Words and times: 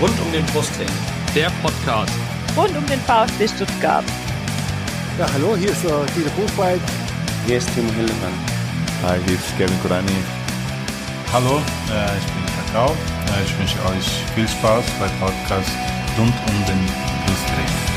Rund 0.00 0.20
um 0.20 0.32
den 0.32 0.44
Brustring. 0.46 0.88
Der 1.34 1.50
Podcast. 1.62 2.12
Rund 2.56 2.76
um 2.76 2.86
den 2.86 3.00
VfB 3.00 3.46
Stuttgart. 3.46 4.04
Ja, 5.18 5.26
hallo, 5.32 5.56
hier 5.56 5.70
ist 5.70 5.84
uh, 5.84 6.04
Dieter 6.16 6.30
Buchwald. 6.30 6.80
Hier 7.46 7.58
ist 7.58 7.72
Timo 7.74 7.92
Hildebrand. 7.92 8.34
Hi, 9.04 9.18
hier 9.26 9.34
ist 9.36 9.56
Kevin 9.56 9.80
Kurani. 9.82 10.10
Hallo, 11.32 11.58
äh, 11.92 12.18
ich 12.18 12.26
bin 12.32 12.44
Kakao. 12.56 12.90
Äh, 12.90 13.44
ich 13.44 13.58
wünsche 13.58 13.78
euch 13.86 14.06
viel 14.34 14.48
Spaß 14.48 14.84
beim 14.98 15.10
Podcast 15.20 15.70
rund 16.18 16.34
um 16.48 16.66
den 16.66 16.86
Brustring. 17.26 17.93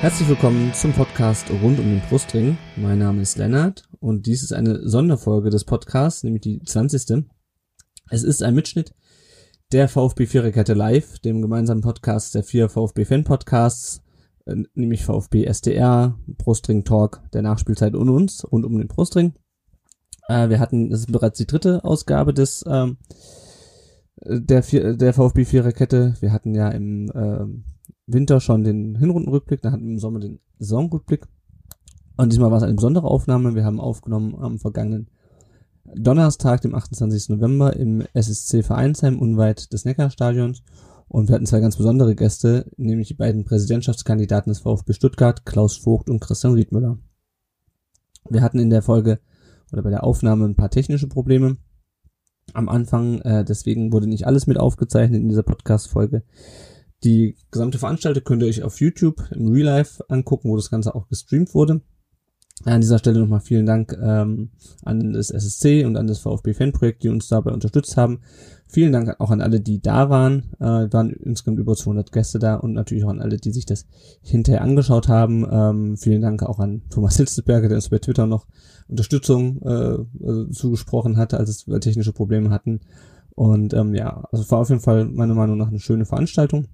Herzlich 0.00 0.28
willkommen 0.28 0.72
zum 0.74 0.92
Podcast 0.92 1.50
rund 1.50 1.80
um 1.80 1.84
den 1.84 2.00
Brustring. 2.08 2.56
Mein 2.76 3.00
Name 3.00 3.20
ist 3.20 3.36
Lennart 3.36 3.82
und 3.98 4.26
dies 4.26 4.44
ist 4.44 4.52
eine 4.52 4.88
Sonderfolge 4.88 5.50
des 5.50 5.64
Podcasts, 5.64 6.22
nämlich 6.22 6.42
die 6.42 6.62
20. 6.62 7.24
Es 8.08 8.22
ist 8.22 8.44
ein 8.44 8.54
Mitschnitt 8.54 8.94
der 9.72 9.88
VfB 9.88 10.26
Viererkette 10.26 10.74
Live, 10.74 11.18
dem 11.18 11.42
gemeinsamen 11.42 11.80
Podcast 11.80 12.36
der 12.36 12.44
vier 12.44 12.68
VfB 12.68 13.06
Fan 13.06 13.24
Podcasts, 13.24 14.00
äh, 14.46 14.54
nämlich 14.74 15.04
VfB 15.04 15.44
SDR, 15.46 16.16
Brustring 16.28 16.84
Talk, 16.84 17.20
der 17.32 17.42
Nachspielzeit 17.42 17.96
und 17.96 18.08
uns 18.08 18.46
rund 18.52 18.64
um 18.64 18.78
den 18.78 18.86
Brustring. 18.86 19.34
Äh, 20.28 20.48
wir 20.48 20.60
hatten, 20.60 20.90
das 20.90 21.00
ist 21.00 21.12
bereits 21.12 21.38
die 21.38 21.46
dritte 21.48 21.82
Ausgabe 21.82 22.32
des 22.32 22.64
ähm, 22.68 22.98
der, 24.24 24.62
der 24.94 25.12
VfB 25.12 25.44
Viererkette. 25.44 26.14
Wir 26.20 26.32
hatten 26.32 26.54
ja 26.54 26.68
im 26.68 27.10
ähm, 27.16 27.64
Winter 28.08 28.40
schon 28.40 28.64
den 28.64 28.96
Hinrundenrückblick, 28.96 29.62
dann 29.62 29.72
hatten 29.72 29.84
wir 29.84 29.92
im 29.92 29.98
Sommer 29.98 30.18
den 30.18 30.40
Saisonrückblick. 30.58 31.26
Und 32.16 32.32
diesmal 32.32 32.50
war 32.50 32.58
es 32.58 32.64
eine 32.64 32.74
besondere 32.74 33.06
Aufnahme. 33.06 33.54
Wir 33.54 33.64
haben 33.64 33.80
aufgenommen 33.80 34.34
am 34.40 34.58
vergangenen 34.58 35.08
Donnerstag, 35.94 36.62
dem 36.62 36.74
28. 36.74 37.28
November 37.28 37.76
im 37.76 38.02
SSC 38.14 38.62
Vereinsheim 38.62 39.18
unweit 39.18 39.72
des 39.72 39.84
Neckarstadions. 39.84 40.62
Und 41.06 41.28
wir 41.28 41.34
hatten 41.34 41.46
zwei 41.46 41.60
ganz 41.60 41.76
besondere 41.76 42.14
Gäste, 42.14 42.70
nämlich 42.76 43.08
die 43.08 43.14
beiden 43.14 43.44
Präsidentschaftskandidaten 43.44 44.50
des 44.50 44.60
VfB 44.60 44.92
Stuttgart, 44.92 45.46
Klaus 45.46 45.76
Vogt 45.76 46.10
und 46.10 46.20
Christian 46.20 46.54
Riedmüller. 46.54 46.98
Wir 48.28 48.42
hatten 48.42 48.58
in 48.58 48.70
der 48.70 48.82
Folge 48.82 49.20
oder 49.72 49.82
bei 49.82 49.90
der 49.90 50.04
Aufnahme 50.04 50.44
ein 50.44 50.56
paar 50.56 50.70
technische 50.70 51.08
Probleme 51.08 51.56
am 52.54 52.68
Anfang, 52.68 53.20
äh, 53.20 53.44
deswegen 53.44 53.92
wurde 53.92 54.06
nicht 54.06 54.26
alles 54.26 54.46
mit 54.46 54.58
aufgezeichnet 54.58 55.20
in 55.20 55.28
dieser 55.28 55.42
Podcast-Folge. 55.42 56.22
Die 57.04 57.36
gesamte 57.52 57.78
Veranstaltung 57.78 58.24
könnt 58.24 58.42
ihr 58.42 58.48
euch 58.48 58.62
auf 58.62 58.80
YouTube 58.80 59.22
im 59.30 59.52
Real 59.52 59.66
Life 59.66 60.04
angucken, 60.08 60.50
wo 60.50 60.56
das 60.56 60.70
Ganze 60.70 60.94
auch 60.94 61.08
gestreamt 61.08 61.54
wurde. 61.54 61.80
An 62.64 62.80
dieser 62.80 62.98
Stelle 62.98 63.20
nochmal 63.20 63.40
vielen 63.40 63.66
Dank 63.66 63.96
ähm, 64.02 64.50
an 64.84 65.12
das 65.12 65.30
SSC 65.30 65.84
und 65.84 65.96
an 65.96 66.08
das 66.08 66.18
VfB 66.18 66.54
Fanprojekt, 66.54 67.04
die 67.04 67.08
uns 67.08 67.28
dabei 67.28 67.52
unterstützt 67.52 67.96
haben. 67.96 68.20
Vielen 68.66 68.92
Dank 68.92 69.14
auch 69.20 69.30
an 69.30 69.40
alle, 69.40 69.60
die 69.60 69.80
da 69.80 70.10
waren. 70.10 70.50
Äh, 70.58 70.92
waren 70.92 71.10
insgesamt 71.10 71.60
über 71.60 71.76
200 71.76 72.10
Gäste 72.10 72.40
da 72.40 72.56
und 72.56 72.72
natürlich 72.72 73.04
auch 73.04 73.10
an 73.10 73.20
alle, 73.20 73.36
die 73.36 73.52
sich 73.52 73.64
das 73.64 73.86
hinterher 74.22 74.62
angeschaut 74.62 75.06
haben. 75.06 75.46
Ähm, 75.48 75.96
vielen 75.96 76.20
Dank 76.20 76.42
auch 76.42 76.58
an 76.58 76.82
Thomas 76.90 77.16
Hilzberger, 77.16 77.68
der 77.68 77.76
uns 77.76 77.90
bei 77.90 78.00
Twitter 78.00 78.26
noch 78.26 78.46
Unterstützung 78.88 79.62
äh, 79.62 80.24
also 80.26 80.46
zugesprochen 80.46 81.16
hatte, 81.16 81.38
als 81.38 81.48
es 81.50 81.80
technische 81.80 82.12
Probleme 82.12 82.50
hatten. 82.50 82.80
Und 83.36 83.72
ähm, 83.72 83.94
ja, 83.94 84.24
also 84.32 84.50
war 84.50 84.58
auf 84.58 84.68
jeden 84.68 84.80
Fall 84.80 85.04
meiner 85.04 85.34
Meinung 85.34 85.58
nach 85.58 85.68
eine 85.68 85.78
schöne 85.78 86.06
Veranstaltung 86.06 86.66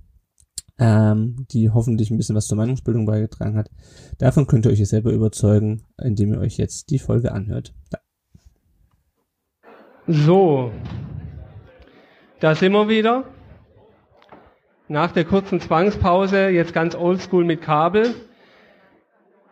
ähm, 0.79 1.47
die 1.51 1.71
hoffentlich 1.71 2.11
ein 2.11 2.17
bisschen 2.17 2.35
was 2.35 2.47
zur 2.47 2.57
Meinungsbildung 2.57 3.07
beigetragen 3.07 3.57
hat. 3.57 3.71
Davon 4.19 4.47
könnt 4.47 4.67
ihr 4.67 4.73
euch 4.73 4.87
selber 4.89 5.13
überzeugen, 5.13 5.83
indem 6.03 6.33
ihr 6.33 6.41
euch 6.41 6.57
jetzt 6.57 6.91
die 6.91 6.99
Folge 6.99 7.33
anhört. 7.33 7.73
Da. 7.91 7.99
So, 10.07 10.71
da 12.41 12.55
sind 12.55 12.73
wir 12.73 12.89
wieder. 12.89 13.25
Nach 14.89 15.13
der 15.13 15.25
kurzen 15.25 15.61
Zwangspause, 15.61 16.49
jetzt 16.49 16.75
ganz 16.75 16.95
oldschool 16.95 17.45
mit 17.45 17.63
Kabel. 17.63 18.15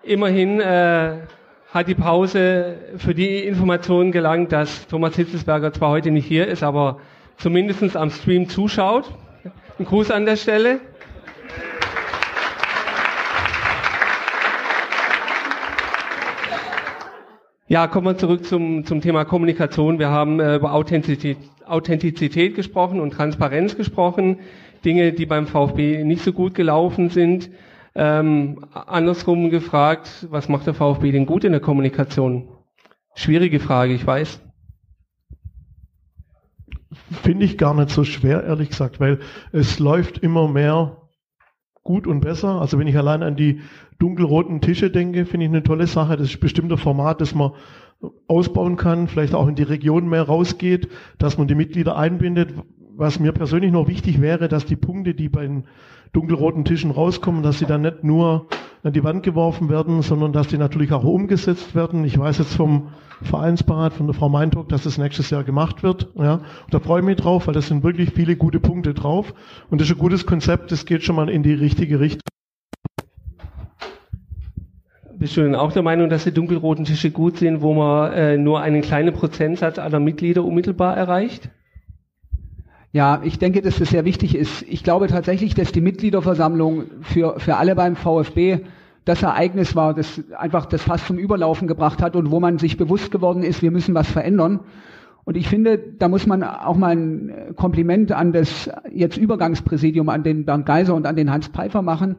Immerhin 0.03 0.61
äh, 0.61 1.21
hat 1.71 1.88
die 1.88 1.94
Pause 1.94 2.77
für 2.99 3.15
die 3.15 3.38
Information 3.38 4.12
gelangt, 4.12 4.53
dass 4.53 4.87
Thomas 4.88 5.16
Hitzelsberger 5.16 5.72
zwar 5.72 5.88
heute 5.88 6.11
nicht 6.11 6.27
hier 6.27 6.49
ist, 6.49 6.62
aber 6.62 6.99
zumindest 7.38 7.97
am 7.97 8.11
Stream 8.11 8.49
zuschaut. 8.49 9.11
Ein 9.78 9.87
Gruß 9.87 10.11
an 10.11 10.27
der 10.27 10.37
Stelle. 10.37 10.81
Ja, 17.72 17.87
kommen 17.87 18.06
wir 18.06 18.19
zurück 18.19 18.44
zum, 18.44 18.84
zum 18.84 19.00
Thema 19.00 19.25
Kommunikation. 19.25 19.99
Wir 19.99 20.10
haben 20.10 20.41
äh, 20.41 20.56
über 20.56 20.75
Authentizität, 20.75 21.38
Authentizität 21.65 22.55
gesprochen 22.55 23.00
und 23.00 23.15
Transparenz 23.15 23.78
gesprochen. 23.78 24.41
Dinge, 24.84 25.15
die 25.15 25.25
beim 25.25 25.47
VfB 25.47 26.05
nicht 26.05 26.22
so 26.22 26.34
gut 26.34 26.55
gelaufen 26.55 27.09
sind. 27.09 27.49
Ähm, 27.94 28.66
andersrum 28.75 29.49
gefragt, 29.49 30.27
was 30.28 30.50
macht 30.50 30.66
der 30.66 30.75
VfB 30.75 31.12
denn 31.12 31.25
gut 31.25 31.44
in 31.44 31.53
der 31.53 31.62
Kommunikation? 31.62 32.47
Schwierige 33.15 33.59
Frage, 33.59 33.94
ich 33.94 34.06
weiß. 34.06 34.43
Finde 37.22 37.47
ich 37.47 37.56
gar 37.56 37.72
nicht 37.72 37.88
so 37.88 38.05
schwer, 38.05 38.44
ehrlich 38.44 38.69
gesagt, 38.69 39.00
weil 39.00 39.21
es 39.50 39.78
läuft 39.78 40.19
immer 40.19 40.47
mehr 40.47 40.99
gut 41.82 42.06
und 42.06 42.21
besser. 42.21 42.61
Also 42.61 42.78
wenn 42.78 42.87
ich 42.87 42.99
allein 42.99 43.22
an 43.22 43.34
die 43.34 43.62
dunkelroten 44.02 44.60
Tische 44.60 44.90
denke, 44.90 45.24
finde 45.26 45.46
ich 45.46 45.52
eine 45.52 45.62
tolle 45.62 45.86
Sache. 45.86 46.16
Das 46.16 46.28
ist 46.28 46.40
bestimmt 46.40 46.72
ein 46.72 46.78
Format, 46.78 47.20
das 47.20 47.34
man 47.34 47.52
ausbauen 48.26 48.76
kann, 48.76 49.06
vielleicht 49.06 49.34
auch 49.34 49.46
in 49.46 49.54
die 49.54 49.62
Region 49.62 50.08
mehr 50.08 50.24
rausgeht, 50.24 50.88
dass 51.18 51.38
man 51.38 51.46
die 51.46 51.54
Mitglieder 51.54 51.96
einbindet. 51.96 52.52
Was 52.94 53.20
mir 53.20 53.32
persönlich 53.32 53.70
noch 53.70 53.86
wichtig 53.86 54.20
wäre, 54.20 54.48
dass 54.48 54.66
die 54.66 54.76
Punkte, 54.76 55.14
die 55.14 55.28
bei 55.28 55.42
den 55.42 55.64
dunkelroten 56.12 56.64
Tischen 56.64 56.90
rauskommen, 56.90 57.42
dass 57.42 57.60
sie 57.60 57.64
dann 57.64 57.82
nicht 57.82 58.04
nur 58.04 58.48
an 58.82 58.92
die 58.92 59.04
Wand 59.04 59.22
geworfen 59.22 59.68
werden, 59.70 60.02
sondern 60.02 60.32
dass 60.32 60.48
die 60.48 60.58
natürlich 60.58 60.92
auch 60.92 61.04
umgesetzt 61.04 61.74
werden. 61.74 62.04
Ich 62.04 62.19
weiß 62.19 62.38
jetzt 62.38 62.54
vom 62.54 62.88
Vereinsparat, 63.22 63.92
von 63.92 64.08
der 64.08 64.14
Frau 64.14 64.28
Meintok, 64.28 64.69
dass 64.69 64.82
das 64.82 64.98
nächstes 64.98 65.30
Jahr 65.30 65.44
gemacht 65.44 65.82
wird. 65.84 66.08
Ja, 66.16 66.34
und 66.34 66.74
da 66.74 66.80
freue 66.80 67.00
ich 67.00 67.06
mich 67.06 67.16
drauf, 67.16 67.46
weil 67.46 67.54
das 67.54 67.69
sind 67.69 67.84
wirklich 67.84 68.10
viele 68.10 68.36
gute 68.36 68.58
Punkte 68.58 68.94
drauf. 68.94 69.32
Und 69.70 69.80
das 69.80 69.88
ist 69.88 69.94
ein 69.94 70.00
gutes 70.00 70.26
Konzept, 70.26 70.72
das 70.72 70.84
geht 70.84 71.04
schon 71.04 71.16
mal 71.16 71.30
in 71.30 71.44
die 71.44 71.54
richtige 71.54 72.00
Richtung. 72.00 72.22
Bist 75.22 75.37
du 75.37 75.43
denn 75.43 75.55
auch 75.55 75.71
der 75.71 75.84
Meinung, 75.84 76.10
dass 76.10 76.25
die 76.25 76.34
dunkelroten 76.34 76.84
Tische 76.84 77.12
gut 77.12 77.37
sind, 77.37 77.62
wo 77.62 77.75
man 77.75 78.12
äh, 78.12 78.37
nur 78.37 78.60
einen 78.60 78.83
kleinen 78.83 79.15
Prozentsatz 79.15 79.78
aller 79.78 80.00
Mitglieder 80.00 80.44
unmittelbar 80.44 80.97
erreicht? 80.97 81.49
Ja, 82.91 83.21
ich 83.22 83.38
denke, 83.38 83.62
dass 83.62 83.78
das 83.78 83.91
sehr 83.91 84.05
wichtig 84.05 84.34
ist. 84.34 84.62
Ich 84.62 84.82
glaube 84.82 85.06
tatsächlich, 85.06 85.55
dass 85.55 85.71
die 85.71 85.81
Mitgliederversammlung 85.81 86.87
für, 87.03 87.38
für 87.38 87.55
alle 87.55 87.77
beim 87.77 87.94
VfB 87.94 88.62
das 89.05 89.22
Ereignis 89.22 89.77
war, 89.77 89.94
das 89.94 90.21
einfach 90.37 90.66
das 90.66 90.82
fast 90.82 91.06
zum 91.06 91.19
Überlaufen 91.19 91.69
gebracht 91.69 92.03
hat 92.03 92.16
und 92.16 92.32
wo 92.32 92.41
man 92.41 92.59
sich 92.59 92.77
bewusst 92.77 93.12
geworden 93.12 93.44
ist, 93.44 93.62
wir 93.62 93.71
müssen 93.71 93.94
was 93.94 94.11
verändern. 94.11 94.59
Und 95.22 95.37
ich 95.37 95.49
finde, 95.49 95.78
da 95.78 96.09
muss 96.09 96.27
man 96.27 96.43
auch 96.43 96.77
mal 96.77 96.97
ein 96.97 97.55
Kompliment 97.55 98.11
an 98.11 98.32
das 98.32 98.69
jetzt 98.91 99.19
Übergangspräsidium, 99.19 100.09
an 100.09 100.25
den 100.25 100.47
Bernd 100.47 100.66
Geiser 100.66 100.97
und 100.97 101.06
an 101.06 101.15
den 101.15 101.31
Hans 101.31 101.47
Pfeiffer 101.47 101.81
machen, 101.81 102.16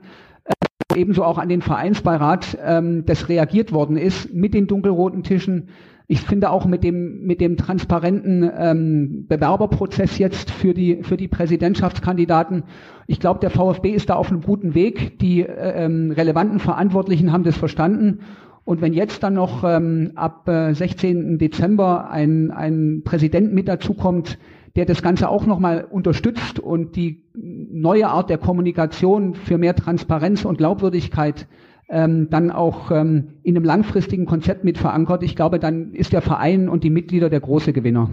ebenso 0.96 1.24
auch 1.24 1.38
an 1.38 1.50
den 1.50 1.62
Vereinsbeirat, 1.62 2.58
ähm, 2.64 3.06
das 3.06 3.30
reagiert 3.30 3.72
worden 3.72 3.98
ist 3.98 4.34
mit 4.34 4.54
den 4.54 4.68
dunkelroten 4.68 5.24
Tischen, 5.24 5.70
ich 6.08 6.22
finde 6.22 6.50
auch 6.50 6.66
mit 6.66 6.84
dem, 6.84 7.24
mit 7.26 7.40
dem 7.40 7.56
transparenten 7.56 8.50
ähm, 8.58 9.26
Bewerberprozess 9.28 10.18
jetzt 10.18 10.52
für 10.52 10.74
die, 10.74 11.02
für 11.02 11.16
die 11.16 11.30
Präsidentschaftskandidaten, 11.30 12.64
ich 13.08 13.20
glaube, 13.20 13.40
der 13.40 13.50
VfB 13.50 13.92
ist 13.92 14.09
da 14.09 14.16
auf 14.16 14.30
einem 14.30 14.42
guten 14.42 14.76
Weg. 14.76 15.20
Die 15.20 15.42
äh, 15.42 15.86
ähm, 15.86 16.12
relevanten 16.12 16.60
Verantwortlichen 16.60 17.31
haben 17.31 17.44
das 17.44 17.57
verstanden. 17.57 18.19
Und 18.66 18.81
wenn 18.81 18.94
jetzt 18.94 19.24
dann 19.24 19.34
noch 19.34 19.63
ähm, 19.63 20.12
ab 20.16 20.48
äh, 20.48 20.74
16. 20.74 21.38
Dezember 21.38 22.10
ein, 22.10 22.51
ein 22.51 23.01
Präsident 23.04 23.54
mit 23.54 23.68
dazukommt, 23.68 24.38
der 24.75 24.86
das 24.86 25.02
Ganze 25.02 25.30
auch 25.30 25.46
nochmal 25.46 25.86
unterstützt 25.90 26.60
und 26.60 26.96
die 26.96 27.24
neue 27.34 28.08
Art 28.08 28.30
der 28.30 28.38
Kommunikation 28.40 29.36
für 29.36 29.58
mehr 29.58 29.75
Transparenz 29.75 30.46
und 30.46 30.58
Glaubwürdigkeit 30.58 31.48
ähm, 31.90 32.30
dann 32.30 32.50
auch 32.50 32.90
ähm, 32.90 33.36
in 33.44 33.56
einem 33.56 33.66
langfristigen 33.66 34.25
Konzept 34.25 34.64
mit 34.64 34.78
verankert, 34.78 35.22
ich 35.22 35.36
glaube, 35.36 35.60
dann 35.60 35.94
ist 35.94 36.12
der 36.12 36.22
Verein 36.22 36.70
und 36.70 36.84
die 36.84 36.90
Mitglieder 36.90 37.30
der 37.30 37.40
große 37.40 37.72
Gewinner. 37.74 38.10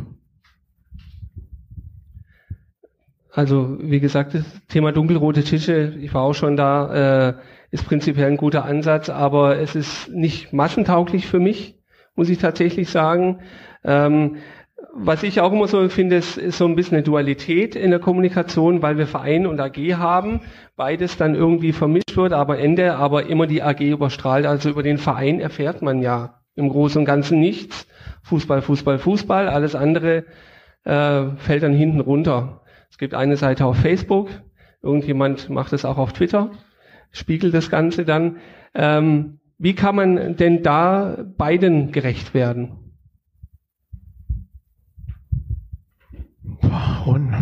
Also 3.32 3.78
wie 3.80 4.00
gesagt, 4.00 4.34
das 4.34 4.44
Thema 4.68 4.92
dunkelrote 4.92 5.44
Tische, 5.44 5.94
ich 6.00 6.12
war 6.12 6.22
auch 6.22 6.34
schon 6.34 6.56
da, 6.56 7.28
äh, 7.28 7.34
ist 7.70 7.86
prinzipiell 7.86 8.26
ein 8.26 8.36
guter 8.36 8.64
Ansatz, 8.64 9.08
aber 9.08 9.58
es 9.58 9.76
ist 9.76 10.10
nicht 10.10 10.52
massentauglich 10.52 11.26
für 11.26 11.38
mich, 11.38 11.78
muss 12.16 12.28
ich 12.28 12.38
tatsächlich 12.38 12.90
sagen. 12.90 13.38
Ähm, 13.84 14.36
was 14.92 15.22
ich 15.22 15.40
auch 15.40 15.52
immer 15.52 15.68
so 15.68 15.88
finde, 15.88 16.16
ist, 16.16 16.36
ist 16.36 16.58
so 16.58 16.66
ein 16.66 16.74
bisschen 16.74 16.96
eine 16.96 17.04
Dualität 17.04 17.76
in 17.76 17.90
der 17.90 18.00
Kommunikation, 18.00 18.82
weil 18.82 18.98
wir 18.98 19.06
Verein 19.06 19.46
und 19.46 19.60
AG 19.60 19.76
haben, 19.96 20.40
beides 20.76 21.16
dann 21.16 21.34
irgendwie 21.34 21.72
vermischt 21.72 22.16
wird, 22.16 22.32
aber 22.32 22.58
Ende, 22.58 22.96
aber 22.96 23.26
immer 23.26 23.46
die 23.46 23.62
AG 23.62 23.80
überstrahlt. 23.80 24.46
Also 24.46 24.70
über 24.70 24.82
den 24.82 24.98
Verein 24.98 25.40
erfährt 25.40 25.82
man 25.82 26.02
ja 26.02 26.40
Im 26.56 26.68
Großen 26.68 26.98
und 26.98 27.04
Ganzen 27.04 27.40
nichts. 27.40 27.86
Fußball, 28.24 28.62
Fußball, 28.62 28.98
Fußball. 28.98 29.48
Alles 29.48 29.74
andere 29.74 30.24
äh, 30.84 31.22
fällt 31.36 31.62
dann 31.62 31.72
hinten 31.72 32.00
runter. 32.00 32.62
Es 32.90 32.98
gibt 32.98 33.14
eine 33.14 33.36
Seite 33.36 33.66
auf 33.66 33.76
Facebook. 33.76 34.28
Irgendjemand 34.82 35.48
macht 35.50 35.72
es 35.72 35.84
auch 35.84 35.98
auf 35.98 36.12
Twitter, 36.12 36.50
spiegelt 37.12 37.54
das 37.54 37.70
Ganze 37.70 38.04
dann. 38.04 38.38
Ähm, 38.74 39.40
wie 39.58 39.74
kann 39.74 39.94
man 39.94 40.36
denn 40.36 40.62
da 40.62 41.18
beiden 41.36 41.92
gerecht 41.92 42.34
werden? 42.34 42.89
Und 47.06 47.34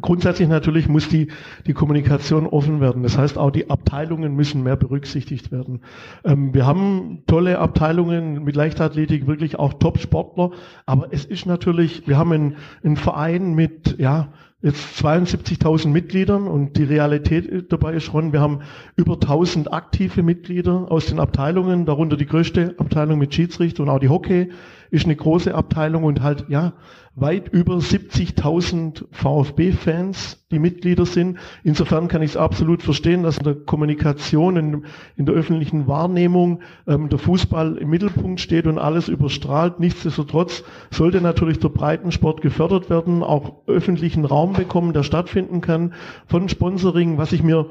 grundsätzlich 0.00 0.48
natürlich 0.48 0.88
muss 0.88 1.08
die, 1.08 1.28
die 1.66 1.72
Kommunikation 1.72 2.46
offen 2.46 2.80
werden. 2.80 3.02
Das 3.02 3.18
heißt, 3.18 3.38
auch 3.38 3.50
die 3.50 3.70
Abteilungen 3.70 4.34
müssen 4.34 4.62
mehr 4.62 4.76
berücksichtigt 4.76 5.52
werden. 5.52 5.82
Ähm, 6.24 6.54
wir 6.54 6.66
haben 6.66 7.22
tolle 7.26 7.58
Abteilungen 7.58 8.44
mit 8.44 8.56
Leichtathletik, 8.56 9.26
wirklich 9.26 9.58
auch 9.58 9.74
Top-Sportler. 9.74 10.52
Aber 10.86 11.08
es 11.12 11.24
ist 11.24 11.46
natürlich, 11.46 12.06
wir 12.06 12.18
haben 12.18 12.32
einen, 12.32 12.56
einen 12.82 12.96
Verein 12.96 13.54
mit, 13.54 13.98
ja, 13.98 14.32
jetzt 14.60 15.00
72.000 15.04 15.88
Mitgliedern 15.88 16.48
und 16.48 16.76
die 16.76 16.82
Realität 16.82 17.70
dabei 17.70 17.94
ist 17.94 18.04
schon, 18.04 18.32
wir 18.32 18.40
haben 18.40 18.60
über 18.96 19.14
1000 19.14 19.72
aktive 19.72 20.24
Mitglieder 20.24 20.90
aus 20.90 21.06
den 21.06 21.20
Abteilungen, 21.20 21.86
darunter 21.86 22.16
die 22.16 22.26
größte 22.26 22.74
Abteilung 22.76 23.20
mit 23.20 23.32
Schiedsrichter 23.32 23.84
und 23.84 23.88
auch 23.88 24.00
die 24.00 24.08
Hockey 24.08 24.50
ist 24.90 25.04
eine 25.04 25.16
große 25.16 25.54
Abteilung 25.54 26.04
und 26.04 26.22
halt, 26.22 26.46
ja, 26.48 26.72
weit 27.20 27.48
über 27.48 27.74
70.000 27.74 29.04
VfB-Fans, 29.10 30.46
die 30.50 30.58
Mitglieder 30.58 31.04
sind. 31.04 31.38
Insofern 31.64 32.08
kann 32.08 32.22
ich 32.22 32.32
es 32.32 32.36
absolut 32.36 32.82
verstehen, 32.82 33.24
dass 33.24 33.38
in 33.38 33.44
der 33.44 33.54
Kommunikation, 33.56 34.56
in, 34.56 34.84
in 35.16 35.26
der 35.26 35.34
öffentlichen 35.34 35.88
Wahrnehmung 35.88 36.60
ähm, 36.86 37.08
der 37.08 37.18
Fußball 37.18 37.76
im 37.78 37.90
Mittelpunkt 37.90 38.40
steht 38.40 38.66
und 38.66 38.78
alles 38.78 39.08
überstrahlt. 39.08 39.80
Nichtsdestotrotz 39.80 40.62
sollte 40.90 41.20
natürlich 41.20 41.58
der 41.58 41.70
Breitensport 41.70 42.40
gefördert 42.40 42.88
werden, 42.88 43.22
auch 43.22 43.66
öffentlichen 43.66 44.24
Raum 44.24 44.52
bekommen, 44.52 44.92
der 44.92 45.02
stattfinden 45.02 45.60
kann 45.60 45.94
von 46.26 46.48
Sponsoring, 46.48 47.18
was 47.18 47.32
ich 47.32 47.42
mir 47.42 47.66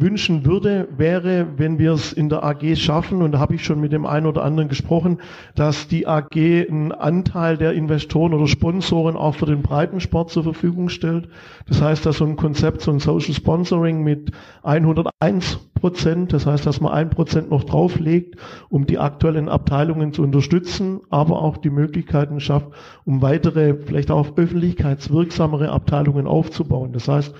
wünschen 0.00 0.44
würde, 0.46 0.88
wäre, 0.96 1.46
wenn 1.56 1.78
wir 1.78 1.92
es 1.92 2.12
in 2.12 2.28
der 2.28 2.44
AG 2.44 2.76
schaffen, 2.76 3.22
und 3.22 3.32
da 3.32 3.38
habe 3.38 3.54
ich 3.54 3.64
schon 3.64 3.80
mit 3.80 3.92
dem 3.92 4.06
einen 4.06 4.26
oder 4.26 4.44
anderen 4.44 4.68
gesprochen, 4.68 5.18
dass 5.54 5.88
die 5.88 6.06
AG 6.06 6.36
einen 6.36 6.92
Anteil 6.92 7.56
der 7.56 7.72
Investoren 7.72 8.34
oder 8.34 8.46
Sponsoren 8.46 9.16
auch 9.16 9.34
für 9.34 9.46
den 9.46 9.62
Breitensport 9.62 10.30
zur 10.30 10.42
Verfügung 10.42 10.88
stellt. 10.88 11.28
Das 11.68 11.82
heißt, 11.82 12.06
dass 12.06 12.18
so 12.18 12.24
ein 12.24 12.36
Konzept, 12.36 12.82
so 12.82 12.90
ein 12.90 12.98
Social 12.98 13.34
Sponsoring 13.34 14.02
mit 14.02 14.32
101 14.62 15.58
Prozent, 15.74 16.32
das 16.32 16.46
heißt, 16.46 16.66
dass 16.66 16.80
man 16.80 16.92
ein 16.92 17.10
Prozent 17.10 17.50
noch 17.50 17.64
drauflegt, 17.64 18.36
um 18.68 18.86
die 18.86 18.98
aktuellen 18.98 19.48
Abteilungen 19.48 20.12
zu 20.12 20.22
unterstützen, 20.22 21.00
aber 21.08 21.40
auch 21.40 21.56
die 21.56 21.70
Möglichkeiten 21.70 22.40
schafft, 22.40 22.68
um 23.04 23.22
weitere, 23.22 23.74
vielleicht 23.74 24.10
auch 24.10 24.36
öffentlichkeitswirksamere 24.36 25.70
Abteilungen 25.70 26.26
aufzubauen. 26.26 26.92
Das 26.92 27.08
heißt, 27.08 27.34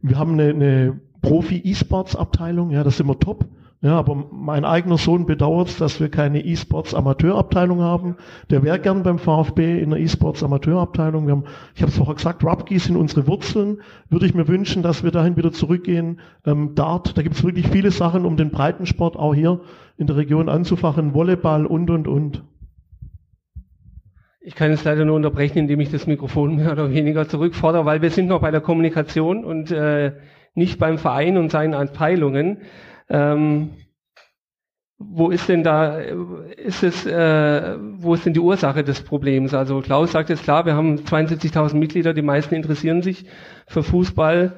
wir 0.00 0.18
haben 0.18 0.34
eine, 0.34 0.50
eine 0.50 1.00
Profi-E-Sports-Abteilung, 1.22 2.70
ja, 2.70 2.84
das 2.84 2.96
sind 2.96 3.06
wir 3.06 3.18
top. 3.18 3.46
Ja, 3.80 3.96
aber 3.96 4.26
mein 4.32 4.64
eigener 4.64 4.98
Sohn 4.98 5.24
bedauert, 5.24 5.80
dass 5.80 6.00
wir 6.00 6.08
keine 6.08 6.44
E-Sports-Amateurabteilung 6.44 7.80
haben. 7.80 8.16
Der 8.50 8.64
wäre 8.64 8.80
gern 8.80 9.04
beim 9.04 9.20
VfB 9.20 9.80
in 9.80 9.90
der 9.90 10.00
E-Sports-Amateurabteilung. 10.00 11.26
Wir 11.26 11.32
haben, 11.32 11.44
ich 11.76 11.82
habe 11.82 11.92
es 11.92 11.96
vorher 11.96 12.16
gesagt, 12.16 12.42
Rugby 12.42 12.80
sind 12.80 12.96
unsere 12.96 13.28
Wurzeln. 13.28 13.80
Würde 14.08 14.26
ich 14.26 14.34
mir 14.34 14.48
wünschen, 14.48 14.82
dass 14.82 15.04
wir 15.04 15.12
dahin 15.12 15.36
wieder 15.36 15.52
zurückgehen. 15.52 16.18
Ähm, 16.44 16.74
Dart, 16.74 17.16
da 17.16 17.22
gibt 17.22 17.36
es 17.36 17.44
wirklich 17.44 17.68
viele 17.68 17.92
Sachen, 17.92 18.26
um 18.26 18.36
den 18.36 18.50
Breitensport 18.50 19.16
auch 19.16 19.32
hier 19.32 19.60
in 19.96 20.08
der 20.08 20.16
Region 20.16 20.48
anzufachen. 20.48 21.14
Volleyball 21.14 21.64
und, 21.64 21.88
und, 21.88 22.08
und. 22.08 22.42
Ich 24.40 24.56
kann 24.56 24.72
es 24.72 24.82
leider 24.82 25.04
nur 25.04 25.14
unterbrechen, 25.14 25.58
indem 25.58 25.78
ich 25.78 25.92
das 25.92 26.08
Mikrofon 26.08 26.56
mehr 26.56 26.72
oder 26.72 26.90
weniger 26.90 27.28
zurückfordere, 27.28 27.84
weil 27.84 28.02
wir 28.02 28.10
sind 28.10 28.26
noch 28.26 28.40
bei 28.40 28.50
der 28.50 28.60
Kommunikation 28.60 29.44
und 29.44 29.70
äh, 29.70 30.14
nicht 30.54 30.78
beim 30.78 30.98
Verein 30.98 31.36
und 31.36 31.50
seinen 31.50 31.74
Abteilungen. 31.74 32.58
Ähm, 33.08 33.70
wo 34.98 35.30
ist 35.30 35.48
denn 35.48 35.62
da, 35.62 35.98
ist 35.98 36.82
es, 36.82 37.06
äh, 37.06 37.76
wo 37.78 38.14
ist 38.14 38.26
denn 38.26 38.32
die 38.32 38.40
Ursache 38.40 38.82
des 38.82 39.02
Problems? 39.02 39.54
Also 39.54 39.80
Klaus 39.80 40.10
sagt 40.12 40.28
jetzt 40.28 40.42
klar, 40.42 40.66
wir 40.66 40.74
haben 40.74 40.96
72.000 40.96 41.76
Mitglieder, 41.76 42.14
die 42.14 42.22
meisten 42.22 42.56
interessieren 42.56 43.02
sich 43.02 43.24
für 43.68 43.84
Fußball, 43.84 44.56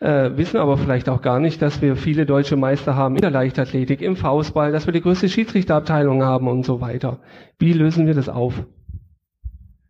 äh, 0.00 0.30
wissen 0.34 0.58
aber 0.58 0.76
vielleicht 0.76 1.08
auch 1.08 1.22
gar 1.22 1.38
nicht, 1.38 1.62
dass 1.62 1.82
wir 1.82 1.94
viele 1.94 2.26
deutsche 2.26 2.56
Meister 2.56 2.96
haben 2.96 3.14
in 3.14 3.22
der 3.22 3.30
Leichtathletik, 3.30 4.02
im 4.02 4.16
Faustball, 4.16 4.72
dass 4.72 4.86
wir 4.86 4.92
die 4.92 5.02
größte 5.02 5.28
Schiedsrichterabteilung 5.28 6.24
haben 6.24 6.48
und 6.48 6.66
so 6.66 6.80
weiter. 6.80 7.20
Wie 7.58 7.72
lösen 7.72 8.08
wir 8.08 8.14
das 8.14 8.28
auf? 8.28 8.54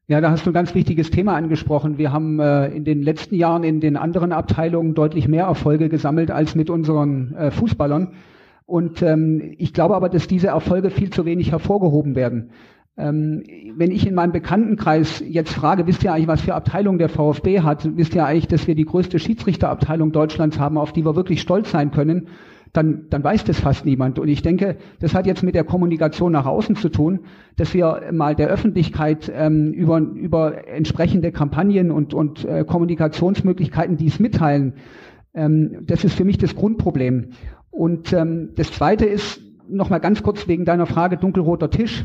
Ja, 0.08 0.20
da 0.20 0.30
hast 0.30 0.46
du 0.46 0.50
ein 0.50 0.54
ganz 0.54 0.72
wichtiges 0.76 1.10
Thema 1.10 1.34
angesprochen. 1.34 1.98
Wir 1.98 2.12
haben 2.12 2.38
äh, 2.38 2.68
in 2.68 2.84
den 2.84 3.02
letzten 3.02 3.34
Jahren 3.34 3.64
in 3.64 3.80
den 3.80 3.96
anderen 3.96 4.30
Abteilungen 4.30 4.94
deutlich 4.94 5.26
mehr 5.26 5.46
Erfolge 5.46 5.88
gesammelt 5.88 6.30
als 6.30 6.54
mit 6.54 6.70
unseren 6.70 7.34
äh, 7.34 7.50
Fußballern. 7.50 8.12
Und 8.66 9.02
ähm, 9.02 9.54
ich 9.58 9.72
glaube 9.72 9.96
aber, 9.96 10.08
dass 10.08 10.28
diese 10.28 10.46
Erfolge 10.46 10.90
viel 10.90 11.10
zu 11.10 11.24
wenig 11.24 11.50
hervorgehoben 11.50 12.14
werden. 12.14 12.50
Ähm, 12.96 13.42
wenn 13.74 13.90
ich 13.90 14.06
in 14.06 14.14
meinem 14.14 14.30
Bekanntenkreis 14.30 15.24
jetzt 15.26 15.52
frage, 15.52 15.88
wisst 15.88 16.04
ihr 16.04 16.12
eigentlich, 16.12 16.28
was 16.28 16.42
für 16.42 16.54
Abteilung 16.54 16.98
der 16.98 17.08
VfB 17.08 17.62
hat? 17.62 17.96
Wisst 17.96 18.14
ihr 18.14 18.24
eigentlich, 18.24 18.46
dass 18.46 18.68
wir 18.68 18.76
die 18.76 18.84
größte 18.84 19.18
Schiedsrichterabteilung 19.18 20.12
Deutschlands 20.12 20.60
haben, 20.60 20.78
auf 20.78 20.92
die 20.92 21.04
wir 21.04 21.16
wirklich 21.16 21.40
stolz 21.40 21.72
sein 21.72 21.90
können? 21.90 22.28
Dann, 22.72 23.06
dann 23.10 23.24
weiß 23.24 23.44
das 23.44 23.60
fast 23.60 23.84
niemand. 23.84 24.18
Und 24.18 24.28
ich 24.28 24.42
denke, 24.42 24.76
das 25.00 25.14
hat 25.14 25.26
jetzt 25.26 25.42
mit 25.42 25.54
der 25.54 25.64
Kommunikation 25.64 26.32
nach 26.32 26.46
außen 26.46 26.76
zu 26.76 26.88
tun, 26.88 27.20
dass 27.56 27.72
wir 27.74 28.10
mal 28.12 28.34
der 28.34 28.48
Öffentlichkeit 28.48 29.30
ähm, 29.34 29.72
über, 29.72 29.98
über 29.98 30.68
entsprechende 30.68 31.32
Kampagnen 31.32 31.90
und, 31.90 32.14
und 32.14 32.44
äh, 32.44 32.64
Kommunikationsmöglichkeiten 32.64 33.96
dies 33.96 34.18
mitteilen. 34.20 34.74
Ähm, 35.34 35.78
das 35.86 36.04
ist 36.04 36.14
für 36.14 36.24
mich 36.24 36.38
das 36.38 36.54
Grundproblem. 36.54 37.30
Und 37.70 38.12
ähm, 38.12 38.50
das 38.56 38.72
Zweite 38.72 39.04
ist, 39.04 39.42
nochmal 39.68 40.00
ganz 40.00 40.22
kurz 40.22 40.48
wegen 40.48 40.64
deiner 40.64 40.86
Frage 40.86 41.16
dunkelroter 41.16 41.70
Tisch. 41.70 42.04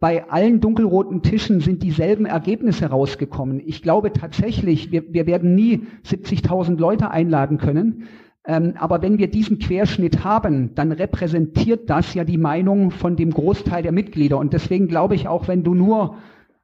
Bei 0.00 0.30
allen 0.30 0.60
dunkelroten 0.60 1.22
Tischen 1.22 1.60
sind 1.60 1.82
dieselben 1.82 2.24
Ergebnisse 2.24 2.86
rausgekommen. 2.86 3.60
Ich 3.64 3.82
glaube 3.82 4.12
tatsächlich, 4.12 4.92
wir, 4.92 5.12
wir 5.12 5.26
werden 5.26 5.56
nie 5.56 5.86
70.000 6.06 6.78
Leute 6.78 7.10
einladen 7.10 7.58
können. 7.58 8.04
Ähm, 8.48 8.72
aber 8.78 9.02
wenn 9.02 9.18
wir 9.18 9.30
diesen 9.30 9.58
Querschnitt 9.58 10.24
haben, 10.24 10.74
dann 10.74 10.90
repräsentiert 10.90 11.90
das 11.90 12.14
ja 12.14 12.24
die 12.24 12.38
Meinung 12.38 12.90
von 12.90 13.14
dem 13.14 13.30
Großteil 13.30 13.82
der 13.82 13.92
Mitglieder. 13.92 14.38
Und 14.38 14.54
deswegen 14.54 14.88
glaube 14.88 15.14
ich, 15.14 15.28
auch 15.28 15.48
wenn 15.48 15.62
du 15.62 15.74
nur 15.74 16.16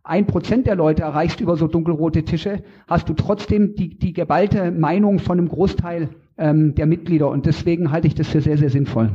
ein 0.03 0.27
Prozent 0.27 0.67
der 0.67 0.77
Leute 0.77 1.03
erreichst 1.03 1.43
über 1.43 1.59
so 1.59 1.69
dunkelrote 1.69 2.25
Tische, 2.25 2.63
hast 2.89 3.11
du 3.11 3.13
trotzdem 3.13 3.75
die, 3.75 3.99
die 3.99 4.15
geballte 4.15 4.71
Meinung 4.71 5.19
von 5.19 5.39
einem 5.39 5.49
Großteil 5.49 6.09
ähm, 6.39 6.75
der 6.75 6.87
Mitglieder. 6.87 7.29
Und 7.29 7.45
deswegen 7.45 7.91
halte 7.91 8.07
ich 8.07 8.15
das 8.15 8.29
für 8.29 8.41
sehr, 8.41 8.57
sehr 8.57 8.71
sinnvoll. 8.71 9.11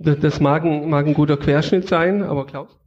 Das, 0.00 0.40
mag, 0.40 0.64
ein, 0.64 0.90
mag 0.90 1.06
ein 1.06 1.14
guter 1.14 1.36
Querschnitt 1.36 1.88
sein, 1.88 2.24
aber 2.24 2.44
Klaus? 2.44 2.77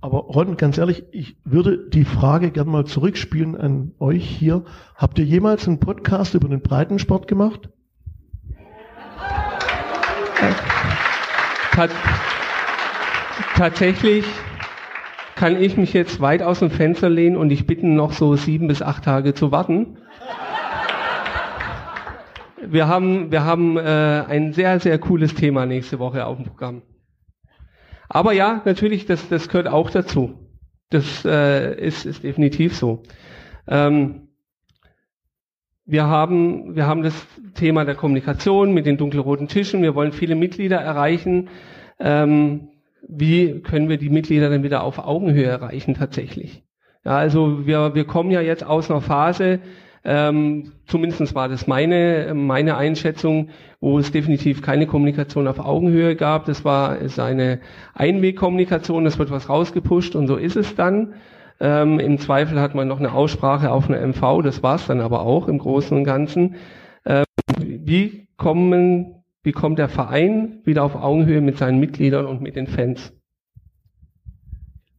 Aber 0.00 0.18
Ron, 0.18 0.56
ganz 0.56 0.78
ehrlich, 0.78 1.04
ich 1.10 1.36
würde 1.44 1.88
die 1.88 2.04
Frage 2.04 2.50
gerne 2.52 2.70
mal 2.70 2.84
zurückspielen 2.84 3.56
an 3.56 3.92
euch 3.98 4.24
hier. 4.24 4.64
Habt 4.94 5.18
ihr 5.18 5.24
jemals 5.24 5.66
einen 5.66 5.80
Podcast 5.80 6.34
über 6.34 6.48
den 6.48 6.60
Breitensport 6.60 7.26
gemacht? 7.26 7.68
Tat 11.72 11.90
tatsächlich 13.56 14.24
kann 15.34 15.60
ich 15.60 15.76
mich 15.76 15.92
jetzt 15.92 16.20
weit 16.20 16.42
aus 16.42 16.60
dem 16.60 16.70
Fenster 16.70 17.08
lehnen 17.08 17.36
und 17.36 17.50
ich 17.50 17.66
bitten, 17.66 17.94
noch 17.94 18.12
so 18.12 18.36
sieben 18.36 18.68
bis 18.68 18.82
acht 18.82 19.04
Tage 19.04 19.34
zu 19.34 19.50
warten. 19.52 19.98
Wir 22.60 22.86
haben, 22.86 23.30
wir 23.30 23.44
haben 23.44 23.76
äh, 23.76 23.80
ein 24.28 24.52
sehr, 24.52 24.78
sehr 24.78 24.98
cooles 24.98 25.34
Thema 25.34 25.66
nächste 25.66 25.98
Woche 25.98 26.26
auf 26.26 26.36
dem 26.36 26.46
Programm. 26.46 26.82
Aber 28.08 28.32
ja, 28.32 28.62
natürlich, 28.64 29.06
das, 29.06 29.28
das 29.28 29.48
gehört 29.48 29.68
auch 29.68 29.90
dazu. 29.90 30.34
Das 30.90 31.24
äh, 31.24 31.74
ist, 31.78 32.06
ist 32.06 32.24
definitiv 32.24 32.74
so. 32.76 33.02
Ähm, 33.66 34.28
wir 35.84 36.06
haben, 36.06 36.76
wir 36.76 36.86
haben 36.86 37.02
das 37.02 37.26
Thema 37.54 37.84
der 37.84 37.94
Kommunikation 37.94 38.72
mit 38.72 38.86
den 38.86 38.96
dunkelroten 38.96 39.48
Tischen. 39.48 39.82
Wir 39.82 39.94
wollen 39.94 40.12
viele 40.12 40.34
Mitglieder 40.34 40.76
erreichen. 40.76 41.48
Ähm, 41.98 42.68
wie 43.06 43.60
können 43.60 43.88
wir 43.88 43.98
die 43.98 44.10
Mitglieder 44.10 44.50
dann 44.50 44.62
wieder 44.62 44.82
auf 44.82 44.98
Augenhöhe 44.98 45.46
erreichen 45.46 45.94
tatsächlich? 45.94 46.62
Ja, 47.04 47.16
also 47.16 47.66
wir, 47.66 47.94
wir 47.94 48.04
kommen 48.04 48.30
ja 48.30 48.40
jetzt 48.40 48.64
aus 48.64 48.90
einer 48.90 49.00
Phase, 49.00 49.60
ähm, 50.04 50.72
zumindest 50.86 51.34
war 51.34 51.48
das 51.48 51.66
meine, 51.66 52.32
meine 52.34 52.76
Einschätzung, 52.76 53.50
wo 53.80 53.98
es 53.98 54.10
definitiv 54.12 54.62
keine 54.62 54.86
Kommunikation 54.86 55.48
auf 55.48 55.58
Augenhöhe 55.58 56.16
gab. 56.16 56.46
Das 56.46 56.64
war 56.64 56.98
ist 56.98 57.18
eine 57.18 57.60
Einwegkommunikation, 57.94 59.04
das 59.04 59.18
wird 59.18 59.30
was 59.30 59.48
rausgepusht 59.48 60.14
und 60.14 60.26
so 60.26 60.36
ist 60.36 60.56
es 60.56 60.74
dann. 60.74 61.14
Ähm, 61.60 61.98
Im 61.98 62.18
Zweifel 62.18 62.60
hat 62.60 62.74
man 62.74 62.86
noch 62.86 63.00
eine 63.00 63.12
Aussprache 63.12 63.70
auf 63.70 63.90
einer 63.90 64.00
MV, 64.00 64.42
das 64.42 64.62
war 64.62 64.76
es 64.76 64.86
dann 64.86 65.00
aber 65.00 65.22
auch 65.22 65.48
im 65.48 65.58
Großen 65.58 65.96
und 65.96 66.04
Ganzen. 66.04 66.56
Ähm, 67.04 67.24
wie 67.58 68.28
kommen 68.36 69.18
wie 69.42 69.52
kommt 69.52 69.78
der 69.78 69.88
Verein 69.88 70.60
wieder 70.64 70.84
auf 70.84 70.94
Augenhöhe 70.94 71.40
mit 71.40 71.56
seinen 71.56 71.80
Mitgliedern 71.80 72.26
und 72.26 72.42
mit 72.42 72.56
den 72.56 72.66
Fans? 72.66 73.17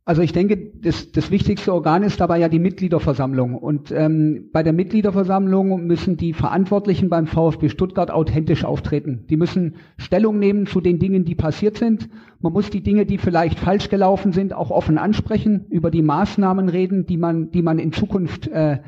Also 0.09 0.23
ich 0.23 0.33
denke, 0.33 0.57
das, 0.81 1.11
das 1.11 1.29
wichtigste 1.29 1.71
Organ 1.71 2.01
ist 2.01 2.19
dabei 2.19 2.39
ja 2.39 2.49
die 2.49 2.57
Mitgliederversammlung. 2.57 3.53
Und 3.53 3.91
ähm, 3.91 4.49
bei 4.51 4.63
der 4.63 4.73
Mitgliederversammlung 4.73 5.85
müssen 5.85 6.17
die 6.17 6.33
Verantwortlichen 6.33 7.09
beim 7.09 7.27
VfB 7.27 7.69
Stuttgart 7.69 8.09
authentisch 8.09 8.65
auftreten. 8.65 9.25
Die 9.29 9.37
müssen 9.37 9.75
Stellung 9.97 10.39
nehmen 10.39 10.65
zu 10.65 10.81
den 10.81 10.97
Dingen, 10.97 11.25
die 11.25 11.35
passiert 11.35 11.77
sind. 11.77 12.09
Man 12.39 12.53
muss 12.53 12.71
die 12.71 12.81
Dinge, 12.81 13.05
die 13.05 13.19
vielleicht 13.19 13.59
falsch 13.59 13.89
gelaufen 13.89 14.31
sind, 14.31 14.51
auch 14.51 14.71
offen 14.71 14.97
ansprechen, 14.97 15.67
über 15.69 15.91
die 15.91 16.01
Maßnahmen 16.01 16.69
reden, 16.69 17.05
die 17.05 17.17
man, 17.17 17.51
die 17.51 17.61
man 17.61 17.77
in 17.77 17.91
Zukunft 17.91 18.47
äh, 18.47 18.79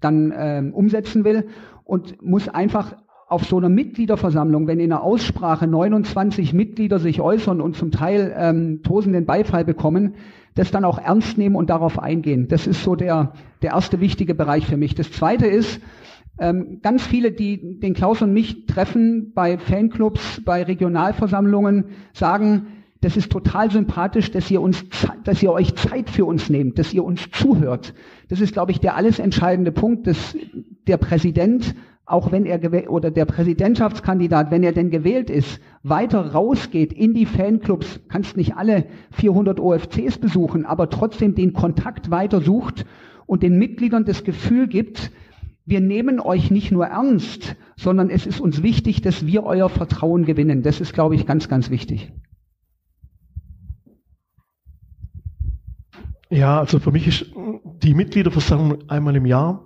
dann 0.00 0.32
äh, 0.32 0.72
umsetzen 0.72 1.24
will 1.24 1.46
und 1.84 2.20
muss 2.20 2.48
einfach 2.48 2.96
auf 3.28 3.44
so 3.44 3.58
einer 3.58 3.68
Mitgliederversammlung, 3.68 4.66
wenn 4.66 4.80
in 4.80 4.92
einer 4.92 5.02
Aussprache 5.02 5.68
29 5.68 6.52
Mitglieder 6.52 6.98
sich 6.98 7.20
äußern 7.20 7.60
und 7.60 7.76
zum 7.76 7.92
Teil 7.92 8.34
ähm, 8.36 8.82
tosenden 8.82 9.24
Beifall 9.24 9.64
bekommen, 9.64 10.14
das 10.54 10.70
dann 10.70 10.84
auch 10.84 10.98
ernst 10.98 11.38
nehmen 11.38 11.56
und 11.56 11.70
darauf 11.70 11.98
eingehen. 11.98 12.48
Das 12.48 12.66
ist 12.66 12.82
so 12.84 12.94
der, 12.94 13.32
der 13.62 13.72
erste 13.72 14.00
wichtige 14.00 14.34
Bereich 14.34 14.66
für 14.66 14.76
mich. 14.76 14.94
Das 14.94 15.10
zweite 15.10 15.46
ist, 15.46 15.80
ähm, 16.38 16.80
ganz 16.82 17.06
viele, 17.06 17.32
die 17.32 17.78
den 17.78 17.94
Klaus 17.94 18.22
und 18.22 18.32
mich 18.32 18.66
treffen 18.66 19.32
bei 19.34 19.58
Fanclubs, 19.58 20.42
bei 20.44 20.62
Regionalversammlungen, 20.64 21.86
sagen, 22.12 22.66
das 23.00 23.16
ist 23.16 23.30
total 23.30 23.70
sympathisch, 23.70 24.30
dass 24.30 24.50
ihr 24.50 24.62
uns, 24.62 24.84
dass 25.24 25.42
ihr 25.42 25.52
euch 25.52 25.74
Zeit 25.74 26.08
für 26.08 26.24
uns 26.24 26.48
nehmt, 26.48 26.78
dass 26.78 26.94
ihr 26.94 27.04
uns 27.04 27.30
zuhört. 27.30 27.92
Das 28.28 28.40
ist, 28.40 28.54
glaube 28.54 28.72
ich, 28.72 28.80
der 28.80 28.96
alles 28.96 29.18
entscheidende 29.18 29.72
Punkt, 29.72 30.06
dass 30.06 30.36
der 30.86 30.96
Präsident 30.96 31.74
auch 32.06 32.32
wenn 32.32 32.44
er 32.44 32.90
oder 32.90 33.10
der 33.10 33.24
Präsidentschaftskandidat, 33.24 34.50
wenn 34.50 34.62
er 34.62 34.72
denn 34.72 34.90
gewählt 34.90 35.30
ist, 35.30 35.60
weiter 35.82 36.32
rausgeht 36.32 36.92
in 36.92 37.14
die 37.14 37.26
Fanclubs, 37.26 38.00
kannst 38.08 38.36
nicht 38.36 38.56
alle 38.56 38.86
400 39.12 39.58
OFCs 39.58 40.18
besuchen, 40.18 40.66
aber 40.66 40.90
trotzdem 40.90 41.34
den 41.34 41.54
Kontakt 41.54 42.10
weiter 42.10 42.40
sucht 42.40 42.84
und 43.26 43.42
den 43.42 43.58
Mitgliedern 43.58 44.04
das 44.04 44.24
Gefühl 44.24 44.68
gibt, 44.68 45.10
wir 45.66 45.80
nehmen 45.80 46.20
euch 46.20 46.50
nicht 46.50 46.72
nur 46.72 46.86
ernst, 46.86 47.56
sondern 47.76 48.10
es 48.10 48.26
ist 48.26 48.38
uns 48.38 48.62
wichtig, 48.62 49.00
dass 49.00 49.26
wir 49.26 49.44
euer 49.44 49.70
Vertrauen 49.70 50.26
gewinnen. 50.26 50.62
Das 50.62 50.80
ist, 50.80 50.92
glaube 50.92 51.14
ich, 51.14 51.24
ganz, 51.24 51.48
ganz 51.48 51.70
wichtig. 51.70 52.12
Ja, 56.28 56.58
also 56.58 56.80
für 56.80 56.92
mich 56.92 57.06
ist 57.06 57.32
die 57.82 57.94
Mitgliederversammlung 57.94 58.90
einmal 58.90 59.16
im 59.16 59.24
Jahr 59.24 59.64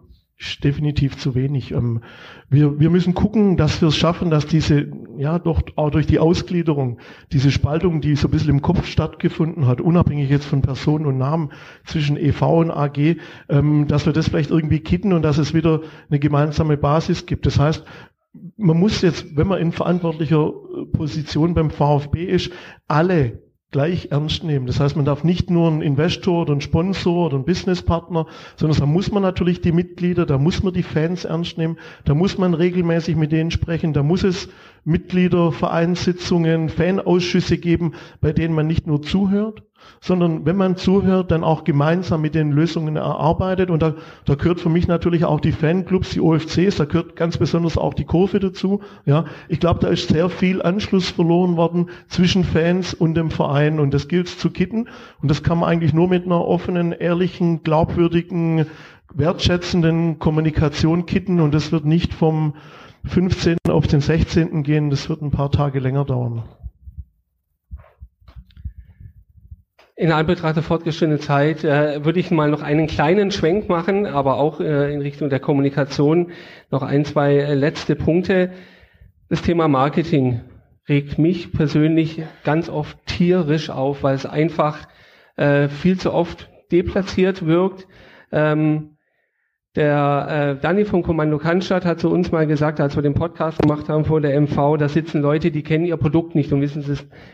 definitiv 0.63 1.17
zu 1.17 1.35
wenig. 1.35 1.73
Ähm, 1.73 2.03
wir, 2.49 2.79
wir 2.79 2.91
müssen 2.91 3.15
gucken, 3.15 3.57
dass 3.57 3.81
wir 3.81 3.89
es 3.89 3.97
schaffen, 3.97 4.31
dass 4.31 4.47
diese, 4.47 4.89
ja, 5.17 5.39
doch 5.39 5.63
auch 5.77 5.91
durch 5.91 6.07
die 6.07 6.19
Ausgliederung, 6.19 6.99
diese 7.33 7.51
Spaltung, 7.51 8.01
die 8.01 8.15
so 8.15 8.29
ein 8.29 8.31
bisschen 8.31 8.51
im 8.51 8.63
Kopf 8.63 8.87
stattgefunden 8.87 9.67
hat, 9.67 9.81
unabhängig 9.81 10.31
jetzt 10.31 10.47
von 10.47 10.63
Personen 10.63 11.07
und 11.07 11.19
Namen 11.19 11.51
zwischen 11.85 12.17
EV 12.17 12.43
und 12.61 12.71
AG, 12.71 13.17
ähm, 13.49 13.89
dass 13.89 14.07
wir 14.07 14.13
das 14.13 14.29
vielleicht 14.29 14.51
irgendwie 14.51 14.81
kitten 14.81 15.13
und 15.13 15.23
dass 15.23 15.39
es 15.39 15.55
wieder 15.55 15.83
eine 16.09 16.21
gemeinsame 16.21 16.77
Basis 16.77 17.27
gibt. 17.27 17.45
Das 17.47 17.59
heißt, 17.59 17.85
man 18.57 18.79
muss 18.79 19.03
jetzt, 19.03 19.37
wenn 19.37 19.49
man 19.49 19.61
in 19.61 19.73
verantwortlicher 19.73 20.53
Position 20.93 21.55
beim 21.55 21.71
VfB 21.71 22.25
ist, 22.25 22.53
alle 22.87 23.43
gleich 23.71 24.09
ernst 24.11 24.45
nehmen. 24.45 24.67
Das 24.67 24.81
heißt, 24.81 24.97
man 24.97 25.05
darf 25.05 25.25
nicht 25.25 25.51
nur 25.51 25.69
einen 25.69 25.83
Investor 25.83 26.43
oder 26.43 26.53
einen 26.53 26.63
Sponsor 26.63 27.27
oder 27.27 27.37
einen 27.37 27.45
Businesspartner, 27.45 28.27
sondern 28.57 28.79
da 28.79 28.87
muss 28.87 29.13
man 29.13 29.23
natürlich 29.23 29.61
die 29.61 29.73
Mitglieder, 29.73 30.25
da 30.25 30.39
muss 30.39 30.63
man 30.63 30.73
die 30.73 30.83
Fans 30.83 31.25
ernst 31.25 31.59
nehmen, 31.59 31.79
da 32.05 32.15
muss 32.15 32.39
man 32.39 32.55
regelmäßig 32.55 33.17
mit 33.17 33.31
denen 33.31 33.51
sprechen, 33.51 33.93
da 33.93 34.03
muss 34.03 34.25
es 34.25 34.49
Mitglieder, 34.85 35.53
Vereinssitzungen, 35.53 36.71
Fanausschüsse 36.71 37.59
geben, 37.59 37.93
bei 38.23 38.33
denen 38.33 38.55
man 38.55 38.67
nicht 38.67 38.87
nur 38.87 39.03
zuhört, 39.03 39.63
sondern 40.01 40.47
wenn 40.47 40.57
man 40.57 40.77
zuhört, 40.77 41.31
dann 41.31 41.45
auch 41.45 41.65
gemeinsam 41.65 42.21
mit 42.21 42.35
den 42.35 42.53
Lösungen 42.53 42.97
erarbeitet. 42.97 43.71
Und 43.71 43.83
da, 43.83 43.95
da 44.25 44.35
gehört 44.35 44.61
für 44.61 44.69
mich 44.69 44.89
natürlich 44.89 45.25
auch 45.25 45.41
die 45.41 45.53
Fanclubs, 45.53 46.11
die 46.11 46.21
OFCs, 46.21 46.77
da 46.77 46.85
gehört 46.85 47.17
ganz 47.17 47.37
besonders 47.37 47.77
auch 47.77 47.95
die 47.95 48.05
Kurve 48.05 48.41
dazu. 48.41 48.81
Ja, 49.07 49.25
ich 49.49 49.61
glaube, 49.61 49.81
da 49.81 49.89
ist 49.89 50.09
sehr 50.09 50.29
viel 50.29 50.63
Anschluss 50.63 51.11
verloren 51.11 51.57
worden 51.57 51.91
zwischen 52.09 52.45
Fans 52.45 52.95
und 52.95 53.15
dem 53.15 53.31
Verein 53.31 53.81
und 53.81 53.93
das 53.95 54.09
gilt 54.09 54.29
zu 54.29 54.51
kitten. 54.51 54.89
Und 55.23 55.31
das 55.31 55.43
kann 55.43 55.59
man 55.59 55.69
eigentlich 55.69 55.93
nur 55.93 56.09
mit 56.09 56.25
einer 56.25 56.45
offenen, 56.45 56.93
ehrlichen, 56.93 57.63
glaubwürdigen, 57.63 58.67
wertschätzenden 59.15 60.19
Kommunikation 60.19 61.07
kitten 61.07 61.41
und 61.41 61.55
das 61.55 61.73
wird 61.73 61.85
nicht 61.85 62.13
vom 62.13 62.55
15. 63.05 63.57
auf 63.69 63.87
den 63.87 64.01
16. 64.01 64.63
gehen, 64.63 64.91
das 64.91 65.09
wird 65.09 65.23
ein 65.23 65.31
paar 65.31 65.51
Tage 65.51 65.81
länger 65.81 66.05
dauern. 66.05 66.43
In 70.01 70.13
Anbetracht 70.13 70.55
der 70.55 70.63
fortgeschrittenen 70.63 71.19
Zeit 71.19 71.65
äh, 71.65 72.05
würde 72.05 72.21
ich 72.21 72.31
mal 72.31 72.49
noch 72.49 72.63
einen 72.63 72.87
kleinen 72.87 73.33
Schwenk 73.33 73.69
machen, 73.69 74.07
aber 74.07 74.37
auch 74.37 74.61
äh, 74.61 74.95
in 74.95 75.01
Richtung 75.01 75.29
der 75.29 75.41
Kommunikation 75.41 76.31
noch 76.71 76.85
ein, 76.85 77.05
zwei 77.05 77.35
äh, 77.35 77.55
letzte 77.55 77.97
Punkte. 77.97 78.53
Das 79.29 79.43
Thema 79.43 79.67
Marketing 79.67 80.43
regt 80.89 81.19
mich 81.19 81.51
persönlich 81.51 82.23
ganz 82.45 82.69
oft 82.69 82.97
tierisch 83.07 83.71
auf, 83.71 84.05
weil 84.05 84.15
es 84.15 84.25
einfach 84.25 84.87
äh, 85.35 85.67
viel 85.67 85.99
zu 85.99 86.15
oft 86.15 86.49
deplatziert 86.71 87.45
wirkt. 87.45 87.89
Ähm, 88.31 88.99
der 89.75 90.59
äh, 90.59 90.63
Danny 90.63 90.85
vom 90.85 91.03
Kommando 91.03 91.39
Cannstatt 91.39 91.85
hat 91.85 91.99
zu 91.99 92.09
uns 92.09 92.31
mal 92.31 92.47
gesagt, 92.47 92.79
als 92.79 92.95
wir 92.95 93.03
den 93.03 93.15
Podcast 93.15 93.61
gemacht 93.61 93.89
haben 93.89 94.05
vor 94.05 94.21
der 94.21 94.41
MV, 94.41 94.77
da 94.79 94.89
sitzen 94.89 95.23
Leute, 95.23 95.51
die 95.51 95.65
kennen 95.65 95.87
ihr 95.87 95.97
Produkt 95.97 96.37
nicht 96.37 96.53
und 96.53 96.61
wissen, 96.61 96.85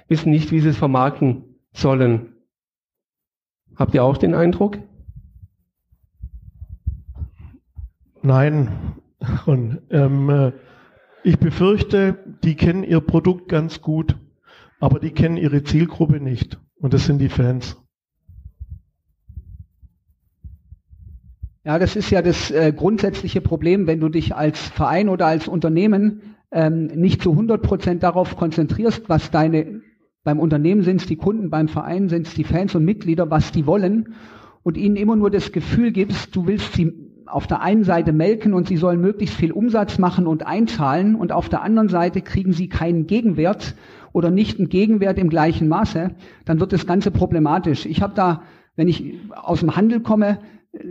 wissen 0.08 0.30
nicht, 0.30 0.50
wie 0.50 0.60
sie 0.60 0.70
es 0.70 0.78
vermarkten 0.78 1.58
sollen. 1.74 2.33
Habt 3.76 3.94
ihr 3.94 4.04
auch 4.04 4.16
den 4.16 4.34
Eindruck? 4.34 4.78
Nein. 8.22 8.68
Und, 9.46 9.82
ähm, 9.90 10.30
äh, 10.30 10.52
ich 11.22 11.38
befürchte, 11.38 12.18
die 12.44 12.54
kennen 12.54 12.84
ihr 12.84 13.00
Produkt 13.00 13.48
ganz 13.48 13.80
gut, 13.80 14.16
aber 14.80 15.00
die 15.00 15.10
kennen 15.10 15.36
ihre 15.36 15.62
Zielgruppe 15.62 16.20
nicht. 16.20 16.60
Und 16.76 16.92
das 16.92 17.06
sind 17.06 17.18
die 17.18 17.30
Fans. 17.30 17.76
Ja, 21.64 21.78
das 21.78 21.96
ist 21.96 22.10
ja 22.10 22.20
das 22.20 22.50
äh, 22.50 22.74
grundsätzliche 22.76 23.40
Problem, 23.40 23.86
wenn 23.86 24.00
du 24.00 24.10
dich 24.10 24.34
als 24.34 24.58
Verein 24.58 25.08
oder 25.08 25.26
als 25.26 25.48
Unternehmen 25.48 26.34
ähm, 26.52 26.86
nicht 26.88 27.22
zu 27.22 27.30
100 27.30 27.62
Prozent 27.62 28.02
darauf 28.02 28.36
konzentrierst, 28.36 29.08
was 29.08 29.30
deine 29.30 29.73
beim 30.24 30.40
Unternehmen 30.40 30.82
sind 30.82 31.02
es 31.02 31.06
die 31.06 31.16
Kunden, 31.16 31.50
beim 31.50 31.68
Verein 31.68 32.08
sind 32.08 32.26
es 32.26 32.34
die 32.34 32.44
Fans 32.44 32.74
und 32.74 32.84
Mitglieder, 32.84 33.30
was 33.30 33.52
die 33.52 33.66
wollen 33.66 34.14
und 34.62 34.76
ihnen 34.76 34.96
immer 34.96 35.14
nur 35.14 35.30
das 35.30 35.52
Gefühl 35.52 35.92
gibst, 35.92 36.34
du 36.34 36.46
willst 36.46 36.72
sie 36.72 36.92
auf 37.26 37.46
der 37.46 37.60
einen 37.60 37.84
Seite 37.84 38.12
melken 38.12 38.54
und 38.54 38.68
sie 38.68 38.76
sollen 38.76 39.00
möglichst 39.00 39.36
viel 39.36 39.52
Umsatz 39.52 39.98
machen 39.98 40.26
und 40.26 40.46
einzahlen 40.46 41.14
und 41.14 41.32
auf 41.32 41.48
der 41.48 41.62
anderen 41.62 41.88
Seite 41.88 42.22
kriegen 42.22 42.52
sie 42.52 42.68
keinen 42.68 43.06
Gegenwert 43.06 43.74
oder 44.12 44.30
nicht 44.30 44.58
einen 44.58 44.68
Gegenwert 44.68 45.18
im 45.18 45.28
gleichen 45.28 45.68
Maße, 45.68 46.10
dann 46.44 46.60
wird 46.60 46.72
das 46.72 46.86
Ganze 46.86 47.10
problematisch. 47.10 47.86
Ich 47.86 48.02
habe 48.02 48.14
da, 48.14 48.42
wenn 48.76 48.88
ich 48.88 49.14
aus 49.34 49.60
dem 49.60 49.76
Handel 49.76 50.00
komme, 50.00 50.38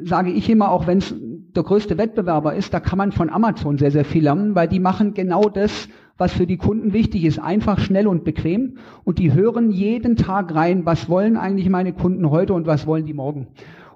sage 0.04 0.32
ich 0.32 0.50
immer, 0.50 0.72
auch 0.72 0.88
wenn 0.88 1.00
es 1.00 1.14
der 1.56 1.64
größte 1.64 1.98
Wettbewerber 1.98 2.56
ist, 2.56 2.74
da 2.74 2.80
kann 2.80 2.98
man 2.98 3.12
von 3.12 3.30
Amazon 3.30 3.78
sehr, 3.78 3.92
sehr 3.92 4.06
viel 4.06 4.24
lernen, 4.24 4.56
weil 4.56 4.68
die 4.68 4.80
machen 4.80 5.14
genau 5.14 5.50
das, 5.50 5.88
was 6.18 6.34
für 6.34 6.46
die 6.46 6.58
Kunden 6.58 6.94
wichtig 6.94 7.26
ist, 7.26 7.40
einfach, 7.40 7.80
schnell 7.80 8.08
und 8.08 8.24
bequem. 8.24 8.78
Und 9.04 9.20
die 9.20 9.34
hören 9.34 9.72
jeden 9.72 10.16
Tag 10.16 10.54
rein, 10.54 10.86
was 10.86 11.10
wollen 11.10 11.38
eigentlich 11.38 11.70
meine 11.70 11.94
Kunden 11.94 12.30
heute 12.30 12.54
und 12.54 12.68
was 12.68 12.86
wollen 12.86 13.06
die 13.06 13.14
morgen. 13.14 13.48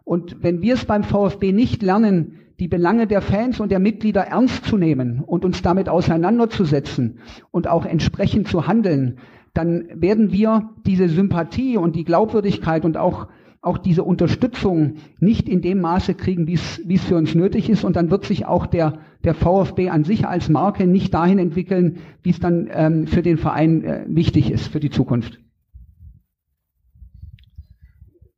Und 0.03 0.41
wenn 0.41 0.61
wir 0.61 0.75
es 0.75 0.85
beim 0.85 1.03
VfB 1.03 1.51
nicht 1.51 1.83
lernen, 1.83 2.39
die 2.59 2.67
Belange 2.67 3.05
der 3.05 3.21
Fans 3.21 3.59
und 3.59 3.71
der 3.71 3.79
Mitglieder 3.79 4.21
ernst 4.21 4.65
zu 4.65 4.77
nehmen 4.77 5.23
und 5.25 5.45
uns 5.45 5.61
damit 5.61 5.89
auseinanderzusetzen 5.89 7.19
und 7.51 7.67
auch 7.67 7.85
entsprechend 7.85 8.47
zu 8.47 8.67
handeln, 8.67 9.17
dann 9.53 9.85
werden 9.93 10.31
wir 10.31 10.69
diese 10.85 11.09
Sympathie 11.09 11.77
und 11.77 11.95
die 11.95 12.03
Glaubwürdigkeit 12.03 12.85
und 12.85 12.97
auch 12.97 13.27
auch 13.61 13.77
diese 13.77 14.03
Unterstützung 14.03 14.95
nicht 15.19 15.49
in 15.49 15.61
dem 15.61 15.81
Maße 15.81 16.13
kriegen, 16.13 16.47
wie 16.47 16.53
es 16.53 16.81
wie 16.85 16.95
es 16.95 17.03
für 17.03 17.17
uns 17.17 17.35
nötig 17.35 17.69
ist. 17.69 17.83
Und 17.83 17.95
dann 17.95 18.11
wird 18.11 18.23
sich 18.25 18.45
auch 18.45 18.65
der, 18.65 18.99
der 19.27 19.35
VfB 19.35 19.89
an 19.89 20.05
sich 20.05 20.25
als 20.25 20.47
Marke 20.47 20.87
nicht 20.87 21.13
dahin 21.13 21.37
entwickeln, 21.37 21.97
wie 22.23 22.29
es 22.29 22.39
dann 22.39 22.69
ähm, 22.71 23.07
für 23.07 23.21
den 23.21 23.37
Verein 23.37 23.83
äh, 23.83 24.05
wichtig 24.07 24.49
ist 24.49 24.67
für 24.69 24.79
die 24.79 24.89
Zukunft. 24.89 25.39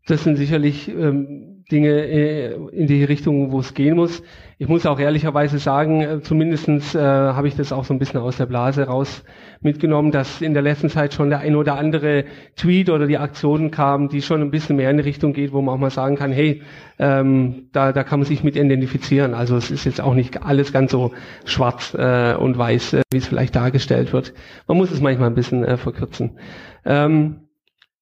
Das 0.08 0.24
sind 0.24 0.38
sicherlich 0.38 0.90
ähm, 0.90 1.49
Dinge 1.72 1.90
äh, 1.90 2.54
in 2.72 2.88
die 2.88 3.04
Richtung, 3.04 3.52
wo 3.52 3.60
es 3.60 3.74
gehen 3.74 3.96
muss. 3.96 4.24
Ich 4.58 4.68
muss 4.68 4.86
auch 4.86 5.00
ehrlicherweise 5.00 5.60
sagen, 5.60 6.02
äh, 6.02 6.22
zumindestens 6.22 6.96
äh, 6.96 7.00
habe 7.00 7.48
ich 7.48 7.56
das 7.56 7.72
auch 7.72 7.86
so 7.86 7.94
ein 7.94 8.00
bisschen 8.00 8.20
aus 8.20 8.38
der 8.38 8.46
Blase 8.46 8.84
raus 8.84 9.24
mitgenommen, 9.62 10.12
dass 10.12 10.42
in 10.42 10.54
der 10.54 10.64
letzten 10.64 10.90
Zeit 10.90 11.14
schon 11.14 11.30
der 11.30 11.40
ein 11.40 11.56
oder 11.56 11.78
andere 11.78 12.26
Tweet 12.56 12.90
oder 12.90 13.08
die 13.08 13.18
Aktionen 13.18 13.72
kamen, 13.72 14.10
die 14.10 14.22
schon 14.22 14.42
ein 14.42 14.52
bisschen 14.52 14.76
mehr 14.76 14.90
in 14.90 14.98
die 14.98 15.04
Richtung 15.04 15.34
geht, 15.34 15.54
wo 15.54 15.62
man 15.62 15.76
auch 15.76 15.80
mal 15.80 15.92
sagen 15.92 16.16
kann, 16.16 16.32
hey, 16.32 16.62
ähm, 16.98 17.70
da, 17.72 17.94
da 17.94 18.04
kann 18.04 18.20
man 18.20 18.28
sich 18.28 18.44
mit 18.44 18.56
identifizieren. 18.56 19.34
Also 19.34 19.56
es 19.56 19.72
ist 19.72 19.86
jetzt 19.86 20.02
auch 20.02 20.14
nicht 20.14 20.44
alles 20.44 20.74
ganz 20.74 20.92
so 20.92 21.12
schwarz 21.46 21.94
äh, 21.98 22.36
und 22.36 22.58
weiß, 22.58 22.94
äh, 22.94 23.02
wie 23.12 23.18
es 23.18 23.28
vielleicht 23.28 23.56
dargestellt 23.56 24.12
wird. 24.12 24.34
Man 24.68 24.78
muss 24.78 24.92
es 24.92 25.02
manchmal 25.02 25.30
ein 25.30 25.36
bisschen 25.36 25.64
äh, 25.64 25.78
verkürzen. 25.78 26.40
Ähm, 26.84 27.48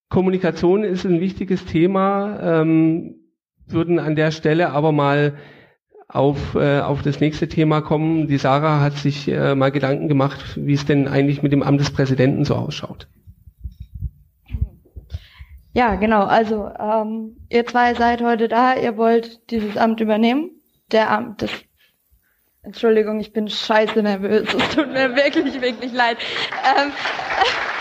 Kommunikation 0.09 0.83
ist 0.83 1.05
ein 1.05 1.19
wichtiges 1.19 1.65
Thema. 1.65 2.61
Ähm, 2.61 3.15
würden 3.67 3.99
an 3.99 4.15
der 4.15 4.31
Stelle 4.31 4.69
aber 4.71 4.91
mal 4.91 5.37
auf, 6.07 6.55
äh, 6.55 6.79
auf 6.79 7.01
das 7.01 7.19
nächste 7.19 7.47
Thema 7.47 7.81
kommen. 7.81 8.27
Die 8.27 8.37
Sarah 8.37 8.79
hat 8.81 8.93
sich 8.93 9.27
äh, 9.27 9.55
mal 9.55 9.71
Gedanken 9.71 10.07
gemacht, 10.07 10.57
wie 10.57 10.73
es 10.73 10.85
denn 10.85 11.07
eigentlich 11.07 11.43
mit 11.43 11.51
dem 11.51 11.63
Amt 11.63 11.81
des 11.81 11.91
Präsidenten 11.91 12.45
so 12.45 12.55
ausschaut. 12.55 13.07
Ja, 15.73 15.95
genau. 15.95 16.23
Also 16.23 16.71
ähm, 16.79 17.37
ihr 17.49 17.65
zwei 17.65 17.93
seid 17.93 18.23
heute 18.23 18.47
da. 18.47 18.75
Ihr 18.75 18.97
wollt 18.97 19.51
dieses 19.51 19.77
Amt 19.77 19.99
übernehmen. 19.99 20.51
Der 20.91 21.11
Amt 21.11 21.41
des 21.41 21.51
Entschuldigung, 22.63 23.19
ich 23.19 23.31
bin 23.31 23.47
scheiße 23.47 24.01
nervös. 24.01 24.53
Es 24.53 24.75
tut 24.75 24.87
mir 24.91 25.15
wirklich, 25.15 25.61
wirklich 25.61 25.93
leid. 25.93 26.17
Ähm, 26.65 26.91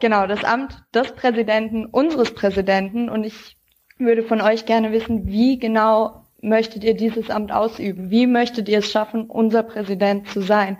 Genau, 0.00 0.26
das 0.26 0.44
Amt 0.44 0.84
des 0.94 1.12
Präsidenten, 1.12 1.86
unseres 1.86 2.34
Präsidenten. 2.34 3.08
Und 3.08 3.24
ich 3.24 3.56
würde 3.98 4.22
von 4.22 4.40
euch 4.40 4.66
gerne 4.66 4.92
wissen, 4.92 5.26
wie 5.26 5.58
genau 5.58 6.26
möchtet 6.42 6.84
ihr 6.84 6.94
dieses 6.94 7.30
Amt 7.30 7.50
ausüben? 7.50 8.10
Wie 8.10 8.26
möchtet 8.26 8.68
ihr 8.68 8.78
es 8.78 8.90
schaffen, 8.90 9.24
unser 9.24 9.62
Präsident 9.62 10.28
zu 10.28 10.42
sein? 10.42 10.78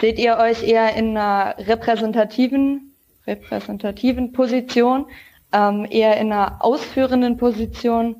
Seht 0.00 0.18
ihr 0.18 0.38
euch 0.38 0.62
eher 0.62 0.94
in 0.96 1.16
einer 1.16 1.56
repräsentativen, 1.58 2.94
repräsentativen 3.26 4.32
Position, 4.32 5.06
ähm, 5.52 5.86
eher 5.88 6.16
in 6.18 6.32
einer 6.32 6.64
ausführenden 6.64 7.36
Position? 7.36 8.16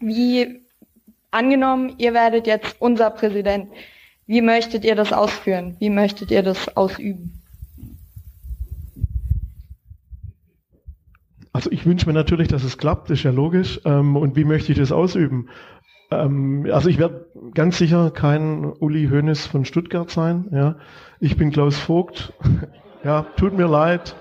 Wie 0.00 0.60
angenommen, 1.30 1.94
ihr 1.98 2.14
werdet 2.14 2.46
jetzt 2.46 2.76
unser 2.80 3.10
Präsident. 3.10 3.70
Wie 4.26 4.42
möchtet 4.42 4.84
ihr 4.84 4.94
das 4.94 5.12
ausführen? 5.12 5.76
Wie 5.78 5.90
möchtet 5.90 6.30
ihr 6.30 6.42
das 6.42 6.76
ausüben? 6.76 7.37
Also 11.58 11.72
ich 11.72 11.84
wünsche 11.86 12.06
mir 12.06 12.12
natürlich, 12.12 12.46
dass 12.46 12.62
es 12.62 12.78
klappt, 12.78 13.10
ist 13.10 13.24
ja 13.24 13.32
logisch. 13.32 13.80
Ähm, 13.84 14.14
und 14.14 14.36
wie 14.36 14.44
möchte 14.44 14.70
ich 14.70 14.78
das 14.78 14.92
ausüben? 14.92 15.48
Ähm, 16.08 16.68
also 16.70 16.88
ich 16.88 16.98
werde 16.98 17.26
ganz 17.52 17.78
sicher 17.78 18.12
kein 18.12 18.64
Uli 18.64 19.08
Hoeneß 19.08 19.46
von 19.46 19.64
Stuttgart 19.64 20.08
sein. 20.08 20.46
Ja, 20.52 20.76
ich 21.18 21.36
bin 21.36 21.50
Klaus 21.50 21.76
Vogt. 21.76 22.32
ja, 23.04 23.22
tut 23.34 23.54
mir 23.54 23.66
leid, 23.66 24.14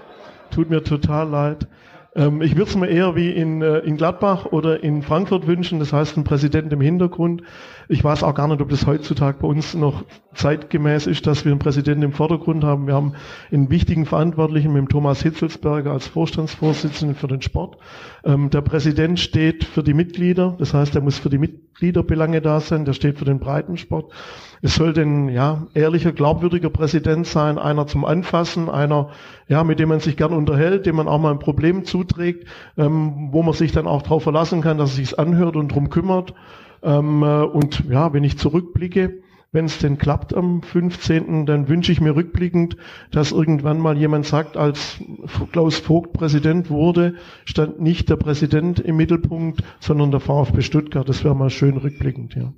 tut 0.50 0.72
mir 0.72 0.84
total 0.84 1.30
leid. 1.30 1.68
Ähm, 2.18 2.42
ich 2.42 2.56
würde 2.56 2.70
es 2.70 2.76
mir 2.76 2.88
eher 2.88 3.16
wie 3.16 3.30
in, 3.30 3.62
äh, 3.62 3.78
in 3.80 3.96
Gladbach 3.96 4.48
oder 4.48 4.84
in 4.84 5.04
Frankfurt 5.04 5.46
wünschen, 5.46 5.80
das 5.80 5.94
heißt 5.94 6.18
ein 6.18 6.24
Präsident 6.24 6.74
im 6.74 6.82
Hintergrund. 6.82 7.44
Ich 7.88 8.04
weiß 8.04 8.24
auch 8.24 8.34
gar 8.34 8.48
nicht, 8.48 8.60
ob 8.60 8.70
das 8.70 8.88
heutzutage 8.88 9.38
bei 9.40 9.48
uns 9.48 9.76
noch 9.76 10.04
zeitgemäß 10.34 11.08
ist, 11.08 11.28
dass 11.28 11.46
wir 11.46 11.52
einen 11.52 11.60
Präsidenten 11.60 12.04
im 12.04 12.12
Vordergrund 12.12 12.64
haben. 12.64 12.88
Wir 12.88 12.96
haben 12.96 13.14
einen 13.52 13.70
wichtigen 13.70 14.06
Verantwortlichen 14.06 14.74
mit 14.74 14.82
dem 14.82 14.90
Thomas 14.90 15.22
Hitzelsberger 15.22 15.92
als 15.92 16.08
Vorstandsvorsitzenden 16.08 17.16
für 17.16 17.28
den 17.28 17.44
Sport. 17.44 17.78
Ähm, 18.26 18.50
der 18.50 18.62
Präsident 18.62 19.20
steht 19.20 19.64
für 19.64 19.84
die 19.84 19.94
Mitglieder, 19.94 20.56
das 20.58 20.74
heißt, 20.74 20.96
er 20.96 21.02
muss 21.02 21.20
für 21.20 21.30
die 21.30 21.38
Mitgliederbelange 21.38 22.42
da 22.42 22.60
sein, 22.60 22.84
der 22.84 22.94
steht 22.94 23.20
für 23.20 23.26
den 23.26 23.40
Breitensport. 23.40 24.12
Es 24.62 24.76
sollte 24.76 25.02
ein 25.02 25.30
ja, 25.30 25.68
ehrlicher, 25.74 26.12
glaubwürdiger 26.12 26.70
Präsident 26.70 27.28
sein, 27.28 27.58
einer 27.58 27.88
zum 27.88 28.06
Anfassen, 28.06 28.70
einer, 28.70 29.10
ja, 29.48 29.64
mit 29.64 29.80
dem 29.80 29.90
man 29.90 30.00
sich 30.00 30.18
gern 30.18 30.34
unterhält, 30.34 30.86
dem 30.86 30.96
man 30.96 31.08
auch 31.08 31.20
mal 31.20 31.32
ein 31.32 31.40
Problem 31.40 31.86
zuträgt, 31.86 32.48
ähm, 32.78 33.30
wo 33.32 33.44
man 33.44 33.54
sich 33.54 33.72
dann 33.72 33.88
auch 33.88 34.02
darauf 34.02 34.24
verlassen 34.24 34.62
kann, 34.62 34.78
dass 34.78 34.92
er 34.92 34.96
sich 34.98 35.20
anhört 35.20 35.56
und 35.56 35.70
drum 35.70 35.90
kümmert. 35.90 36.34
Ähm, 36.84 37.24
äh, 37.24 37.44
und 37.44 37.84
ja, 37.90 38.14
wenn 38.14 38.24
ich 38.24 38.38
zurückblicke, 38.38 39.22
wenn 39.52 39.66
es 39.66 39.80
denn 39.80 39.98
klappt 39.98 40.36
am 40.36 40.62
15., 40.62 41.46
dann 41.46 41.70
wünsche 41.70 41.92
ich 41.92 42.02
mir 42.02 42.16
rückblickend, 42.16 42.76
dass 43.12 43.32
irgendwann 43.32 43.80
mal 43.80 43.98
jemand 43.98 44.26
sagt, 44.26 44.58
als 44.58 45.00
Klaus 45.52 45.78
Vogt 45.78 46.14
Präsident 46.14 46.70
wurde, 46.70 47.16
stand 47.46 47.80
nicht 47.82 48.10
der 48.10 48.18
Präsident 48.18 48.80
im 48.80 48.98
Mittelpunkt, 48.98 49.64
sondern 49.80 50.12
der 50.12 50.20
VfB 50.20 50.62
Stuttgart. 50.62 51.08
Das 51.08 51.24
wäre 51.24 51.36
mal 51.36 51.50
schön 51.50 51.78
rückblickend, 51.78 52.36
ja. 52.36 52.54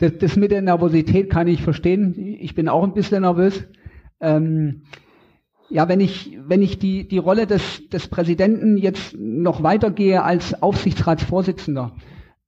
Das, 0.00 0.16
das 0.18 0.36
mit 0.36 0.50
der 0.50 0.62
Nervosität 0.62 1.30
kann 1.30 1.46
ich 1.46 1.62
verstehen. 1.62 2.14
Ich 2.40 2.54
bin 2.54 2.68
auch 2.68 2.82
ein 2.82 2.94
bisschen 2.94 3.22
nervös. 3.22 3.68
Ähm, 4.20 4.82
ja, 5.68 5.88
wenn 5.88 6.00
ich, 6.00 6.38
wenn 6.48 6.62
ich 6.62 6.78
die, 6.78 7.06
die 7.06 7.18
Rolle 7.18 7.46
des, 7.46 7.88
des 7.90 8.08
Präsidenten 8.08 8.76
jetzt 8.76 9.14
noch 9.16 9.62
weitergehe 9.62 10.22
als 10.22 10.62
Aufsichtsratsvorsitzender, 10.62 11.92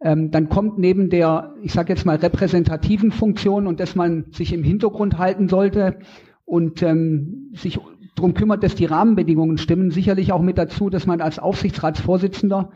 ähm, 0.00 0.30
dann 0.30 0.48
kommt 0.48 0.78
neben 0.78 1.10
der, 1.10 1.54
ich 1.62 1.72
sage 1.72 1.92
jetzt 1.92 2.06
mal, 2.06 2.16
repräsentativen 2.16 3.12
Funktion 3.12 3.66
und 3.66 3.78
dass 3.78 3.94
man 3.94 4.24
sich 4.32 4.52
im 4.52 4.64
Hintergrund 4.64 5.18
halten 5.18 5.48
sollte 5.48 5.98
und 6.44 6.82
ähm, 6.82 7.50
sich 7.54 7.78
darum 8.16 8.34
kümmert, 8.34 8.64
dass 8.64 8.74
die 8.74 8.86
Rahmenbedingungen 8.86 9.58
stimmen, 9.58 9.90
sicherlich 9.90 10.32
auch 10.32 10.42
mit 10.42 10.58
dazu, 10.58 10.90
dass 10.90 11.06
man 11.06 11.20
als 11.20 11.38
Aufsichtsratsvorsitzender 11.38 12.70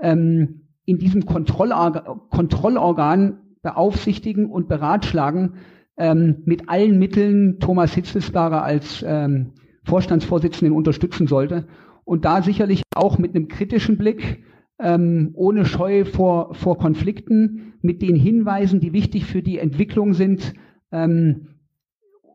ähm, 0.00 0.68
in 0.84 0.98
diesem 0.98 1.26
Kontrollorgan, 1.26 2.20
Kontrollorgan 2.30 3.38
beaufsichtigen 3.68 4.46
und 4.50 4.68
beratschlagen, 4.68 5.54
ähm, 5.96 6.42
mit 6.44 6.68
allen 6.68 6.98
Mitteln 6.98 7.58
Thomas 7.60 7.92
Hitzelsberger 7.94 8.62
als 8.62 9.04
ähm, 9.06 9.52
Vorstandsvorsitzenden 9.84 10.74
unterstützen 10.74 11.26
sollte. 11.26 11.66
Und 12.04 12.24
da 12.24 12.40
sicherlich 12.42 12.82
auch 12.94 13.18
mit 13.18 13.34
einem 13.34 13.48
kritischen 13.48 13.98
Blick, 13.98 14.44
ähm, 14.78 15.32
ohne 15.34 15.66
Scheu 15.66 16.04
vor, 16.04 16.54
vor 16.54 16.78
Konflikten, 16.78 17.74
mit 17.82 18.00
den 18.00 18.16
Hinweisen, 18.16 18.80
die 18.80 18.92
wichtig 18.92 19.26
für 19.26 19.42
die 19.42 19.58
Entwicklung 19.58 20.14
sind, 20.14 20.54
ähm, 20.90 21.48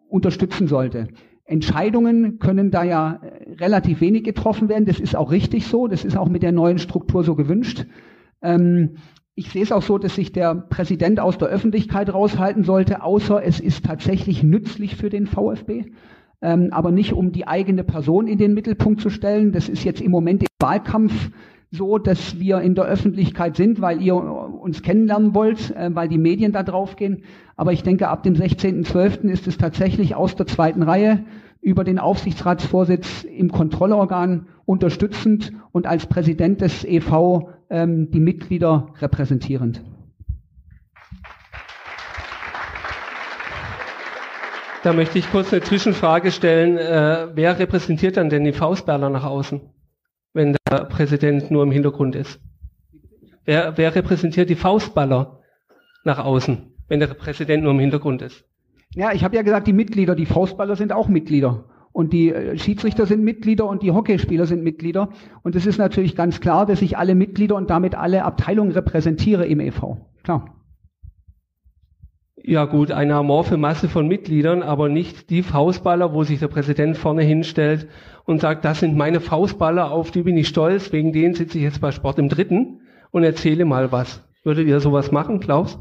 unterstützen 0.10 0.68
sollte. 0.68 1.08
Entscheidungen 1.46 2.38
können 2.38 2.70
da 2.70 2.84
ja 2.84 3.14
äh, 3.24 3.54
relativ 3.54 4.02
wenig 4.02 4.24
getroffen 4.24 4.70
werden. 4.70 4.86
Das 4.86 5.00
ist 5.00 5.16
auch 5.16 5.32
richtig 5.32 5.66
so. 5.66 5.88
Das 5.88 6.06
ist 6.06 6.18
auch 6.18 6.30
mit 6.30 6.44
der 6.44 6.52
neuen 6.52 6.78
Struktur 6.78 7.24
so 7.24 7.36
gewünscht. 7.36 7.86
Ähm, 8.42 8.98
ich 9.36 9.50
sehe 9.50 9.64
es 9.64 9.72
auch 9.72 9.82
so, 9.82 9.98
dass 9.98 10.16
sich 10.16 10.32
der 10.32 10.54
Präsident 10.54 11.20
aus 11.20 11.38
der 11.38 11.48
Öffentlichkeit 11.48 12.14
raushalten 12.14 12.64
sollte, 12.64 13.02
außer 13.02 13.44
es 13.44 13.60
ist 13.60 13.86
tatsächlich 13.86 14.44
nützlich 14.44 14.96
für 14.96 15.10
den 15.10 15.26
VfB, 15.26 15.86
ähm, 16.42 16.70
aber 16.72 16.92
nicht 16.92 17.14
um 17.14 17.32
die 17.32 17.48
eigene 17.48 17.84
Person 17.84 18.28
in 18.28 18.38
den 18.38 18.54
Mittelpunkt 18.54 19.02
zu 19.02 19.10
stellen. 19.10 19.52
Das 19.52 19.70
ist 19.70 19.84
jetzt 19.84 20.02
im 20.02 20.12
Moment 20.12 20.44
im 20.44 20.48
Wahlkampf 20.60 21.32
so, 21.72 21.98
dass 21.98 22.40
wir 22.40 22.62
in 22.62 22.76
der 22.76 22.86
Öffentlichkeit 22.86 23.56
sind, 23.56 23.82
weil 23.82 24.04
ihr 24.04 24.16
uns 24.16 24.84
kennenlernen 24.84 25.34
wollt, 25.34 25.76
äh, 25.76 25.90
weil 25.94 26.08
die 26.08 26.20
Medien 26.20 26.52
da 26.52 26.62
draufgehen. 26.62 27.24
Aber 27.56 27.74
ich 27.74 27.82
denke, 27.82 28.10
ab 28.10 28.22
dem 28.22 28.36
16.12. 28.36 29.30
ist 29.30 29.48
es 29.48 29.58
tatsächlich 29.58 30.14
aus 30.14 30.36
der 30.36 30.46
zweiten 30.46 30.84
Reihe 30.84 31.26
über 31.64 31.86
den 31.86 31.98
Aufsichtsratsvorsitz 31.98 33.24
im 33.24 33.50
Kontrollorgan 33.52 34.48
unterstützend 34.66 35.54
und 35.72 35.88
als 35.88 36.06
Präsident 36.06 36.62
des 36.62 36.84
EV 36.84 37.50
ähm, 37.70 38.12
die 38.12 38.20
Mitglieder 38.20 38.94
repräsentierend. 39.00 39.82
Da 44.84 44.92
möchte 44.92 45.18
ich 45.18 45.32
kurz 45.32 45.54
eine 45.54 45.62
Zwischenfrage 45.62 46.32
stellen. 46.32 46.78
Äh, 46.78 47.30
wer 47.34 47.58
repräsentiert 47.58 48.18
dann 48.18 48.30
denn 48.30 48.44
die 48.44 48.52
Faustberler 48.52 49.10
nach 49.10 49.24
außen, 49.24 49.62
wenn 50.34 50.58
der 50.70 50.84
Präsident 50.84 51.50
nur 51.50 51.64
im 51.64 51.72
Hintergrund 51.72 52.16
ist? 52.16 52.42
Wer, 53.46 53.78
wer 53.78 53.96
repräsentiert 53.96 54.50
die 54.50 54.56
Faustballer 54.56 55.40
nach 56.04 56.20
außen, 56.20 56.74
wenn 56.90 57.00
der 57.00 57.08
Präsident 57.08 57.64
nur 57.64 57.72
im 57.72 57.80
Hintergrund 57.80 58.22
ist? 58.22 58.44
Ja, 58.96 59.12
ich 59.12 59.24
habe 59.24 59.36
ja 59.36 59.42
gesagt, 59.42 59.68
die 59.68 59.74
Mitglieder, 59.74 60.16
die 60.16 60.26
Faustballer 60.26 60.76
sind 60.76 60.94
auch 60.94 61.08
Mitglieder. 61.08 61.66
Und 61.92 62.12
die 62.12 62.34
äh, 62.34 62.58
Schiedsrichter 62.58 63.06
sind 63.06 63.24
Mitglieder 63.24 63.68
und 63.68 63.84
die 63.84 63.92
Hockeyspieler 63.92 64.46
sind 64.46 64.64
Mitglieder. 64.64 65.10
Und 65.44 65.56
es 65.56 65.66
ist 65.66 65.78
natürlich 65.78 66.16
ganz 66.16 66.40
klar, 66.40 66.66
dass 66.66 66.82
ich 66.82 66.98
alle 66.98 67.16
Mitglieder 67.16 67.56
und 67.56 67.70
damit 67.70 67.96
alle 67.96 68.24
Abteilungen 68.24 68.72
repräsentiere 68.72 69.46
im 69.46 69.60
EV. 69.60 69.98
Klar. 70.24 70.64
Ja 72.46 72.66
gut, 72.66 72.92
eine 72.92 73.16
amorphe 73.16 73.56
Masse 73.56 73.88
von 73.88 74.08
Mitgliedern, 74.08 74.64
aber 74.64 74.90
nicht 74.90 75.30
die 75.30 75.44
Faustballer, 75.44 76.14
wo 76.14 76.24
sich 76.24 76.40
der 76.40 76.50
Präsident 76.50 76.98
vorne 76.98 77.24
hinstellt 77.24 77.88
und 78.26 78.42
sagt, 78.42 78.66
das 78.66 78.82
sind 78.82 78.98
meine 78.98 79.22
Faustballer, 79.22 79.92
auf 79.92 80.12
die 80.12 80.24
bin 80.24 80.36
ich 80.36 80.50
stolz, 80.50 80.92
wegen 80.92 81.14
denen 81.14 81.36
sitze 81.36 81.58
ich 81.58 81.64
jetzt 81.64 81.80
bei 81.80 81.92
Sport 81.92 82.20
im 82.20 82.28
Dritten 82.28 82.82
und 83.12 83.24
erzähle 83.24 83.64
mal 83.64 83.94
was. 83.94 84.28
Würdet 84.44 84.68
ihr 84.68 84.82
sowas 84.82 85.12
machen, 85.12 85.40
Klaus? 85.40 85.80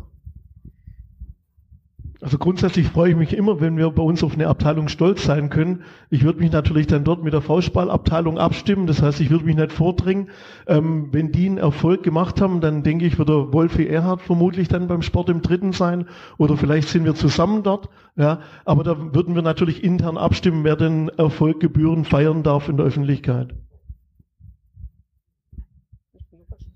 Also 2.23 2.39
grundsätzlich 2.39 2.87
freue 2.87 3.11
ich 3.11 3.17
mich 3.17 3.37
immer, 3.37 3.61
wenn 3.61 3.77
wir 3.77 3.91
bei 3.91 4.03
uns 4.03 4.23
auf 4.23 4.35
eine 4.35 4.47
Abteilung 4.47 4.87
stolz 4.87 5.25
sein 5.25 5.51
können. 5.51 5.83
Ich 6.09 6.23
würde 6.23 6.39
mich 6.39 6.53
natürlich 6.53 6.87
dann 6.87 7.03
dort 7.03 7.25
mit 7.25 7.33
der 7.33 7.41
Faustballabteilung 7.41 8.39
abstimmen. 8.39 8.87
Das 8.87 9.03
heißt, 9.03 9.21
ich 9.21 9.31
würde 9.31 9.45
mich 9.45 9.57
nicht 9.57 9.73
vordringen. 9.73 10.29
Ähm, 10.69 11.09
wenn 11.11 11.33
die 11.33 11.47
einen 11.47 11.59
Erfolg 11.59 12.05
gemacht 12.05 12.41
haben, 12.41 12.61
dann 12.61 12.85
denke 12.85 13.07
ich, 13.07 13.19
wird 13.19 13.29
der 13.29 13.53
Wolfi 13.53 13.89
Erhard 13.89 14.23
vermutlich 14.23 14.69
dann 14.69 14.87
beim 14.87 15.03
Sport 15.03 15.31
im 15.31 15.43
Dritten 15.43 15.73
sein. 15.73 16.07
Oder 16.39 16.57
vielleicht 16.57 16.91
sind 16.91 17.05
wir 17.05 17.17
zusammen 17.17 17.65
dort. 17.65 17.89
Ja, 18.15 18.39
aber 18.65 18.85
da 18.85 19.13
würden 19.13 19.35
wir 19.35 19.43
natürlich 19.43 19.83
intern 19.83 20.17
abstimmen, 20.17 20.63
wer 20.63 20.77
den 20.77 21.09
Erfolg 21.09 21.59
gebühren 21.59 22.05
feiern 22.05 22.45
darf 22.45 22.69
in 22.69 22.77
der 22.77 22.87
Öffentlichkeit. 22.87 23.53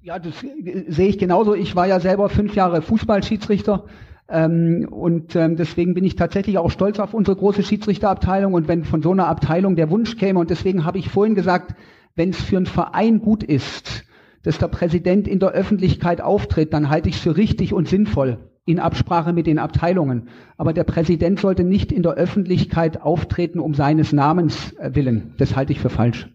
Ja, 0.03 0.19
das 0.19 0.35
sehe 0.41 1.09
ich 1.09 1.19
genauso. 1.19 1.55
Ich 1.55 1.77
war 1.77 1.87
ja 1.87 2.01
selber 2.01 2.29
fünf 2.31 2.57
Jahre 2.57 2.83
Fußballschiedsrichter 2.83 3.85
ähm, 4.29 4.89
und 4.91 5.37
ähm, 5.37 5.57
deswegen 5.57 5.95
bin 5.95 6.05
ich 6.05 6.17
tatsächlich 6.17 6.59
auch 6.59 6.71
stolz 6.71 6.99
auf 6.99 7.15
unsere 7.15 7.37
große 7.37 7.63
Schiedsrichterabteilung. 7.63 8.55
Und 8.55 8.69
wenn 8.69 8.85
von 8.85 9.03
so 9.03 9.13
einer 9.13 9.29
Abteilung 9.29 9.77
der 9.77 9.91
Wunsch 9.91 10.17
käme, 10.17 10.41
und 10.41 10.51
deswegen 10.51 10.85
habe 10.85 10.99
ich 10.99 11.09
vorhin 11.09 11.35
gesagt, 11.35 11.75
wenn 12.17 12.31
es 12.31 12.41
für 12.41 12.57
einen 12.57 12.67
Verein 12.67 13.21
gut 13.21 13.43
ist, 13.43 14.05
dass 14.43 14.59
der 14.59 14.69
Präsident 14.69 15.29
in 15.29 15.39
der 15.39 15.51
Öffentlichkeit 15.51 16.21
auftritt, 16.21 16.73
dann 16.73 16.89
halte 16.89 17.09
ich 17.09 17.17
es 17.17 17.21
für 17.21 17.37
richtig 17.37 17.73
und 17.73 17.89
sinnvoll 17.89 18.39
in 18.65 18.81
Absprache 18.81 19.33
mit 19.33 19.47
den 19.47 19.61
Abteilungen. 19.61 20.29
Aber 20.57 20.73
der 20.73 20.85
Präsident 20.85 21.39
sollte 21.39 21.63
nicht 21.63 21.93
in 21.93 22.03
der 22.03 22.15
Öffentlichkeit 22.15 23.01
auftreten 23.01 23.61
um 23.61 23.75
seines 23.75 24.13
Namens 24.13 24.73
äh, 24.79 24.95
willen. 24.95 25.35
Das 25.39 25.55
halte 25.55 25.73
ich 25.73 25.81
für 25.81 25.91
falsch. 25.91 26.29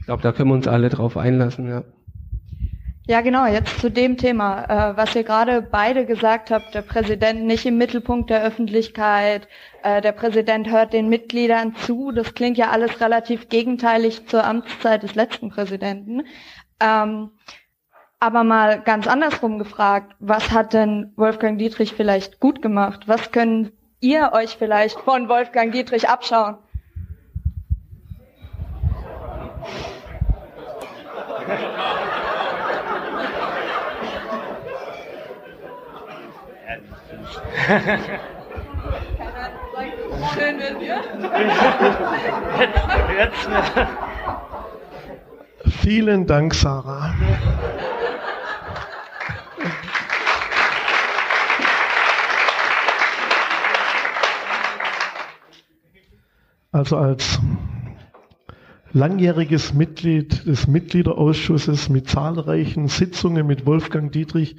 Ich 0.00 0.06
glaube, 0.06 0.22
da 0.22 0.32
können 0.32 0.50
wir 0.50 0.54
uns 0.54 0.66
alle 0.66 0.88
drauf 0.88 1.16
einlassen, 1.16 1.68
ja. 1.68 1.84
Ja, 3.08 3.22
genau. 3.22 3.46
Jetzt 3.46 3.80
zu 3.80 3.90
dem 3.90 4.18
Thema, 4.18 4.64
äh, 4.64 4.96
was 4.98 5.14
ihr 5.16 5.24
gerade 5.24 5.62
beide 5.62 6.04
gesagt 6.04 6.50
habt. 6.50 6.74
Der 6.74 6.82
Präsident 6.82 7.42
nicht 7.46 7.64
im 7.64 7.78
Mittelpunkt 7.78 8.28
der 8.28 8.42
Öffentlichkeit. 8.42 9.48
Äh, 9.82 10.02
der 10.02 10.12
Präsident 10.12 10.68
hört 10.68 10.92
den 10.92 11.08
Mitgliedern 11.08 11.74
zu. 11.74 12.12
Das 12.12 12.34
klingt 12.34 12.58
ja 12.58 12.68
alles 12.68 13.00
relativ 13.00 13.48
gegenteilig 13.48 14.26
zur 14.28 14.44
Amtszeit 14.44 15.04
des 15.04 15.14
letzten 15.14 15.48
Präsidenten. 15.48 16.26
Ähm, 16.80 17.30
aber 18.20 18.44
mal 18.44 18.82
ganz 18.82 19.06
andersrum 19.06 19.58
gefragt, 19.58 20.14
was 20.18 20.50
hat 20.50 20.74
denn 20.74 21.14
Wolfgang 21.16 21.58
Dietrich 21.58 21.94
vielleicht 21.94 22.40
gut 22.40 22.60
gemacht? 22.60 23.04
Was 23.06 23.32
können 23.32 23.72
ihr 24.00 24.32
euch 24.34 24.58
vielleicht 24.58 25.00
von 25.00 25.30
Wolfgang 25.30 25.72
Dietrich 25.72 26.10
abschauen? 26.10 26.58
Schön 40.34 40.56
mit 40.56 40.80
dir. 40.80 41.00
Vielen 45.82 46.26
Dank, 46.26 46.54
Sarah. 46.54 47.14
Also 56.70 56.96
als 56.96 57.40
langjähriges 58.92 59.74
Mitglied 59.74 60.46
des 60.46 60.66
Mitgliederausschusses 60.66 61.88
mit 61.88 62.08
zahlreichen 62.08 62.88
Sitzungen 62.88 63.46
mit 63.46 63.66
Wolfgang 63.66 64.12
Dietrich 64.12 64.56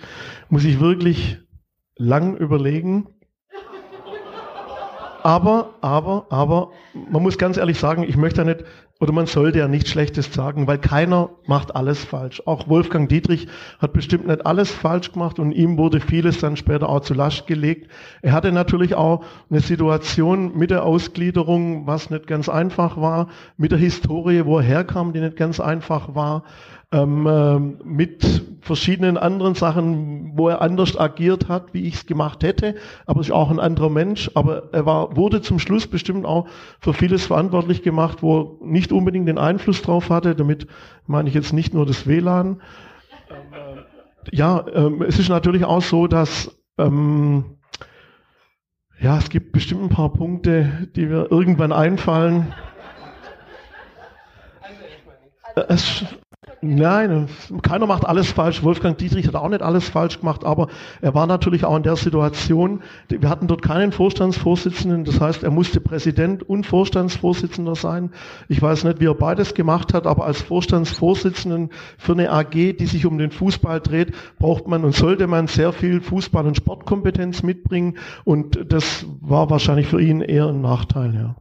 muss 0.49 0.65
ich 0.65 0.79
wirklich 0.79 1.39
lang 1.99 2.35
überlegen. 2.37 3.07
Aber, 5.21 5.75
aber, 5.81 6.25
aber, 6.29 6.71
man 7.11 7.21
muss 7.21 7.37
ganz 7.37 7.57
ehrlich 7.57 7.77
sagen, 7.77 8.03
ich 8.03 8.15
möchte 8.15 8.43
nicht, 8.45 8.63
oder 9.01 9.13
man 9.13 9.27
sollte 9.27 9.59
ja 9.59 9.67
nichts 9.69 9.91
Schlechtes 9.91 10.33
sagen, 10.33 10.67
weil 10.67 10.77
keiner 10.77 11.29
macht 11.45 11.73
alles 11.73 12.03
falsch. 12.03 12.43
Auch 12.45 12.67
Wolfgang 12.67 13.07
Dietrich 13.07 13.47
hat 13.79 13.93
bestimmt 13.93 14.27
nicht 14.27 14.45
alles 14.45 14.71
falsch 14.71 15.13
gemacht 15.13 15.39
und 15.39 15.53
ihm 15.53 15.77
wurde 15.77 16.01
vieles 16.01 16.39
dann 16.39 16.57
später 16.57 16.89
auch 16.89 16.99
zu 16.99 17.13
Last 17.13 17.47
gelegt. 17.47 17.89
Er 18.21 18.33
hatte 18.33 18.51
natürlich 18.51 18.95
auch 18.95 19.23
eine 19.49 19.61
Situation 19.61 20.57
mit 20.57 20.69
der 20.69 20.83
Ausgliederung, 20.83 21.87
was 21.87 22.09
nicht 22.09 22.27
ganz 22.27 22.49
einfach 22.49 22.99
war, 22.99 23.29
mit 23.55 23.71
der 23.71 23.79
Historie, 23.79 24.45
wo 24.45 24.57
er 24.57 24.63
herkam, 24.63 25.13
die 25.13 25.21
nicht 25.21 25.37
ganz 25.37 25.61
einfach 25.61 26.13
war 26.13 26.43
ähm, 26.91 27.27
äh, 27.27 27.59
mit 27.87 28.43
verschiedenen 28.61 29.17
anderen 29.17 29.53
Sachen, 29.53 30.31
wo 30.35 30.49
er 30.49 30.61
anders 30.61 30.97
agiert 30.97 31.47
hat, 31.47 31.73
wie 31.73 31.85
ich 31.85 31.95
es 31.95 32.05
gemacht 32.05 32.43
hätte. 32.43 32.75
Aber 33.05 33.21
ist 33.21 33.31
auch 33.31 33.51
ein 33.51 33.59
anderer 33.59 33.89
Mensch. 33.89 34.31
Aber 34.33 34.69
er 34.71 34.85
war, 34.85 35.15
wurde 35.15 35.41
zum 35.41 35.59
Schluss 35.59 35.87
bestimmt 35.87 36.25
auch 36.25 36.47
für 36.79 36.93
vieles 36.93 37.27
verantwortlich 37.27 37.83
gemacht, 37.83 38.23
wo 38.23 38.39
er 38.39 38.65
nicht 38.89 38.97
unbedingt 38.97 39.27
den 39.27 39.37
Einfluss 39.37 39.81
drauf 39.81 40.09
hatte. 40.09 40.35
Damit 40.35 40.67
meine 41.05 41.29
ich 41.29 41.35
jetzt 41.35 41.53
nicht 41.53 41.73
nur 41.73 41.85
das 41.85 42.07
WLAN. 42.07 42.61
Ja, 44.31 44.65
ähm, 44.73 45.03
es 45.03 45.19
ist 45.19 45.29
natürlich 45.29 45.63
auch 45.63 45.81
so, 45.81 46.07
dass 46.07 46.59
ähm, 46.77 47.57
ja, 48.99 49.17
es 49.17 49.29
gibt 49.29 49.51
bestimmt 49.51 49.83
ein 49.83 49.89
paar 49.89 50.11
Punkte, 50.11 50.89
die 50.95 51.05
mir 51.05 51.27
irgendwann 51.29 51.71
einfallen. 51.71 52.53
Es, 55.67 56.03
Nein, 56.61 57.27
keiner 57.63 57.85
macht 57.85 58.05
alles 58.05 58.31
falsch. 58.31 58.63
Wolfgang 58.63 58.97
Dietrich 58.97 59.27
hat 59.27 59.35
auch 59.35 59.49
nicht 59.49 59.61
alles 59.61 59.89
falsch 59.89 60.19
gemacht, 60.19 60.45
aber 60.45 60.67
er 61.01 61.13
war 61.13 61.27
natürlich 61.27 61.65
auch 61.65 61.75
in 61.75 61.83
der 61.83 61.97
Situation, 61.97 62.81
wir 63.09 63.29
hatten 63.29 63.47
dort 63.47 63.61
keinen 63.61 63.91
Vorstandsvorsitzenden, 63.91 65.03
das 65.03 65.19
heißt, 65.19 65.43
er 65.43 65.51
musste 65.51 65.81
Präsident 65.81 66.43
und 66.43 66.65
Vorstandsvorsitzender 66.65 67.75
sein. 67.75 68.11
Ich 68.47 68.61
weiß 68.61 68.85
nicht, 68.85 69.01
wie 69.01 69.07
er 69.07 69.15
beides 69.15 69.53
gemacht 69.53 69.93
hat, 69.93 70.07
aber 70.07 70.25
als 70.25 70.41
Vorstandsvorsitzenden 70.41 71.71
für 71.97 72.13
eine 72.13 72.31
AG, 72.31 72.51
die 72.51 72.85
sich 72.85 73.05
um 73.05 73.17
den 73.17 73.31
Fußball 73.31 73.81
dreht, 73.81 74.13
braucht 74.37 74.67
man 74.67 74.85
und 74.85 74.95
sollte 74.95 75.27
man 75.27 75.47
sehr 75.47 75.73
viel 75.73 75.99
Fußball- 75.99 76.47
und 76.47 76.55
Sportkompetenz 76.55 77.43
mitbringen 77.43 77.97
und 78.23 78.65
das 78.71 79.05
war 79.21 79.49
wahrscheinlich 79.49 79.87
für 79.87 80.01
ihn 80.01 80.21
eher 80.21 80.47
ein 80.47 80.61
Nachteil, 80.61 81.13
ja 81.13 81.35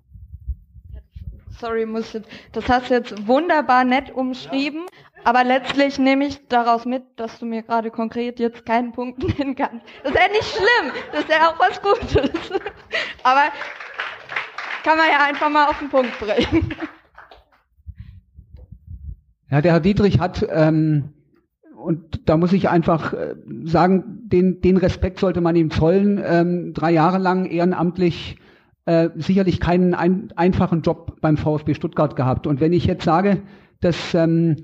sorry, 1.60 1.86
muss 1.86 2.12
jetzt, 2.12 2.28
das 2.52 2.68
hast 2.68 2.90
du 2.90 2.94
jetzt 2.94 3.26
wunderbar 3.26 3.84
nett 3.84 4.10
umschrieben, 4.10 4.86
aber 5.24 5.44
letztlich 5.44 5.98
nehme 5.98 6.26
ich 6.26 6.46
daraus 6.48 6.84
mit, 6.84 7.02
dass 7.16 7.38
du 7.38 7.46
mir 7.46 7.62
gerade 7.62 7.90
konkret 7.90 8.38
jetzt 8.38 8.64
keinen 8.64 8.92
Punkt 8.92 9.18
nennen 9.38 9.54
kannst. 9.54 9.84
Das 10.02 10.12
ist 10.12 10.18
ja 10.18 10.28
nicht 10.28 10.44
schlimm, 10.44 10.92
das 11.12 11.20
ist 11.22 11.30
ja 11.30 11.48
auch 11.48 11.58
was 11.58 11.82
Gutes. 11.82 12.50
Aber 13.22 13.42
kann 14.84 14.96
man 14.96 15.08
ja 15.10 15.26
einfach 15.26 15.50
mal 15.50 15.68
auf 15.68 15.78
den 15.78 15.90
Punkt 15.90 16.18
bringen. 16.18 16.74
Ja, 19.50 19.62
der 19.62 19.72
Herr 19.72 19.80
Dietrich 19.80 20.20
hat, 20.20 20.46
ähm, 20.50 21.14
und 21.74 22.28
da 22.28 22.36
muss 22.36 22.52
ich 22.52 22.68
einfach 22.68 23.14
äh, 23.14 23.34
sagen, 23.64 24.28
den, 24.28 24.60
den 24.60 24.76
Respekt 24.76 25.18
sollte 25.20 25.40
man 25.40 25.56
ihm 25.56 25.70
zollen, 25.70 26.22
ähm, 26.22 26.74
drei 26.74 26.90
Jahre 26.90 27.16
lang 27.16 27.46
ehrenamtlich 27.46 28.36
äh, 28.88 29.10
sicherlich 29.16 29.60
keinen 29.60 29.92
ein, 29.92 30.32
einfachen 30.34 30.80
Job 30.80 31.20
beim 31.20 31.36
VfB 31.36 31.74
Stuttgart 31.74 32.16
gehabt. 32.16 32.46
Und 32.46 32.58
wenn 32.58 32.72
ich 32.72 32.86
jetzt 32.86 33.04
sage, 33.04 33.42
dass 33.82 34.14
ähm, 34.14 34.56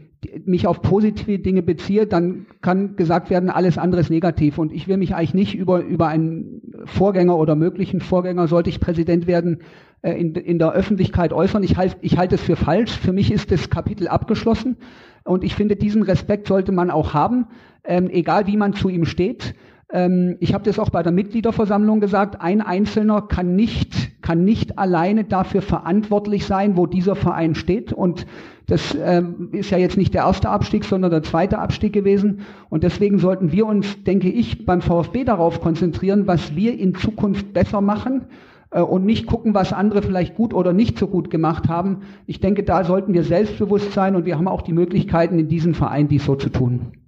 mich 0.47 0.67
auf 0.67 0.81
positive 0.81 1.39
Dinge 1.39 1.63
beziehe, 1.63 2.07
dann 2.07 2.47
kann 2.63 2.97
gesagt 2.97 3.29
werden, 3.29 3.51
alles 3.51 3.77
andere 3.77 4.01
ist 4.01 4.09
negativ. 4.09 4.57
Und 4.57 4.73
ich 4.73 4.89
will 4.89 4.97
mich 4.97 5.15
eigentlich 5.15 5.35
nicht 5.35 5.55
über, 5.55 5.81
über 5.81 6.09
einen 6.09 6.63
Vorgänger 6.87 7.37
oder 7.37 7.55
möglichen 7.55 8.01
Vorgänger, 8.01 8.49
sollte 8.49 8.71
ich 8.71 8.81
Präsident 8.81 9.27
werden, 9.27 9.61
äh, 10.01 10.13
in, 10.19 10.35
in 10.35 10.59
der 10.59 10.73
Öffentlichkeit 10.73 11.35
äußern. 11.35 11.63
Ich 11.63 11.77
halte 11.77 11.97
ich 12.01 12.17
halte 12.17 12.37
es 12.37 12.41
für 12.41 12.57
falsch. 12.57 12.97
Für 12.99 13.13
mich 13.13 13.31
ist 13.31 13.51
das 13.51 13.69
Kapitel 13.69 14.09
abgeschlossen. 14.09 14.79
Und 15.25 15.45
ich 15.45 15.55
finde, 15.55 15.77
diesen 15.77 16.03
Respekt 16.03 16.49
sollte 16.49 16.73
man 16.73 16.91
auch 16.91 17.13
haben, 17.13 17.49
ähm, 17.85 18.09
egal 18.09 18.47
wie 18.47 18.57
man 18.57 18.73
zu 18.73 18.89
ihm 18.89 19.05
steht. 19.05 19.55
Ähm, 19.95 20.37
ich 20.41 20.53
habe 20.53 20.65
das 20.65 20.81
auch 20.81 20.91
bei 20.91 21.05
der 21.05 21.13
Mitgliederversammlung 21.13 22.01
gesagt, 22.01 22.41
ein 22.41 22.61
Einzelner 22.61 23.23
kann 23.23 23.55
nicht, 23.55 24.21
kann 24.23 24.45
nicht 24.45 24.77
alleine 24.77 25.23
dafür 25.23 25.63
verantwortlich 25.63 26.47
sein, 26.47 26.77
wo 26.77 26.87
dieser 26.87 27.15
Verein 27.15 27.55
steht. 27.55 27.93
Und 27.93 28.27
das 28.67 28.97
ähm, 29.01 29.51
ist 29.53 29.71
ja 29.71 29.79
jetzt 29.79 29.97
nicht 29.97 30.13
der 30.13 30.25
erste 30.25 30.51
Abstieg, 30.51 30.85
sondern 30.85 31.13
der 31.13 31.23
zweite 31.23 31.61
Abstieg 31.61 31.93
gewesen. 31.93 32.41
Und 32.71 32.83
deswegen 32.83 33.21
sollten 33.21 33.53
wir 33.53 33.67
uns, 33.67 34.03
denke 34.03 34.29
ich, 34.29 34.67
beim 34.67 34.83
VfB 34.83 35.23
darauf 35.23 35.61
konzentrieren, 35.61 36.27
was 36.27 36.57
wir 36.57 36.77
in 36.77 36.97
Zukunft 36.97 37.53
besser 37.53 37.81
machen 37.81 38.23
äh, 38.73 38.81
und 38.81 39.05
nicht 39.05 39.27
gucken, 39.27 39.55
was 39.55 39.73
andere 39.73 40.03
vielleicht 40.03 40.35
gut 40.35 40.55
oder 40.55 40.73
nicht 40.73 40.99
so 40.99 41.07
gut 41.07 41.31
gemacht 41.31 41.69
haben. 41.69 41.99
Ich 42.27 42.41
denke, 42.41 42.65
da 42.65 42.83
sollten 42.83 43.15
wir 43.15 43.23
selbstbewusst 43.23 43.93
sein 43.93 44.17
und 44.17 44.27
wir 44.27 44.39
haben 44.39 44.49
auch 44.49 44.63
die 44.63 44.73
Möglichkeiten, 44.73 45.39
in 45.39 45.47
diesem 45.47 45.75
Verein 45.75 46.09
dies 46.09 46.25
so 46.25 46.35
zu 46.35 46.49
tun. 46.49 47.04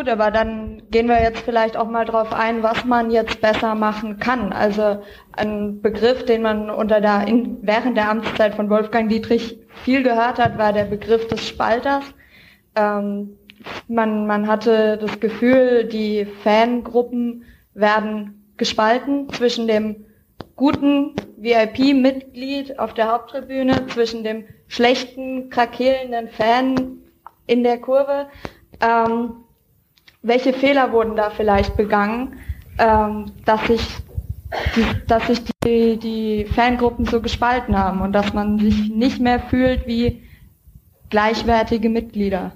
Gut, 0.00 0.08
aber 0.08 0.30
dann 0.30 0.80
gehen 0.90 1.08
wir 1.08 1.22
jetzt 1.22 1.40
vielleicht 1.40 1.76
auch 1.76 1.86
mal 1.86 2.06
drauf 2.06 2.32
ein, 2.32 2.62
was 2.62 2.86
man 2.86 3.10
jetzt 3.10 3.42
besser 3.42 3.74
machen 3.74 4.18
kann. 4.18 4.50
Also 4.50 5.02
ein 5.32 5.82
Begriff, 5.82 6.24
den 6.24 6.40
man 6.40 6.70
unter 6.70 7.02
der, 7.02 7.28
in, 7.28 7.58
während 7.60 7.98
der 7.98 8.08
Amtszeit 8.08 8.54
von 8.54 8.70
Wolfgang 8.70 9.10
Dietrich 9.10 9.58
viel 9.84 10.02
gehört 10.02 10.38
hat, 10.38 10.56
war 10.56 10.72
der 10.72 10.84
Begriff 10.84 11.28
des 11.28 11.46
Spalters. 11.46 12.02
Ähm, 12.76 13.36
man, 13.88 14.26
man 14.26 14.46
hatte 14.46 14.96
das 14.96 15.20
Gefühl, 15.20 15.84
die 15.84 16.26
Fangruppen 16.44 17.44
werden 17.74 18.54
gespalten 18.56 19.28
zwischen 19.34 19.68
dem 19.68 20.06
guten 20.56 21.14
VIP-Mitglied 21.36 22.78
auf 22.78 22.94
der 22.94 23.12
Haupttribüne, 23.12 23.86
zwischen 23.88 24.24
dem 24.24 24.46
schlechten, 24.66 25.50
krakelnden 25.50 26.30
Fan 26.30 27.02
in 27.46 27.62
der 27.62 27.76
Kurve. 27.76 28.28
Ähm, 28.80 29.44
welche 30.22 30.52
Fehler 30.52 30.92
wurden 30.92 31.16
da 31.16 31.30
vielleicht 31.30 31.76
begangen, 31.76 32.38
ähm, 32.78 33.32
dass 33.44 33.66
sich 33.66 33.80
die, 34.74 34.84
dass 35.06 35.26
sich 35.26 35.42
die, 35.64 35.96
die 35.96 36.44
Fangruppen 36.44 37.06
so 37.06 37.20
gespalten 37.20 37.76
haben 37.78 38.00
und 38.00 38.12
dass 38.12 38.32
man 38.32 38.58
sich 38.58 38.90
nicht 38.90 39.20
mehr 39.20 39.40
fühlt 39.40 39.86
wie 39.86 40.22
gleichwertige 41.08 41.88
Mitglieder. 41.88 42.52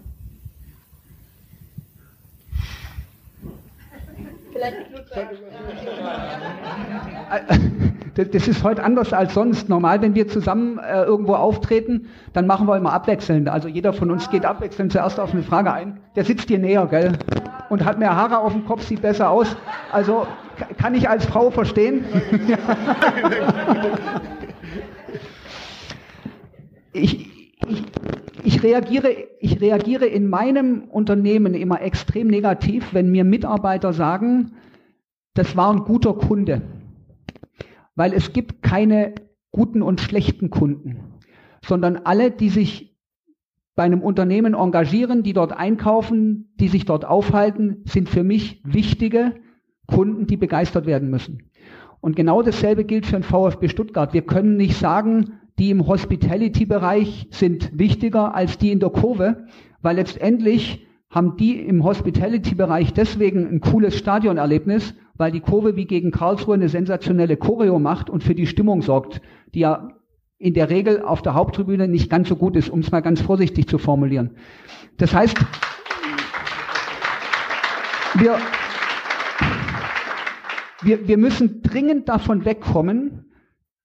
Das 8.14 8.46
ist 8.46 8.62
heute 8.62 8.84
anders 8.84 9.12
als 9.12 9.34
sonst. 9.34 9.68
Normal, 9.68 10.00
wenn 10.00 10.14
wir 10.14 10.28
zusammen 10.28 10.78
äh, 10.78 11.02
irgendwo 11.02 11.34
auftreten, 11.34 12.06
dann 12.32 12.46
machen 12.46 12.68
wir 12.68 12.76
immer 12.76 12.92
abwechselnd. 12.92 13.48
Also 13.48 13.66
jeder 13.66 13.92
von 13.92 14.12
uns 14.12 14.30
geht 14.30 14.44
abwechselnd 14.44 14.92
zuerst 14.92 15.18
auf 15.18 15.32
eine 15.32 15.42
Frage 15.42 15.72
ein. 15.72 15.98
Der 16.14 16.24
sitzt 16.24 16.48
dir 16.48 16.60
näher, 16.60 16.86
gell? 16.86 17.18
Und 17.70 17.84
hat 17.84 17.98
mehr 17.98 18.14
Haare 18.14 18.38
auf 18.38 18.52
dem 18.52 18.64
Kopf, 18.66 18.84
sieht 18.84 19.02
besser 19.02 19.30
aus. 19.30 19.56
Also 19.90 20.28
kann 20.78 20.94
ich 20.94 21.08
als 21.08 21.26
Frau 21.26 21.50
verstehen. 21.50 22.04
ich, 26.92 27.28
ich, 27.66 27.82
ich, 28.44 28.62
reagiere, 28.62 29.08
ich 29.40 29.60
reagiere 29.60 30.06
in 30.06 30.28
meinem 30.28 30.84
Unternehmen 30.84 31.54
immer 31.54 31.82
extrem 31.82 32.28
negativ, 32.28 32.94
wenn 32.94 33.10
mir 33.10 33.24
Mitarbeiter 33.24 33.92
sagen, 33.92 34.52
das 35.34 35.56
war 35.56 35.72
ein 35.72 35.80
guter 35.80 36.14
Kunde. 36.14 36.62
Weil 37.94 38.12
es 38.12 38.32
gibt 38.32 38.62
keine 38.62 39.14
guten 39.50 39.82
und 39.82 40.00
schlechten 40.00 40.50
Kunden, 40.50 41.20
sondern 41.64 41.96
alle, 41.98 42.30
die 42.30 42.48
sich 42.48 42.94
bei 43.76 43.82
einem 43.84 44.02
Unternehmen 44.02 44.54
engagieren, 44.54 45.22
die 45.22 45.32
dort 45.32 45.52
einkaufen, 45.52 46.52
die 46.60 46.68
sich 46.68 46.84
dort 46.84 47.04
aufhalten, 47.04 47.82
sind 47.86 48.08
für 48.08 48.22
mich 48.22 48.60
wichtige 48.64 49.34
Kunden, 49.86 50.26
die 50.26 50.36
begeistert 50.36 50.86
werden 50.86 51.10
müssen. 51.10 51.50
Und 52.00 52.16
genau 52.16 52.42
dasselbe 52.42 52.84
gilt 52.84 53.06
für 53.06 53.16
den 53.16 53.22
VfB 53.22 53.68
Stuttgart. 53.68 54.12
Wir 54.12 54.22
können 54.22 54.56
nicht 54.56 54.76
sagen, 54.76 55.40
die 55.58 55.70
im 55.70 55.86
Hospitality-Bereich 55.86 57.28
sind 57.30 57.78
wichtiger 57.78 58.34
als 58.34 58.58
die 58.58 58.72
in 58.72 58.80
der 58.80 58.90
Kurve, 58.90 59.46
weil 59.82 59.96
letztendlich 59.96 60.86
haben 61.14 61.36
die 61.36 61.60
im 61.60 61.84
Hospitality-Bereich 61.84 62.92
deswegen 62.92 63.46
ein 63.46 63.60
cooles 63.60 63.96
Stadionerlebnis, 63.96 64.94
weil 65.14 65.30
die 65.30 65.40
Kurve 65.40 65.76
wie 65.76 65.84
gegen 65.84 66.10
Karlsruhe 66.10 66.54
eine 66.54 66.68
sensationelle 66.68 67.36
Choreo 67.36 67.78
macht 67.78 68.10
und 68.10 68.24
für 68.24 68.34
die 68.34 68.48
Stimmung 68.48 68.82
sorgt, 68.82 69.20
die 69.54 69.60
ja 69.60 69.90
in 70.38 70.54
der 70.54 70.70
Regel 70.70 71.02
auf 71.02 71.22
der 71.22 71.34
Haupttribüne 71.34 71.86
nicht 71.86 72.10
ganz 72.10 72.28
so 72.28 72.34
gut 72.34 72.56
ist, 72.56 72.68
um 72.68 72.80
es 72.80 72.90
mal 72.90 73.00
ganz 73.00 73.20
vorsichtig 73.20 73.68
zu 73.68 73.78
formulieren. 73.78 74.32
Das 74.96 75.14
heißt, 75.14 75.38
wir, 78.14 78.36
wir, 80.82 81.06
wir 81.06 81.16
müssen 81.16 81.62
dringend 81.62 82.08
davon 82.08 82.44
wegkommen, 82.44 83.26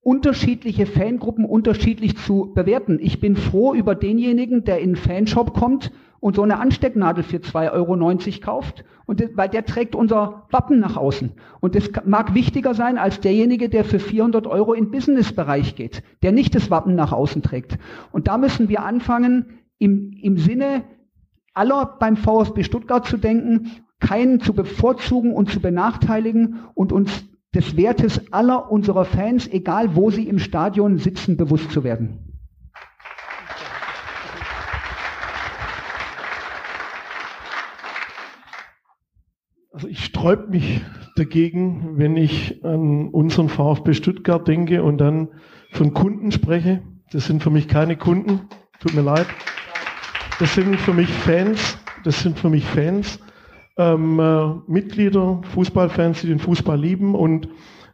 unterschiedliche 0.02 0.88
Fangruppen 0.88 1.46
unterschiedlich 1.46 2.18
zu 2.18 2.54
bewerten. 2.56 2.98
Ich 3.00 3.20
bin 3.20 3.36
froh 3.36 3.76
über 3.76 3.94
denjenigen, 3.94 4.64
der 4.64 4.80
in 4.80 4.94
den 4.94 4.96
Fanshop 4.96 5.54
kommt 5.54 5.92
und 6.20 6.36
so 6.36 6.44
eine 6.44 6.60
Anstecknadel 6.60 7.24
für 7.24 7.38
2,90 7.38 7.72
Euro 7.72 8.40
kauft, 8.42 8.84
und 9.06 9.24
weil 9.36 9.50
der 9.50 9.66
trägt 9.66 9.96
unser 9.96 10.46
Wappen 10.52 10.80
nach 10.80 10.96
außen. 10.96 11.32
Und 11.62 11.74
das 11.74 11.90
mag 12.06 12.36
wichtiger 12.36 12.76
sein 12.76 13.00
als 13.00 13.20
derjenige, 13.20 13.68
der 13.68 13.84
für 13.84 14.00
400 14.00 14.46
Euro 14.46 14.74
in 14.74 14.92
Businessbereich 14.92 15.76
geht, 15.76 16.04
der 16.22 16.32
nicht 16.32 16.54
das 16.54 16.70
Wappen 16.70 16.94
nach 16.94 17.12
außen 17.12 17.42
trägt. 17.42 17.80
Und 18.12 18.28
da 18.28 18.38
müssen 18.38 18.70
wir 18.70 18.84
anfangen, 18.84 19.60
im, 19.80 20.12
im 20.22 20.38
Sinne 20.38 20.84
aller 21.56 21.98
beim 22.00 22.18
VfB 22.18 22.64
Stuttgart 22.64 23.08
zu 23.08 23.18
denken, 23.18 23.72
keinen 24.00 24.40
zu 24.42 24.54
bevorzugen 24.54 25.34
und 25.34 25.50
zu 25.50 25.60
benachteiligen 25.60 26.60
und 26.76 26.92
uns 26.92 27.26
des 27.56 27.76
Wertes 27.76 28.32
aller 28.32 28.72
unserer 28.72 29.06
Fans, 29.06 29.48
egal 29.48 29.96
wo 29.96 30.12
sie 30.12 30.28
im 30.28 30.38
Stadion 30.38 31.00
sitzen, 31.00 31.36
bewusst 31.36 31.72
zu 31.72 31.84
werden. 31.84 32.29
Also 39.80 39.88
ich 39.88 40.04
sträub 40.04 40.50
mich 40.50 40.82
dagegen, 41.16 41.98
wenn 41.98 42.18
ich 42.18 42.66
an 42.66 43.08
unseren 43.08 43.48
VfB 43.48 43.94
Stuttgart 43.94 44.46
denke 44.46 44.84
und 44.84 44.98
dann 44.98 45.30
von 45.72 45.94
Kunden 45.94 46.34
spreche. 46.34 46.82
Das 47.14 47.28
sind 47.28 47.42
für 47.42 47.50
mich 47.50 47.70
keine 47.70 47.96
Kunden, 47.96 48.42
tut 48.82 48.94
mir 48.94 49.04
leid. 49.04 49.26
Das 50.38 50.54
sind 50.54 50.76
für 50.76 50.92
mich 50.92 51.08
Fans, 51.08 51.78
das 52.04 52.22
sind 52.22 52.38
für 52.38 52.50
mich 52.50 52.66
Fans 52.66 53.20
ähm, 53.78 54.20
äh, 54.20 54.48
Mitglieder, 54.68 55.40
Fußballfans, 55.54 56.20
die 56.24 56.28
den 56.28 56.40
Fußball 56.40 56.78
lieben. 56.78 57.16
Und 57.16 57.48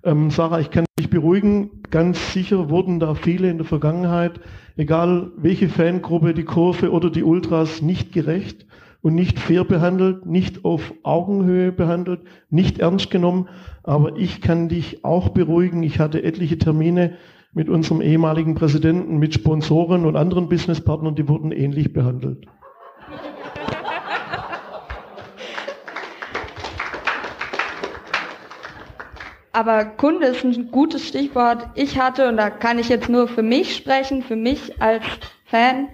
ähm, 0.03 0.31
Sarah, 0.31 0.61
ich 0.61 0.71
kann 0.71 0.85
dich 0.97 1.11
beruhigen, 1.11 1.83
ganz 1.91 2.33
sicher 2.33 2.71
wurden 2.71 2.99
da 2.99 3.13
viele 3.13 3.47
in 3.47 3.57
der 3.59 3.67
Vergangenheit, 3.67 4.39
egal 4.75 5.33
welche 5.37 5.69
Fangruppe, 5.69 6.33
die 6.33 6.45
Kurve 6.45 6.89
oder 6.89 7.11
die 7.11 7.23
Ultras, 7.23 7.83
nicht 7.83 8.11
gerecht 8.11 8.65
und 9.05 9.13
nicht 9.13 9.37
fair 9.37 9.63
behandelt, 9.63 10.25
nicht 10.25 10.65
auf 10.65 10.91
Augenhöhe 11.03 11.71
behandelt, 11.71 12.21
nicht 12.49 12.79
ernst 12.79 13.11
genommen. 13.11 13.49
Aber 13.83 14.17
ich 14.17 14.41
kann 14.41 14.67
dich 14.67 15.05
auch 15.05 15.29
beruhigen. 15.29 15.83
Ich 15.83 15.99
hatte 15.99 16.23
etliche 16.23 16.57
Termine 16.57 17.13
mit 17.53 17.69
unserem 17.69 18.01
ehemaligen 18.01 18.55
Präsidenten, 18.55 19.19
mit 19.19 19.35
Sponsoren 19.35 20.07
und 20.07 20.15
anderen 20.15 20.49
Businesspartnern, 20.49 21.13
die 21.13 21.29
wurden 21.29 21.51
ähnlich 21.51 21.93
behandelt. 21.93 22.47
Aber 29.53 29.85
Kunde 29.85 30.25
ist 30.25 30.43
ein 30.43 30.71
gutes 30.71 31.07
Stichwort. 31.07 31.69
Ich 31.75 31.99
hatte, 32.01 32.27
und 32.27 32.37
da 32.37 32.49
kann 32.49 32.79
ich 32.79 32.89
jetzt 32.89 33.07
nur 33.07 33.27
für 33.27 33.43
mich 33.43 33.75
sprechen, 33.75 34.23
für 34.23 34.35
mich 34.35 34.81
als 34.81 35.03
Fan, 35.45 35.89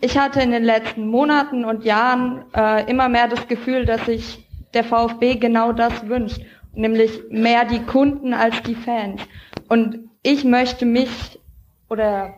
ich 0.00 0.18
hatte 0.18 0.40
in 0.40 0.50
den 0.50 0.64
letzten 0.64 1.06
Monaten 1.06 1.64
und 1.64 1.84
Jahren 1.84 2.44
äh, 2.54 2.90
immer 2.90 3.08
mehr 3.08 3.28
das 3.28 3.46
Gefühl, 3.46 3.84
dass 3.84 4.06
sich 4.06 4.44
der 4.74 4.84
VfB 4.84 5.36
genau 5.36 5.72
das 5.72 6.08
wünscht, 6.08 6.40
nämlich 6.74 7.22
mehr 7.30 7.64
die 7.64 7.82
Kunden 7.82 8.34
als 8.34 8.60
die 8.62 8.74
Fans. 8.74 9.22
Und 9.68 10.10
ich 10.22 10.44
möchte 10.44 10.86
mich 10.86 11.38
oder 11.88 12.34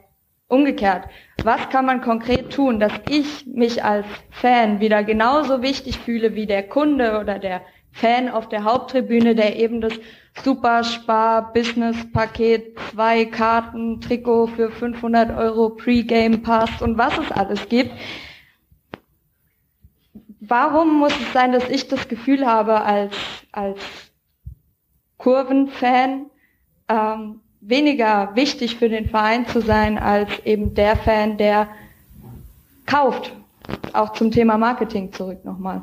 umgekehrt, 0.48 1.04
was 1.42 1.68
kann 1.70 1.86
man 1.86 2.02
konkret 2.02 2.52
tun, 2.52 2.80
dass 2.80 2.92
ich 3.08 3.46
mich 3.46 3.82
als 3.82 4.06
Fan 4.30 4.80
wieder 4.80 5.02
genauso 5.04 5.62
wichtig 5.62 5.98
fühle 5.98 6.34
wie 6.34 6.46
der 6.46 6.64
Kunde 6.64 7.18
oder 7.18 7.38
der 7.38 7.62
Fan 7.92 8.28
auf 8.28 8.48
der 8.48 8.64
Haupttribüne, 8.64 9.34
der 9.34 9.56
eben 9.56 9.80
das 9.80 9.94
Superspar-Business-Paket, 10.42 12.78
zwei 12.90 13.26
Karten, 13.26 14.00
Trikot 14.00 14.46
für 14.48 14.70
500 14.70 15.36
Euro, 15.36 15.70
Pre-Game-Pass 15.70 16.82
und 16.82 16.96
was 16.96 17.18
es 17.18 17.30
alles 17.32 17.68
gibt. 17.68 17.90
Warum 20.40 20.98
muss 20.98 21.12
es 21.12 21.32
sein, 21.32 21.52
dass 21.52 21.68
ich 21.68 21.88
das 21.88 22.08
Gefühl 22.08 22.46
habe, 22.46 22.80
als, 22.80 23.14
als 23.52 23.78
Kurvenfan 25.18 26.26
ähm, 26.88 27.40
weniger 27.60 28.34
wichtig 28.34 28.76
für 28.76 28.88
den 28.88 29.08
Verein 29.08 29.46
zu 29.46 29.60
sein, 29.60 29.98
als 29.98 30.30
eben 30.44 30.74
der 30.74 30.96
Fan, 30.96 31.36
der 31.36 31.68
kauft? 32.86 33.32
Auch 33.92 34.14
zum 34.14 34.30
Thema 34.30 34.58
Marketing 34.58 35.12
zurück 35.12 35.44
nochmal 35.44 35.82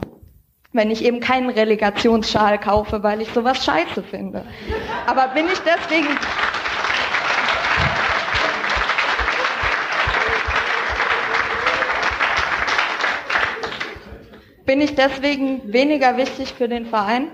wenn 0.73 0.91
ich 0.91 1.03
eben 1.03 1.19
keinen 1.19 1.49
Relegationsschal 1.49 2.60
kaufe, 2.60 3.03
weil 3.03 3.21
ich 3.21 3.30
sowas 3.30 3.63
scheiße 3.63 4.03
finde. 4.03 4.43
Aber 5.06 5.30
bin 5.30 5.45
ich 5.47 5.60
deswegen 5.60 6.08
Bin 14.67 14.82
ich 14.82 14.95
deswegen 14.95 15.71
weniger 15.71 16.17
wichtig 16.17 16.53
für 16.53 16.67
den 16.67 16.88
Verein? 16.88 17.30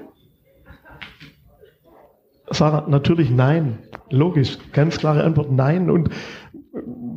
Sarah, 2.52 2.86
natürlich 2.88 3.32
nein. 3.32 3.80
Logisch. 4.12 4.60
Ganz 4.72 5.00
klare 5.00 5.24
Antwort 5.24 5.52
nein. 5.52 5.90
Und 5.90 6.12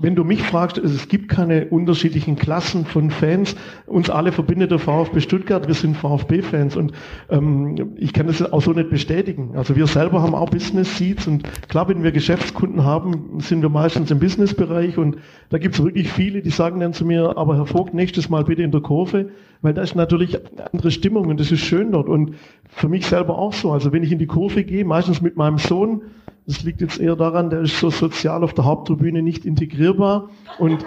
wenn 0.00 0.14
du 0.14 0.24
mich 0.24 0.42
fragst, 0.42 0.78
es 0.78 1.09
gibt 1.09 1.28
keine 1.28 1.66
unterschiedlichen 1.66 2.37
Klassen 2.37 2.85
von 2.85 3.11
Fans. 3.11 3.56
Uns 3.87 4.11
alle 4.11 4.32
verbindet 4.32 4.70
der 4.70 4.78
VfB 4.78 5.20
Stuttgart. 5.20 5.66
Wir 5.66 5.74
sind 5.74 5.96
VfB-Fans 5.96 6.76
und 6.76 6.92
ähm, 7.30 7.92
ich 7.96 8.12
kann 8.12 8.26
das 8.26 8.42
auch 8.52 8.62
so 8.62 8.72
nicht 8.72 8.90
bestätigen. 8.90 9.52
Also 9.56 9.76
wir 9.76 9.87
selber 9.87 10.22
haben 10.22 10.35
auch 10.35 10.50
Business 10.50 10.96
Seats 10.96 11.26
und 11.26 11.44
klar, 11.68 11.88
wenn 11.88 12.02
wir 12.02 12.12
Geschäftskunden 12.12 12.85
haben, 12.85 13.40
sind 13.40 13.62
wir 13.62 13.68
meistens 13.68 14.11
im 14.11 14.18
Businessbereich 14.18 14.98
und 14.98 15.16
da 15.48 15.59
gibt 15.59 15.74
es 15.74 15.85
wirklich 15.85 16.12
viele, 16.12 16.42
die 16.42 16.50
sagen 16.50 16.80
dann 16.80 16.92
zu 16.92 17.04
mir, 17.04 17.37
aber 17.37 17.56
Herr 17.56 17.66
Vogt, 17.66 17.94
nächstes 17.94 18.28
Mal 18.28 18.44
bitte 18.44 18.62
in 18.62 18.70
der 18.70 18.80
Kurve, 18.80 19.30
weil 19.62 19.74
da 19.74 19.82
ist 19.82 19.94
natürlich 19.94 20.37
eine 20.37 20.72
andere 20.72 20.90
Stimmung 20.90 21.26
und 21.26 21.40
das 21.40 21.50
ist 21.50 21.61
schön 21.61 21.92
dort 21.92 22.09
und 22.09 22.35
für 22.68 22.88
mich 22.88 23.06
selber 23.06 23.38
auch 23.38 23.52
so. 23.52 23.72
Also 23.72 23.92
wenn 23.92 24.02
ich 24.02 24.12
in 24.12 24.18
die 24.18 24.26
Kurve 24.26 24.64
gehe, 24.64 24.85
meistens 24.85 25.22
mit 25.22 25.37
meinem 25.37 25.59
Sohn, 25.59 26.02
das 26.46 26.62
liegt 26.62 26.80
jetzt 26.80 27.00
eher 27.00 27.16
daran, 27.16 27.50
der 27.50 27.62
ist 27.62 27.78
so 27.80 27.90
sozial 27.90 28.44
auf 28.44 28.54
der 28.54 28.64
Haupttribüne 28.64 29.20
nicht 29.20 29.44
integrierbar. 29.87 30.31
Und 30.59 30.85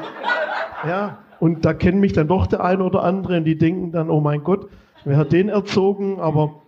ja, 0.88 1.20
und 1.40 1.66
da 1.66 1.74
kennen 1.74 2.00
mich 2.00 2.14
dann 2.14 2.28
doch 2.28 2.48
der 2.48 2.64
eine 2.64 2.84
oder 2.84 3.04
andere 3.04 3.38
und 3.38 3.46
die 3.46 3.58
denken 3.58 3.92
dann, 3.92 4.10
oh 4.10 4.20
mein 4.20 4.44
Gott, 4.44 4.70
wer 5.06 5.18
hat 5.18 5.32
den 5.32 5.50
erzogen? 5.50 6.20
Aber 6.20 6.62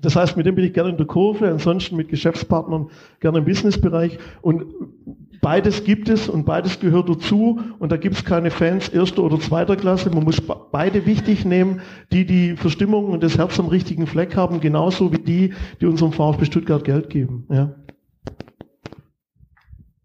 das 0.00 0.16
heißt, 0.16 0.36
mit 0.36 0.46
dem 0.46 0.54
bin 0.54 0.64
ich 0.64 0.72
gerne 0.72 0.90
in 0.90 0.96
der 0.96 1.06
Kurve, 1.06 1.48
ansonsten 1.48 1.96
mit 1.96 2.08
Geschäftspartnern 2.08 2.88
gerne 3.20 3.38
im 3.38 3.44
Businessbereich. 3.44 4.18
Und 4.40 4.64
beides 5.40 5.84
gibt 5.84 6.08
es 6.08 6.28
und 6.28 6.44
beides 6.44 6.80
gehört 6.80 7.08
dazu. 7.08 7.60
Und 7.78 7.92
da 7.92 7.96
gibt 7.96 8.16
es 8.16 8.24
keine 8.24 8.50
Fans 8.50 8.88
erster 8.88 9.22
oder 9.22 9.38
zweiter 9.38 9.76
Klasse. 9.76 10.10
Man 10.10 10.24
muss 10.24 10.40
beide 10.40 11.06
wichtig 11.06 11.44
nehmen, 11.44 11.80
die 12.12 12.24
die 12.24 12.56
Verstimmung 12.56 13.06
und 13.06 13.22
das 13.22 13.38
Herz 13.38 13.58
am 13.60 13.66
richtigen 13.66 14.06
Fleck 14.06 14.36
haben, 14.36 14.60
genauso 14.60 15.12
wie 15.12 15.18
die, 15.18 15.54
die 15.80 15.86
unserem 15.86 16.12
VfB 16.12 16.46
Stuttgart 16.46 16.84
Geld 16.84 17.08
geben. 17.08 17.46
Ja. 17.48 17.72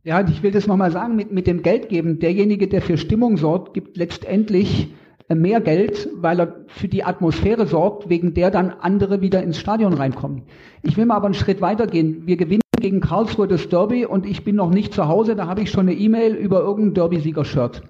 Ja, 0.08 0.26
ich 0.26 0.42
will 0.42 0.52
das 0.52 0.68
nochmal 0.68 0.92
sagen, 0.92 1.18
mit, 1.18 1.34
mit 1.34 1.48
dem 1.48 1.62
Geld 1.64 1.90
geben. 1.90 2.20
Derjenige, 2.20 2.70
der 2.70 2.82
für 2.82 2.98
Stimmung 2.98 3.36
sorgt, 3.36 3.74
gibt 3.74 3.98
letztendlich 3.98 4.94
äh, 5.28 5.36
mehr 5.36 5.60
Geld, 5.60 6.08
weil 6.16 6.40
er 6.40 6.56
für 6.68 6.88
die 6.88 7.04
Atmosphäre 7.04 7.68
sorgt, 7.68 8.08
wegen 8.08 8.34
der 8.34 8.50
dann 8.50 8.70
andere 8.70 9.20
wieder 9.20 9.44
ins 9.44 9.60
Stadion 9.60 9.92
reinkommen. 9.92 10.44
Ich 10.82 10.96
will 10.96 11.06
mal 11.06 11.18
aber 11.18 11.26
einen 11.26 11.34
Schritt 11.34 11.60
weitergehen. 11.60 12.26
Wir 12.26 12.38
gewinnen 12.38 12.62
gegen 12.80 13.02
Karlsruhe 13.02 13.50
das 13.50 13.68
Derby 13.68 14.06
und 14.06 14.26
ich 14.26 14.46
bin 14.46 14.56
noch 14.56 14.70
nicht 14.70 14.94
zu 14.94 15.10
Hause, 15.10 15.36
da 15.36 15.46
habe 15.48 15.60
ich 15.60 15.72
schon 15.72 15.90
eine 15.90 15.94
E-Mail 15.94 16.36
über 16.36 16.62
irgendein 16.62 16.94
Derby-Sieger-Shirt. 16.94 17.82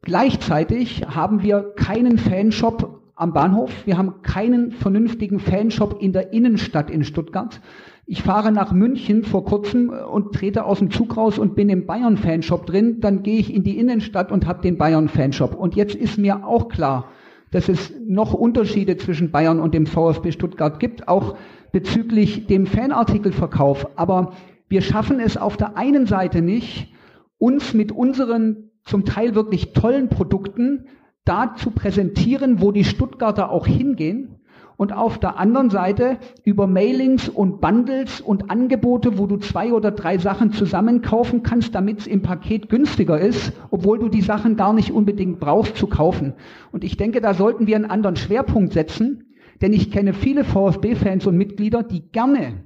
Gleichzeitig 0.00 1.02
haben 1.06 1.44
wir 1.44 1.74
keinen 1.76 2.18
Fanshop 2.18 3.02
am 3.14 3.32
Bahnhof, 3.32 3.70
wir 3.84 3.98
haben 3.98 4.22
keinen 4.22 4.72
vernünftigen 4.72 5.38
Fanshop 5.38 6.02
in 6.02 6.12
der 6.12 6.32
Innenstadt 6.32 6.90
in 6.90 7.04
Stuttgart. 7.04 7.60
Ich 8.04 8.22
fahre 8.22 8.50
nach 8.50 8.72
München 8.72 9.22
vor 9.22 9.44
kurzem 9.44 9.90
und 9.90 10.34
trete 10.34 10.64
aus 10.64 10.80
dem 10.80 10.90
Zug 10.90 11.16
raus 11.16 11.38
und 11.38 11.54
bin 11.54 11.68
im 11.68 11.86
Bayern-Fanshop 11.86 12.66
drin. 12.66 13.00
Dann 13.00 13.22
gehe 13.22 13.38
ich 13.38 13.54
in 13.54 13.62
die 13.62 13.78
Innenstadt 13.78 14.32
und 14.32 14.46
habe 14.46 14.60
den 14.60 14.76
Bayern-Fanshop. 14.76 15.54
Und 15.54 15.76
jetzt 15.76 15.94
ist 15.94 16.18
mir 16.18 16.44
auch 16.44 16.68
klar, 16.68 17.06
dass 17.52 17.68
es 17.68 17.92
noch 18.04 18.34
Unterschiede 18.34 18.96
zwischen 18.96 19.30
Bayern 19.30 19.60
und 19.60 19.72
dem 19.72 19.86
VfB 19.86 20.32
Stuttgart 20.32 20.80
gibt, 20.80 21.06
auch 21.06 21.36
bezüglich 21.70 22.46
dem 22.46 22.66
Fanartikelverkauf. 22.66 23.96
Aber 23.96 24.32
wir 24.68 24.82
schaffen 24.82 25.20
es 25.20 25.36
auf 25.36 25.56
der 25.56 25.76
einen 25.76 26.06
Seite 26.06 26.42
nicht, 26.42 26.92
uns 27.38 27.72
mit 27.72 27.92
unseren 27.92 28.70
zum 28.84 29.04
Teil 29.04 29.36
wirklich 29.36 29.74
tollen 29.74 30.08
Produkten 30.08 30.86
da 31.24 31.54
zu 31.54 31.70
präsentieren, 31.70 32.60
wo 32.60 32.72
die 32.72 32.84
Stuttgarter 32.84 33.50
auch 33.50 33.66
hingehen 33.66 34.40
und 34.82 34.92
auf 34.92 35.16
der 35.20 35.38
anderen 35.38 35.70
Seite 35.70 36.18
über 36.42 36.66
Mailings 36.66 37.28
und 37.28 37.60
Bundles 37.60 38.20
und 38.20 38.50
Angebote, 38.50 39.16
wo 39.16 39.28
du 39.28 39.36
zwei 39.36 39.72
oder 39.72 39.92
drei 39.92 40.18
Sachen 40.18 40.50
zusammen 40.50 41.02
kaufen 41.02 41.44
kannst, 41.44 41.76
damit 41.76 42.00
es 42.00 42.06
im 42.08 42.22
Paket 42.22 42.68
günstiger 42.68 43.20
ist, 43.20 43.52
obwohl 43.70 44.00
du 44.00 44.08
die 44.08 44.22
Sachen 44.22 44.56
gar 44.56 44.72
nicht 44.72 44.90
unbedingt 44.90 45.38
brauchst 45.38 45.76
zu 45.76 45.86
kaufen. 45.86 46.32
Und 46.72 46.82
ich 46.82 46.96
denke, 46.96 47.20
da 47.20 47.32
sollten 47.32 47.68
wir 47.68 47.76
einen 47.76 47.84
anderen 47.84 48.16
Schwerpunkt 48.16 48.72
setzen, 48.72 49.32
denn 49.60 49.72
ich 49.72 49.92
kenne 49.92 50.14
viele 50.14 50.42
VfB-Fans 50.42 51.28
und 51.28 51.36
Mitglieder, 51.36 51.84
die 51.84 52.10
gerne 52.10 52.64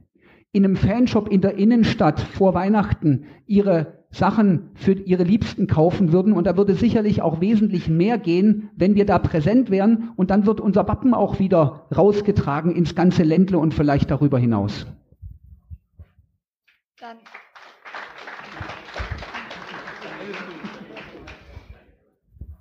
in 0.52 0.64
einem 0.64 0.76
Fanshop 0.76 1.28
in 1.28 1.42
der 1.42 1.58
Innenstadt 1.58 2.18
vor 2.18 2.54
Weihnachten 2.54 3.24
ihre 3.46 4.05
Sachen 4.10 4.70
für 4.74 4.92
ihre 4.92 5.24
Liebsten 5.24 5.66
kaufen 5.66 6.12
würden. 6.12 6.32
Und 6.32 6.46
da 6.46 6.56
würde 6.56 6.74
sicherlich 6.74 7.22
auch 7.22 7.40
wesentlich 7.40 7.88
mehr 7.88 8.18
gehen, 8.18 8.70
wenn 8.76 8.94
wir 8.94 9.06
da 9.06 9.18
präsent 9.18 9.70
wären. 9.70 10.10
Und 10.16 10.30
dann 10.30 10.46
wird 10.46 10.60
unser 10.60 10.88
Wappen 10.88 11.14
auch 11.14 11.38
wieder 11.38 11.86
rausgetragen 11.94 12.74
ins 12.74 12.94
ganze 12.94 13.22
Ländle 13.22 13.58
und 13.58 13.74
vielleicht 13.74 14.10
darüber 14.10 14.38
hinaus. 14.38 14.86
Dann. 17.00 17.18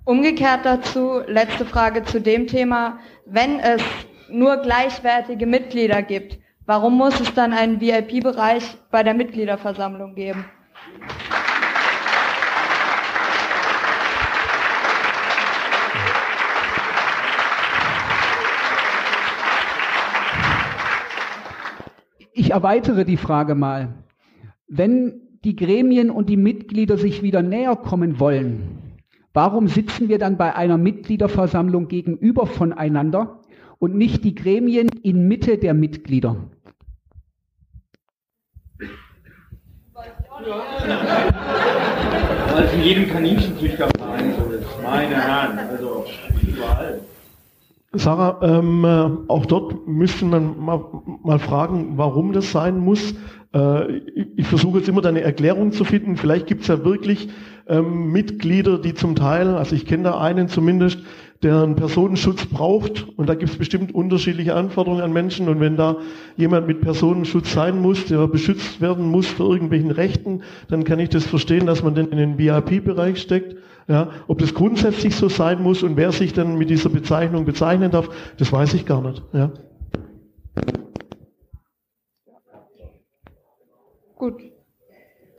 Umgekehrt 0.04 0.64
dazu, 0.64 1.20
letzte 1.26 1.64
Frage 1.64 2.04
zu 2.04 2.20
dem 2.20 2.46
Thema. 2.46 3.00
Wenn 3.24 3.58
es 3.58 3.82
nur 4.30 4.58
gleichwertige 4.58 5.46
Mitglieder 5.46 6.00
gibt, 6.02 6.38
warum 6.64 6.96
muss 6.96 7.18
es 7.18 7.34
dann 7.34 7.52
einen 7.52 7.80
VIP-Bereich 7.80 8.76
bei 8.92 9.02
der 9.02 9.14
Mitgliederversammlung 9.14 10.14
geben? 10.14 10.44
Ich 22.38 22.52
erweitere 22.52 23.04
die 23.04 23.16
Frage 23.16 23.54
mal. 23.54 23.94
Wenn 24.68 25.22
die 25.42 25.56
Gremien 25.56 26.10
und 26.10 26.28
die 26.28 26.36
Mitglieder 26.36 26.96
sich 26.96 27.22
wieder 27.22 27.42
näher 27.42 27.76
kommen 27.76 28.20
wollen, 28.20 28.96
warum 29.32 29.68
sitzen 29.68 30.08
wir 30.08 30.18
dann 30.18 30.36
bei 30.36 30.54
einer 30.54 30.76
Mitgliederversammlung 30.76 31.88
gegenüber 31.88 32.46
voneinander 32.46 33.40
und 33.78 33.96
nicht 33.96 34.22
die 34.22 34.34
Gremien 34.34 34.88
in 35.02 35.26
Mitte 35.26 35.58
der 35.58 35.74
Mitglieder? 35.74 36.36
Weil 42.52 42.64
es 42.64 42.72
in 42.74 42.82
jedem 42.82 43.08
Kaninchenzüchterverein 43.08 44.34
so 44.36 44.52
ist. 44.52 44.66
Meine 44.82 45.14
Herren, 45.14 45.58
also 45.58 46.04
überall. 46.42 47.00
Sarah, 47.92 48.38
ähm, 48.42 48.84
äh, 48.84 49.30
auch 49.30 49.46
dort 49.46 49.88
müsste 49.88 50.26
man 50.26 50.58
mal, 50.58 50.84
mal, 51.22 51.38
fragen, 51.38 51.96
warum 51.96 52.34
das 52.34 52.52
sein 52.52 52.78
muss. 52.78 53.14
Äh, 53.54 53.96
ich, 53.96 54.26
ich 54.36 54.46
versuche 54.46 54.78
jetzt 54.78 54.88
immer 54.88 55.00
da 55.00 55.08
eine 55.08 55.22
Erklärung 55.22 55.72
zu 55.72 55.84
finden. 55.84 56.18
Vielleicht 56.18 56.46
gibt 56.46 56.62
es 56.62 56.68
ja 56.68 56.84
wirklich 56.84 57.30
ähm, 57.66 58.12
Mitglieder, 58.12 58.78
die 58.78 58.92
zum 58.92 59.14
Teil, 59.14 59.54
also 59.54 59.74
ich 59.74 59.86
kenne 59.86 60.02
da 60.04 60.20
einen 60.20 60.48
zumindest, 60.48 60.98
der 61.42 61.62
einen 61.62 61.76
Personenschutz 61.76 62.46
braucht. 62.46 63.06
Und 63.16 63.28
da 63.28 63.34
gibt 63.34 63.52
es 63.52 63.58
bestimmt 63.58 63.94
unterschiedliche 63.94 64.54
Anforderungen 64.54 65.02
an 65.02 65.12
Menschen. 65.12 65.48
Und 65.48 65.60
wenn 65.60 65.76
da 65.76 65.96
jemand 66.36 66.66
mit 66.66 66.80
Personenschutz 66.80 67.52
sein 67.52 67.80
muss, 67.80 68.06
der 68.06 68.26
beschützt 68.26 68.80
werden 68.80 69.06
muss 69.06 69.26
für 69.26 69.44
irgendwelchen 69.44 69.90
Rechten, 69.90 70.42
dann 70.68 70.84
kann 70.84 70.98
ich 70.98 71.08
das 71.08 71.24
verstehen, 71.24 71.66
dass 71.66 71.82
man 71.82 71.94
den 71.94 72.08
in 72.08 72.18
den 72.18 72.38
VIP-Bereich 72.38 73.20
steckt. 73.20 73.56
Ja, 73.88 74.10
ob 74.26 74.38
das 74.38 74.52
grundsätzlich 74.52 75.14
so 75.14 75.28
sein 75.28 75.62
muss 75.62 75.84
und 75.84 75.96
wer 75.96 76.10
sich 76.10 76.32
dann 76.32 76.58
mit 76.58 76.70
dieser 76.70 76.88
Bezeichnung 76.88 77.44
bezeichnen 77.44 77.92
darf, 77.92 78.08
das 78.36 78.52
weiß 78.52 78.74
ich 78.74 78.84
gar 78.84 79.00
nicht. 79.00 79.22
Ja. 79.32 79.52
Gut. 84.16 84.42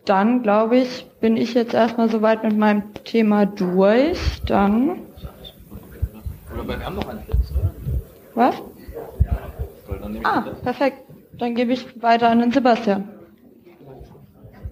Dann 0.05 0.43
glaube 0.43 0.77
ich, 0.77 1.05
bin 1.19 1.35
ich 1.35 1.53
jetzt 1.53 1.73
erstmal 1.73 2.09
soweit 2.09 2.45
mit 2.45 2.57
meinem 2.57 2.93
Thema 3.03 3.45
durch. 3.45 4.17
Dann 4.45 5.06
oder 6.59 6.79
wir 6.79 6.85
haben 6.85 6.95
noch 6.95 7.07
einen 7.07 7.23
Platz, 7.23 7.51
oder? 7.51 7.73
Was? 8.35 8.55
Ah, 10.23 10.43
perfekt. 10.63 10.97
Dann 11.37 11.55
gebe 11.55 11.73
ich 11.73 12.01
weiter 12.01 12.29
an 12.29 12.39
den 12.39 12.51
Sebastian. 12.51 13.09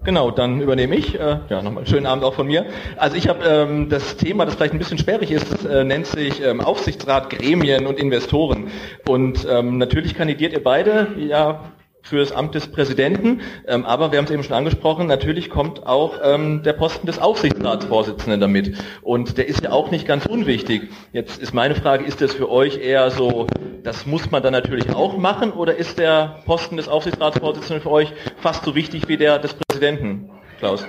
Genau, 0.04 0.30
dann 0.30 0.60
übernehme 0.60 0.94
ich. 0.94 1.18
Äh, 1.18 1.40
ja, 1.48 1.62
nochmal 1.62 1.84
schönen 1.84 2.06
Abend 2.06 2.22
auch 2.22 2.34
von 2.34 2.46
mir. 2.46 2.66
Also 2.96 3.16
ich 3.16 3.28
habe 3.28 3.44
ähm, 3.44 3.88
das 3.88 4.16
Thema, 4.16 4.44
das 4.44 4.54
vielleicht 4.54 4.72
ein 4.72 4.78
bisschen 4.78 4.98
sperrig 4.98 5.32
ist, 5.32 5.52
das 5.52 5.64
äh, 5.64 5.82
nennt 5.82 6.06
sich 6.06 6.40
ähm, 6.44 6.60
Aufsichtsrat, 6.60 7.30
Gremien 7.30 7.86
und 7.86 7.98
Investoren. 7.98 8.70
Und 9.08 9.46
ähm, 9.50 9.78
natürlich 9.78 10.14
kandidiert 10.14 10.52
ihr 10.52 10.62
beide 10.62 11.08
ja 11.18 11.72
für 12.08 12.18
das 12.18 12.32
Amt 12.32 12.54
des 12.54 12.68
Präsidenten. 12.68 13.40
Ähm, 13.66 13.84
aber 13.84 14.12
wir 14.12 14.18
haben 14.18 14.26
es 14.26 14.30
eben 14.30 14.44
schon 14.44 14.54
angesprochen, 14.54 15.06
natürlich 15.06 15.50
kommt 15.50 15.86
auch 15.86 16.14
ähm, 16.22 16.62
der 16.62 16.72
Posten 16.72 17.06
des 17.06 17.18
Aufsichtsratsvorsitzenden 17.18 18.40
damit. 18.40 18.76
Und 19.02 19.38
der 19.38 19.48
ist 19.48 19.62
ja 19.62 19.72
auch 19.72 19.90
nicht 19.90 20.06
ganz 20.06 20.24
unwichtig. 20.26 20.90
Jetzt 21.12 21.42
ist 21.42 21.52
meine 21.52 21.74
Frage, 21.74 22.04
ist 22.04 22.20
das 22.20 22.32
für 22.32 22.50
euch 22.50 22.78
eher 22.78 23.10
so, 23.10 23.46
das 23.82 24.06
muss 24.06 24.30
man 24.30 24.42
dann 24.42 24.52
natürlich 24.52 24.94
auch 24.94 25.18
machen, 25.18 25.52
oder 25.52 25.76
ist 25.76 25.98
der 25.98 26.40
Posten 26.46 26.76
des 26.76 26.88
Aufsichtsratsvorsitzenden 26.88 27.82
für 27.82 27.90
euch 27.90 28.12
fast 28.36 28.64
so 28.64 28.74
wichtig 28.74 29.08
wie 29.08 29.16
der 29.16 29.38
des 29.38 29.54
Präsidenten, 29.54 30.30
Klaus? 30.58 30.86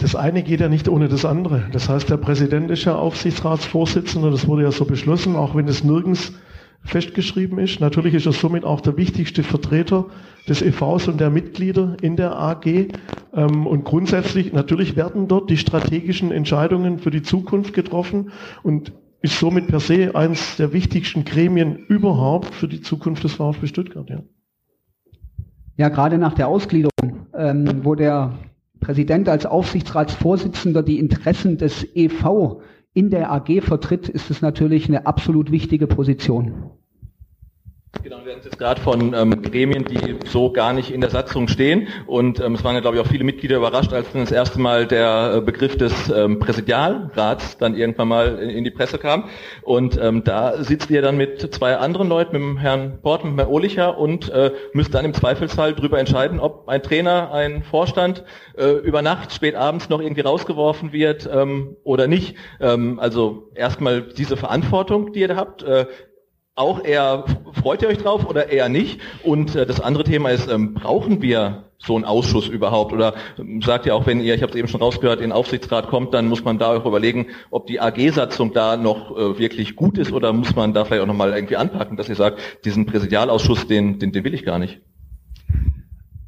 Das 0.00 0.16
eine 0.16 0.42
geht 0.42 0.60
ja 0.60 0.68
nicht 0.68 0.88
ohne 0.88 1.08
das 1.08 1.24
andere. 1.24 1.66
Das 1.72 1.88
heißt, 1.88 2.10
der 2.10 2.16
Präsident 2.16 2.70
ist 2.70 2.84
ja 2.84 2.96
Aufsichtsratsvorsitzender, 2.96 4.30
das 4.30 4.48
wurde 4.48 4.62
ja 4.62 4.72
so 4.72 4.84
beschlossen, 4.84 5.36
auch 5.36 5.54
wenn 5.54 5.68
es 5.68 5.84
nirgends 5.84 6.32
festgeschrieben 6.82 7.58
ist. 7.58 7.80
Natürlich 7.80 8.14
ist 8.14 8.26
er 8.26 8.32
somit 8.32 8.64
auch 8.64 8.80
der 8.80 8.96
wichtigste 8.96 9.42
Vertreter 9.42 10.06
des 10.48 10.62
EVs 10.62 11.08
und 11.08 11.20
der 11.20 11.30
Mitglieder 11.30 11.96
in 12.00 12.16
der 12.16 12.38
AG. 12.38 12.66
Ähm, 13.34 13.66
und 13.66 13.84
grundsätzlich, 13.84 14.52
natürlich 14.52 14.96
werden 14.96 15.28
dort 15.28 15.50
die 15.50 15.56
strategischen 15.56 16.32
Entscheidungen 16.32 16.98
für 16.98 17.10
die 17.10 17.22
Zukunft 17.22 17.74
getroffen 17.74 18.30
und 18.62 18.92
ist 19.22 19.38
somit 19.38 19.68
per 19.68 19.80
se 19.80 20.14
eines 20.14 20.56
der 20.56 20.72
wichtigsten 20.72 21.24
Gremien 21.24 21.76
überhaupt 21.76 22.54
für 22.54 22.68
die 22.68 22.80
Zukunft 22.80 23.22
des 23.24 23.34
VfB 23.34 23.66
Stuttgart. 23.66 24.08
Ja, 24.08 24.22
ja 25.76 25.88
gerade 25.90 26.16
nach 26.16 26.32
der 26.32 26.48
Ausgliederung, 26.48 27.26
ähm, 27.34 27.84
wo 27.84 27.94
der 27.94 28.38
Präsident 28.80 29.28
als 29.28 29.44
Aufsichtsratsvorsitzender 29.44 30.82
die 30.82 30.98
Interessen 30.98 31.58
des 31.58 31.86
EV 31.94 32.62
in 32.92 33.10
der 33.10 33.30
AG 33.30 33.62
vertritt, 33.62 34.08
ist 34.08 34.30
es 34.30 34.42
natürlich 34.42 34.88
eine 34.88 35.06
absolut 35.06 35.50
wichtige 35.50 35.86
Position. 35.86 36.70
Genau, 38.02 38.24
wir 38.24 38.32
hatten 38.32 38.44
jetzt 38.44 38.56
gerade 38.56 38.80
von 38.80 39.12
ähm, 39.14 39.42
Gremien, 39.42 39.84
die 39.84 40.16
so 40.24 40.52
gar 40.52 40.72
nicht 40.72 40.90
in 40.90 41.00
der 41.00 41.10
Satzung 41.10 41.48
stehen. 41.48 41.88
Und 42.06 42.40
ähm, 42.40 42.54
es 42.54 42.62
waren 42.62 42.74
ja, 42.74 42.80
glaube 42.80 42.96
ich, 42.96 43.02
auch 43.02 43.06
viele 43.06 43.24
Mitglieder 43.24 43.56
überrascht, 43.56 43.92
als 43.92 44.12
dann 44.12 44.22
das 44.22 44.30
erste 44.30 44.60
Mal 44.60 44.86
der 44.86 45.34
äh, 45.34 45.40
Begriff 45.40 45.76
des 45.76 46.08
ähm, 46.08 46.38
Präsidialrats 46.38 47.58
dann 47.58 47.74
irgendwann 47.74 48.08
mal 48.08 48.38
in, 48.38 48.48
in 48.50 48.64
die 48.64 48.70
Presse 48.70 48.96
kam. 48.96 49.28
Und 49.62 49.98
ähm, 50.00 50.22
da 50.24 50.62
sitzt 50.62 50.88
ihr 50.90 51.02
dann 51.02 51.16
mit 51.16 51.52
zwei 51.52 51.76
anderen 51.76 52.08
Leuten, 52.08 52.32
mit 52.32 52.40
dem 52.40 52.58
Herrn 52.58 53.02
Port, 53.02 53.24
mit 53.24 53.32
dem 53.32 53.38
Herrn 53.38 53.50
Ohlicher 53.50 53.98
und 53.98 54.30
äh, 54.30 54.52
müsst 54.72 54.94
dann 54.94 55.04
im 55.04 55.12
Zweifelsfall 55.12 55.74
darüber 55.74 55.98
entscheiden, 55.98 56.38
ob 56.40 56.68
ein 56.68 56.82
Trainer, 56.82 57.32
ein 57.32 57.64
Vorstand 57.64 58.24
äh, 58.56 58.70
über 58.70 59.02
Nacht, 59.02 59.34
spät 59.34 59.56
abends 59.56 59.90
noch 59.90 60.00
irgendwie 60.00 60.22
rausgeworfen 60.22 60.92
wird 60.92 61.28
ähm, 61.30 61.76
oder 61.82 62.06
nicht. 62.06 62.36
Ähm, 62.60 63.00
also 63.00 63.50
erstmal 63.54 64.00
diese 64.00 64.36
Verantwortung, 64.36 65.12
die 65.12 65.20
ihr 65.20 65.28
da 65.28 65.36
habt. 65.36 65.64
Äh, 65.64 65.86
auch 66.60 66.84
eher, 66.84 67.24
freut 67.52 67.82
ihr 67.82 67.88
euch 67.88 67.98
drauf 67.98 68.28
oder 68.28 68.50
eher 68.50 68.68
nicht? 68.68 69.00
Und 69.24 69.56
äh, 69.56 69.66
das 69.66 69.80
andere 69.80 70.04
Thema 70.04 70.30
ist, 70.30 70.48
ähm, 70.50 70.74
brauchen 70.74 71.22
wir 71.22 71.64
so 71.78 71.96
einen 71.96 72.04
Ausschuss 72.04 72.48
überhaupt? 72.48 72.92
Oder 72.92 73.14
ähm, 73.38 73.62
sagt 73.62 73.86
ihr 73.86 73.94
auch, 73.94 74.06
wenn 74.06 74.20
ihr, 74.20 74.34
ich 74.34 74.42
habe 74.42 74.52
es 74.52 74.58
eben 74.58 74.68
schon 74.68 74.82
rausgehört, 74.82 75.20
in 75.20 75.32
Aufsichtsrat 75.32 75.88
kommt, 75.88 76.12
dann 76.12 76.28
muss 76.28 76.44
man 76.44 76.58
da 76.58 76.76
auch 76.76 76.84
überlegen, 76.84 77.28
ob 77.50 77.66
die 77.66 77.80
AG-Satzung 77.80 78.52
da 78.52 78.76
noch 78.76 79.16
äh, 79.16 79.38
wirklich 79.38 79.74
gut 79.74 79.98
ist 79.98 80.12
oder 80.12 80.32
muss 80.32 80.54
man 80.54 80.74
da 80.74 80.84
vielleicht 80.84 81.02
auch 81.02 81.06
nochmal 81.06 81.32
irgendwie 81.32 81.56
anpacken, 81.56 81.96
dass 81.96 82.08
ihr 82.08 82.14
sagt, 82.14 82.38
diesen 82.64 82.86
Präsidialausschuss, 82.86 83.66
den, 83.66 83.98
den, 83.98 84.12
den 84.12 84.24
will 84.24 84.34
ich 84.34 84.44
gar 84.44 84.58
nicht? 84.58 84.80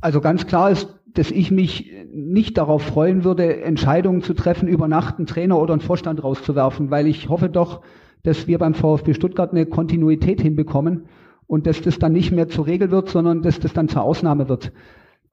Also 0.01 0.21
ganz 0.21 0.47
klar 0.47 0.71
ist, 0.71 0.89
dass 1.15 1.31
ich 1.31 1.51
mich 1.51 1.93
nicht 2.13 2.57
darauf 2.57 2.83
freuen 2.83 3.23
würde, 3.23 3.63
Entscheidungen 3.63 4.23
zu 4.23 4.33
treffen, 4.33 4.67
über 4.67 4.89
Nacht 4.89 5.19
einen 5.19 5.27
Trainer 5.27 5.59
oder 5.59 5.75
einen 5.75 5.83
Vorstand 5.83 6.25
rauszuwerfen, 6.25 6.91
weil 6.91 7.07
ich 7.07 7.29
hoffe 7.29 7.51
doch, 7.51 7.83
dass 8.23 8.47
wir 8.47 8.59
beim 8.59 8.75
VfB 8.75 9.15
Stuttgart 9.15 9.53
eine 9.53 9.67
Kontinuität 9.67 10.41
hinbekommen 10.41 11.07
und 11.47 11.67
dass 11.67 11.83
das 11.83 11.99
dann 11.99 12.13
nicht 12.13 12.33
mehr 12.33 12.49
zur 12.49 12.67
Regel 12.67 12.91
wird, 12.91 13.09
sondern 13.09 13.43
dass 13.43 13.61
das 13.61 13.73
dann 13.73 13.89
zur 13.89 14.03
Ausnahme 14.03 14.49
wird. 14.49 14.73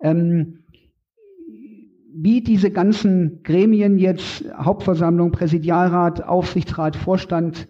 Ähm, 0.02 0.64
wie 2.12 2.42
diese 2.42 2.72
ganzen 2.72 3.44
Gremien 3.44 3.98
jetzt, 3.98 4.44
Hauptversammlung, 4.58 5.32
Präsidialrat, 5.32 6.24
Aufsichtsrat, 6.24 6.96
Vorstand, 6.96 7.68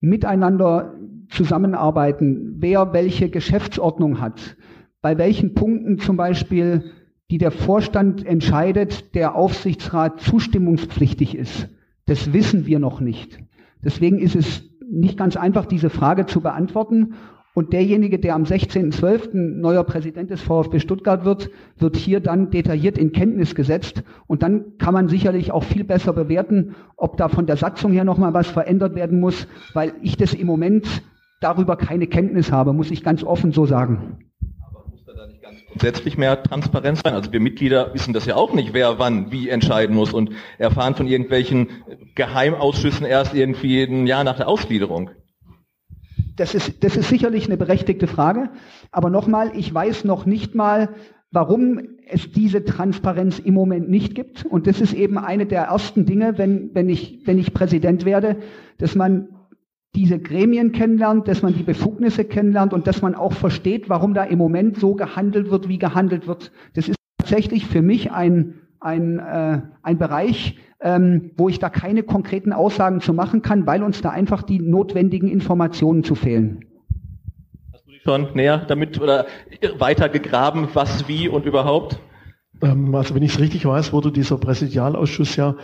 miteinander 0.00 0.94
zusammenarbeiten, 1.30 2.56
wer 2.58 2.92
welche 2.92 3.30
Geschäftsordnung 3.30 4.20
hat, 4.20 4.56
bei 5.00 5.18
welchen 5.18 5.54
Punkten 5.54 5.98
zum 5.98 6.16
Beispiel, 6.16 6.92
die 7.30 7.38
der 7.38 7.50
Vorstand 7.50 8.26
entscheidet, 8.26 9.14
der 9.14 9.34
Aufsichtsrat 9.34 10.20
zustimmungspflichtig 10.20 11.36
ist, 11.36 11.68
das 12.06 12.32
wissen 12.32 12.66
wir 12.66 12.78
noch 12.78 13.00
nicht. 13.00 13.38
Deswegen 13.84 14.18
ist 14.18 14.36
es 14.36 14.64
nicht 14.90 15.18
ganz 15.18 15.36
einfach, 15.36 15.66
diese 15.66 15.90
Frage 15.90 16.26
zu 16.26 16.40
beantworten. 16.40 17.14
Und 17.54 17.72
derjenige, 17.72 18.18
der 18.18 18.34
am 18.34 18.44
16.12. 18.44 19.34
neuer 19.34 19.82
Präsident 19.82 20.30
des 20.30 20.40
VfB 20.42 20.78
Stuttgart 20.78 21.24
wird, 21.24 21.50
wird 21.76 21.96
hier 21.96 22.20
dann 22.20 22.50
detailliert 22.50 22.96
in 22.98 23.10
Kenntnis 23.12 23.54
gesetzt. 23.54 24.04
Und 24.26 24.42
dann 24.42 24.76
kann 24.78 24.94
man 24.94 25.08
sicherlich 25.08 25.50
auch 25.50 25.64
viel 25.64 25.82
besser 25.84 26.12
bewerten, 26.12 26.76
ob 26.96 27.16
da 27.16 27.28
von 27.28 27.46
der 27.46 27.56
Satzung 27.56 27.92
her 27.92 28.04
nochmal 28.04 28.32
was 28.32 28.46
verändert 28.46 28.94
werden 28.94 29.18
muss, 29.18 29.48
weil 29.74 29.94
ich 30.02 30.16
das 30.16 30.34
im 30.34 30.46
Moment 30.46 31.02
darüber 31.40 31.76
keine 31.76 32.06
Kenntnis 32.06 32.52
habe, 32.52 32.72
muss 32.72 32.90
ich 32.90 33.02
ganz 33.02 33.24
offen 33.24 33.52
so 33.52 33.66
sagen 33.66 34.18
grundsätzlich 35.68 36.16
mehr 36.16 36.42
Transparenz 36.42 37.00
sein. 37.04 37.14
Also 37.14 37.32
wir 37.32 37.40
Mitglieder 37.40 37.92
wissen 37.94 38.12
das 38.12 38.26
ja 38.26 38.36
auch 38.36 38.52
nicht, 38.54 38.72
wer 38.72 38.98
wann 38.98 39.30
wie 39.30 39.48
entscheiden 39.48 39.94
muss 39.94 40.12
und 40.12 40.30
erfahren 40.58 40.94
von 40.94 41.06
irgendwelchen 41.06 41.68
Geheimausschüssen 42.14 43.06
erst 43.06 43.34
irgendwie 43.34 43.82
ein 43.82 44.06
Jahr 44.06 44.24
nach 44.24 44.36
der 44.36 44.48
Ausgliederung. 44.48 45.10
Das 46.36 46.54
ist, 46.54 46.84
das 46.84 46.96
ist 46.96 47.08
sicherlich 47.08 47.46
eine 47.46 47.56
berechtigte 47.56 48.06
Frage. 48.06 48.50
Aber 48.92 49.10
nochmal, 49.10 49.52
ich 49.56 49.72
weiß 49.72 50.04
noch 50.04 50.24
nicht 50.24 50.54
mal, 50.54 50.94
warum 51.30 51.80
es 52.08 52.32
diese 52.32 52.64
Transparenz 52.64 53.38
im 53.38 53.54
Moment 53.54 53.90
nicht 53.90 54.14
gibt. 54.14 54.46
Und 54.46 54.66
das 54.66 54.80
ist 54.80 54.94
eben 54.94 55.18
eine 55.18 55.46
der 55.46 55.64
ersten 55.64 56.06
Dinge, 56.06 56.38
wenn, 56.38 56.70
wenn, 56.74 56.88
ich, 56.88 57.20
wenn 57.26 57.38
ich 57.38 57.52
Präsident 57.52 58.04
werde, 58.04 58.36
dass 58.78 58.94
man 58.94 59.28
diese 59.94 60.18
Gremien 60.18 60.72
kennenlernt, 60.72 61.28
dass 61.28 61.42
man 61.42 61.54
die 61.54 61.62
Befugnisse 61.62 62.24
kennenlernt 62.24 62.72
und 62.72 62.86
dass 62.86 63.02
man 63.02 63.14
auch 63.14 63.32
versteht, 63.32 63.88
warum 63.88 64.14
da 64.14 64.24
im 64.24 64.38
Moment 64.38 64.78
so 64.78 64.94
gehandelt 64.94 65.50
wird, 65.50 65.68
wie 65.68 65.78
gehandelt 65.78 66.26
wird. 66.26 66.52
Das 66.74 66.88
ist 66.88 66.96
tatsächlich 67.18 67.66
für 67.66 67.82
mich 67.82 68.12
ein, 68.12 68.54
ein, 68.80 69.18
äh, 69.18 69.62
ein 69.82 69.98
Bereich, 69.98 70.58
ähm, 70.80 71.32
wo 71.36 71.48
ich 71.48 71.58
da 71.58 71.68
keine 71.70 72.02
konkreten 72.02 72.52
Aussagen 72.52 73.00
zu 73.00 73.12
machen 73.12 73.42
kann, 73.42 73.66
weil 73.66 73.82
uns 73.82 74.00
da 74.00 74.10
einfach 74.10 74.42
die 74.42 74.60
notwendigen 74.60 75.28
Informationen 75.28 76.04
zu 76.04 76.14
fehlen. 76.14 76.64
Hast 77.72 77.86
du 77.86 77.90
dich 77.90 78.02
schon 78.02 78.28
näher 78.34 78.64
damit 78.68 79.00
oder 79.00 79.26
weiter 79.78 80.08
gegraben, 80.08 80.68
was, 80.74 81.08
wie 81.08 81.28
und 81.28 81.46
überhaupt? 81.46 81.98
Ähm, 82.62 82.94
also 82.94 83.14
wenn 83.14 83.22
ich 83.22 83.32
es 83.32 83.40
richtig 83.40 83.66
weiß, 83.66 83.92
wurde 83.92 84.12
dieser 84.12 84.38
Präsidialausschuss 84.38 85.36
ja 85.36 85.56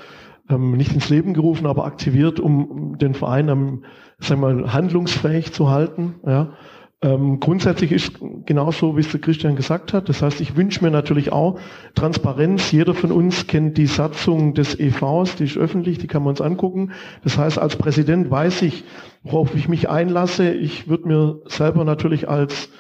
ähm, 0.51 0.73
nicht 0.73 0.93
ins 0.93 1.09
Leben 1.09 1.35
gerufen, 1.35 1.67
aber 1.67 1.85
aktiviert, 1.85 2.41
um 2.41 2.99
den 2.99 3.15
Verein 3.15 3.49
am, 3.49 3.85
sagen 4.27 4.41
mal, 4.41 4.73
handlungsfähig 4.73 5.53
zu 5.53 5.71
halten. 5.71 6.17
Ja. 6.27 6.53
Ähm, 7.05 7.39
grundsätzlich 7.39 7.93
ist 7.93 8.13
genauso, 8.47 8.97
wie 8.97 9.01
es 9.01 9.11
der 9.11 9.21
Christian 9.21 9.57
gesagt 9.57 9.93
hat. 9.93 10.09
Das 10.09 10.23
heißt, 10.23 10.41
ich 10.41 10.57
wünsche 10.57 10.83
mir 10.83 10.91
natürlich 10.91 11.33
auch 11.33 11.59
Transparenz. 11.95 12.73
Jeder 12.73 12.95
von 12.95 13.13
uns 13.13 13.47
kennt 13.47 13.77
die 13.77 13.87
Satzung 13.87 14.55
des 14.55 14.79
EVs, 14.81 15.37
die 15.37 15.45
ist 15.45 15.59
öffentlich, 15.59 15.99
die 15.99 16.07
kann 16.07 16.23
man 16.23 16.31
uns 16.31 16.41
angucken. 16.41 16.93
Das 17.23 17.37
heißt, 17.37 17.59
als 17.59 17.77
Präsident 17.77 18.31
weiß 18.31 18.63
ich, 18.63 18.85
worauf 19.23 19.55
ich 19.55 19.69
mich 19.69 19.91
einlasse. 19.91 20.51
Ich 20.55 20.89
würde 20.89 21.09
mir 21.09 21.41
selber 21.47 21.85
natürlich 21.85 22.29
als 22.29 22.71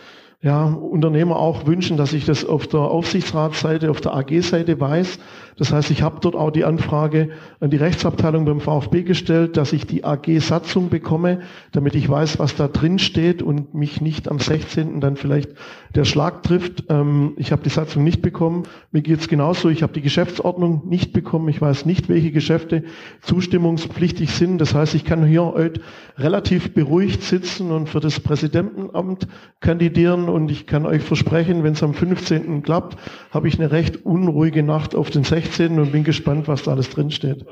ja, 0.41 0.65
Unternehmer 0.65 1.37
auch 1.37 1.67
wünschen, 1.67 1.97
dass 1.99 2.13
ich 2.15 2.25
das 2.25 2.47
auf 2.47 2.67
der 2.67 2.81
Aufsichtsratsseite, 2.81 3.91
auf 3.91 4.01
der 4.01 4.15
AG-Seite 4.15 4.81
weiß. 4.81 5.19
Das 5.57 5.73
heißt, 5.73 5.91
ich 5.91 6.03
habe 6.03 6.19
dort 6.21 6.35
auch 6.35 6.51
die 6.51 6.65
Anfrage 6.65 7.31
an 7.61 7.71
die 7.71 7.77
Rechtsabteilung 7.77 8.45
beim 8.45 8.61
VfB 8.61 9.03
gestellt, 9.03 9.57
dass 9.57 9.73
ich 9.73 9.87
die 9.87 10.05
AG-Satzung 10.05 10.89
bekomme, 10.89 11.41
damit 11.73 11.95
ich 11.95 12.09
weiß, 12.09 12.39
was 12.39 12.57
da 12.57 12.69
drin 12.69 12.99
steht 12.99 13.43
und 13.43 13.75
mich 13.75 14.01
nicht 14.01 14.29
am 14.29 14.39
16. 14.39 15.01
dann 15.01 15.17
vielleicht 15.17 15.51
der 15.95 16.05
Schlag 16.05 16.43
trifft. 16.43 16.85
Ähm, 16.89 17.35
ich 17.37 17.53
habe 17.53 17.63
die 17.63 17.71
Satzung 17.71 18.03
nicht 18.05 18.21
bekommen. 18.21 18.65
Mir 18.91 19.03
geht's 19.03 19.29
genauso. 19.29 19.69
Ich 19.69 19.83
habe 19.83 19.93
die 19.93 20.03
Geschäftsordnung 20.03 20.83
nicht 20.89 21.13
bekommen. 21.13 21.49
Ich 21.49 21.61
weiß 21.61 21.87
nicht, 21.87 22.09
welche 22.09 22.33
Geschäfte 22.33 22.83
zustimmungspflichtig 23.23 24.31
sind. 24.31 24.59
Das 24.59 24.75
heißt, 24.75 24.95
ich 24.95 25.05
kann 25.05 25.25
hier 25.25 25.45
heute 25.45 25.81
relativ 26.19 26.75
beruhigt 26.75 27.23
sitzen 27.23 27.71
und 27.71 27.89
für 27.89 28.01
das 28.01 28.21
Präsidentenamt 28.21 29.29
kandidieren 29.61 30.29
und 30.29 30.51
ich 30.51 30.67
kann 30.67 30.87
euch 30.87 31.03
versprechen, 31.03 31.63
wenn 31.63 31.75
es 31.75 31.83
am 31.83 31.95
15. 31.95 32.63
klappt, 32.63 32.99
habe 33.31 33.49
ich 33.49 33.59
eine 33.59 33.71
recht 33.71 34.05
unruhige 34.05 34.63
Nacht 34.63 34.95
auf 34.95 35.11
den 35.11 35.25
16. 35.25 35.44
und 35.79 35.93
bin 35.93 36.05
gespannt, 36.05 36.49
was 36.49 36.63
da 36.63 36.73
alles 36.73 36.91
drin 36.91 37.11
steht. 37.11 37.47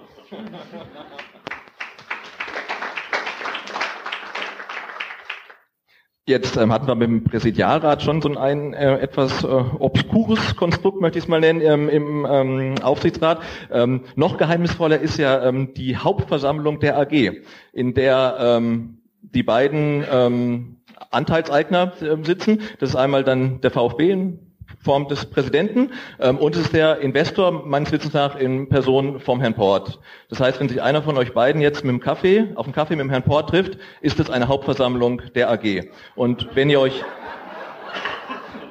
Jetzt 6.24 6.56
ähm, 6.56 6.72
hatten 6.72 6.86
wir 6.86 6.94
mit 6.94 7.08
dem 7.08 7.24
Präsidialrat 7.24 8.00
schon 8.00 8.22
so 8.22 8.32
ein 8.36 8.74
äh, 8.74 8.98
etwas 9.00 9.42
äh, 9.42 9.48
obskures 9.48 10.54
Konstrukt, 10.54 11.00
möchte 11.00 11.18
ich 11.18 11.24
es 11.24 11.28
mal 11.28 11.40
nennen, 11.40 11.60
ähm, 11.60 11.88
im 11.88 12.26
ähm, 12.30 12.74
Aufsichtsrat. 12.80 13.42
Ähm, 13.72 14.02
noch 14.14 14.36
geheimnisvoller 14.36 15.00
ist 15.00 15.18
ja 15.18 15.44
ähm, 15.44 15.74
die 15.74 15.96
Hauptversammlung 15.96 16.78
der 16.78 16.96
AG, 16.96 17.42
in 17.72 17.94
der 17.94 18.36
ähm, 18.38 18.98
die 19.20 19.42
beiden 19.42 20.04
ähm, 20.08 20.76
Anteilseigner 21.10 21.92
äh, 22.00 22.24
sitzen. 22.24 22.60
Das 22.78 22.90
ist 22.90 22.96
einmal 22.96 23.24
dann 23.24 23.60
der 23.60 23.72
VfB 23.72 24.10
in 24.10 24.51
Form 24.82 25.08
des 25.08 25.26
Präsidenten 25.26 25.92
ähm, 26.20 26.38
und 26.38 26.56
es 26.56 26.62
ist 26.62 26.72
der 26.72 26.98
Investor 26.98 27.66
meines 27.66 27.92
Wissens 27.92 28.12
nach 28.12 28.36
in 28.36 28.68
Person 28.68 29.20
vom 29.20 29.40
Herrn 29.40 29.54
Port. 29.54 30.00
Das 30.28 30.40
heißt, 30.40 30.58
wenn 30.60 30.68
sich 30.68 30.82
einer 30.82 31.02
von 31.02 31.16
euch 31.16 31.32
beiden 31.32 31.60
jetzt 31.60 31.84
mit 31.84 31.92
dem 31.92 32.00
Kaffee, 32.00 32.48
auf 32.56 32.66
dem 32.66 32.74
Kaffee 32.74 32.96
mit 32.96 33.04
dem 33.04 33.10
Herrn 33.10 33.22
Port 33.22 33.50
trifft, 33.50 33.78
ist 34.00 34.18
es 34.18 34.28
eine 34.28 34.48
Hauptversammlung 34.48 35.22
der 35.34 35.50
AG. 35.50 35.88
Und 36.16 36.48
wenn 36.54 36.68
ihr 36.68 36.80
euch 36.80 37.02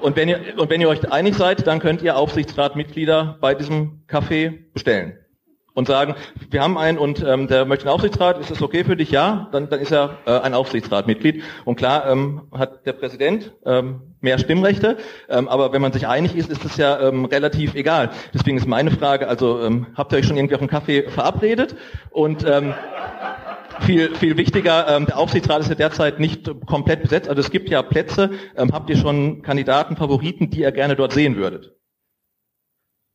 und 0.01 0.15
wenn 0.15 0.29
ihr, 0.29 0.39
und 0.57 0.69
wenn 0.71 0.81
ihr 0.81 0.89
euch 0.89 1.11
einig 1.11 1.35
seid, 1.35 1.67
dann 1.67 1.79
könnt 1.79 2.01
ihr 2.01 2.17
Aufsichtsratmitglieder 2.17 3.37
bei 3.39 3.53
diesem 3.53 4.01
Kaffee 4.07 4.49
bestellen. 4.73 5.17
und 5.73 5.87
sagen, 5.87 6.15
wir 6.49 6.61
haben 6.61 6.77
einen 6.77 6.97
und 6.97 7.23
ähm, 7.23 7.47
der 7.47 7.65
möchte 7.65 7.85
einen 7.85 7.93
Aufsichtsrat, 7.93 8.39
ist 8.39 8.51
das 8.51 8.61
okay 8.61 8.83
für 8.83 8.97
dich? 8.97 9.11
Ja, 9.11 9.47
dann, 9.51 9.69
dann 9.69 9.79
ist 9.79 9.91
er 9.91 10.17
äh, 10.25 10.39
ein 10.39 10.53
Aufsichtsratmitglied. 10.53 11.43
Und 11.65 11.75
klar 11.77 12.09
ähm, 12.09 12.41
hat 12.51 12.85
der 12.85 12.93
Präsident 12.93 13.53
ähm, 13.65 14.10
mehr 14.21 14.37
Stimmrechte, 14.39 14.97
ähm, 15.29 15.47
aber 15.47 15.73
wenn 15.73 15.81
man 15.81 15.91
sich 15.91 16.07
einig 16.07 16.35
ist, 16.35 16.49
ist 16.49 16.63
das 16.63 16.77
ja 16.77 16.99
ähm, 16.99 17.25
relativ 17.25 17.75
egal. 17.75 18.11
Deswegen 18.33 18.57
ist 18.57 18.67
meine 18.67 18.91
Frage, 18.91 19.27
also 19.27 19.61
ähm, 19.61 19.87
habt 19.95 20.13
ihr 20.13 20.19
euch 20.19 20.25
schon 20.25 20.37
irgendwie 20.37 20.55
auf 20.55 20.61
einen 20.61 20.69
Kaffee 20.69 21.09
verabredet? 21.09 21.75
Und 22.11 22.45
ähm, 22.47 22.73
viel, 23.81 24.15
viel 24.15 24.37
wichtiger, 24.37 24.87
ähm, 24.87 25.07
der 25.07 25.17
Aufsichtsrat 25.17 25.61
ist 25.61 25.69
ja 25.69 25.75
derzeit 25.75 26.19
nicht 26.19 26.49
komplett 26.65 27.01
besetzt, 27.01 27.29
also 27.29 27.41
es 27.41 27.51
gibt 27.51 27.69
ja 27.69 27.81
Plätze. 27.81 28.31
Ähm, 28.55 28.71
habt 28.71 28.89
ihr 28.89 28.97
schon 28.97 29.41
Kandidaten, 29.41 29.95
Favoriten, 29.95 30.49
die 30.49 30.61
ihr 30.61 30.71
gerne 30.71 30.95
dort 30.95 31.13
sehen 31.13 31.35
würdet? 31.35 31.75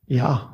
Ja. 0.05 0.53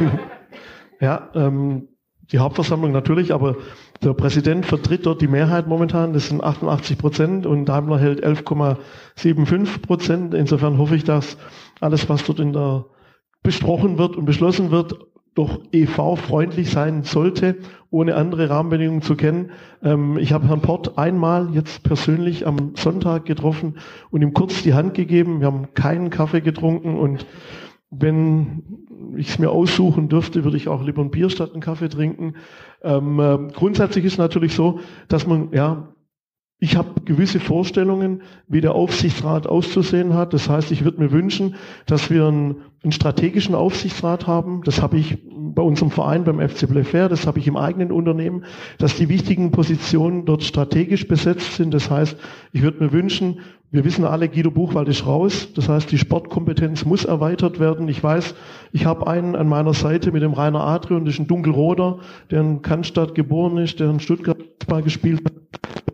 ja, 1.00 1.30
ähm, 1.34 1.88
die 2.32 2.38
Hauptversammlung 2.38 2.92
natürlich, 2.92 3.32
aber 3.32 3.56
der 4.04 4.14
Präsident 4.14 4.66
vertritt 4.66 5.06
dort 5.06 5.20
die 5.20 5.28
Mehrheit 5.28 5.66
momentan, 5.66 6.12
das 6.12 6.28
sind 6.28 6.42
88 6.42 6.98
Prozent 6.98 7.46
und 7.46 7.66
Daimler 7.66 7.98
hält 7.98 8.24
11,75 8.24 9.82
Prozent. 9.82 10.34
Insofern 10.34 10.78
hoffe 10.78 10.96
ich, 10.96 11.04
dass 11.04 11.36
alles, 11.80 12.08
was 12.08 12.24
dort 12.24 12.40
in 12.40 12.52
der 12.52 12.86
besprochen 13.42 13.98
wird 13.98 14.16
und 14.16 14.24
beschlossen 14.24 14.70
wird, 14.70 14.96
doch 15.34 15.60
EV-freundlich 15.72 16.70
sein 16.70 17.04
sollte, 17.04 17.56
ohne 17.90 18.16
andere 18.16 18.50
Rahmenbedingungen 18.50 19.02
zu 19.02 19.16
kennen. 19.16 19.50
Ähm, 19.82 20.18
ich 20.18 20.32
habe 20.32 20.48
Herrn 20.48 20.60
Port 20.60 20.98
einmal 20.98 21.48
jetzt 21.52 21.82
persönlich 21.82 22.46
am 22.46 22.74
Sonntag 22.76 23.24
getroffen 23.24 23.78
und 24.10 24.22
ihm 24.22 24.34
kurz 24.34 24.62
die 24.62 24.74
Hand 24.74 24.94
gegeben. 24.94 25.40
Wir 25.40 25.46
haben 25.46 25.72
keinen 25.74 26.10
Kaffee 26.10 26.42
getrunken 26.42 26.96
und 26.96 27.26
wenn 27.92 28.62
ich 29.16 29.28
es 29.28 29.38
mir 29.38 29.50
aussuchen 29.50 30.08
dürfte, 30.08 30.44
würde 30.44 30.56
ich 30.56 30.68
auch 30.68 30.82
lieber 30.82 31.02
ein 31.02 31.10
Bier 31.10 31.28
statt 31.28 31.52
einen 31.52 31.60
Kaffee 31.60 31.90
trinken. 31.90 32.34
Ähm, 32.82 33.20
äh, 33.20 33.38
grundsätzlich 33.52 34.04
ist 34.04 34.18
natürlich 34.18 34.54
so, 34.54 34.80
dass 35.08 35.26
man 35.26 35.50
ja 35.52 35.92
ich 36.62 36.76
habe 36.76 37.00
gewisse 37.04 37.40
Vorstellungen, 37.40 38.22
wie 38.46 38.60
der 38.60 38.76
Aufsichtsrat 38.76 39.48
auszusehen 39.48 40.14
hat. 40.14 40.32
Das 40.32 40.48
heißt, 40.48 40.70
ich 40.70 40.84
würde 40.84 41.00
mir 41.00 41.10
wünschen, 41.10 41.56
dass 41.86 42.08
wir 42.08 42.28
einen, 42.28 42.58
einen 42.84 42.92
strategischen 42.92 43.56
Aufsichtsrat 43.56 44.28
haben. 44.28 44.62
Das 44.64 44.80
habe 44.80 44.96
ich 44.96 45.18
bei 45.28 45.60
unserem 45.60 45.90
Verein, 45.90 46.22
beim 46.22 46.38
FC 46.38 46.68
Blefair, 46.68 47.08
das 47.08 47.26
habe 47.26 47.40
ich 47.40 47.48
im 47.48 47.56
eigenen 47.56 47.90
Unternehmen, 47.90 48.44
dass 48.78 48.94
die 48.94 49.08
wichtigen 49.08 49.50
Positionen 49.50 50.24
dort 50.24 50.44
strategisch 50.44 51.08
besetzt 51.08 51.56
sind. 51.56 51.74
Das 51.74 51.90
heißt, 51.90 52.16
ich 52.52 52.62
würde 52.62 52.84
mir 52.84 52.92
wünschen, 52.92 53.40
wir 53.72 53.86
wissen 53.86 54.04
alle, 54.04 54.28
Guido 54.28 54.50
Buchwald 54.50 54.88
ist 54.88 55.06
raus. 55.06 55.48
Das 55.54 55.68
heißt, 55.68 55.90
die 55.90 55.96
Sportkompetenz 55.96 56.84
muss 56.84 57.06
erweitert 57.06 57.58
werden. 57.58 57.88
Ich 57.88 58.04
weiß, 58.04 58.34
ich 58.70 58.84
habe 58.84 59.06
einen 59.06 59.34
an 59.34 59.48
meiner 59.48 59.72
Seite 59.72 60.12
mit 60.12 60.22
dem 60.22 60.34
Rainer 60.34 60.60
Adrian, 60.60 61.06
das 61.06 61.14
ist 61.14 61.20
ein 61.20 61.26
Dunkelroder, 61.26 61.98
der 62.30 62.42
in 62.42 62.60
Cannstatt 62.60 63.14
geboren 63.14 63.56
ist, 63.56 63.80
der 63.80 63.88
in 63.88 63.98
Stuttgart 63.98 64.36
mal 64.68 64.82
gespielt 64.82 65.22
hat, 65.24 65.32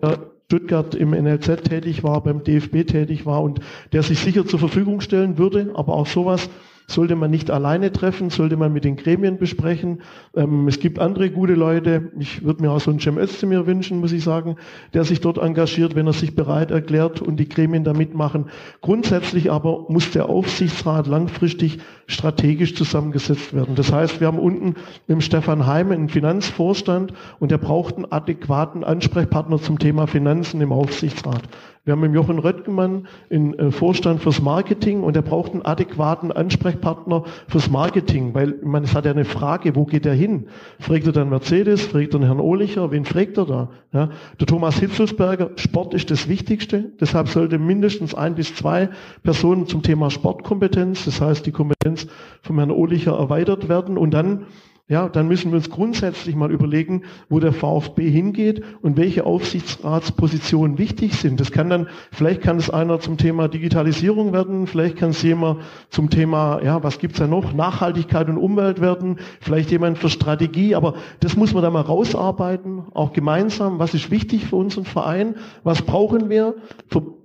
der 0.02 0.18
Stuttgart 0.46 0.96
im 0.96 1.10
NLZ 1.10 1.62
tätig 1.62 2.02
war, 2.02 2.20
beim 2.20 2.42
DFB 2.42 2.84
tätig 2.84 3.26
war 3.26 3.42
und 3.42 3.60
der 3.92 4.02
sich 4.02 4.18
sicher 4.18 4.44
zur 4.44 4.58
Verfügung 4.58 5.00
stellen 5.00 5.38
würde. 5.38 5.70
Aber 5.74 5.94
auch 5.94 6.06
sowas 6.08 6.50
sollte 6.88 7.16
man 7.16 7.30
nicht 7.30 7.50
alleine 7.50 7.92
treffen, 7.92 8.30
sollte 8.30 8.56
man 8.56 8.72
mit 8.72 8.84
den 8.84 8.96
Gremien 8.96 9.36
besprechen. 9.36 10.00
Ähm, 10.34 10.66
es 10.68 10.80
gibt 10.80 10.98
andere 10.98 11.30
gute 11.30 11.54
Leute. 11.54 12.10
Ich 12.18 12.44
würde 12.44 12.62
mir 12.62 12.72
auch 12.72 12.80
so 12.80 12.90
einen 12.90 12.98
Cem 12.98 13.18
Özdemir 13.18 13.66
wünschen, 13.66 14.00
muss 14.00 14.12
ich 14.12 14.24
sagen, 14.24 14.56
der 14.94 15.04
sich 15.04 15.20
dort 15.20 15.36
engagiert, 15.36 15.94
wenn 15.94 16.06
er 16.06 16.14
sich 16.14 16.34
bereit 16.34 16.70
erklärt 16.70 17.20
und 17.20 17.36
die 17.36 17.48
Gremien 17.48 17.84
da 17.84 17.92
mitmachen. 17.92 18.46
Grundsätzlich 18.80 19.52
aber 19.52 19.84
muss 19.88 20.10
der 20.12 20.30
Aufsichtsrat 20.30 21.06
langfristig 21.06 21.78
strategisch 22.06 22.74
zusammengesetzt 22.74 23.52
werden. 23.52 23.74
Das 23.74 23.92
heißt, 23.92 24.20
wir 24.20 24.26
haben 24.26 24.38
unten 24.38 24.74
im 25.08 25.20
Stefan 25.20 25.66
Heim 25.66 25.92
einen 25.92 26.08
Finanzvorstand 26.08 27.12
und 27.38 27.50
der 27.50 27.58
braucht 27.58 27.96
einen 27.96 28.10
adäquaten 28.10 28.82
Ansprechpartner 28.82 29.58
zum 29.58 29.78
Thema 29.78 30.06
Finanzen 30.06 30.62
im 30.62 30.72
Aufsichtsrat. 30.72 31.42
Wir 31.88 31.92
haben 31.92 32.02
mit 32.02 32.12
Jochen 32.12 32.38
Röttgenmann 32.38 33.08
einen 33.30 33.58
äh, 33.58 33.70
Vorstand 33.70 34.20
fürs 34.20 34.42
Marketing 34.42 35.02
und 35.02 35.16
er 35.16 35.22
braucht 35.22 35.52
einen 35.52 35.62
adäquaten 35.62 36.30
Ansprechpartner 36.30 37.24
fürs 37.46 37.70
Marketing, 37.70 38.34
weil 38.34 38.56
man 38.62 38.86
hat 38.92 39.06
ja 39.06 39.10
eine 39.10 39.24
Frage, 39.24 39.74
wo 39.74 39.86
geht 39.86 40.04
er 40.04 40.12
hin? 40.12 40.48
Fragt 40.78 41.06
er 41.06 41.12
dann 41.12 41.30
Mercedes, 41.30 41.80
fragt 41.80 42.12
er 42.12 42.20
Herrn 42.20 42.40
Ohlicher, 42.40 42.90
wen 42.90 43.06
fragt 43.06 43.38
er 43.38 43.46
da? 43.46 43.70
Ja, 43.94 44.10
der 44.38 44.46
Thomas 44.46 44.78
Hitzelsberger, 44.78 45.52
Sport 45.56 45.94
ist 45.94 46.10
das 46.10 46.28
Wichtigste, 46.28 46.92
deshalb 47.00 47.28
sollte 47.28 47.58
mindestens 47.58 48.14
ein 48.14 48.34
bis 48.34 48.54
zwei 48.54 48.90
Personen 49.22 49.66
zum 49.66 49.82
Thema 49.82 50.10
Sportkompetenz, 50.10 51.06
das 51.06 51.22
heißt 51.22 51.46
die 51.46 51.52
Kompetenz 51.52 52.06
von 52.42 52.58
Herrn 52.58 52.70
Ohlicher 52.70 53.16
erweitert 53.16 53.70
werden 53.70 53.96
und 53.96 54.12
dann 54.12 54.44
ja, 54.88 55.10
dann 55.10 55.28
müssen 55.28 55.50
wir 55.50 55.56
uns 55.56 55.68
grundsätzlich 55.68 56.34
mal 56.34 56.50
überlegen, 56.50 57.02
wo 57.28 57.40
der 57.40 57.52
VfB 57.52 58.10
hingeht 58.10 58.62
und 58.80 58.96
welche 58.96 59.26
Aufsichtsratspositionen 59.26 60.78
wichtig 60.78 61.14
sind. 61.14 61.40
Das 61.40 61.52
kann 61.52 61.68
dann, 61.68 61.88
vielleicht 62.10 62.40
kann 62.40 62.56
es 62.56 62.70
einer 62.70 62.98
zum 62.98 63.18
Thema 63.18 63.48
Digitalisierung 63.48 64.32
werden, 64.32 64.66
vielleicht 64.66 64.96
kann 64.96 65.10
es 65.10 65.20
jemand 65.20 65.60
zum 65.90 66.08
Thema, 66.08 66.62
ja, 66.62 66.82
was 66.82 66.98
gibt's 66.98 67.18
da 67.18 67.26
noch, 67.26 67.52
Nachhaltigkeit 67.52 68.30
und 68.30 68.38
Umwelt 68.38 68.80
werden, 68.80 69.18
vielleicht 69.40 69.70
jemand 69.70 69.98
für 69.98 70.08
Strategie, 70.08 70.74
aber 70.74 70.94
das 71.20 71.36
muss 71.36 71.52
man 71.52 71.62
da 71.62 71.70
mal 71.70 71.82
rausarbeiten, 71.82 72.84
auch 72.94 73.12
gemeinsam, 73.12 73.78
was 73.78 73.92
ist 73.92 74.10
wichtig 74.10 74.46
für 74.46 74.56
unseren 74.56 74.86
Verein, 74.86 75.34
was 75.64 75.82
brauchen 75.82 76.30
wir? 76.30 76.54
Für 76.88 77.17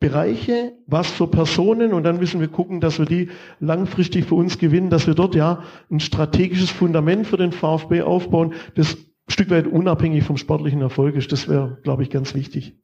Bereiche, 0.00 0.72
was 0.86 1.10
für 1.10 1.26
Personen 1.26 1.92
und 1.92 2.04
dann 2.04 2.18
müssen 2.18 2.40
wir 2.40 2.48
gucken, 2.48 2.80
dass 2.80 2.98
wir 2.98 3.04
die 3.04 3.28
langfristig 3.60 4.24
für 4.24 4.34
uns 4.34 4.58
gewinnen, 4.58 4.88
dass 4.88 5.06
wir 5.06 5.14
dort 5.14 5.34
ja 5.34 5.62
ein 5.90 6.00
strategisches 6.00 6.70
Fundament 6.70 7.26
für 7.26 7.36
den 7.36 7.52
VfB 7.52 8.00
aufbauen, 8.00 8.54
das 8.74 8.94
ein 8.96 9.32
Stück 9.32 9.50
weit 9.50 9.66
unabhängig 9.66 10.24
vom 10.24 10.38
sportlichen 10.38 10.80
Erfolg 10.80 11.16
ist. 11.16 11.30
Das 11.32 11.48
wäre, 11.48 11.78
glaube 11.82 12.02
ich, 12.02 12.08
ganz 12.08 12.34
wichtig. 12.34 12.78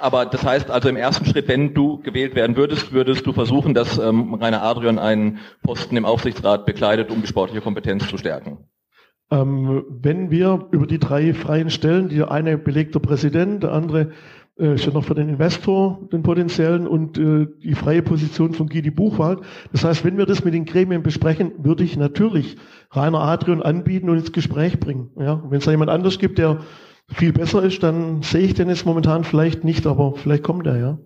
Aber 0.00 0.26
das 0.26 0.44
heißt 0.44 0.70
also 0.70 0.88
im 0.88 0.96
ersten 0.96 1.26
Schritt, 1.26 1.46
wenn 1.46 1.72
du 1.72 1.98
gewählt 1.98 2.34
werden 2.34 2.56
würdest, 2.56 2.90
würdest 2.92 3.26
du 3.26 3.32
versuchen, 3.32 3.74
dass 3.74 3.96
ähm, 3.98 4.34
Rainer 4.34 4.62
Adrian 4.62 4.98
einen 4.98 5.38
Posten 5.62 5.96
im 5.96 6.04
Aufsichtsrat 6.04 6.66
bekleidet, 6.66 7.10
um 7.10 7.20
die 7.20 7.28
sportliche 7.28 7.60
Kompetenz 7.60 8.08
zu 8.08 8.16
stärken. 8.16 8.58
Ähm, 9.30 9.84
wenn 9.88 10.30
wir 10.30 10.66
über 10.72 10.86
die 10.86 10.98
drei 10.98 11.32
freien 11.34 11.70
Stellen, 11.70 12.08
die 12.08 12.22
eine 12.22 12.58
belegt 12.58 12.94
der 12.94 13.00
Präsident, 13.00 13.62
der 13.62 13.72
andere 13.72 14.10
äh, 14.58 14.74
ist 14.74 14.84
ja 14.84 14.92
noch 14.92 15.04
für 15.04 15.14
den 15.14 15.28
Investor, 15.28 16.00
den 16.12 16.22
potenziellen, 16.22 16.86
und 16.86 17.16
äh, 17.16 17.46
die 17.62 17.74
freie 17.74 18.02
Position 18.02 18.52
von 18.52 18.68
Gidi 18.68 18.90
Buchwald. 18.90 19.40
Das 19.72 19.84
heißt, 19.84 20.04
wenn 20.04 20.18
wir 20.18 20.26
das 20.26 20.44
mit 20.44 20.54
den 20.54 20.64
Gremien 20.64 21.02
besprechen, 21.02 21.52
würde 21.58 21.84
ich 21.84 21.96
natürlich 21.96 22.56
Rainer 22.90 23.20
Adrian 23.20 23.62
anbieten 23.62 24.10
und 24.10 24.18
ins 24.18 24.32
Gespräch 24.32 24.80
bringen. 24.80 25.10
Ja? 25.18 25.42
Wenn 25.48 25.58
es 25.58 25.64
da 25.64 25.70
jemand 25.70 25.90
anders 25.90 26.18
gibt, 26.18 26.38
der 26.38 26.58
viel 27.08 27.32
besser 27.32 27.62
ist, 27.62 27.82
dann 27.82 28.22
sehe 28.22 28.42
ich 28.42 28.54
den 28.54 28.68
jetzt 28.68 28.86
momentan 28.86 29.24
vielleicht 29.24 29.64
nicht, 29.64 29.86
aber 29.86 30.14
vielleicht 30.16 30.42
kommt 30.42 30.66
er, 30.66 30.78
ja. 30.78 30.98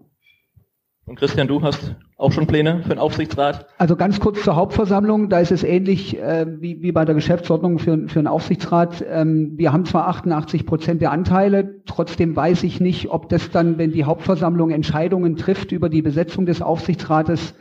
Und 1.06 1.18
Christian, 1.18 1.48
du 1.48 1.60
hast 1.60 1.94
auch 2.16 2.32
schon 2.32 2.46
Pläne 2.46 2.80
für 2.82 2.88
den 2.88 2.98
Aufsichtsrat? 2.98 3.66
Also 3.76 3.94
ganz 3.94 4.20
kurz 4.20 4.42
zur 4.42 4.56
Hauptversammlung. 4.56 5.28
Da 5.28 5.38
ist 5.40 5.52
es 5.52 5.62
ähnlich 5.62 6.18
äh, 6.18 6.46
wie, 6.60 6.80
wie 6.80 6.92
bei 6.92 7.04
der 7.04 7.14
Geschäftsordnung 7.14 7.78
für, 7.78 8.08
für 8.08 8.20
einen 8.20 8.26
Aufsichtsrat. 8.26 9.04
Ähm, 9.06 9.52
wir 9.56 9.72
haben 9.74 9.84
zwar 9.84 10.08
88 10.08 10.64
Prozent 10.64 11.02
der 11.02 11.10
Anteile, 11.10 11.82
trotzdem 11.84 12.34
weiß 12.34 12.62
ich 12.62 12.80
nicht, 12.80 13.10
ob 13.10 13.28
das 13.28 13.50
dann, 13.50 13.76
wenn 13.76 13.92
die 13.92 14.04
Hauptversammlung 14.04 14.70
Entscheidungen 14.70 15.36
trifft 15.36 15.72
über 15.72 15.90
die 15.90 16.00
Besetzung 16.00 16.46
des 16.46 16.62
Aufsichtsrates, 16.62 17.54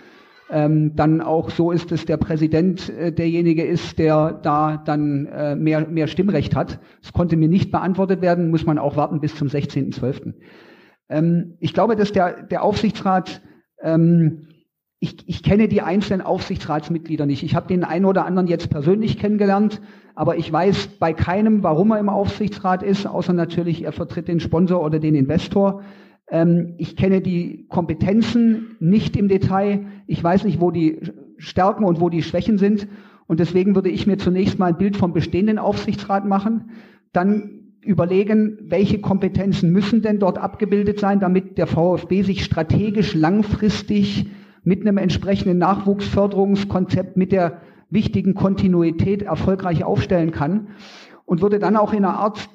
ähm, 0.49 0.95
dann 0.95 1.19
auch 1.19 1.49
so 1.49 1.71
ist, 1.71 1.91
dass 1.91 2.05
der 2.05 2.17
Präsident 2.17 2.89
äh, 2.89 3.11
derjenige 3.11 3.65
ist, 3.65 3.99
der 3.99 4.39
da 4.41 4.77
dann 4.77 5.25
äh, 5.25 5.55
mehr, 5.57 5.85
mehr 5.87 6.07
Stimmrecht 6.07 6.55
hat. 6.55 6.79
Das 7.01 7.11
konnte 7.11 7.35
mir 7.35 7.49
nicht 7.49 7.71
beantwortet 7.71 8.21
werden, 8.21 8.51
muss 8.51 8.65
man 8.65 8.77
auch 8.77 8.95
warten 8.95 9.19
bis 9.19 9.35
zum 9.35 9.49
16.12. 9.49 10.33
Ähm, 11.09 11.57
ich 11.59 11.73
glaube, 11.73 11.95
dass 11.95 12.11
der, 12.11 12.43
der 12.43 12.63
Aufsichtsrat, 12.63 13.41
ähm, 13.81 14.47
ich, 14.99 15.27
ich 15.27 15.43
kenne 15.43 15.67
die 15.67 15.81
einzelnen 15.81 16.21
Aufsichtsratsmitglieder 16.21 17.25
nicht. 17.25 17.43
Ich 17.43 17.55
habe 17.55 17.67
den 17.67 17.83
einen 17.83 18.05
oder 18.05 18.25
anderen 18.25 18.47
jetzt 18.47 18.69
persönlich 18.69 19.17
kennengelernt, 19.17 19.81
aber 20.15 20.37
ich 20.37 20.51
weiß 20.51 20.99
bei 20.99 21.13
keinem, 21.13 21.63
warum 21.63 21.91
er 21.91 21.99
im 21.99 22.09
Aufsichtsrat 22.09 22.83
ist, 22.83 23.05
außer 23.05 23.33
natürlich, 23.33 23.83
er 23.83 23.91
vertritt 23.91 24.27
den 24.27 24.39
Sponsor 24.39 24.83
oder 24.83 24.99
den 24.99 25.15
Investor. 25.15 25.83
Ähm, 26.29 26.75
ich 26.77 26.95
kenne 26.95 27.21
die 27.21 27.67
Kompetenzen 27.67 28.77
nicht 28.79 29.17
im 29.17 29.27
Detail. 29.27 29.85
Ich 30.07 30.23
weiß 30.23 30.45
nicht, 30.45 30.61
wo 30.61 30.71
die 30.71 31.01
Stärken 31.37 31.83
und 31.83 31.99
wo 31.99 32.09
die 32.09 32.23
Schwächen 32.23 32.57
sind. 32.57 32.87
Und 33.27 33.39
deswegen 33.39 33.75
würde 33.75 33.89
ich 33.89 34.07
mir 34.07 34.17
zunächst 34.17 34.59
mal 34.59 34.67
ein 34.67 34.77
Bild 34.77 34.97
vom 34.97 35.13
bestehenden 35.13 35.57
Aufsichtsrat 35.57 36.25
machen. 36.25 36.71
Dann 37.11 37.62
überlegen, 37.83 38.57
welche 38.61 38.99
Kompetenzen 38.99 39.71
müssen 39.71 40.01
denn 40.01 40.19
dort 40.19 40.37
abgebildet 40.37 40.99
sein, 40.99 41.19
damit 41.19 41.57
der 41.57 41.67
VfB 41.67 42.21
sich 42.23 42.43
strategisch 42.43 43.13
langfristig 43.13 44.27
mit 44.63 44.81
einem 44.81 44.97
entsprechenden 44.97 45.57
Nachwuchsförderungskonzept, 45.57 47.17
mit 47.17 47.31
der 47.31 47.61
wichtigen 47.89 48.33
Kontinuität 48.33 49.21
erfolgreich 49.21 49.83
aufstellen 49.83 50.31
kann. 50.31 50.69
Und 51.25 51.41
würde 51.41 51.59
dann 51.59 51.77
auch 51.77 51.93
in 51.93 52.05
einer 52.05 52.17
Art 52.17 52.49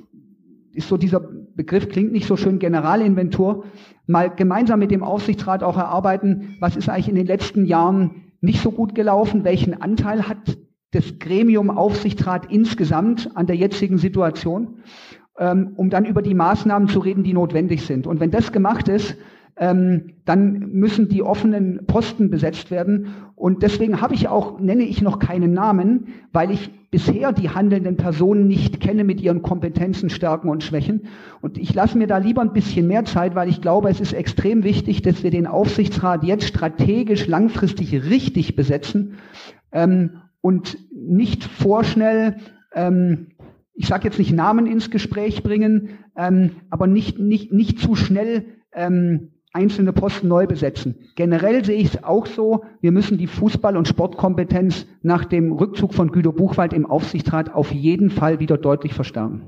ist 0.72 0.88
so 0.88 0.96
dieser 0.96 1.20
Begriff, 1.20 1.88
klingt 1.88 2.12
nicht 2.12 2.26
so 2.26 2.36
schön, 2.36 2.58
Generalinventur, 2.58 3.64
mal 4.06 4.28
gemeinsam 4.34 4.78
mit 4.78 4.90
dem 4.90 5.02
Aufsichtsrat 5.02 5.62
auch 5.62 5.76
erarbeiten, 5.76 6.56
was 6.60 6.76
ist 6.76 6.88
eigentlich 6.88 7.08
in 7.08 7.16
den 7.16 7.26
letzten 7.26 7.66
Jahren 7.66 8.32
nicht 8.40 8.62
so 8.62 8.70
gut 8.70 8.94
gelaufen, 8.94 9.44
welchen 9.44 9.80
Anteil 9.80 10.28
hat 10.28 10.56
das 10.92 11.18
Gremium 11.18 11.70
Aufsichtsrat 11.70 12.50
insgesamt 12.50 13.36
an 13.36 13.46
der 13.46 13.56
jetzigen 13.56 13.98
Situation, 13.98 14.78
ähm, 15.38 15.72
um 15.76 15.90
dann 15.90 16.04
über 16.04 16.22
die 16.22 16.34
Maßnahmen 16.34 16.88
zu 16.88 16.98
reden, 16.98 17.22
die 17.22 17.32
notwendig 17.32 17.86
sind. 17.86 18.06
Und 18.06 18.20
wenn 18.20 18.30
das 18.30 18.52
gemacht 18.52 18.88
ist, 18.88 19.16
ähm, 19.60 20.14
dann 20.24 20.70
müssen 20.72 21.08
die 21.08 21.22
offenen 21.22 21.86
Posten 21.86 22.30
besetzt 22.30 22.70
werden. 22.70 23.08
Und 23.34 23.62
deswegen 23.62 24.00
habe 24.00 24.14
ich 24.14 24.28
auch, 24.28 24.60
nenne 24.60 24.84
ich 24.84 25.02
noch 25.02 25.18
keinen 25.18 25.52
Namen, 25.52 26.08
weil 26.32 26.50
ich 26.50 26.70
bisher 26.90 27.32
die 27.32 27.50
handelnden 27.50 27.96
Personen 27.96 28.46
nicht 28.46 28.80
kenne 28.80 29.04
mit 29.04 29.20
ihren 29.20 29.42
Kompetenzen, 29.42 30.10
Stärken 30.10 30.48
und 30.48 30.62
Schwächen. 30.62 31.02
Und 31.40 31.58
ich 31.58 31.74
lasse 31.74 31.98
mir 31.98 32.06
da 32.06 32.18
lieber 32.18 32.42
ein 32.42 32.52
bisschen 32.52 32.86
mehr 32.86 33.04
Zeit, 33.04 33.34
weil 33.34 33.48
ich 33.48 33.60
glaube, 33.60 33.90
es 33.90 34.00
ist 34.00 34.12
extrem 34.12 34.64
wichtig, 34.64 35.02
dass 35.02 35.22
wir 35.22 35.30
den 35.30 35.46
Aufsichtsrat 35.46 36.24
jetzt 36.24 36.46
strategisch 36.46 37.26
langfristig 37.26 37.92
richtig 37.92 38.56
besetzen 38.56 39.14
ähm, 39.72 40.22
und 40.40 40.78
nicht 40.92 41.44
vorschnell 41.44 42.36
ähm, 42.74 43.28
ich 43.78 43.86
sage 43.86 44.04
jetzt 44.08 44.18
nicht 44.18 44.32
Namen 44.32 44.66
ins 44.66 44.90
Gespräch 44.90 45.44
bringen, 45.44 46.00
ähm, 46.16 46.56
aber 46.68 46.88
nicht, 46.88 47.20
nicht, 47.20 47.52
nicht 47.52 47.78
zu 47.78 47.94
schnell 47.94 48.44
ähm, 48.72 49.30
einzelne 49.52 49.92
Posten 49.92 50.26
neu 50.26 50.48
besetzen. 50.48 50.96
Generell 51.14 51.64
sehe 51.64 51.78
ich 51.78 51.94
es 51.94 52.02
auch 52.02 52.26
so, 52.26 52.64
wir 52.80 52.90
müssen 52.90 53.18
die 53.18 53.28
Fußball- 53.28 53.76
und 53.76 53.86
Sportkompetenz 53.86 54.88
nach 55.02 55.24
dem 55.24 55.52
Rückzug 55.52 55.94
von 55.94 56.10
Güter 56.10 56.32
Buchwald 56.32 56.72
im 56.72 56.86
Aufsichtsrat 56.86 57.54
auf 57.54 57.70
jeden 57.70 58.10
Fall 58.10 58.40
wieder 58.40 58.58
deutlich 58.58 58.94
verstärken. 58.94 59.42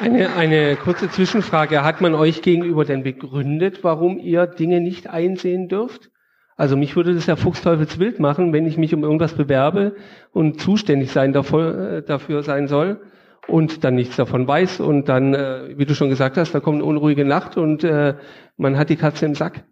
Eine, 0.00 0.34
eine 0.34 0.76
kurze 0.76 1.10
Zwischenfrage. 1.10 1.84
Hat 1.84 2.00
man 2.00 2.14
euch 2.14 2.40
gegenüber 2.40 2.86
denn 2.86 3.02
begründet, 3.02 3.84
warum 3.84 4.18
ihr 4.18 4.46
Dinge 4.46 4.80
nicht 4.80 5.08
einsehen 5.10 5.68
dürft? 5.68 6.10
Also 6.56 6.76
mich 6.76 6.96
würde 6.96 7.14
das 7.14 7.26
ja 7.26 7.36
Fuchsteufelswild 7.36 8.18
machen, 8.18 8.52
wenn 8.52 8.66
ich 8.66 8.78
mich 8.78 8.94
um 8.94 9.04
irgendwas 9.04 9.34
bewerbe 9.34 9.94
und 10.32 10.58
zuständig 10.60 11.12
sein 11.12 11.34
dafür, 11.34 11.98
äh, 11.98 12.02
dafür 12.02 12.42
sein 12.42 12.66
soll 12.66 13.00
und 13.46 13.84
dann 13.84 13.94
nichts 13.94 14.16
davon 14.16 14.48
weiß 14.48 14.80
und 14.80 15.08
dann, 15.08 15.34
äh, 15.34 15.74
wie 15.76 15.84
du 15.84 15.94
schon 15.94 16.08
gesagt 16.08 16.38
hast, 16.38 16.54
da 16.54 16.60
kommt 16.60 16.76
eine 16.76 16.84
unruhige 16.84 17.26
Nacht 17.26 17.58
und 17.58 17.84
äh, 17.84 18.14
man 18.56 18.78
hat 18.78 18.88
die 18.88 18.96
Katze 18.96 19.26
im 19.26 19.34
Sack. 19.34 19.64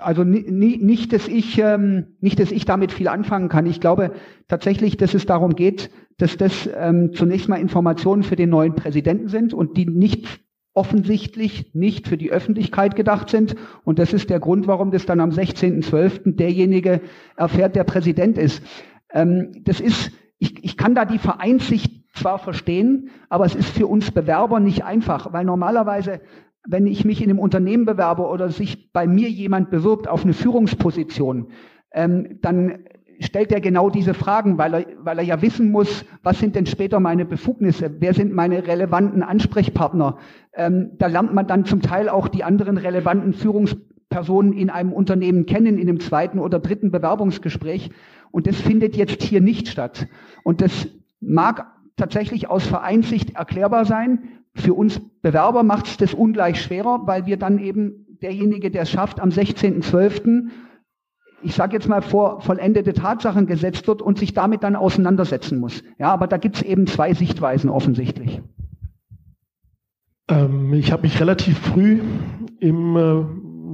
Also 0.00 0.24
nicht, 0.24 1.12
dass 1.12 1.28
ich 1.28 1.58
ähm, 1.58 2.16
nicht, 2.20 2.40
dass 2.40 2.50
ich 2.50 2.64
damit 2.64 2.92
viel 2.92 3.08
anfangen 3.08 3.48
kann. 3.48 3.66
Ich 3.66 3.80
glaube 3.80 4.12
tatsächlich, 4.48 4.96
dass 4.96 5.14
es 5.14 5.26
darum 5.26 5.54
geht, 5.54 5.90
dass 6.16 6.36
das 6.36 6.68
ähm, 6.74 7.12
zunächst 7.12 7.48
mal 7.48 7.60
Informationen 7.60 8.22
für 8.22 8.36
den 8.36 8.50
neuen 8.50 8.74
Präsidenten 8.74 9.28
sind 9.28 9.54
und 9.54 9.76
die 9.76 9.86
nicht 9.86 10.45
offensichtlich 10.76 11.74
nicht 11.74 12.06
für 12.06 12.18
die 12.18 12.30
Öffentlichkeit 12.30 12.96
gedacht 12.96 13.30
sind. 13.30 13.56
Und 13.84 13.98
das 13.98 14.12
ist 14.12 14.28
der 14.28 14.40
Grund, 14.40 14.66
warum 14.66 14.90
das 14.90 15.06
dann 15.06 15.20
am 15.20 15.30
16.12. 15.30 16.36
derjenige 16.36 17.00
erfährt, 17.36 17.76
der 17.76 17.84
Präsident 17.84 18.36
ist. 18.36 18.62
Ähm, 19.10 19.52
das 19.64 19.80
ist, 19.80 20.12
ich, 20.38 20.62
ich 20.62 20.76
kann 20.76 20.94
da 20.94 21.06
die 21.06 21.18
Vereinsicht 21.18 22.04
zwar 22.14 22.38
verstehen, 22.38 23.08
aber 23.30 23.46
es 23.46 23.54
ist 23.54 23.70
für 23.70 23.86
uns 23.86 24.10
Bewerber 24.10 24.60
nicht 24.60 24.84
einfach, 24.84 25.32
weil 25.32 25.46
normalerweise, 25.46 26.20
wenn 26.68 26.86
ich 26.86 27.06
mich 27.06 27.22
in 27.22 27.30
einem 27.30 27.38
Unternehmen 27.38 27.86
bewerbe 27.86 28.26
oder 28.26 28.50
sich 28.50 28.92
bei 28.92 29.06
mir 29.06 29.30
jemand 29.30 29.70
bewirbt 29.70 30.08
auf 30.08 30.24
eine 30.24 30.34
Führungsposition, 30.34 31.52
ähm, 31.92 32.38
dann 32.42 32.84
stellt 33.20 33.52
er 33.52 33.60
genau 33.60 33.90
diese 33.90 34.14
Fragen, 34.14 34.58
weil 34.58 34.74
er, 34.74 34.86
weil 35.00 35.18
er 35.18 35.24
ja 35.24 35.42
wissen 35.42 35.70
muss, 35.70 36.04
was 36.22 36.38
sind 36.38 36.54
denn 36.56 36.66
später 36.66 37.00
meine 37.00 37.24
Befugnisse, 37.24 37.90
wer 37.98 38.14
sind 38.14 38.32
meine 38.32 38.66
relevanten 38.66 39.22
Ansprechpartner. 39.22 40.18
Ähm, 40.54 40.92
da 40.98 41.06
lernt 41.06 41.34
man 41.34 41.46
dann 41.46 41.64
zum 41.64 41.82
Teil 41.82 42.08
auch 42.08 42.28
die 42.28 42.44
anderen 42.44 42.76
relevanten 42.76 43.32
Führungspersonen 43.32 44.52
in 44.52 44.70
einem 44.70 44.92
Unternehmen 44.92 45.46
kennen, 45.46 45.78
in 45.78 45.88
einem 45.88 46.00
zweiten 46.00 46.38
oder 46.38 46.58
dritten 46.58 46.90
Bewerbungsgespräch. 46.90 47.90
Und 48.30 48.46
das 48.46 48.60
findet 48.60 48.96
jetzt 48.96 49.22
hier 49.22 49.40
nicht 49.40 49.68
statt. 49.68 50.08
Und 50.42 50.60
das 50.60 50.88
mag 51.20 51.72
tatsächlich 51.96 52.48
aus 52.48 52.66
Vereinssicht 52.66 53.36
erklärbar 53.36 53.84
sein. 53.84 54.28
Für 54.54 54.74
uns 54.74 55.00
Bewerber 55.22 55.62
macht 55.62 55.86
es 55.86 55.96
das 55.96 56.14
ungleich 56.14 56.62
schwerer, 56.62 57.06
weil 57.06 57.26
wir 57.26 57.36
dann 57.36 57.58
eben 57.58 58.06
derjenige, 58.22 58.70
der 58.70 58.82
es 58.82 58.90
schafft, 58.90 59.20
am 59.20 59.30
16.12., 59.30 60.48
ich 61.46 61.54
sage 61.54 61.74
jetzt 61.74 61.88
mal, 61.88 62.02
vor 62.02 62.40
vollendete 62.40 62.92
Tatsachen 62.92 63.46
gesetzt 63.46 63.86
wird 63.86 64.02
und 64.02 64.18
sich 64.18 64.34
damit 64.34 64.64
dann 64.64 64.74
auseinandersetzen 64.74 65.60
muss. 65.60 65.84
Ja, 65.96 66.12
aber 66.12 66.26
da 66.26 66.38
gibt 66.38 66.56
es 66.56 66.62
eben 66.62 66.88
zwei 66.88 67.14
Sichtweisen 67.14 67.70
offensichtlich. 67.70 68.42
Ähm, 70.28 70.74
ich 70.74 70.90
habe 70.90 71.02
mich 71.02 71.20
relativ 71.20 71.56
früh 71.58 72.00
im 72.58 72.96
äh, 72.96 73.24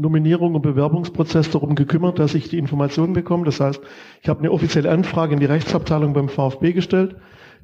Nominierung 0.00 0.54
und 0.54 0.60
Bewerbungsprozess 0.60 1.48
darum 1.50 1.74
gekümmert, 1.74 2.18
dass 2.18 2.34
ich 2.34 2.50
die 2.50 2.58
Informationen 2.58 3.14
bekomme. 3.14 3.46
Das 3.46 3.58
heißt, 3.58 3.80
ich 4.20 4.28
habe 4.28 4.40
eine 4.40 4.52
offizielle 4.52 4.90
Anfrage 4.90 5.32
in 5.32 5.40
die 5.40 5.46
Rechtsabteilung 5.46 6.12
beim 6.12 6.28
VfB 6.28 6.74
gestellt. 6.74 7.16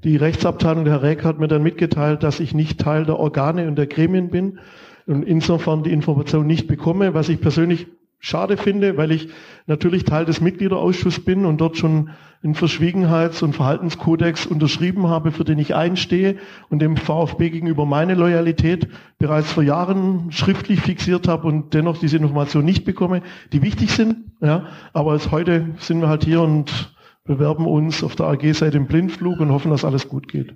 Die 0.05 0.17
Rechtsabteilung, 0.17 0.85
der 0.85 0.95
Herr 0.95 1.03
Reck, 1.03 1.25
hat 1.25 1.39
mir 1.39 1.49
dann 1.49 1.63
mitgeteilt, 1.63 2.23
dass 2.23 2.41
ich 2.41 2.55
nicht 2.55 2.81
Teil 2.81 3.05
der 3.05 3.19
Organe 3.19 3.69
und 3.69 3.77
der 3.77 3.89
Gremien 3.89 4.31
bin 4.31 4.59
und 5.07 5.23
insofern 5.25 5.83
die 5.83 5.93
Information 5.93 6.47
nicht 6.47 6.67
bekomme, 6.67 7.13
was 7.13 7.29
ich 7.29 7.41
persönlich 7.41 7.89
schade 8.19 8.57
finde, 8.57 8.97
weil 8.97 9.13
ich 9.13 9.29
natürlich 9.67 10.05
Teil 10.05 10.25
des 10.25 10.41
Mitgliederausschusses 10.41 11.25
bin 11.25 11.45
und 11.45 11.61
dort 11.61 11.77
schon 11.77 12.11
einen 12.43 12.55
Verschwiegenheits- 12.55 13.43
und 13.43 13.55
Verhaltenskodex 13.55 14.47
unterschrieben 14.47 15.09
habe, 15.09 15.33
für 15.33 15.45
den 15.45 15.59
ich 15.59 15.75
einstehe 15.75 16.37
und 16.69 16.81
dem 16.81 16.97
VfB 16.97 17.51
gegenüber 17.51 17.85
meine 17.85 18.15
Loyalität 18.15 18.89
bereits 19.19 19.53
vor 19.53 19.63
Jahren 19.63 20.31
schriftlich 20.31 20.81
fixiert 20.81 21.27
habe 21.27 21.49
und 21.49 21.75
dennoch 21.75 21.99
diese 21.99 22.17
Information 22.17 22.65
nicht 22.65 22.85
bekomme, 22.85 23.23
die 23.53 23.63
wichtig 23.63 23.91
sind. 23.91 24.33
Ja, 24.41 24.67
aber 24.93 25.13
als 25.13 25.33
heute 25.33 25.71
sind 25.79 26.01
wir 26.01 26.09
halt 26.09 26.25
hier 26.25 26.43
und 26.43 26.95
bewerben 27.25 27.67
uns 27.67 28.05
auf 28.05 28.15
der 28.15 28.27
AG-Seite 28.27 28.77
im 28.77 28.87
Blindflug 28.87 29.41
und 29.41 29.51
hoffen, 29.51 29.71
dass 29.71 29.85
alles 29.85 30.09
gut 30.09 30.29
geht. 30.29 30.55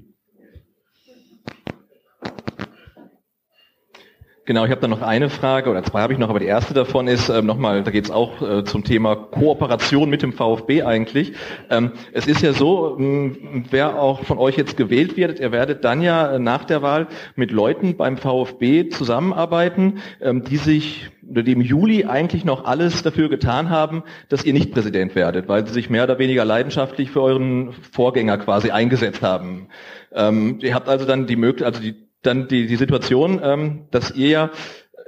Genau, 4.44 4.64
ich 4.64 4.72
habe 4.72 4.80
da 4.80 4.88
noch 4.88 5.02
eine 5.02 5.30
Frage 5.30 5.70
oder 5.70 5.84
zwei 5.84 6.00
habe 6.00 6.12
ich 6.12 6.18
noch, 6.18 6.28
aber 6.28 6.40
die 6.40 6.46
erste 6.46 6.74
davon 6.74 7.06
ist 7.06 7.28
ähm, 7.28 7.46
nochmal, 7.46 7.84
da 7.84 7.92
geht 7.92 8.06
es 8.06 8.10
auch 8.10 8.42
äh, 8.42 8.64
zum 8.64 8.82
Thema 8.82 9.14
Kooperation 9.14 10.10
mit 10.10 10.22
dem 10.22 10.32
VfB 10.32 10.82
eigentlich. 10.82 11.34
Ähm, 11.70 11.92
es 12.12 12.26
ist 12.26 12.42
ja 12.42 12.52
so, 12.52 12.96
ähm, 12.98 13.66
wer 13.70 14.02
auch 14.02 14.24
von 14.24 14.38
euch 14.38 14.56
jetzt 14.56 14.76
gewählt 14.76 15.16
wird, 15.16 15.38
ihr 15.38 15.52
werdet 15.52 15.84
dann 15.84 16.02
ja 16.02 16.34
äh, 16.34 16.38
nach 16.40 16.64
der 16.64 16.82
Wahl 16.82 17.06
mit 17.36 17.52
Leuten 17.52 17.96
beim 17.96 18.16
VfB 18.16 18.88
zusammenarbeiten, 18.88 20.00
ähm, 20.20 20.42
die 20.42 20.56
sich 20.56 21.08
die 21.22 21.52
im 21.52 21.60
Juli 21.60 22.06
eigentlich 22.06 22.44
noch 22.44 22.64
alles 22.64 23.04
dafür 23.04 23.28
getan 23.28 23.70
haben, 23.70 24.02
dass 24.28 24.44
ihr 24.44 24.52
nicht 24.52 24.72
Präsident 24.72 25.14
werdet, 25.14 25.46
weil 25.46 25.64
sie 25.68 25.72
sich 25.72 25.88
mehr 25.88 26.02
oder 26.02 26.18
weniger 26.18 26.44
leidenschaftlich 26.44 27.12
für 27.12 27.22
euren 27.22 27.72
Vorgänger 27.92 28.38
quasi 28.38 28.72
eingesetzt 28.72 29.22
haben. 29.22 29.68
Ähm, 30.12 30.58
ihr 30.62 30.74
habt 30.74 30.88
also 30.88 31.06
dann 31.06 31.28
die 31.28 31.36
Möglichkeit, 31.36 31.74
also 31.74 31.80
die 31.80 32.11
dann 32.22 32.48
die, 32.48 32.66
die 32.66 32.76
Situation, 32.76 33.40
ähm, 33.42 33.86
dass 33.90 34.10
ihr 34.12 34.28
ja 34.28 34.50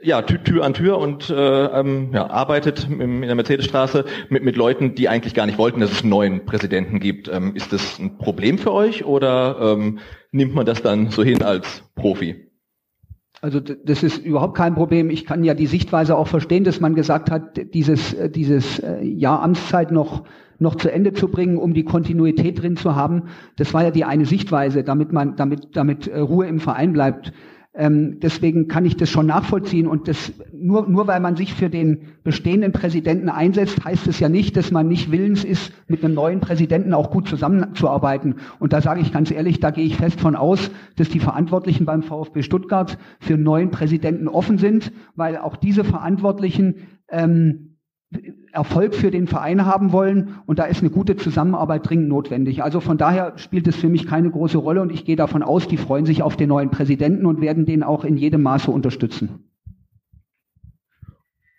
ja, 0.05 0.23
Tür 0.23 0.65
an 0.65 0.75
Tür 0.75 0.99
und 0.99 1.31
äh, 1.31 1.35
ähm, 1.35 2.11
ja, 2.13 2.29
arbeitet 2.29 2.89
in 2.91 3.23
der 3.23 3.35
Mercedesstraße 3.35 4.05
mit, 4.29 4.45
mit 4.45 4.57
Leuten, 4.57 4.95
die 4.95 5.09
eigentlich 5.09 5.35
gar 5.35 5.47
nicht 5.47 5.59
wollten, 5.59 5.81
dass 5.81 5.93
es 5.93 6.03
einen 6.03 6.11
neuen 6.11 6.45
Präsidenten 6.45 7.01
gibt. 7.01 7.29
Ähm, 7.29 7.57
ist 7.57 7.73
das 7.73 7.99
ein 7.99 8.19
Problem 8.19 8.59
für 8.59 8.73
euch 8.73 9.05
oder 9.05 9.57
ähm, 9.61 9.99
nimmt 10.31 10.55
man 10.55 10.67
das 10.67 10.83
dann 10.83 11.11
so 11.11 11.25
hin 11.25 11.43
als 11.43 11.83
Profi? 11.95 12.51
Also 13.41 13.61
das 13.61 14.03
ist 14.03 14.19
überhaupt 14.19 14.57
kein 14.57 14.75
Problem. 14.75 15.11
Ich 15.11 15.27
kann 15.27 15.45
ja 15.45 15.55
die 15.55 15.67
Sichtweise 15.67 16.17
auch 16.17 16.29
verstehen, 16.29 16.65
dass 16.65 16.81
man 16.81 16.95
gesagt 16.95 17.31
hat, 17.31 17.59
dieses, 17.75 18.15
äh, 18.15 18.31
dieses 18.31 18.79
äh, 18.79 19.03
Jahr 19.03 19.43
Amtszeit 19.43 19.91
noch 19.91 20.25
noch 20.59 20.77
zu 20.77 20.91
Ende 20.91 21.13
zu 21.13 21.29
bringen, 21.29 21.59
um 21.59 21.75
die 21.75 21.85
Kontinuität 21.85 22.63
drin 22.63 22.77
zu 22.77 22.95
haben. 22.95 23.25
Das 23.57 23.75
war 23.75 23.85
ja 23.85 23.91
die 23.91 24.05
eine 24.05 24.27
Sichtweise, 24.27 24.85
damit 24.85 25.13
man, 25.13 25.37
damit, 25.37 25.77
damit 25.77 26.07
äh, 26.07 26.19
Ruhe 26.19 26.47
im 26.47 26.61
Verein 26.61 26.93
bleibt. 26.93 27.33
Ähm, 27.77 28.21
deswegen 28.21 28.69
kann 28.69 28.85
ich 28.85 28.97
das 28.97 29.11
schon 29.11 29.27
nachvollziehen 29.27 29.89
und 29.89 30.07
das 30.07 30.33
nur 30.53 30.89
nur 30.89 31.09
weil 31.09 31.19
man 31.19 31.35
sich 31.35 31.55
für 31.55 31.69
den 31.69 32.03
bestehenden 32.23 32.71
Präsidenten 32.71 33.29
einsetzt, 33.29 33.85
heißt 33.85 34.07
es 34.07 34.21
ja 34.21 34.29
nicht, 34.29 34.57
dass 34.57 34.71
man 34.71 34.87
nicht 34.87 35.11
willens 35.11 35.43
ist, 35.43 35.73
mit 35.89 36.05
einem 36.05 36.15
neuen 36.15 36.39
Präsidenten 36.39 36.95
auch 36.95 37.11
gut 37.11 37.29
zusammenzuarbeiten. 37.29 38.37
Und 38.61 38.73
da 38.73 38.81
sage 38.81 39.01
ich 39.01 39.13
ganz 39.13 39.33
ehrlich, 39.33 39.59
da 39.59 39.73
gehe 39.73 39.85
ich 39.85 39.97
fest 39.97 40.21
von 40.21 40.37
aus, 40.37 40.71
dass 40.95 41.09
die 41.09 41.19
Verantwortlichen 41.19 41.85
beim 41.85 42.05
VfB 42.05 42.43
Stuttgart 42.43 42.97
für 43.19 43.35
einen 43.35 43.43
neuen 43.43 43.73
Präsidenten 43.73 44.29
offen 44.29 44.59
sind, 44.59 44.93
weil 45.17 45.37
auch 45.37 45.57
diese 45.57 45.83
Verantwortlichen 45.83 46.87
ähm, 47.09 47.74
Erfolg 48.53 48.95
für 48.95 49.11
den 49.11 49.27
Verein 49.27 49.67
haben 49.67 49.93
wollen 49.93 50.37
und 50.47 50.59
da 50.59 50.65
ist 50.65 50.81
eine 50.81 50.91
gute 50.91 51.17
Zusammenarbeit 51.17 51.89
dringend 51.89 52.09
notwendig. 52.09 52.63
Also 52.63 52.81
von 52.81 52.99
daher 52.99 53.33
spielt 53.37 53.67
es 53.67 53.77
für 53.77 53.89
mich 53.89 54.07
keine 54.07 54.31
große 54.31 54.59
Rolle 54.59 54.81
und 54.81 54.93
ich 54.93 55.05
gehe 55.05 55.17
davon 55.17 55.43
aus, 55.43 55.67
die 55.67 55.77
freuen 55.77 56.07
sich 56.07 56.23
auf 56.23 56.37
den 56.37 56.49
neuen 56.49 56.71
Präsidenten 56.71 57.27
und 57.27 57.41
werden 57.41 57.67
den 57.67 57.83
auch 57.83 58.05
in 58.05 58.17
jedem 58.17 58.43
Maße 58.43 58.71
unterstützen. 58.71 59.51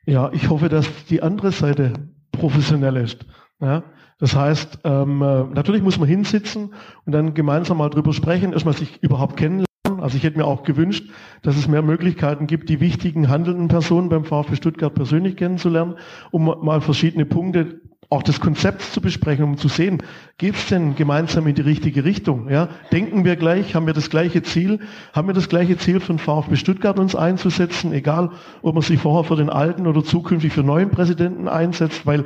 Ja, 0.05 0.31
ich 0.31 0.49
hoffe, 0.49 0.69
dass 0.69 0.87
die 1.05 1.21
andere 1.21 1.51
Seite 1.51 1.93
professionell 2.31 2.95
ist. 2.97 3.25
Ja, 3.59 3.83
Das 4.19 4.35
heißt, 4.35 4.79
ähm, 4.83 5.21
äh, 5.21 5.43
natürlich 5.45 5.81
muss 5.81 5.99
man 5.99 6.07
hinsitzen 6.07 6.73
und 7.05 7.11
dann 7.11 7.33
gemeinsam 7.33 7.77
mal 7.77 7.89
drüber 7.89 8.13
sprechen, 8.13 8.53
erstmal 8.53 8.75
sich 8.75 9.01
überhaupt 9.01 9.37
kennenlernen. 9.37 9.64
Also 10.05 10.17
ich 10.17 10.23
hätte 10.23 10.37
mir 10.37 10.45
auch 10.45 10.61
gewünscht, 10.61 11.09
dass 11.41 11.57
es 11.57 11.67
mehr 11.67 11.81
Möglichkeiten 11.81 12.45
gibt, 12.45 12.69
die 12.69 12.79
wichtigen 12.79 13.27
handelnden 13.27 13.69
Personen 13.69 14.07
beim 14.07 14.23
VfB 14.23 14.55
Stuttgart 14.55 14.93
persönlich 14.93 15.35
kennenzulernen, 15.35 15.95
um 16.29 16.45
mal 16.45 16.79
verschiedene 16.79 17.25
Punkte 17.25 17.81
auch 18.11 18.21
des 18.21 18.39
Konzepts 18.39 18.91
zu 18.91 19.01
besprechen, 19.01 19.43
um 19.43 19.57
zu 19.57 19.67
sehen, 19.67 20.03
geht 20.37 20.53
es 20.53 20.67
denn 20.67 20.93
gemeinsam 20.93 21.47
in 21.47 21.55
die 21.55 21.63
richtige 21.63 22.05
Richtung? 22.05 22.51
Ja? 22.51 22.69
Denken 22.91 23.25
wir 23.25 23.35
gleich, 23.35 23.73
haben 23.73 23.87
wir 23.87 23.95
das 23.95 24.11
gleiche 24.11 24.43
Ziel, 24.43 24.79
haben 25.11 25.27
wir 25.27 25.33
das 25.33 25.49
gleiche 25.49 25.75
Ziel 25.75 25.99
von 25.99 26.19
VfB 26.19 26.55
Stuttgart 26.55 26.99
uns 26.99 27.15
einzusetzen, 27.15 27.91
egal 27.91 28.29
ob 28.61 28.75
man 28.75 28.83
sich 28.83 28.99
vorher 28.99 29.23
für 29.23 29.37
den 29.37 29.49
alten 29.49 29.87
oder 29.87 30.03
zukünftig 30.03 30.53
für 30.53 30.61
neuen 30.61 30.91
Präsidenten 30.91 31.47
einsetzt, 31.47 32.05
weil 32.05 32.25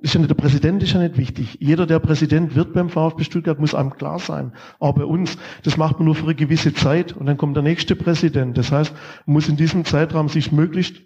ist 0.00 0.14
ja 0.14 0.20
nicht, 0.20 0.30
der 0.30 0.34
Präsident 0.34 0.82
ist 0.82 0.92
ja 0.92 1.00
nicht 1.00 1.18
wichtig. 1.18 1.58
Jeder, 1.60 1.86
der 1.86 1.98
Präsident 1.98 2.54
wird 2.54 2.72
beim 2.72 2.88
VfB 2.88 3.24
Stuttgart, 3.24 3.58
muss 3.58 3.74
einem 3.74 3.90
klar 3.90 4.18
sein. 4.18 4.52
Auch 4.78 4.94
bei 4.94 5.04
uns. 5.04 5.36
Das 5.62 5.76
macht 5.76 5.98
man 5.98 6.06
nur 6.06 6.14
für 6.14 6.24
eine 6.24 6.34
gewisse 6.34 6.72
Zeit 6.72 7.16
und 7.16 7.26
dann 7.26 7.36
kommt 7.36 7.56
der 7.56 7.62
nächste 7.62 7.96
Präsident. 7.96 8.56
Das 8.56 8.72
heißt, 8.72 8.94
man 9.26 9.34
muss 9.34 9.48
in 9.48 9.56
diesem 9.56 9.84
Zeitraum 9.84 10.28
sich 10.28 10.52
möglichst 10.52 11.02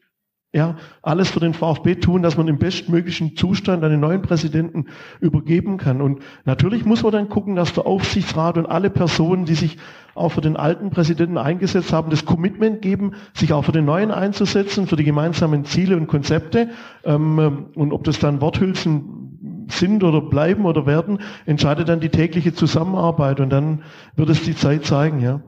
ja, 0.55 0.77
alles 1.03 1.31
für 1.31 1.41
den 1.41 1.53
VfB 1.53 1.97
tun, 1.97 2.23
dass 2.23 2.37
man 2.37 2.47
im 2.47 2.59
bestmöglichen 2.59 3.37
Zustand 3.37 3.83
einen 3.83 3.99
neuen 3.99 4.23
Präsidenten 4.23 4.87
übergeben 5.19 5.79
kann. 5.79 6.01
Und 6.01 6.21
natürlich 6.45 6.85
muss 6.85 7.03
man 7.03 7.11
dann 7.11 7.29
gucken, 7.29 7.57
dass 7.57 7.73
der 7.73 7.87
Aufsichtsrat 7.87 8.57
und 8.57 8.67
alle 8.67 8.89
Personen, 8.89 9.47
die 9.47 9.57
sich 9.57 9.79
auch 10.15 10.29
für 10.29 10.43
den 10.43 10.57
alten 10.57 10.91
Präsidenten 10.91 11.39
eingesetzt 11.39 11.93
haben, 11.93 12.09
das 12.09 12.25
Commitment 12.25 12.83
geben, 12.83 13.15
sich 13.35 13.53
auch 13.53 13.65
für 13.65 13.73
den 13.73 13.85
neuen 13.85 14.13
einzusetzen, 14.13 14.87
für 14.87 14.95
die 14.95 15.03
gemeinsamen 15.03 15.65
Ziele 15.65 15.97
und 15.97 16.07
Konzepte. 16.07 16.69
Ähm, 17.03 17.67
und 17.75 17.93
ob 17.93 18.05
das 18.05 18.21
dann 18.21 18.41
Worthülsen 18.41 19.67
sind 19.69 20.05
oder 20.05 20.21
bleiben 20.21 20.67
oder 20.67 20.87
werden, 20.87 21.19
entscheidet 21.47 21.89
dann 21.89 21.99
die 21.99 22.11
tägliche 22.11 22.55
Zusammenarbeit. 22.55 23.41
Und 23.41 23.51
dann 23.51 23.83
wird 24.15 24.31
es 24.31 24.43
die 24.43 24.55
Zeit 24.55 24.85
zeigen, 24.85 25.19
ja. 25.19 25.41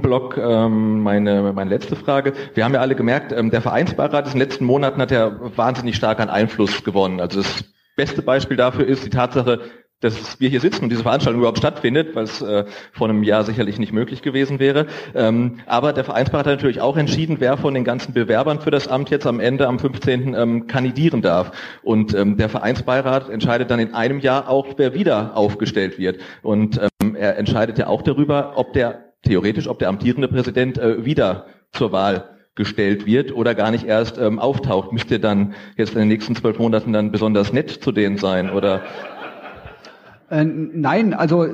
Block 0.00 0.38
ähm, 0.38 1.02
meine, 1.02 1.52
meine 1.52 1.70
letzte 1.70 1.96
Frage. 1.96 2.32
Wir 2.54 2.64
haben 2.64 2.74
ja 2.74 2.80
alle 2.80 2.94
gemerkt, 2.94 3.32
ähm, 3.32 3.50
der 3.50 3.60
Vereinsbeirat 3.60 4.26
in 4.26 4.32
den 4.32 4.40
letzten 4.40 4.64
Monaten 4.64 5.00
hat 5.00 5.10
ja 5.10 5.38
wahnsinnig 5.56 5.96
stark 5.96 6.20
an 6.20 6.30
Einfluss 6.30 6.84
gewonnen. 6.84 7.20
Also 7.20 7.42
das 7.42 7.64
beste 7.96 8.22
Beispiel 8.22 8.56
dafür 8.56 8.86
ist 8.86 9.04
die 9.04 9.10
Tatsache, 9.10 9.60
dass 10.02 10.40
wir 10.40 10.48
hier 10.48 10.60
sitzen 10.60 10.84
und 10.84 10.90
diese 10.90 11.02
Veranstaltung 11.02 11.40
überhaupt 11.40 11.58
stattfindet, 11.58 12.14
es 12.16 12.42
äh, 12.42 12.64
vor 12.92 13.08
einem 13.08 13.22
Jahr 13.22 13.44
sicherlich 13.44 13.78
nicht 13.78 13.92
möglich 13.92 14.20
gewesen 14.20 14.58
wäre. 14.58 14.86
Ähm, 15.14 15.60
aber 15.66 15.92
der 15.92 16.04
Vereinsbeirat 16.04 16.46
hat 16.46 16.56
natürlich 16.56 16.80
auch 16.80 16.96
entschieden, 16.96 17.36
wer 17.38 17.56
von 17.56 17.72
den 17.72 17.84
ganzen 17.84 18.12
Bewerbern 18.12 18.60
für 18.60 18.70
das 18.70 18.88
Amt 18.88 19.10
jetzt 19.10 19.26
am 19.26 19.40
Ende 19.40 19.68
am 19.68 19.78
15. 19.78 20.34
Ähm, 20.34 20.66
kandidieren 20.66 21.22
darf. 21.22 21.52
Und 21.82 22.14
ähm, 22.14 22.36
der 22.36 22.48
Vereinsbeirat 22.48 23.30
entscheidet 23.30 23.70
dann 23.70 23.78
in 23.78 23.94
einem 23.94 24.18
Jahr 24.18 24.48
auch, 24.48 24.66
wer 24.76 24.92
wieder 24.94 25.36
aufgestellt 25.36 25.98
wird. 25.98 26.20
Und 26.42 26.80
ähm, 27.00 27.14
er 27.14 27.38
entscheidet 27.38 27.78
ja 27.78 27.86
auch 27.86 28.02
darüber, 28.02 28.54
ob 28.56 28.72
der 28.72 29.11
theoretisch, 29.22 29.68
ob 29.68 29.78
der 29.78 29.88
amtierende 29.88 30.28
Präsident 30.28 30.78
äh, 30.78 31.04
wieder 31.04 31.46
zur 31.72 31.92
Wahl 31.92 32.28
gestellt 32.54 33.06
wird 33.06 33.34
oder 33.34 33.54
gar 33.54 33.70
nicht 33.70 33.86
erst 33.86 34.18
ähm, 34.18 34.38
auftaucht. 34.38 34.92
Müsste 34.92 35.18
dann 35.18 35.54
jetzt 35.76 35.94
in 35.94 36.00
den 36.00 36.08
nächsten 36.08 36.36
zwölf 36.36 36.58
Monaten 36.58 36.92
dann 36.92 37.10
besonders 37.10 37.52
nett 37.52 37.70
zu 37.70 37.92
denen 37.92 38.18
sein 38.18 38.50
oder? 38.50 38.82
Äh, 40.28 40.44
nein, 40.44 41.14
also 41.14 41.46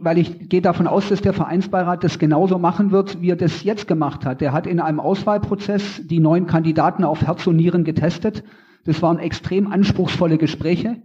weil 0.00 0.18
ich 0.18 0.48
gehe 0.48 0.60
davon 0.60 0.86
aus, 0.86 1.08
dass 1.08 1.22
der 1.22 1.32
Vereinsbeirat 1.32 2.04
das 2.04 2.18
genauso 2.18 2.58
machen 2.58 2.90
wird, 2.90 3.20
wie 3.20 3.30
er 3.30 3.36
das 3.36 3.64
jetzt 3.64 3.88
gemacht 3.88 4.24
hat. 4.24 4.40
Der 4.40 4.52
hat 4.52 4.66
in 4.66 4.80
einem 4.80 5.00
Auswahlprozess 5.00 6.02
die 6.04 6.20
neuen 6.20 6.46
Kandidaten 6.46 7.04
auf 7.04 7.22
Herz 7.22 7.46
und 7.46 7.56
Nieren 7.56 7.84
getestet. 7.84 8.44
Das 8.84 9.02
waren 9.02 9.18
extrem 9.18 9.70
anspruchsvolle 9.70 10.38
Gespräche. 10.38 10.96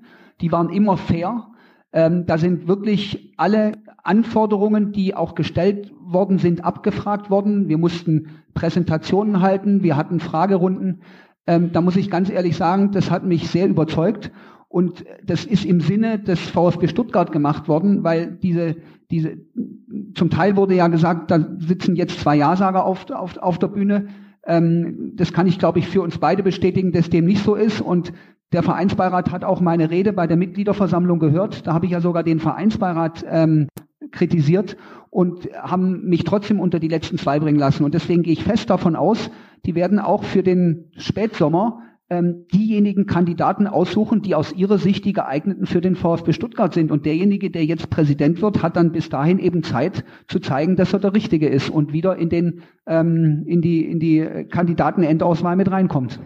Die 0.41 0.51
waren 0.51 0.69
immer 0.69 0.97
fair. 0.97 1.47
Ähm, 1.93 2.25
da 2.25 2.39
sind 2.39 2.67
wirklich 2.67 3.33
alle 3.37 3.73
Anforderungen, 4.03 4.91
die 4.91 5.15
auch 5.15 5.35
gestellt 5.35 5.93
worden 6.01 6.39
sind, 6.39 6.65
abgefragt 6.65 7.29
worden. 7.29 7.69
Wir 7.69 7.77
mussten 7.77 8.29
Präsentationen 8.55 9.41
halten, 9.41 9.83
wir 9.83 9.95
hatten 9.95 10.19
Fragerunden. 10.19 11.01
Ähm, 11.45 11.71
da 11.71 11.81
muss 11.81 11.95
ich 11.95 12.09
ganz 12.09 12.29
ehrlich 12.29 12.57
sagen, 12.57 12.91
das 12.91 13.11
hat 13.11 13.23
mich 13.23 13.49
sehr 13.49 13.67
überzeugt. 13.67 14.31
Und 14.69 15.05
das 15.23 15.45
ist 15.45 15.65
im 15.65 15.81
Sinne 15.81 16.17
des 16.17 16.39
VfB 16.39 16.87
Stuttgart 16.87 17.31
gemacht 17.31 17.67
worden, 17.67 18.03
weil 18.03 18.31
diese, 18.41 18.77
diese, 19.11 19.37
zum 20.15 20.31
Teil 20.31 20.55
wurde 20.57 20.73
ja 20.73 20.87
gesagt, 20.87 21.29
da 21.29 21.45
sitzen 21.59 21.95
jetzt 21.95 22.19
zwei 22.19 22.37
Ja-Sager 22.37 22.83
auf, 22.83 23.07
auf, 23.11 23.37
auf 23.37 23.59
der 23.59 23.67
Bühne. 23.67 24.07
Ähm, 24.47 25.13
das 25.15 25.31
kann 25.31 25.45
ich, 25.45 25.59
glaube 25.59 25.77
ich, 25.77 25.87
für 25.87 26.01
uns 26.01 26.17
beide 26.17 26.41
bestätigen, 26.41 26.91
dass 26.91 27.11
dem 27.11 27.25
nicht 27.25 27.43
so 27.43 27.53
ist. 27.53 27.81
Und 27.81 28.13
der 28.53 28.63
Vereinsbeirat 28.63 29.31
hat 29.31 29.43
auch 29.43 29.59
meine 29.61 29.89
Rede 29.89 30.13
bei 30.13 30.27
der 30.27 30.37
Mitgliederversammlung 30.37 31.19
gehört. 31.19 31.65
Da 31.67 31.73
habe 31.73 31.85
ich 31.85 31.91
ja 31.91 32.01
sogar 32.01 32.23
den 32.23 32.39
Vereinsbeirat 32.39 33.25
ähm, 33.27 33.67
kritisiert 34.11 34.77
und 35.09 35.49
haben 35.55 36.05
mich 36.05 36.23
trotzdem 36.23 36.59
unter 36.59 36.79
die 36.79 36.87
letzten 36.87 37.17
zwei 37.17 37.39
bringen 37.39 37.59
lassen. 37.59 37.83
Und 37.83 37.93
deswegen 37.93 38.23
gehe 38.23 38.33
ich 38.33 38.43
fest 38.43 38.69
davon 38.69 38.95
aus, 38.95 39.31
die 39.65 39.75
werden 39.75 39.99
auch 39.99 40.23
für 40.23 40.43
den 40.43 40.91
Spätsommer 40.97 41.79
ähm, 42.09 42.45
diejenigen 42.53 43.05
Kandidaten 43.07 43.65
aussuchen, 43.65 44.21
die 44.21 44.35
aus 44.35 44.53
ihrer 44.53 44.77
Sicht 44.77 45.05
die 45.05 45.13
geeigneten 45.13 45.65
für 45.65 45.81
den 45.81 45.95
VfB 45.95 46.33
Stuttgart 46.33 46.73
sind. 46.73 46.91
Und 46.91 47.05
derjenige, 47.05 47.49
der 47.49 47.65
jetzt 47.65 47.89
Präsident 47.89 48.41
wird, 48.41 48.61
hat 48.61 48.75
dann 48.75 48.91
bis 48.91 49.09
dahin 49.09 49.39
eben 49.39 49.63
Zeit 49.63 50.03
zu 50.27 50.39
zeigen, 50.39 50.75
dass 50.75 50.93
er 50.93 50.99
der 50.99 51.13
Richtige 51.13 51.47
ist 51.47 51.69
und 51.69 51.93
wieder 51.93 52.17
in 52.17 52.29
den 52.29 52.61
ähm, 52.85 53.43
in 53.47 53.61
die 53.61 53.85
in 53.85 53.99
die 53.99 54.45
Kandidatenendauswahl 54.49 55.55
mit 55.55 55.71
reinkommt. 55.71 56.19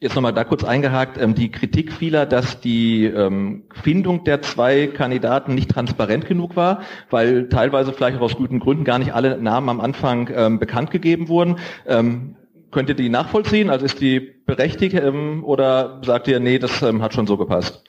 Jetzt 0.00 0.16
nochmal 0.16 0.34
da 0.34 0.44
kurz 0.44 0.64
eingehakt, 0.64 1.18
ähm, 1.18 1.34
die 1.34 1.50
Kritik 1.50 1.92
vieler, 1.92 2.26
dass 2.26 2.60
die 2.60 3.04
ähm, 3.06 3.64
Findung 3.72 4.24
der 4.24 4.42
zwei 4.42 4.88
Kandidaten 4.88 5.54
nicht 5.54 5.70
transparent 5.70 6.26
genug 6.26 6.56
war, 6.56 6.82
weil 7.10 7.48
teilweise 7.48 7.92
vielleicht 7.92 8.18
auch 8.18 8.22
aus 8.22 8.34
guten 8.34 8.58
Gründen 8.58 8.84
gar 8.84 8.98
nicht 8.98 9.14
alle 9.14 9.38
Namen 9.38 9.68
am 9.68 9.80
Anfang 9.80 10.28
ähm, 10.34 10.58
bekannt 10.58 10.90
gegeben 10.90 11.28
wurden. 11.28 11.58
Könnt 11.86 12.88
ihr 12.88 12.96
die 12.96 13.08
nachvollziehen? 13.08 13.70
Also 13.70 13.86
ist 13.86 14.00
die 14.00 14.18
berechtigt 14.18 15.00
oder 15.42 16.00
sagt 16.04 16.26
ihr, 16.26 16.40
nee, 16.40 16.58
das 16.58 16.82
hat 16.82 17.14
schon 17.14 17.28
so 17.28 17.36
gepasst? 17.36 17.84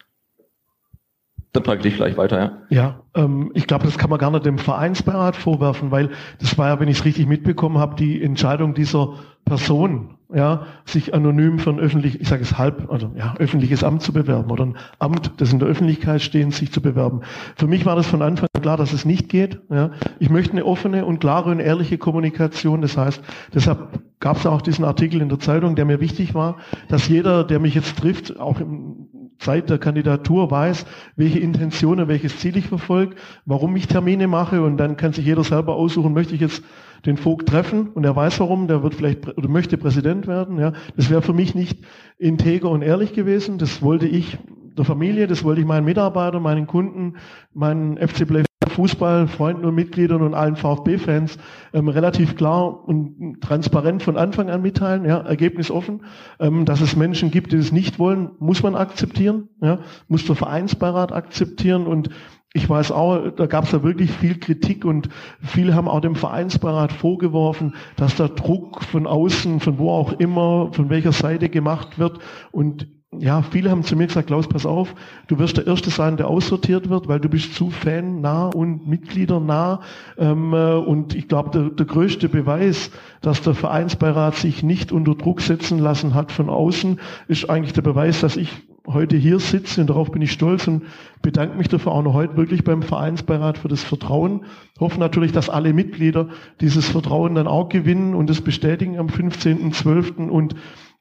Dann 1.56 1.64
frage 1.64 1.78
ich 1.78 1.84
dich 1.84 1.96
gleich 1.96 2.18
weiter, 2.18 2.40
ja. 2.40 2.52
Ja, 2.70 3.00
ähm, 3.16 3.52
ich 3.54 3.68
glaube, 3.68 3.86
das 3.86 3.98
kann 3.98 4.10
man 4.10 4.20
gar 4.20 4.32
nicht 4.32 4.46
dem 4.46 4.58
Vereinsbeirat 4.58 5.36
vorwerfen, 5.36 5.92
weil 5.92 6.10
das 6.40 6.58
war 6.58 6.68
ja, 6.68 6.80
wenn 6.80 6.88
ich 6.88 7.00
es 7.00 7.06
richtig 7.06 7.28
mitbekommen 7.28 7.78
habe, 7.78 7.96
die 7.96 8.22
Entscheidung 8.22 8.74
dieser 8.74 9.14
Person, 9.46 10.18
ja, 10.34 10.66
sich 10.86 11.14
anonym 11.14 11.60
für 11.60 11.70
ein 11.70 11.80
öffentlich, 11.80 12.20
ich 12.20 12.28
sage 12.28 12.42
es 12.42 12.58
halb, 12.58 12.92
also 12.92 13.12
ja, 13.16 13.36
öffentliches 13.38 13.84
Amt 13.84 14.02
zu 14.02 14.12
bewerben 14.12 14.52
oder 14.52 14.66
ein 14.66 14.78
Amt, 15.00 15.32
das 15.38 15.54
in 15.54 15.60
der 15.60 15.68
Öffentlichkeit 15.68 16.22
steht, 16.22 16.52
sich 16.54 16.72
zu 16.72 16.82
bewerben. 16.82 17.22
Für 17.56 17.68
mich 17.68 17.86
war 17.86 17.96
das 17.96 18.08
von 18.08 18.22
Anfang 18.22 18.50
an 18.54 18.62
klar, 18.62 18.78
dass 18.78 18.92
es 18.92 19.06
nicht 19.06 19.30
geht. 19.30 19.62
Ja. 19.70 19.92
Ich 20.20 20.30
möchte 20.32 20.54
eine 20.54 20.66
offene 20.66 21.06
und 21.06 21.20
klare 21.20 21.52
und 21.52 21.60
ehrliche 21.60 22.00
Kommunikation. 22.00 22.82
Das 22.82 22.98
heißt, 22.98 23.22
deshalb 23.54 24.00
gab 24.20 24.38
es 24.38 24.48
auch 24.48 24.62
diesen 24.64 24.84
Artikel 24.84 25.22
in 25.22 25.30
der 25.30 25.40
Zeitung, 25.40 25.76
der 25.76 25.86
mir 25.86 26.02
wichtig 26.02 26.34
war, 26.34 26.58
dass 26.90 27.08
jeder, 27.08 27.44
der 27.44 27.60
mich 27.60 27.76
jetzt 27.76 27.98
trifft, 28.00 28.40
auch 28.40 28.60
im 28.60 29.08
Zeit 29.40 29.70
der 29.70 29.78
Kandidatur 29.78 30.50
weiß, 30.50 30.86
welche 31.16 31.40
Intentionen, 31.40 32.08
welches 32.08 32.40
Ziel 32.40 32.58
ich 32.58 32.68
verfolge, 32.68 33.16
warum 33.46 33.76
ich 33.76 33.88
Termine 33.88 34.28
mache 34.28 34.62
und 34.62 34.78
dann 34.78 34.98
kann 34.98 35.14
sich 35.14 35.26
jeder 35.26 35.44
selber 35.44 35.76
aussuchen, 35.76 36.14
möchte 36.14 36.36
ich 36.36 36.42
jetzt 36.42 36.64
den 37.06 37.18
Vogt 37.18 37.48
treffen 37.48 37.90
und 37.90 38.04
er 38.04 38.16
weiß 38.16 38.40
warum, 38.40 38.68
der 38.68 38.82
wird 38.82 38.96
vielleicht 38.96 39.38
oder 39.38 39.48
möchte 39.48 39.78
Präsident 39.78 40.28
werden. 40.28 40.60
Ja, 40.60 40.74
das 40.96 41.10
wäre 41.10 41.22
für 41.22 41.34
mich 41.34 41.54
nicht 41.54 41.80
integer 42.18 42.70
und 42.70 42.82
ehrlich 42.82 43.14
gewesen. 43.14 43.58
Das 43.58 43.82
wollte 43.82 44.08
ich 44.08 44.38
der 44.78 44.86
Familie, 44.86 45.28
das 45.28 45.44
wollte 45.44 45.62
ich 45.62 45.68
meinen 45.68 45.86
Mitarbeitern, 45.86 46.44
meinen 46.44 46.68
Kunden, 46.68 47.16
meinen 47.54 47.98
FC 47.98 48.28
Play 48.28 48.44
Fußball, 48.76 49.28
Freunden 49.28 49.64
und 49.64 49.74
Mitgliedern 49.74 50.22
und 50.22 50.34
allen 50.34 50.58
VfB-Fans 50.58 51.38
ähm, 51.74 51.88
relativ 51.88 52.36
klar 52.36 52.86
und 52.88 53.40
transparent 53.42 54.04
von 54.04 54.18
Anfang 54.18 54.50
an 54.50 54.62
mitteilen, 54.62 55.06
ja, 55.06 55.20
Ergebnis 55.20 55.72
offen. 55.72 56.02
Ähm, 56.40 56.66
dass 56.66 56.82
es 56.82 56.96
Menschen 56.96 57.32
gibt, 57.32 57.54
die 57.54 57.58
es 57.58 57.72
nicht 57.72 58.00
wollen, 58.00 58.32
muss 58.40 58.64
man 58.64 58.76
akzeptieren, 58.76 59.48
ja, 59.62 59.80
muss 60.10 60.26
der 60.26 60.36
Vereinsbeirat 60.36 61.14
akzeptieren 61.14 61.88
und 61.88 62.10
ich 62.54 62.70
weiß 62.70 62.94
auch, 62.94 63.32
da 63.32 63.48
gab 63.48 63.66
es 63.66 63.72
da 63.72 63.84
wirklich 63.84 64.12
viel 64.12 64.40
Kritik 64.40 64.86
und 64.86 65.10
viele 65.42 65.76
haben 65.76 65.90
auch 65.90 66.00
dem 66.00 66.16
Vereinsbeirat 66.16 66.94
vorgeworfen, 66.94 67.76
dass 67.98 68.16
der 68.16 68.30
Druck 68.30 68.82
von 68.82 69.08
außen, 69.08 69.60
von 69.60 69.78
wo 69.78 69.90
auch 69.90 70.14
immer, 70.14 70.72
von 70.72 70.90
welcher 70.90 71.12
Seite 71.12 71.50
gemacht 71.50 72.00
wird. 72.00 72.20
Und 72.54 72.88
ja, 73.20 73.42
viele 73.42 73.72
haben 73.72 73.84
zu 73.84 73.96
mir 73.96 74.08
gesagt, 74.08 74.28
Klaus, 74.28 74.48
pass 74.48 74.66
auf, 74.66 74.94
du 75.28 75.40
wirst 75.40 75.58
der 75.58 75.68
Erste 75.68 75.90
sein, 75.90 76.18
der 76.18 76.28
aussortiert 76.28 76.90
wird, 76.90 77.08
weil 77.08 77.20
du 77.20 77.30
bist 77.30 77.56
zu 77.56 77.70
Fan 77.70 78.22
nah 78.22 78.48
und 78.48 78.88
Mitglieder 78.88 79.40
nah. 79.40 79.82
Ähm, 80.18 80.54
äh, 80.54 80.76
und 80.76 81.16
ich 81.16 81.28
glaube, 81.28 81.50
der, 81.52 81.70
der 81.70 81.86
größte 81.86 82.30
Beweis, 82.30 82.92
dass 83.22 83.42
der 83.42 83.54
Vereinsbeirat 83.54 84.36
sich 84.36 84.64
nicht 84.64 84.92
unter 84.92 85.16
Druck 85.16 85.42
setzen 85.42 85.80
lassen 85.80 86.14
hat 86.14 86.32
von 86.32 86.50
außen, 86.50 87.00
ist 87.28 87.50
eigentlich 87.50 87.74
der 87.74 87.82
Beweis, 87.82 88.22
dass 88.22 88.38
ich 88.38 88.50
heute 88.88 89.16
hier 89.16 89.40
sitze 89.40 89.82
und 89.82 89.90
darauf 89.90 90.12
bin 90.12 90.22
ich 90.22 90.32
stolz 90.32 90.68
und 90.68 90.84
bedanke 91.22 91.58
mich 91.58 91.68
dafür 91.68 91.92
auch 91.92 92.04
noch 92.04 92.14
heute 92.14 92.38
wirklich 92.38 92.64
beim 92.64 92.84
Vereinsbeirat 92.84 93.58
für 93.58 93.68
das 93.68 93.84
Vertrauen. 93.84 94.46
Hoffe 94.80 95.00
natürlich, 95.00 95.32
dass 95.32 95.50
alle 95.50 95.74
Mitglieder 95.74 96.30
dieses 96.62 96.88
Vertrauen 96.88 97.36
dann 97.36 97.48
auch 97.48 97.70
gewinnen 97.70 98.14
und 98.14 98.30
es 98.30 98.42
bestätigen 98.42 99.00
am 99.00 99.08
15.12. 99.08 100.30
und 100.30 100.56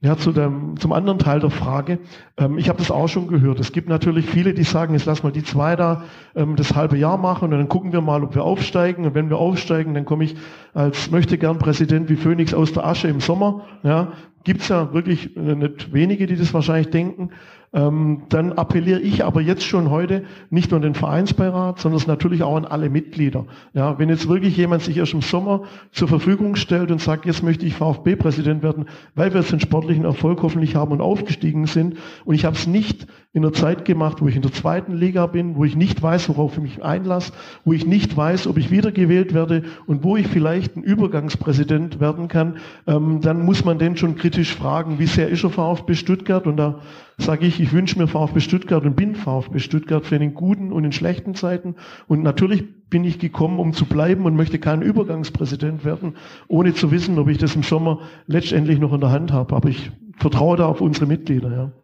Ja, 0.05 0.19
zu 0.19 0.33
dem, 0.33 0.79
zum 0.79 0.93
anderen 0.93 1.19
Teil 1.19 1.41
der 1.41 1.49
Frage. 1.49 1.99
Ähm, 2.37 2.59
ich 2.59 2.69
habe 2.69 2.77
das 2.77 2.91
auch 2.91 3.09
schon 3.09 3.27
gehört. 3.27 3.59
Es 3.59 3.73
gibt 3.73 3.89
natürlich 3.89 4.27
viele, 4.27 4.53
die 4.53 4.63
sagen, 4.63 4.93
jetzt 4.93 5.07
lass 5.07 5.23
mal 5.23 5.33
die 5.33 5.43
zwei 5.43 5.77
da 5.77 6.05
ähm, 6.37 6.57
das 6.57 6.75
halbe 6.75 6.99
Jahr 6.99 7.17
machen 7.17 7.45
und 7.45 7.59
dann 7.59 7.71
gucken 7.71 7.95
wir 7.95 8.03
mal, 8.03 8.23
ob 8.23 8.35
wir 8.35 8.45
aufsteigen. 8.45 9.07
Und 9.07 9.15
wenn 9.15 9.31
wir 9.31 9.39
aufsteigen, 9.39 9.95
dann 9.95 10.05
komme 10.05 10.25
ich 10.25 10.37
als 10.75 11.11
möchte 11.11 11.39
gern 11.39 11.59
Präsident 11.59 12.11
wie 12.11 12.17
Phoenix 12.17 12.53
aus 12.53 12.75
der 12.75 12.85
Asche 12.85 13.09
im 13.09 13.21
Sommer. 13.21 13.63
Ja, 13.83 14.13
gibt's 14.45 14.69
ja 14.69 14.93
wirklich 14.93 15.35
äh, 15.39 15.55
nicht 15.55 15.95
wenige, 15.95 16.27
die 16.27 16.37
das 16.37 16.53
wahrscheinlich 16.53 16.91
denken. 16.91 17.31
Ähm, 17.75 18.23
dann 18.29 18.53
appelliere 18.53 19.01
ich 19.01 19.25
aber 19.25 19.41
jetzt 19.41 19.65
schon 19.65 19.91
heute 19.91 20.23
nicht 20.49 20.71
nur 20.71 20.79
an 20.79 20.83
den 20.83 20.95
Vereinsbeirat, 20.95 21.81
sondern 21.81 22.01
natürlich 22.07 22.45
auch 22.45 22.57
an 22.57 22.65
alle 22.65 22.89
Mitglieder. 22.89 23.47
Ja, 23.73 23.99
wenn 23.99 24.09
jetzt 24.09 24.29
wirklich 24.29 24.57
jemand 24.57 24.83
sich 24.83 24.97
erst 24.97 25.13
im 25.13 25.23
Sommer 25.23 25.63
zur 25.91 26.07
Verfügung 26.07 26.55
stellt 26.55 26.93
und 26.93 27.01
sagt, 27.01 27.27
jetzt 27.27 27.43
möchte 27.43 27.67
ich 27.67 27.75
VfB-Präsident 27.75 28.63
werden, 28.63 28.87
weil 29.17 29.35
wir 29.35 29.41
jetzt 29.41 29.51
den 29.51 29.59
sportlichen 29.59 30.05
Erfolg 30.05 30.41
hoffentlich 30.43 30.77
haben 30.77 30.93
und 30.93 31.01
aufgestiegen 31.01 31.67
sind, 31.67 31.97
und 32.25 32.37
ich 32.37 32.45
habe 32.45 32.55
es 32.55 32.69
nicht 32.69 33.09
in 33.35 33.43
der 33.43 33.53
Zeit 33.53 33.85
gemacht, 33.85 34.23
wo 34.23 34.29
ich 34.29 34.37
in 34.37 34.43
der 34.43 34.53
zweiten 34.53 34.95
Liga 34.95 35.27
bin, 35.27 35.57
wo 35.57 35.65
ich 35.65 35.75
nicht 35.75 36.01
weiß, 36.01 36.29
worauf 36.29 36.53
ich 36.53 36.63
mich 36.63 36.85
einlasse, 36.85 37.33
wo 37.65 37.73
ich 37.73 37.85
nicht 37.85 38.17
weiß, 38.17 38.47
ob 38.47 38.57
ich 38.57 38.71
wiedergewählt 38.71 39.35
werde 39.35 39.65
und 39.87 40.05
wo 40.05 40.17
ich 40.17 40.29
vielleicht 40.29 40.77
ein 40.77 40.85
Übergangspräsident 40.85 41.99
werden 41.99 42.29
kann, 42.29 42.59
ähm, 42.87 43.21
dann 43.21 43.45
muss 43.45 43.65
man 43.65 43.81
den 43.81 43.97
schon 43.97 44.15
kritisch 44.15 44.55
fragen, 44.55 45.01
wie 45.01 45.07
sehr 45.07 45.29
ist 45.29 45.43
er 45.43 45.51
VfB 45.51 45.95
Stuttgart? 45.95 46.47
Und 46.47 46.57
da 46.59 46.79
sage 47.19 47.47
ich, 47.47 47.61
ich 47.61 47.73
wünsche 47.73 47.99
mir 47.99 48.07
VfB 48.07 48.41
Stuttgart 48.41 48.85
und 48.85 48.97
bin 48.97 49.15
VfB 49.15 49.59
Stuttgart 49.59 50.05
für 50.05 50.19
den 50.19 50.35
guten 50.35 50.73
und 50.73 50.85
in 50.85 50.93
schlechten 50.93 51.35
Zeiten. 51.35 51.77
Und 52.09 52.23
natürlich 52.23 52.65
bin 52.91 53.05
ich 53.05 53.19
gekommen, 53.19 53.59
um 53.59 53.73
zu 53.73 53.87
bleiben 53.87 54.25
und 54.25 54.37
möchte 54.37 54.59
kein 54.59 54.83
Übergangspräsident 54.83 55.85
werden, 55.85 56.17
ohne 56.49 56.75
zu 56.75 56.91
wissen, 56.91 57.19
ob 57.19 57.29
ich 57.29 57.39
das 57.39 57.55
im 57.55 57.63
Sommer 57.63 58.01
letztendlich 58.27 58.79
noch 58.79 58.93
in 58.93 59.01
der 59.01 59.11
Hand 59.11 59.33
habe. 59.33 59.55
Aber 59.55 59.69
ich 59.69 59.91
vertraue 60.17 60.57
da 60.57 60.67
auf 60.67 60.81
unsere 60.81 61.07
Mitglieder. 61.07 61.51
Ja. 61.51 61.84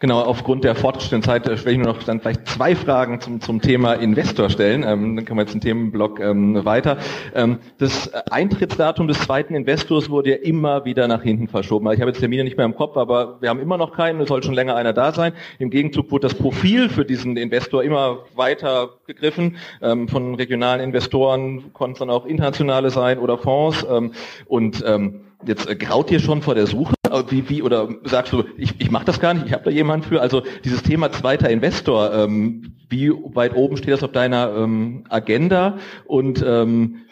Genau, 0.00 0.20
aufgrund 0.20 0.62
der 0.62 0.76
fortgeschrittenen 0.76 1.24
Zeit 1.24 1.46
äh, 1.46 1.56
werde 1.56 1.72
ich 1.72 1.78
nur 1.78 1.88
noch 1.88 2.02
dann 2.04 2.20
vielleicht 2.20 2.46
zwei 2.46 2.76
Fragen 2.76 3.20
zum, 3.20 3.40
zum 3.40 3.60
Thema 3.60 3.94
Investor 3.94 4.48
stellen. 4.48 4.84
Ähm, 4.84 5.16
dann 5.16 5.24
können 5.24 5.38
wir 5.38 5.42
jetzt 5.42 5.54
den 5.54 5.60
Themenblock 5.60 6.20
ähm, 6.20 6.64
weiter. 6.64 6.98
Ähm, 7.34 7.58
das 7.78 8.08
Eintrittsdatum 8.30 9.08
des 9.08 9.18
zweiten 9.18 9.56
Investors 9.56 10.08
wurde 10.08 10.30
ja 10.30 10.36
immer 10.36 10.84
wieder 10.84 11.08
nach 11.08 11.24
hinten 11.24 11.48
verschoben. 11.48 11.90
Ich 11.90 12.00
habe 12.00 12.12
jetzt 12.12 12.20
Termine 12.20 12.44
nicht 12.44 12.56
mehr 12.56 12.66
im 12.66 12.76
Kopf, 12.76 12.96
aber 12.96 13.40
wir 13.40 13.48
haben 13.48 13.58
immer 13.58 13.76
noch 13.76 13.92
keinen. 13.92 14.20
Es 14.20 14.28
soll 14.28 14.40
schon 14.44 14.54
länger 14.54 14.76
einer 14.76 14.92
da 14.92 15.12
sein. 15.12 15.32
Im 15.58 15.68
Gegenzug 15.68 16.12
wurde 16.12 16.28
das 16.28 16.34
Profil 16.34 16.88
für 16.90 17.04
diesen 17.04 17.36
Investor 17.36 17.82
immer 17.82 18.18
weiter 18.36 18.90
gegriffen. 19.04 19.56
Ähm, 19.82 20.06
von 20.06 20.36
regionalen 20.36 20.80
Investoren 20.80 21.72
konnten 21.72 21.94
es 21.94 21.98
dann 21.98 22.10
auch 22.10 22.24
internationale 22.24 22.90
sein 22.90 23.18
oder 23.18 23.36
Fonds. 23.36 23.84
Ähm, 23.90 24.12
und 24.46 24.84
ähm, 24.86 25.22
jetzt 25.44 25.68
äh, 25.68 25.74
graut 25.74 26.08
dir 26.08 26.20
schon 26.20 26.40
vor 26.40 26.54
der 26.54 26.68
Suche? 26.68 26.97
Wie, 27.30 27.48
wie, 27.48 27.62
oder 27.62 27.88
sagst 28.04 28.32
du, 28.32 28.44
ich, 28.56 28.74
ich 28.78 28.90
mache 28.90 29.04
das 29.04 29.20
gar 29.20 29.34
nicht, 29.34 29.46
ich 29.46 29.52
habe 29.52 29.64
da 29.64 29.70
jemanden 29.70 30.06
für? 30.06 30.20
Also 30.20 30.42
dieses 30.64 30.82
Thema 30.82 31.10
zweiter 31.12 31.50
Investor, 31.50 32.12
ähm, 32.14 32.76
wie 32.88 33.10
weit 33.10 33.54
oben 33.54 33.76
steht 33.76 33.92
das 33.92 34.02
auf 34.02 34.12
deiner 34.12 34.54
ähm, 34.56 35.04
Agenda? 35.08 35.78
Und 36.06 36.44
ähm, 36.46 37.02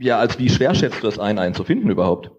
ja, 0.00 0.18
als 0.18 0.38
wie 0.38 0.48
schwer 0.48 0.74
schätzt 0.74 1.02
du 1.02 1.06
das 1.06 1.18
ein, 1.18 1.38
einen 1.38 1.54
zu 1.54 1.64
finden 1.64 1.90
überhaupt? 1.90 2.30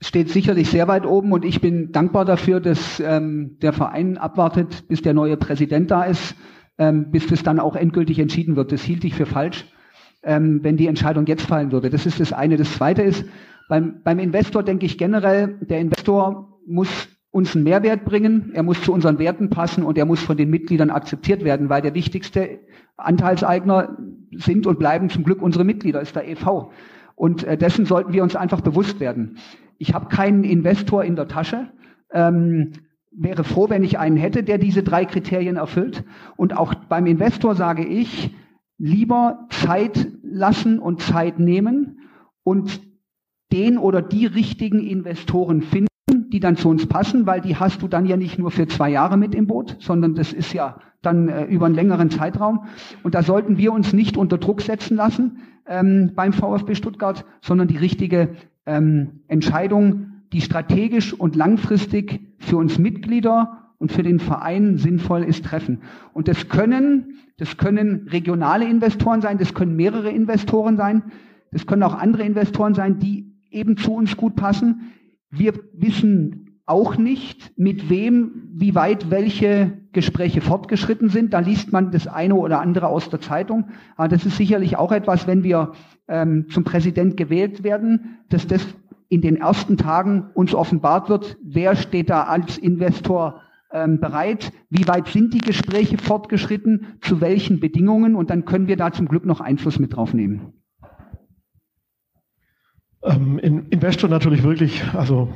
steht 0.00 0.30
sicherlich 0.30 0.68
sehr 0.68 0.88
weit 0.88 1.06
oben 1.06 1.32
und 1.32 1.44
ich 1.44 1.60
bin 1.60 1.92
dankbar 1.92 2.24
dafür, 2.24 2.60
dass 2.60 3.00
ähm, 3.00 3.56
der 3.62 3.72
Verein 3.72 4.18
abwartet, 4.18 4.88
bis 4.88 5.02
der 5.02 5.14
neue 5.14 5.36
Präsident 5.36 5.90
da 5.90 6.04
ist, 6.04 6.36
ähm, 6.78 7.10
bis 7.10 7.26
das 7.26 7.42
dann 7.42 7.58
auch 7.58 7.76
endgültig 7.76 8.18
entschieden 8.18 8.56
wird. 8.56 8.72
Das 8.72 8.82
hielt 8.82 9.04
ich 9.04 9.14
für 9.14 9.26
falsch, 9.26 9.64
ähm, 10.22 10.60
wenn 10.62 10.76
die 10.76 10.86
Entscheidung 10.86 11.26
jetzt 11.26 11.46
fallen 11.46 11.72
würde. 11.72 11.90
Das 11.90 12.04
ist 12.04 12.20
das 12.20 12.32
eine. 12.32 12.56
Das 12.56 12.72
zweite 12.74 13.02
ist, 13.02 13.24
beim, 13.68 14.02
beim 14.02 14.18
Investor 14.18 14.62
denke 14.62 14.86
ich 14.86 14.98
generell, 14.98 15.58
der 15.60 15.80
Investor 15.80 16.60
muss 16.66 17.08
uns 17.30 17.54
einen 17.54 17.64
Mehrwert 17.64 18.04
bringen, 18.04 18.52
er 18.54 18.62
muss 18.62 18.80
zu 18.82 18.92
unseren 18.92 19.18
Werten 19.18 19.50
passen 19.50 19.84
und 19.84 19.98
er 19.98 20.06
muss 20.06 20.22
von 20.22 20.36
den 20.36 20.48
Mitgliedern 20.48 20.90
akzeptiert 20.90 21.44
werden, 21.44 21.68
weil 21.68 21.82
der 21.82 21.94
wichtigste 21.94 22.60
Anteilseigner 22.96 23.98
sind 24.32 24.66
und 24.66 24.78
bleiben 24.78 25.10
zum 25.10 25.24
Glück 25.24 25.42
unsere 25.42 25.64
Mitglieder, 25.64 26.00
ist 26.00 26.16
der 26.16 26.28
EV. 26.28 26.70
Und 27.14 27.44
äh, 27.44 27.58
dessen 27.58 27.84
sollten 27.84 28.12
wir 28.12 28.22
uns 28.22 28.36
einfach 28.36 28.60
bewusst 28.60 29.00
werden. 29.00 29.38
Ich 29.78 29.92
habe 29.92 30.08
keinen 30.08 30.44
Investor 30.44 31.04
in 31.04 31.16
der 31.16 31.28
Tasche. 31.28 31.68
Ähm, 32.10 32.72
wäre 33.10 33.44
froh, 33.44 33.68
wenn 33.68 33.82
ich 33.82 33.98
einen 33.98 34.16
hätte, 34.16 34.42
der 34.42 34.58
diese 34.58 34.82
drei 34.82 35.04
Kriterien 35.04 35.56
erfüllt. 35.56 36.04
Und 36.36 36.56
auch 36.56 36.74
beim 36.74 37.06
Investor 37.06 37.54
sage 37.54 37.84
ich, 37.84 38.34
lieber 38.78 39.46
Zeit 39.50 40.08
lassen 40.22 40.78
und 40.78 41.00
Zeit 41.00 41.38
nehmen 41.38 42.00
und 42.42 42.80
den 43.52 43.78
oder 43.78 44.02
die 44.02 44.26
richtigen 44.26 44.80
Investoren 44.80 45.62
finden, 45.62 45.86
die 46.30 46.40
dann 46.40 46.56
zu 46.56 46.68
uns 46.68 46.86
passen, 46.86 47.26
weil 47.26 47.40
die 47.40 47.56
hast 47.56 47.82
du 47.82 47.88
dann 47.88 48.06
ja 48.06 48.16
nicht 48.16 48.38
nur 48.38 48.50
für 48.50 48.66
zwei 48.66 48.90
Jahre 48.90 49.16
mit 49.16 49.34
im 49.34 49.46
Boot, 49.46 49.76
sondern 49.80 50.14
das 50.14 50.32
ist 50.32 50.52
ja 50.52 50.78
dann 51.02 51.28
äh, 51.28 51.44
über 51.44 51.66
einen 51.66 51.74
längeren 51.74 52.10
Zeitraum. 52.10 52.66
Und 53.02 53.14
da 53.14 53.22
sollten 53.22 53.58
wir 53.58 53.72
uns 53.72 53.92
nicht 53.92 54.16
unter 54.16 54.38
Druck 54.38 54.60
setzen 54.60 54.96
lassen 54.96 55.38
ähm, 55.66 56.12
beim 56.14 56.32
VfB 56.32 56.74
Stuttgart, 56.74 57.24
sondern 57.40 57.68
die 57.68 57.76
richtige 57.76 58.30
ähm, 58.66 59.20
Entscheidung, 59.28 60.12
die 60.32 60.40
strategisch 60.40 61.14
und 61.14 61.36
langfristig 61.36 62.20
für 62.38 62.56
uns 62.56 62.78
Mitglieder 62.78 63.72
und 63.78 63.92
für 63.92 64.02
den 64.02 64.18
Verein 64.18 64.78
sinnvoll 64.78 65.22
ist, 65.22 65.44
treffen. 65.44 65.82
Und 66.12 66.28
das 66.28 66.48
können, 66.48 67.18
das 67.38 67.56
können 67.56 68.08
regionale 68.10 68.64
Investoren 68.68 69.20
sein, 69.20 69.38
das 69.38 69.54
können 69.54 69.76
mehrere 69.76 70.10
Investoren 70.10 70.76
sein, 70.76 71.04
das 71.52 71.66
können 71.66 71.82
auch 71.82 71.94
andere 71.94 72.24
Investoren 72.24 72.74
sein, 72.74 72.98
die 72.98 73.35
eben 73.50 73.76
zu 73.76 73.94
uns 73.94 74.16
gut 74.16 74.36
passen. 74.36 74.92
Wir 75.30 75.54
wissen 75.72 76.60
auch 76.66 76.96
nicht, 76.96 77.52
mit 77.56 77.88
wem, 77.88 78.50
wie 78.52 78.74
weit 78.74 79.10
welche 79.10 79.78
Gespräche 79.92 80.40
fortgeschritten 80.40 81.08
sind. 81.08 81.32
Da 81.32 81.38
liest 81.38 81.72
man 81.72 81.92
das 81.92 82.08
eine 82.08 82.34
oder 82.34 82.60
andere 82.60 82.88
aus 82.88 83.08
der 83.08 83.20
Zeitung. 83.20 83.68
Aber 83.96 84.08
das 84.08 84.26
ist 84.26 84.36
sicherlich 84.36 84.76
auch 84.76 84.90
etwas, 84.90 85.28
wenn 85.28 85.44
wir 85.44 85.72
ähm, 86.08 86.46
zum 86.50 86.64
Präsident 86.64 87.16
gewählt 87.16 87.62
werden, 87.62 88.18
dass 88.28 88.46
das 88.48 88.66
in 89.08 89.20
den 89.20 89.36
ersten 89.36 89.76
Tagen 89.76 90.30
uns 90.34 90.54
offenbart 90.54 91.08
wird, 91.08 91.36
wer 91.42 91.76
steht 91.76 92.10
da 92.10 92.24
als 92.24 92.58
Investor 92.58 93.40
ähm, 93.72 94.00
bereit, 94.00 94.52
wie 94.70 94.88
weit 94.88 95.08
sind 95.08 95.34
die 95.34 95.38
Gespräche 95.38 95.98
fortgeschritten, 95.98 96.98
zu 97.00 97.20
welchen 97.20 97.60
Bedingungen 97.60 98.16
und 98.16 98.30
dann 98.30 98.44
können 98.44 98.66
wir 98.66 98.76
da 98.76 98.92
zum 98.92 99.06
Glück 99.06 99.24
noch 99.24 99.40
Einfluss 99.40 99.78
mit 99.78 99.94
drauf 99.94 100.14
nehmen. 100.14 100.52
Ähm, 103.02 103.38
Investor 103.38 104.10
natürlich 104.10 104.42
wirklich, 104.42 104.82
also 104.94 105.32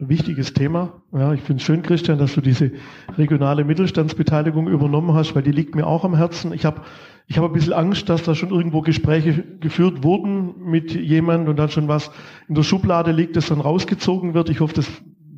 wichtiges 0.00 0.54
Thema. 0.54 1.02
Ja, 1.12 1.32
ich 1.34 1.42
finde 1.42 1.60
es 1.60 1.66
schön, 1.66 1.82
Christian, 1.82 2.18
dass 2.18 2.34
du 2.34 2.40
diese 2.40 2.72
regionale 3.18 3.64
Mittelstandsbeteiligung 3.64 4.68
übernommen 4.68 5.14
hast, 5.14 5.34
weil 5.34 5.42
die 5.42 5.52
liegt 5.52 5.74
mir 5.74 5.86
auch 5.86 6.04
am 6.04 6.16
Herzen. 6.16 6.52
Ich 6.52 6.64
habe 6.64 6.82
ich 7.26 7.38
hab 7.38 7.44
ein 7.44 7.52
bisschen 7.52 7.74
Angst, 7.74 8.08
dass 8.08 8.24
da 8.24 8.34
schon 8.34 8.50
irgendwo 8.50 8.80
Gespräche 8.80 9.44
geführt 9.60 10.02
wurden 10.02 10.54
mit 10.64 10.92
jemand 10.92 11.48
und 11.48 11.56
dann 11.56 11.68
schon 11.68 11.86
was 11.86 12.10
in 12.48 12.54
der 12.54 12.62
Schublade 12.62 13.12
liegt, 13.12 13.36
das 13.36 13.46
dann 13.46 13.60
rausgezogen 13.60 14.34
wird. 14.34 14.50
Ich 14.50 14.60
hoffe, 14.60 14.74
das 14.74 14.88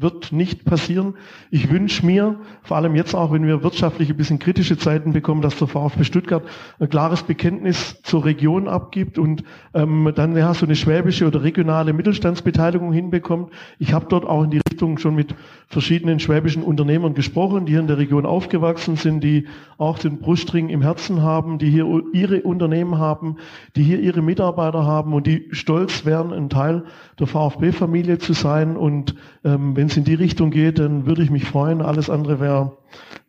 wird 0.03 0.33
nicht 0.33 0.65
passieren. 0.65 1.15
Ich 1.51 1.71
wünsche 1.71 2.05
mir, 2.05 2.41
vor 2.63 2.77
allem 2.77 2.95
jetzt 2.95 3.15
auch, 3.15 3.33
wenn 3.33 3.47
wir 3.47 3.63
wirtschaftlich 3.63 4.11
ein 4.11 4.17
bisschen 4.17 4.39
kritische 4.39 4.77
Zeiten 4.77 5.13
bekommen, 5.13 5.43
dass 5.43 5.57
der 5.57 5.69
VfB 5.69 6.05
Stuttgart 6.05 6.43
ein 6.79 6.89
klares 6.89 7.23
Bekenntnis 7.23 8.03
zur 8.03 8.25
Region 8.25 8.69
abgibt 8.69 9.19
und 9.19 9.45
ähm, 9.75 10.13
dann 10.15 10.37
ja, 10.37 10.53
so 10.55 10.67
eine 10.67 10.77
schwäbische 10.77 11.27
oder 11.27 11.43
regionale 11.43 11.93
Mittelstandsbeteiligung 11.93 12.93
hinbekommt. 12.93 13.53
Ich 13.79 13.93
habe 13.93 14.07
dort 14.09 14.27
auch 14.27 14.45
in 14.45 14.51
die 14.51 14.61
Richtung 14.69 14.99
schon 14.99 15.15
mit 15.15 15.35
verschiedenen 15.73 16.20
schwäbischen 16.20 16.62
Unternehmern 16.62 17.14
gesprochen, 17.14 17.64
die 17.64 17.73
hier 17.73 17.81
in 17.81 17.87
der 17.87 17.97
Region 17.97 18.27
aufgewachsen 18.27 18.97
sind, 18.97 19.25
die 19.25 19.47
auch 19.79 19.99
den 19.99 20.18
Brustring 20.18 20.68
im 20.68 20.83
Herzen 20.83 21.23
haben, 21.23 21.59
die 21.59 21.70
hier 21.70 21.87
ihre 22.12 22.43
Unternehmen 22.43 22.99
haben, 22.99 23.39
die 23.75 23.83
hier 23.83 23.99
ihre 23.99 24.20
Mitarbeiter 24.20 24.85
haben 24.85 25.14
und 25.14 25.27
die 25.27 25.49
stolz 25.53 26.05
wären, 26.05 26.31
ein 26.31 26.51
Teil 26.51 26.85
der 27.18 27.27
VfB-Familie 27.27 28.18
zu 28.18 28.35
sein. 28.35 28.77
Und 28.77 29.14
ähm, 29.45 29.75
wenn 29.75 29.87
es 29.87 29.97
in 29.97 30.05
die 30.05 30.14
Richtung 30.14 30.51
geht, 30.51 30.79
dann 30.79 31.07
würde 31.07 31.23
ich 31.23 31.31
mich 31.31 31.47
freuen. 31.47 31.81
Alles 31.81 32.11
andere 32.11 32.39
wäre 32.39 32.77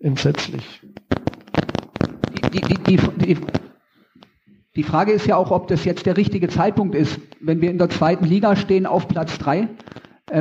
entsetzlich. 0.02 0.82
Die, 2.54 2.60
die, 2.60 2.98
die, 2.98 3.38
die, 4.76 4.84
Frage 4.84 5.14
ist 5.14 5.28
ja 5.28 5.38
auch, 5.38 5.52
ob 5.52 5.70
das 5.70 5.86
jetzt 5.86 6.06
der 6.06 6.18
richtige 6.18 6.50
Zeitpunkt 6.50 6.94
ist, 6.94 7.22
wenn 7.39 7.62
wir 7.62 7.72
in 7.72 7.78
der 7.78 7.89
zweiten 7.89 8.26
Liga 8.26 8.58
stehen 8.58 8.86
auf 8.86 9.08
Platz 9.08 9.38
drei, 9.38 9.70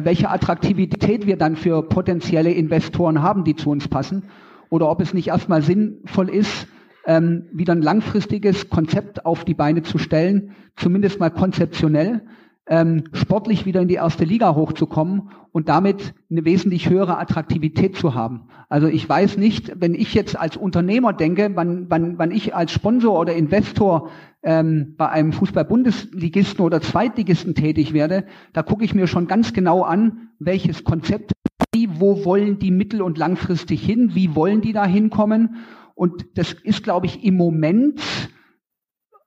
welche 0.05 0.31
Attraktivität 0.31 1.27
wir 1.27 1.37
dann 1.37 1.57
für 1.57 1.83
potenzielle 1.83 2.53
Investoren 2.53 3.23
haben, 3.23 3.45
die 3.45 3.57
zu 3.57 3.71
uns 3.71 3.89
passen, 3.89 4.25
oder 4.71 4.91
ob 4.91 5.03
es 5.03 5.13
nicht 5.13 5.29
erstmal 5.29 5.61
sinnvoll 5.61 6.31
ist, 6.31 6.67
ähm, 7.07 7.49
wieder 7.53 7.75
ein 7.75 7.83
langfristiges 7.83 8.71
Konzept 8.71 9.27
auf 9.27 9.45
die 9.45 9.55
Beine 9.55 9.83
zu 9.83 9.99
stellen, 9.99 10.53
zumindest 10.77 11.21
mal 11.21 11.31
konzeptionell, 11.31 12.23
ähm, 12.67 13.05
sportlich 13.13 13.67
wieder 13.67 13.83
in 13.83 13.89
die 13.89 13.97
erste 13.97 14.25
Liga 14.25 14.55
hochzukommen 14.55 15.31
und 15.51 15.69
damit 15.69 16.15
eine 16.31 16.45
wesentlich 16.45 16.89
höhere 16.89 17.19
Attraktivität 17.19 17.97
zu 17.97 18.15
haben. 18.15 18.49
Also 18.69 18.87
ich 18.87 19.07
weiß 19.07 19.37
nicht, 19.37 19.73
wenn 19.79 19.95
ich 19.95 20.15
jetzt 20.15 20.39
als 20.39 20.57
Unternehmer 20.57 21.13
denke, 21.13 21.51
wann, 21.55 21.87
wann, 21.91 22.19
wann 22.19 22.31
ich 22.31 22.55
als 22.55 22.73
Sponsor 22.73 23.19
oder 23.19 23.35
Investor 23.35 24.11
ähm, 24.43 24.95
bei 24.97 25.09
einem 25.09 25.33
Fußball-Bundesligisten 25.33 26.65
oder 26.65 26.81
Zweitligisten 26.81 27.55
tätig 27.55 27.93
werde, 27.93 28.25
da 28.53 28.63
gucke 28.63 28.85
ich 28.85 28.95
mir 28.95 29.07
schon 29.07 29.27
ganz 29.27 29.53
genau 29.53 29.83
an, 29.83 30.31
welches 30.39 30.85
Konzept, 30.85 31.33
wo 31.75 32.25
wollen 32.25 32.59
die 32.59 32.71
mittel- 32.71 33.03
und 33.03 33.19
langfristig 33.19 33.85
hin, 33.85 34.15
wie 34.15 34.35
wollen 34.35 34.61
die 34.61 34.73
da 34.73 34.85
hinkommen. 34.85 35.57
Und 35.95 36.27
das 36.35 36.53
ist, 36.53 36.83
glaube 36.83 37.07
ich, 37.07 37.25
im 37.25 37.37
Moment 37.37 38.01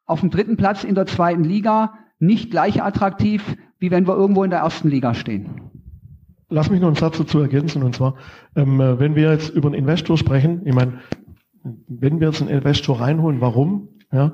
auf 0.06 0.20
dem 0.20 0.30
dritten 0.30 0.58
Platz 0.58 0.84
in 0.84 0.96
der 0.96 1.06
zweiten 1.06 1.44
Liga 1.44 1.94
nicht 2.20 2.52
gleich 2.52 2.84
attraktiv, 2.84 3.56
wie 3.80 3.92
wenn 3.92 4.08
wir 4.08 4.16
irgendwo 4.16 4.44
in 4.44 4.52
der 4.52 4.60
ersten 4.60 4.90
Liga 4.90 5.14
stehen. 5.14 5.72
Lass 6.50 6.70
mich 6.70 6.80
noch 6.80 6.88
einen 6.88 6.96
Satz 6.96 7.18
dazu 7.18 7.40
ergänzen, 7.40 7.82
und 7.82 7.96
zwar, 7.96 8.16
ähm, 8.56 8.80
äh, 8.80 9.00
wenn 9.00 9.16
wir 9.16 9.32
jetzt 9.32 9.50
über 9.50 9.68
einen 9.68 9.76
Investor 9.76 10.18
sprechen, 10.18 10.62
ich 10.66 10.76
meine, 10.76 11.00
wenn 11.88 12.20
wir 12.20 12.28
jetzt 12.28 12.42
einen 12.42 12.52
Investor 12.52 13.02
reinholen, 13.02 13.42
warum? 13.42 13.90
Ja, 14.12 14.34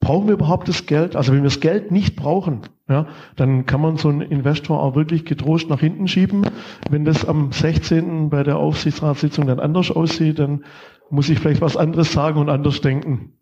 brauchen 0.00 0.26
wir 0.26 0.34
überhaupt 0.34 0.68
das 0.68 0.86
Geld? 0.86 1.16
Also 1.16 1.32
wenn 1.32 1.40
wir 1.40 1.50
das 1.50 1.60
Geld 1.60 1.90
nicht 1.90 2.16
brauchen, 2.16 2.62
ja, 2.88 3.06
dann 3.36 3.66
kann 3.66 3.80
man 3.80 3.96
so 3.96 4.08
einen 4.08 4.22
Investor 4.22 4.82
auch 4.82 4.94
wirklich 4.94 5.24
getrost 5.24 5.68
nach 5.68 5.80
hinten 5.80 6.08
schieben. 6.08 6.42
Wenn 6.90 7.04
das 7.04 7.24
am 7.24 7.52
16. 7.52 8.30
bei 8.30 8.42
der 8.42 8.56
Aufsichtsratssitzung 8.56 9.46
dann 9.46 9.60
anders 9.60 9.90
aussieht, 9.90 10.38
dann 10.38 10.64
muss 11.10 11.28
ich 11.28 11.38
vielleicht 11.38 11.60
was 11.60 11.76
anderes 11.76 12.12
sagen 12.12 12.40
und 12.40 12.48
anders 12.48 12.80
denken. 12.80 13.32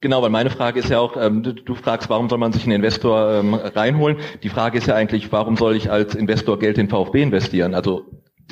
Genau, 0.00 0.22
weil 0.22 0.30
meine 0.30 0.50
Frage 0.50 0.78
ist 0.78 0.90
ja 0.90 1.00
auch, 1.00 1.16
ähm, 1.16 1.42
du, 1.42 1.74
fragst, 1.74 2.08
warum 2.08 2.28
soll 2.28 2.38
man 2.38 2.52
sich 2.52 2.62
einen 2.62 2.76
Investor 2.76 3.32
ähm, 3.32 3.54
reinholen? 3.54 4.18
Die 4.44 4.48
Frage 4.48 4.78
ist 4.78 4.86
ja 4.86 4.94
eigentlich, 4.94 5.32
warum 5.32 5.56
soll 5.56 5.74
ich 5.74 5.90
als 5.90 6.14
Investor 6.14 6.58
Geld 6.58 6.78
in 6.78 6.88
VfB 6.88 7.20
investieren? 7.20 7.74
Also 7.74 8.06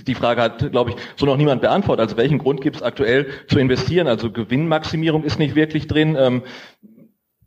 die 0.06 0.14
Frage 0.14 0.42
hat, 0.42 0.72
glaube 0.72 0.90
ich, 0.90 0.96
so 1.14 1.24
noch 1.24 1.36
niemand 1.36 1.62
beantwortet. 1.62 2.02
Also 2.02 2.16
welchen 2.16 2.38
Grund 2.38 2.60
gibt 2.60 2.76
es 2.76 2.82
aktuell 2.82 3.28
zu 3.46 3.60
investieren? 3.60 4.08
Also 4.08 4.30
Gewinnmaximierung 4.32 5.22
ist 5.22 5.38
nicht 5.38 5.54
wirklich 5.54 5.86
drin. 5.86 6.16
Ähm, 6.18 6.42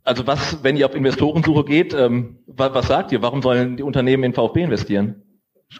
also 0.04 0.26
was, 0.26 0.62
wenn 0.62 0.76
ihr 0.76 0.86
auf 0.86 0.94
Investorensuche 0.94 1.64
geht, 1.64 1.94
ähm, 1.94 2.38
was, 2.46 2.86
sagt 2.86 3.12
ihr? 3.12 3.22
Warum 3.22 3.42
sollen 3.42 3.76
die 3.76 3.82
Unternehmen 3.82 4.24
in 4.24 4.32
VfB 4.32 4.62
investieren? 4.62 5.22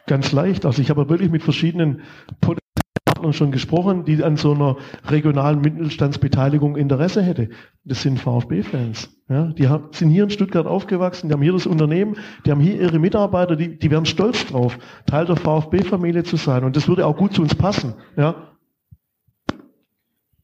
Ganz 0.07 0.33
leicht. 0.33 0.67
Also 0.67 0.83
ich 0.83 0.91
habe 0.91 1.09
wirklich 1.09 1.31
mit 1.31 1.43
verschiedenen 1.43 2.03
Partnern 2.41 3.33
schon 3.33 3.51
gesprochen, 3.51 4.05
die 4.05 4.23
an 4.23 4.37
so 4.37 4.53
einer 4.53 4.77
regionalen 5.07 5.61
Mittelstandsbeteiligung 5.61 6.77
Interesse 6.77 7.23
hätte. 7.23 7.49
Das 7.85 8.03
sind 8.03 8.21
VfB-Fans. 8.21 9.11
Ja, 9.29 9.47
die 9.47 9.69
sind 9.93 10.11
hier 10.11 10.25
in 10.25 10.31
Stuttgart 10.31 10.67
aufgewachsen, 10.67 11.29
die 11.29 11.35
haben 11.35 11.43
hier 11.43 11.53
das 11.53 11.67
Unternehmen, 11.67 12.17
die 12.45 12.51
haben 12.51 12.61
hier 12.61 12.81
ihre 12.81 12.99
Mitarbeiter, 12.99 13.55
die, 13.57 13.79
die 13.79 13.91
wären 13.91 14.07
stolz 14.07 14.47
drauf, 14.47 14.77
Teil 15.07 15.27
der 15.27 15.37
VfB-Familie 15.37 16.25
zu 16.25 16.37
sein. 16.37 16.65
Und 16.65 16.77
das 16.77 16.89
würde 16.89 17.07
auch 17.07 17.17
gut 17.17 17.35
zu 17.35 17.43
uns 17.43 17.55
passen. 17.55 17.95
Ja, 18.17 18.50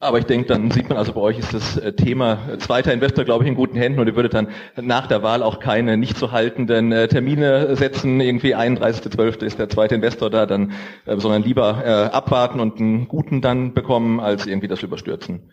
aber 0.06 0.18
ich 0.18 0.26
denke, 0.26 0.46
dann 0.46 0.70
sieht 0.70 0.88
man 0.88 0.96
also 0.96 1.12
bei 1.12 1.20
euch 1.20 1.38
ist 1.38 1.52
das 1.52 1.76
äh, 1.76 1.92
Thema 1.92 2.48
äh, 2.50 2.58
zweiter 2.58 2.92
Investor, 2.92 3.24
glaube 3.24 3.44
ich, 3.44 3.48
in 3.50 3.56
guten 3.56 3.76
Händen 3.76 4.00
und 4.00 4.06
ihr 4.06 4.16
würdet 4.16 4.34
dann 4.34 4.48
nach 4.80 5.06
der 5.06 5.22
Wahl 5.22 5.42
auch 5.42 5.58
keine 5.60 5.96
nicht 5.96 6.16
zu 6.16 6.32
haltenden 6.32 6.92
äh, 6.92 7.08
Termine 7.08 7.76
setzen. 7.76 8.20
Irgendwie 8.20 8.54
31.12. 8.54 9.44
ist 9.44 9.58
der 9.58 9.68
zweite 9.68 9.94
Investor 9.94 10.30
da, 10.30 10.46
dann, 10.46 10.72
sondern 11.06 11.42
lieber 11.42 12.12
abwarten 12.12 12.60
und 12.60 12.80
einen 12.80 13.08
guten 13.08 13.40
dann 13.40 13.74
bekommen, 13.74 14.20
als 14.20 14.46
irgendwie 14.46 14.68
das 14.68 14.82
überstürzen. 14.82 15.50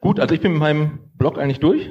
Gut, 0.00 0.20
also 0.20 0.34
ich 0.34 0.40
bin 0.40 0.52
mit 0.52 0.60
meinem 0.60 0.98
Blog 1.16 1.38
eigentlich 1.38 1.60
durch. 1.60 1.90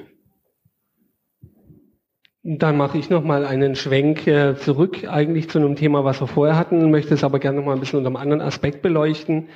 Dann 2.43 2.77
mache 2.77 2.97
ich 2.97 3.09
nochmal 3.09 3.45
einen 3.45 3.75
Schwenk 3.75 4.23
zurück 4.59 5.07
eigentlich 5.07 5.49
zu 5.49 5.59
einem 5.59 5.75
Thema, 5.75 6.03
was 6.03 6.21
wir 6.21 6.27
vorher 6.27 6.57
hatten, 6.57 6.91
möchte 6.91 7.13
es 7.13 7.23
aber 7.23 7.39
gerne 7.39 7.59
nochmal 7.59 7.75
ein 7.75 7.79
bisschen 7.79 7.97
unter 7.97 8.09
einem 8.09 8.17
anderen 8.17 8.41
Aspekt 8.41 8.81
beleuchten. 8.81 9.49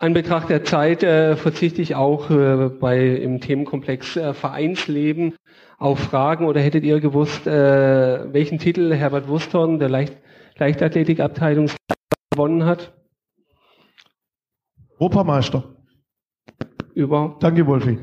An 0.00 0.14
Betracht 0.14 0.48
der 0.48 0.62
Zeit 0.62 1.02
äh, 1.02 1.34
verzichte 1.34 1.82
ich 1.82 1.96
auch 1.96 2.30
äh, 2.30 2.68
bei 2.68 3.04
im 3.04 3.40
Themenkomplex 3.40 4.16
äh, 4.16 4.32
Vereinsleben 4.32 5.34
auf 5.76 5.98
Fragen 5.98 6.46
oder 6.46 6.60
hättet 6.60 6.84
ihr 6.84 7.00
gewusst, 7.00 7.48
äh, 7.48 8.32
welchen 8.32 8.60
Titel 8.60 8.94
Herbert 8.94 9.26
Wustorn 9.26 9.80
der 9.80 9.88
Leicht 9.88 10.16
Leichtathletikabteilung 10.56 11.68
gewonnen 12.30 12.64
hat? 12.64 12.92
Europameister. 15.00 15.64
Über. 16.94 17.36
Danke, 17.40 17.66
Wolfi. 17.66 17.98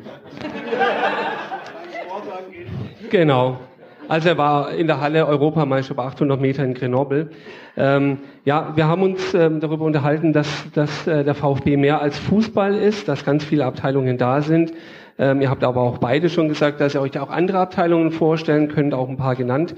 genau. 3.09 3.59
Also 4.07 4.29
er 4.29 4.37
war 4.37 4.71
in 4.71 4.87
der 4.87 5.01
Halle 5.01 5.25
Europameister 5.25 5.95
bei 5.95 6.03
800 6.03 6.39
Meter 6.39 6.63
in 6.63 6.73
Grenoble. 6.73 7.29
Ähm, 7.75 8.19
ja, 8.43 8.73
wir 8.75 8.87
haben 8.87 9.01
uns 9.01 9.33
ähm, 9.33 9.59
darüber 9.59 9.85
unterhalten, 9.85 10.31
dass, 10.31 10.47
dass 10.73 11.07
äh, 11.07 11.23
der 11.23 11.33
VfB 11.33 11.77
mehr 11.77 12.01
als 12.01 12.19
Fußball 12.19 12.75
ist, 12.75 13.07
dass 13.07 13.25
ganz 13.25 13.43
viele 13.43 13.65
Abteilungen 13.65 14.17
da 14.17 14.41
sind. 14.41 14.73
Ähm, 15.17 15.41
ihr 15.41 15.49
habt 15.49 15.63
aber 15.63 15.81
auch 15.81 15.97
beide 15.97 16.29
schon 16.29 16.49
gesagt, 16.49 16.81
dass 16.81 16.93
ihr 16.93 17.01
euch 17.01 17.11
da 17.11 17.23
auch 17.23 17.29
andere 17.29 17.59
Abteilungen 17.59 18.11
vorstellen 18.11 18.67
könnt, 18.67 18.93
auch 18.93 19.09
ein 19.09 19.17
paar 19.17 19.35
genannt. 19.35 19.75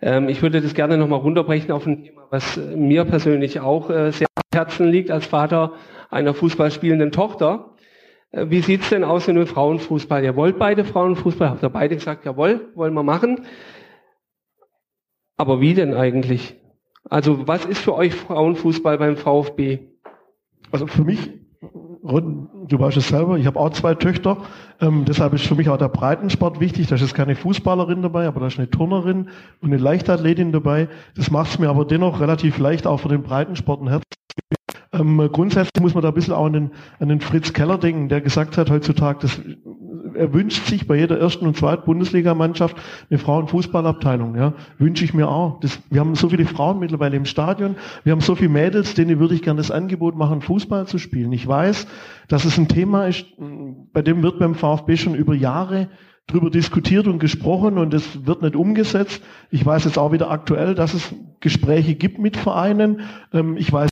Ähm, 0.00 0.28
ich 0.28 0.42
würde 0.42 0.60
das 0.60 0.74
gerne 0.74 0.96
nochmal 0.96 1.20
runterbrechen 1.20 1.70
auf 1.72 1.86
ein 1.86 2.04
Thema, 2.04 2.22
was 2.30 2.58
mir 2.74 3.04
persönlich 3.04 3.60
auch 3.60 3.90
äh, 3.90 4.10
sehr 4.12 4.28
am 4.34 4.58
Herzen 4.58 4.88
liegt 4.88 5.10
als 5.10 5.26
Vater 5.26 5.72
einer 6.10 6.34
Fußballspielenden 6.34 7.12
Tochter. 7.12 7.66
Äh, 8.30 8.46
wie 8.50 8.60
sieht's 8.60 8.88
denn 8.90 9.04
aus 9.04 9.28
in 9.28 9.36
dem 9.36 9.46
Frauenfußball? 9.46 10.24
Ihr 10.24 10.36
wollt 10.36 10.58
beide 10.58 10.84
Frauenfußball? 10.84 11.50
Habt 11.50 11.62
ihr 11.62 11.68
beide 11.70 11.96
gesagt, 11.96 12.24
jawohl, 12.24 12.72
wollen 12.74 12.94
wir 12.94 13.02
machen? 13.02 13.46
Aber 15.36 15.60
wie 15.60 15.74
denn 15.74 15.94
eigentlich? 15.94 16.56
Also 17.08 17.46
was 17.46 17.64
ist 17.64 17.80
für 17.80 17.94
euch 17.94 18.14
Frauenfußball 18.14 18.98
beim 18.98 19.16
VfB? 19.16 19.80
Also 20.72 20.86
für 20.86 21.04
mich, 21.04 21.30
du 22.06 22.78
weißt 22.78 22.96
es 22.96 23.08
selber, 23.08 23.38
ich 23.38 23.46
habe 23.46 23.58
auch 23.58 23.70
zwei 23.70 23.94
Töchter, 23.94 24.38
ähm, 24.80 25.04
deshalb 25.06 25.32
ist 25.34 25.46
für 25.46 25.54
mich 25.54 25.68
auch 25.68 25.78
der 25.78 25.88
Breitensport 25.88 26.60
wichtig. 26.60 26.86
Da 26.86 26.96
ist 26.96 27.14
keine 27.14 27.36
Fußballerin 27.36 28.02
dabei, 28.02 28.26
aber 28.26 28.40
da 28.40 28.46
ist 28.46 28.58
eine 28.58 28.70
Turnerin 28.70 29.28
und 29.60 29.72
eine 29.72 29.78
Leichtathletin 29.78 30.52
dabei. 30.52 30.88
Das 31.16 31.30
macht 31.30 31.50
es 31.50 31.58
mir 31.58 31.68
aber 31.68 31.84
dennoch 31.84 32.20
relativ 32.20 32.58
leicht, 32.58 32.86
auch 32.86 33.00
für 33.00 33.08
den 33.08 33.22
Breitensport 33.22 33.82
ein 33.82 33.88
Herz 33.88 34.02
ähm, 34.92 35.28
grundsätzlich 35.32 35.82
muss 35.82 35.94
man 35.94 36.02
da 36.02 36.08
ein 36.08 36.14
bisschen 36.14 36.34
auch 36.34 36.46
an 36.46 36.52
den, 36.52 36.70
an 37.00 37.08
den 37.08 37.20
Fritz 37.20 37.52
Keller 37.52 37.78
denken, 37.78 38.08
der 38.08 38.20
gesagt 38.20 38.56
hat 38.56 38.70
heutzutage, 38.70 39.18
dass 39.20 39.40
er 40.16 40.32
wünscht 40.32 40.66
sich 40.66 40.86
bei 40.86 40.96
jeder 40.96 41.18
ersten 41.18 41.46
und 41.46 41.56
zweiten 41.56 41.84
Bundesligamannschaft 41.84 42.76
eine 43.10 43.18
Frauenfußballabteilung. 43.18 44.36
Ja, 44.36 44.54
wünsche 44.78 45.04
ich 45.04 45.14
mir 45.14 45.28
auch. 45.28 45.60
Das, 45.60 45.78
wir 45.90 46.00
haben 46.00 46.14
so 46.14 46.28
viele 46.28 46.44
Frauen 46.44 46.78
mittlerweile 46.78 47.16
im 47.16 47.24
Stadion. 47.24 47.76
Wir 48.04 48.12
haben 48.12 48.20
so 48.20 48.34
viele 48.34 48.50
Mädels, 48.50 48.94
denen 48.94 49.18
würde 49.18 49.34
ich 49.34 49.42
gerne 49.42 49.58
das 49.58 49.70
Angebot 49.70 50.16
machen, 50.16 50.42
Fußball 50.42 50.86
zu 50.86 50.98
spielen. 50.98 51.32
Ich 51.32 51.46
weiß, 51.46 51.86
dass 52.28 52.44
es 52.44 52.58
ein 52.58 52.68
Thema 52.68 53.06
ist, 53.06 53.26
bei 53.92 54.02
dem 54.02 54.22
wird 54.22 54.38
beim 54.38 54.54
VfB 54.54 54.96
schon 54.96 55.14
über 55.14 55.34
Jahre 55.34 55.88
drüber 56.26 56.50
diskutiert 56.50 57.06
und 57.06 57.20
gesprochen 57.20 57.78
und 57.78 57.94
es 57.94 58.26
wird 58.26 58.42
nicht 58.42 58.56
umgesetzt. 58.56 59.22
Ich 59.50 59.64
weiß 59.64 59.84
jetzt 59.84 59.98
auch 59.98 60.12
wieder 60.12 60.30
aktuell, 60.30 60.74
dass 60.74 60.92
es 60.94 61.14
Gespräche 61.40 61.94
gibt 61.94 62.18
mit 62.18 62.36
Vereinen. 62.36 63.02
Ähm, 63.32 63.56
ich 63.56 63.72
weiß 63.72 63.88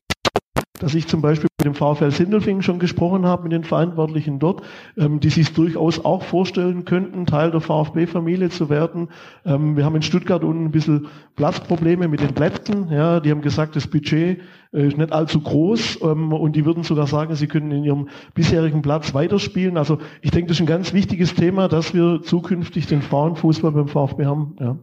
dass 0.85 0.95
ich 0.95 1.09
zum 1.09 1.23
Beispiel 1.23 1.49
mit 1.59 1.65
dem 1.65 1.75
VfL 1.75 2.11
Sindelfingen 2.11 2.63
schon 2.63 2.79
gesprochen 2.79 3.25
habe, 3.25 3.45
mit 3.45 3.53
den 3.53 3.65
Verantwortlichen 3.65 4.39
dort, 4.39 4.61
ähm, 4.99 5.19
die 5.19 5.31
sich 5.31 5.55
durchaus 5.55 6.05
auch 6.05 6.23
vorstellen 6.23 6.85
könnten, 6.85 7.25
Teil 7.25 7.51
der 7.51 7.63
VfB-Familie 7.63 8.51
zu 8.51 8.69
werden. 8.69 9.09
Ähm, 9.47 9.75
wir 9.75 9.87
haben 9.87 9.97
in 9.97 10.03
Stuttgart 10.03 10.45
unten 10.45 10.67
ein 10.67 10.71
bisschen 10.73 11.07
Platzprobleme 11.37 12.07
mit 12.07 12.21
den 12.21 12.35
Plätzen. 12.35 12.91
Ja, 12.91 13.19
die 13.19 13.31
haben 13.31 13.41
gesagt, 13.41 13.77
das 13.77 13.87
Budget 13.87 14.43
äh, 14.75 14.87
ist 14.87 14.99
nicht 14.99 15.11
allzu 15.11 15.41
groß 15.41 16.01
ähm, 16.03 16.35
und 16.35 16.55
die 16.55 16.67
würden 16.67 16.83
sogar 16.83 17.07
sagen, 17.07 17.35
sie 17.35 17.47
können 17.47 17.71
in 17.71 17.85
ihrem 17.85 18.09
bisherigen 18.35 18.83
Platz 18.83 19.15
weiterspielen. 19.15 19.79
Also 19.79 19.97
ich 20.21 20.33
denke, 20.33 20.49
das 20.49 20.59
ist 20.59 20.65
ein 20.65 20.67
ganz 20.67 20.93
wichtiges 20.93 21.35
Thema, 21.35 21.69
dass 21.69 21.95
wir 21.95 22.21
zukünftig 22.23 22.89
den 22.89 23.01
Frauenfußball 23.01 23.73
beim 23.73 23.89
VfB 23.89 24.27
haben. 24.27 24.57
Ja. 24.61 24.77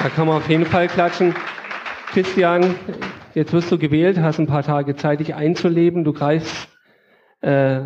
Da 0.00 0.08
kann 0.10 0.28
man 0.28 0.36
auf 0.36 0.48
jeden 0.48 0.66
Fall 0.66 0.86
klatschen. 0.86 1.34
Christian, 2.12 2.76
Jetzt 3.34 3.52
wirst 3.52 3.72
du 3.72 3.78
gewählt, 3.78 4.18
hast 4.18 4.38
ein 4.38 4.46
paar 4.46 4.62
Tage 4.62 4.94
Zeit, 4.94 5.20
dich 5.20 5.34
einzuleben. 5.34 6.04
Du 6.04 6.12
greifst 6.12 6.68
äh, 7.40 7.80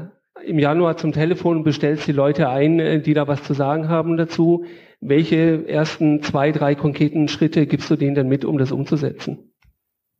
im 0.44 0.58
Januar 0.58 0.96
zum 0.96 1.12
Telefon 1.12 1.58
und 1.58 1.64
bestellst 1.64 2.06
die 2.06 2.12
Leute 2.12 2.48
ein, 2.48 2.80
äh, 2.80 3.00
die 3.00 3.14
da 3.14 3.28
was 3.28 3.44
zu 3.44 3.54
sagen 3.54 3.88
haben 3.88 4.16
dazu. 4.16 4.64
Welche 5.00 5.68
ersten 5.68 6.22
zwei, 6.22 6.50
drei 6.50 6.74
konkreten 6.74 7.28
Schritte 7.28 7.66
gibst 7.66 7.88
du 7.90 7.96
denen 7.96 8.16
denn 8.16 8.28
mit, 8.28 8.44
um 8.44 8.58
das 8.58 8.72
umzusetzen? 8.72 9.52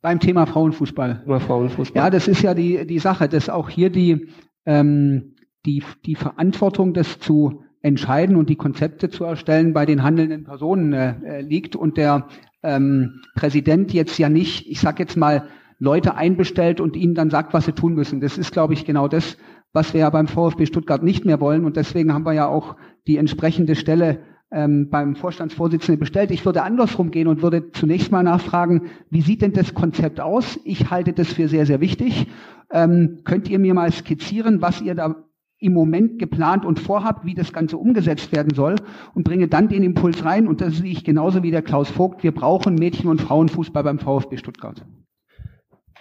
Beim 0.01 0.19
Thema 0.19 0.45
Frauenfußball. 0.45 1.23
Thema 1.23 1.39
Frauenfußball. 1.41 2.03
Ja, 2.03 2.09
das 2.09 2.29
ist 2.29 2.41
ja 2.41 2.53
die, 2.53 2.85
die 2.87 2.99
Sache, 2.99 3.27
dass 3.27 3.49
auch 3.49 3.69
hier 3.69 3.89
die, 3.89 4.29
ähm, 4.65 5.35
die, 5.65 5.83
die 6.05 6.15
Verantwortung, 6.15 6.93
das 6.93 7.19
zu 7.19 7.63
entscheiden 7.81 8.37
und 8.37 8.49
die 8.49 8.55
Konzepte 8.55 9.09
zu 9.09 9.25
erstellen, 9.25 9.73
bei 9.73 9.85
den 9.85 10.03
handelnden 10.03 10.45
Personen 10.45 10.93
äh, 10.93 11.41
liegt 11.41 11.75
und 11.75 11.97
der 11.97 12.27
ähm, 12.63 13.21
Präsident 13.35 13.93
jetzt 13.93 14.17
ja 14.17 14.29
nicht, 14.29 14.69
ich 14.69 14.79
sag 14.79 14.99
jetzt 14.99 15.17
mal, 15.17 15.47
Leute 15.79 16.15
einbestellt 16.15 16.81
und 16.81 16.95
ihnen 16.95 17.13
dann 17.13 17.29
sagt, 17.29 17.53
was 17.53 17.65
sie 17.65 17.71
tun 17.71 17.93
müssen. 17.93 18.19
Das 18.19 18.37
ist, 18.37 18.51
glaube 18.51 18.73
ich, 18.73 18.85
genau 18.85 19.07
das, 19.07 19.37
was 19.73 19.93
wir 19.93 20.01
ja 20.01 20.09
beim 20.09 20.27
VfB 20.27 20.65
Stuttgart 20.65 21.03
nicht 21.03 21.23
mehr 21.23 21.39
wollen. 21.39 21.65
Und 21.65 21.77
deswegen 21.77 22.13
haben 22.13 22.25
wir 22.25 22.33
ja 22.33 22.47
auch 22.47 22.75
die 23.05 23.17
entsprechende 23.17 23.75
Stelle 23.75 24.19
ähm, 24.51 24.89
beim 24.89 25.15
Vorstandsvorsitzenden 25.15 25.99
bestellt. 25.99 26.31
Ich 26.31 26.45
würde 26.45 26.63
andersrum 26.63 27.11
gehen 27.11 27.27
und 27.27 27.41
würde 27.41 27.71
zunächst 27.71 28.11
mal 28.11 28.23
nachfragen, 28.23 28.89
wie 29.09 29.21
sieht 29.21 29.41
denn 29.41 29.53
das 29.53 29.73
Konzept 29.73 30.19
aus? 30.19 30.59
Ich 30.63 30.89
halte 30.89 31.13
das 31.13 31.33
für 31.33 31.47
sehr, 31.47 31.65
sehr 31.65 31.81
wichtig. 31.81 32.27
Ähm, 32.71 33.19
könnt 33.23 33.49
ihr 33.49 33.59
mir 33.59 33.73
mal 33.73 33.91
skizzieren, 33.91 34.61
was 34.61 34.81
ihr 34.81 34.95
da 34.95 35.15
im 35.59 35.73
Moment 35.73 36.19
geplant 36.19 36.65
und 36.65 36.79
vorhabt, 36.79 37.25
wie 37.25 37.33
das 37.33 37.51
Ganze 37.51 37.77
umgesetzt 37.77 38.31
werden 38.31 38.53
soll 38.53 38.75
und 39.15 39.23
bringe 39.23 39.47
dann 39.47 39.69
den 39.69 39.83
Impuls 39.83 40.23
rein 40.23 40.47
und 40.47 40.61
das 40.61 40.77
sehe 40.77 40.91
ich 40.91 41.03
genauso 41.03 41.41
wie 41.43 41.51
der 41.51 41.63
Klaus 41.63 41.89
Vogt. 41.89 42.23
Wir 42.23 42.31
brauchen 42.31 42.75
Mädchen- 42.75 43.09
und 43.09 43.21
Frauenfußball 43.21 43.83
beim 43.83 43.99
VfB 43.99 44.37
Stuttgart. 44.37 44.85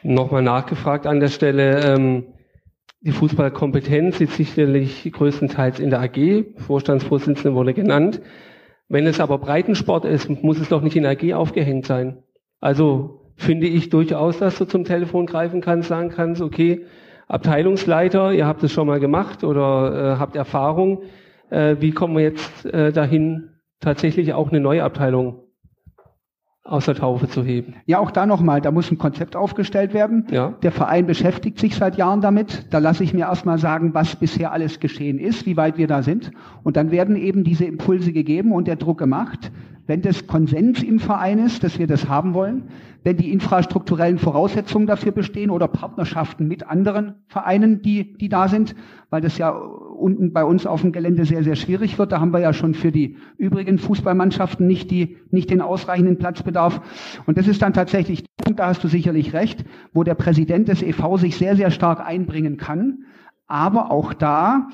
Nochmal 0.02 0.42
nachgefragt 0.42 1.06
an 1.06 1.20
der 1.20 1.28
Stelle. 1.28 1.80
Ähm, 1.80 2.24
die 3.00 3.12
Fußballkompetenz 3.12 4.20
ist 4.20 4.36
sicherlich 4.36 5.10
größtenteils 5.10 5.80
in 5.80 5.90
der 5.90 6.00
AG. 6.00 6.44
Vorstandsvorsitzende 6.56 7.54
wurde 7.54 7.72
genannt. 7.72 8.20
Wenn 8.88 9.06
es 9.06 9.20
aber 9.20 9.38
Breitensport 9.38 10.04
ist, 10.04 10.28
muss 10.42 10.60
es 10.60 10.68
doch 10.68 10.82
nicht 10.82 10.96
in 10.96 11.02
der 11.02 11.12
AG 11.12 11.34
aufgehängt 11.34 11.86
sein. 11.86 12.22
Also 12.60 13.32
finde 13.36 13.66
ich 13.66 13.90
durchaus, 13.90 14.38
dass 14.38 14.58
du 14.58 14.64
zum 14.64 14.84
Telefon 14.84 15.26
greifen 15.26 15.60
kannst, 15.60 15.88
sagen 15.88 16.10
kannst, 16.10 16.40
okay, 16.42 16.86
Abteilungsleiter, 17.28 18.32
ihr 18.32 18.46
habt 18.46 18.62
es 18.62 18.72
schon 18.72 18.86
mal 18.86 19.00
gemacht 19.00 19.42
oder 19.44 20.14
äh, 20.14 20.18
habt 20.18 20.36
Erfahrung. 20.36 21.02
Äh, 21.50 21.76
wie 21.80 21.90
kommen 21.90 22.16
wir 22.16 22.22
jetzt 22.22 22.64
äh, 22.66 22.92
dahin, 22.92 23.50
tatsächlich 23.80 24.32
auch 24.32 24.50
eine 24.50 24.60
neue 24.60 24.84
Abteilung 24.84 25.42
aus 26.66 26.86
der 26.86 26.96
Taufe 26.96 27.28
zu 27.28 27.44
heben. 27.44 27.74
Ja, 27.86 27.98
auch 28.00 28.10
da 28.10 28.26
nochmal, 28.26 28.60
da 28.60 28.70
muss 28.70 28.90
ein 28.90 28.98
Konzept 28.98 29.36
aufgestellt 29.36 29.94
werden. 29.94 30.26
Ja. 30.30 30.54
Der 30.62 30.72
Verein 30.72 31.06
beschäftigt 31.06 31.58
sich 31.58 31.76
seit 31.76 31.96
Jahren 31.96 32.20
damit. 32.20 32.66
Da 32.70 32.78
lasse 32.78 33.04
ich 33.04 33.14
mir 33.14 33.26
erstmal 33.26 33.58
sagen, 33.58 33.94
was 33.94 34.16
bisher 34.16 34.52
alles 34.52 34.80
geschehen 34.80 35.18
ist, 35.18 35.46
wie 35.46 35.56
weit 35.56 35.78
wir 35.78 35.86
da 35.86 36.02
sind. 36.02 36.32
Und 36.64 36.76
dann 36.76 36.90
werden 36.90 37.16
eben 37.16 37.44
diese 37.44 37.64
Impulse 37.64 38.12
gegeben 38.12 38.52
und 38.52 38.66
der 38.66 38.76
Druck 38.76 38.98
gemacht. 38.98 39.52
Wenn 39.86 40.02
das 40.02 40.26
Konsens 40.26 40.82
im 40.82 40.98
Verein 40.98 41.38
ist, 41.38 41.62
dass 41.62 41.78
wir 41.78 41.86
das 41.86 42.08
haben 42.08 42.34
wollen, 42.34 42.64
wenn 43.04 43.16
die 43.16 43.30
infrastrukturellen 43.30 44.18
Voraussetzungen 44.18 44.88
dafür 44.88 45.12
bestehen 45.12 45.50
oder 45.50 45.68
Partnerschaften 45.68 46.48
mit 46.48 46.66
anderen 46.66 47.14
Vereinen, 47.28 47.80
die, 47.80 48.14
die 48.18 48.28
da 48.28 48.48
sind, 48.48 48.74
weil 49.10 49.20
das 49.20 49.38
ja 49.38 49.50
unten 49.50 50.32
bei 50.32 50.44
uns 50.44 50.66
auf 50.66 50.80
dem 50.80 50.90
Gelände 50.90 51.24
sehr, 51.24 51.44
sehr 51.44 51.54
schwierig 51.54 51.98
wird. 51.98 52.10
Da 52.10 52.20
haben 52.20 52.32
wir 52.32 52.40
ja 52.40 52.52
schon 52.52 52.74
für 52.74 52.90
die 52.90 53.16
übrigen 53.38 53.78
Fußballmannschaften 53.78 54.66
nicht, 54.66 54.90
die, 54.90 55.18
nicht 55.30 55.50
den 55.50 55.60
ausreichenden 55.60 56.18
Platzbedarf. 56.18 56.80
Und 57.26 57.38
das 57.38 57.46
ist 57.46 57.62
dann 57.62 57.72
tatsächlich, 57.72 58.24
da 58.56 58.66
hast 58.66 58.82
du 58.82 58.88
sicherlich 58.88 59.34
recht, 59.34 59.64
wo 59.92 60.02
der 60.02 60.14
Präsident 60.14 60.66
des 60.66 60.82
EV 60.82 61.16
sich 61.16 61.36
sehr, 61.36 61.54
sehr 61.54 61.70
stark 61.70 62.04
einbringen 62.04 62.56
kann. 62.56 63.04
Aber 63.46 63.92
auch 63.92 64.12
da 64.12 64.68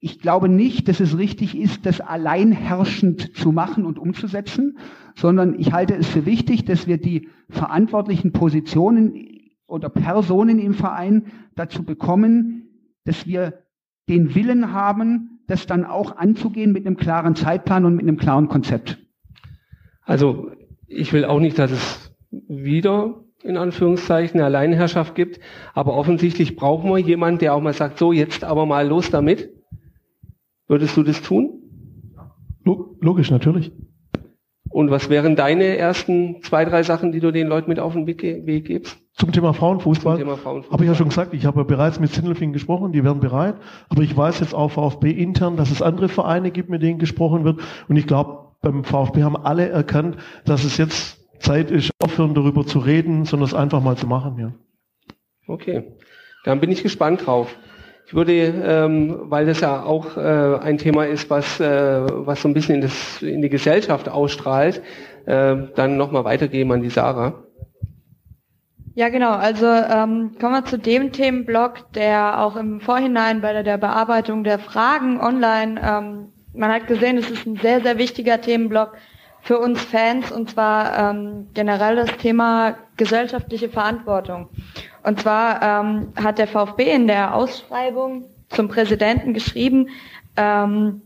ich 0.00 0.20
glaube 0.20 0.48
nicht, 0.48 0.88
dass 0.88 1.00
es 1.00 1.18
richtig 1.18 1.58
ist, 1.58 1.84
das 1.84 2.00
alleinherrschend 2.00 3.36
zu 3.36 3.50
machen 3.50 3.84
und 3.84 3.98
umzusetzen, 3.98 4.78
sondern 5.16 5.58
ich 5.58 5.72
halte 5.72 5.94
es 5.94 6.06
für 6.06 6.24
wichtig, 6.24 6.64
dass 6.64 6.86
wir 6.86 6.98
die 6.98 7.28
verantwortlichen 7.48 8.32
Positionen 8.32 9.14
oder 9.66 9.88
Personen 9.88 10.58
im 10.58 10.74
Verein 10.74 11.26
dazu 11.56 11.82
bekommen, 11.82 12.68
dass 13.04 13.26
wir 13.26 13.64
den 14.08 14.34
Willen 14.34 14.72
haben, 14.72 15.40
das 15.48 15.66
dann 15.66 15.84
auch 15.84 16.16
anzugehen 16.16 16.72
mit 16.72 16.86
einem 16.86 16.96
klaren 16.96 17.34
Zeitplan 17.34 17.84
und 17.84 17.96
mit 17.96 18.02
einem 18.02 18.16
klaren 18.16 18.48
Konzept. 18.48 18.98
Also 20.02 20.52
ich 20.86 21.12
will 21.12 21.24
auch 21.24 21.40
nicht, 21.40 21.58
dass 21.58 21.70
es 21.70 22.14
wieder 22.30 23.24
in 23.42 23.56
Anführungszeichen 23.56 24.40
eine 24.40 24.46
Alleinherrschaft 24.46 25.14
gibt, 25.14 25.40
aber 25.74 25.94
offensichtlich 25.94 26.56
brauchen 26.56 26.90
wir 26.90 26.98
jemanden, 26.98 27.40
der 27.40 27.54
auch 27.54 27.60
mal 27.60 27.72
sagt, 27.72 27.98
so 27.98 28.12
jetzt 28.12 28.44
aber 28.44 28.66
mal 28.66 28.86
los 28.86 29.10
damit. 29.10 29.57
Würdest 30.68 30.96
du 30.96 31.02
das 31.02 31.22
tun? 31.22 31.62
Logisch, 33.00 33.30
natürlich. 33.30 33.72
Und 34.70 34.90
was 34.90 35.08
wären 35.08 35.34
deine 35.34 35.78
ersten 35.78 36.42
zwei, 36.42 36.66
drei 36.66 36.82
Sachen, 36.82 37.10
die 37.10 37.20
du 37.20 37.32
den 37.32 37.48
Leuten 37.48 37.70
mit 37.70 37.80
auf 37.80 37.94
den 37.94 38.06
Weg, 38.06 38.22
Weg 38.22 38.66
gibst? 38.66 38.98
Zum 39.14 39.32
Thema 39.32 39.54
Frauenfußball. 39.54 40.18
Thema 40.18 40.36
Frauenfußball. 40.36 40.72
Habe 40.72 40.84
ich 40.84 40.88
ja 40.88 40.94
schon 40.94 41.08
gesagt, 41.08 41.32
ich 41.32 41.46
habe 41.46 41.60
ja 41.60 41.64
bereits 41.64 41.98
mit 41.98 42.12
Sindelfingen 42.12 42.52
gesprochen, 42.52 42.92
die 42.92 43.02
wären 43.02 43.20
bereit. 43.20 43.56
Aber 43.88 44.02
ich 44.02 44.14
weiß 44.14 44.40
jetzt 44.40 44.54
auch 44.54 44.70
VfB 44.70 45.10
intern, 45.10 45.56
dass 45.56 45.70
es 45.70 45.80
andere 45.80 46.08
Vereine 46.08 46.50
gibt, 46.50 46.68
mit 46.68 46.82
denen 46.82 46.98
gesprochen 46.98 47.44
wird. 47.44 47.60
Und 47.88 47.96
ich 47.96 48.06
glaube, 48.06 48.52
beim 48.60 48.84
VfB 48.84 49.22
haben 49.22 49.36
alle 49.36 49.68
erkannt, 49.68 50.18
dass 50.44 50.64
es 50.64 50.76
jetzt 50.76 51.26
Zeit 51.40 51.70
ist, 51.70 51.90
aufhören 52.02 52.34
darüber 52.34 52.66
zu 52.66 52.78
reden, 52.78 53.24
sondern 53.24 53.46
es 53.46 53.54
einfach 53.54 53.82
mal 53.82 53.96
zu 53.96 54.06
machen. 54.06 54.38
Ja. 54.38 54.52
Okay, 55.46 55.96
dann 56.44 56.60
bin 56.60 56.70
ich 56.70 56.82
gespannt 56.82 57.26
drauf. 57.26 57.56
Ich 58.08 58.14
würde, 58.14 58.32
ähm, 58.32 59.20
weil 59.24 59.44
das 59.44 59.60
ja 59.60 59.82
auch 59.82 60.16
äh, 60.16 60.58
ein 60.62 60.78
Thema 60.78 61.04
ist, 61.04 61.28
was, 61.28 61.60
äh, 61.60 62.00
was 62.26 62.40
so 62.40 62.48
ein 62.48 62.54
bisschen 62.54 62.76
in, 62.76 62.80
das, 62.80 63.20
in 63.20 63.42
die 63.42 63.50
Gesellschaft 63.50 64.08
ausstrahlt, 64.08 64.80
äh, 65.26 65.56
dann 65.74 65.98
nochmal 65.98 66.24
weitergeben 66.24 66.72
an 66.72 66.80
die 66.80 66.88
Sarah. 66.88 67.34
Ja, 68.94 69.10
genau. 69.10 69.32
Also 69.32 69.66
ähm, 69.66 70.36
kommen 70.40 70.54
wir 70.54 70.64
zu 70.64 70.78
dem 70.78 71.12
Themenblock, 71.12 71.92
der 71.92 72.42
auch 72.42 72.56
im 72.56 72.80
Vorhinein 72.80 73.42
bei 73.42 73.52
der, 73.52 73.62
der 73.62 73.76
Bearbeitung 73.76 74.42
der 74.42 74.58
Fragen 74.58 75.20
online, 75.20 75.78
ähm, 75.84 76.32
man 76.54 76.72
hat 76.72 76.86
gesehen, 76.86 77.18
es 77.18 77.30
ist 77.30 77.46
ein 77.46 77.56
sehr, 77.56 77.82
sehr 77.82 77.98
wichtiger 77.98 78.40
Themenblock 78.40 78.96
für 79.42 79.58
uns 79.58 79.82
Fans 79.82 80.32
und 80.32 80.48
zwar 80.48 81.10
ähm, 81.10 81.48
generell 81.52 81.96
das 81.96 82.16
Thema 82.16 82.78
gesellschaftliche 82.96 83.68
Verantwortung. 83.68 84.48
Und 85.02 85.20
zwar 85.20 85.62
ähm, 85.62 86.12
hat 86.22 86.38
der 86.38 86.48
VfB 86.48 86.90
in 86.92 87.06
der 87.06 87.34
Ausschreibung 87.34 88.24
zum 88.48 88.68
Präsidenten 88.68 89.34
geschrieben, 89.34 89.88
ähm, 90.36 91.02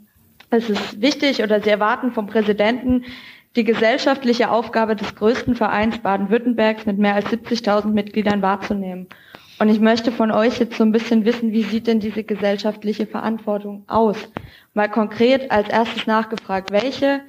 es 0.51 0.69
ist 0.69 1.01
wichtig 1.01 1.43
oder 1.43 1.63
sie 1.63 1.71
erwarten 1.71 2.13
vom 2.13 2.27
Präsidenten, 2.27 3.05
die 3.57 3.65
gesellschaftliche 3.65 4.51
Aufgabe 4.51 4.97
des 4.97 5.15
größten 5.15 5.55
Vereins 5.55 5.99
Baden-Württembergs 5.99 6.87
mit 6.87 6.99
mehr 6.99 7.15
als 7.15 7.27
70.000 7.27 7.89
Mitgliedern 7.89 8.43
wahrzunehmen. 8.43 9.09
Und 9.59 9.69
ich 9.69 9.81
möchte 9.81 10.11
von 10.11 10.31
euch 10.31 10.59
jetzt 10.59 10.77
so 10.77 10.85
ein 10.85 10.93
bisschen 10.93 11.25
wissen, 11.25 11.53
wie 11.53 11.63
sieht 11.63 11.87
denn 11.87 12.01
diese 12.01 12.25
gesellschaftliche 12.25 13.07
Verantwortung 13.07 13.85
aus? 13.87 14.17
Mal 14.75 14.89
konkret 14.91 15.51
als 15.51 15.69
erstes 15.69 16.07
nachgefragt, 16.07 16.71
welche 16.71 17.21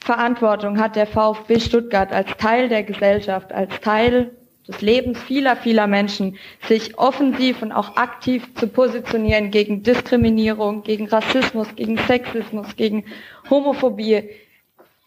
Verantwortung 0.00 0.80
hat 0.80 0.96
der 0.96 1.06
VfB 1.06 1.60
Stuttgart 1.60 2.12
als 2.12 2.30
Teil 2.38 2.68
der 2.68 2.84
Gesellschaft, 2.84 3.52
als 3.52 3.80
Teil 3.80 4.30
des 4.68 4.80
Lebens 4.82 5.18
vieler, 5.22 5.56
vieler 5.56 5.86
Menschen, 5.86 6.36
sich 6.68 6.98
offensiv 6.98 7.62
und 7.62 7.72
auch 7.72 7.96
aktiv 7.96 8.54
zu 8.54 8.68
positionieren 8.68 9.50
gegen 9.50 9.82
Diskriminierung, 9.82 10.82
gegen 10.82 11.08
Rassismus, 11.08 11.68
gegen 11.74 11.96
Sexismus, 11.96 12.76
gegen 12.76 13.04
Homophobie. 13.50 14.28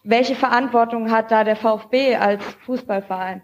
Welche 0.04 0.34
Verantwortung 0.34 1.10
hat 1.10 1.30
da 1.30 1.44
der 1.44 1.56
VfB 1.56 2.16
als 2.16 2.42
Fußballverein? 2.66 3.42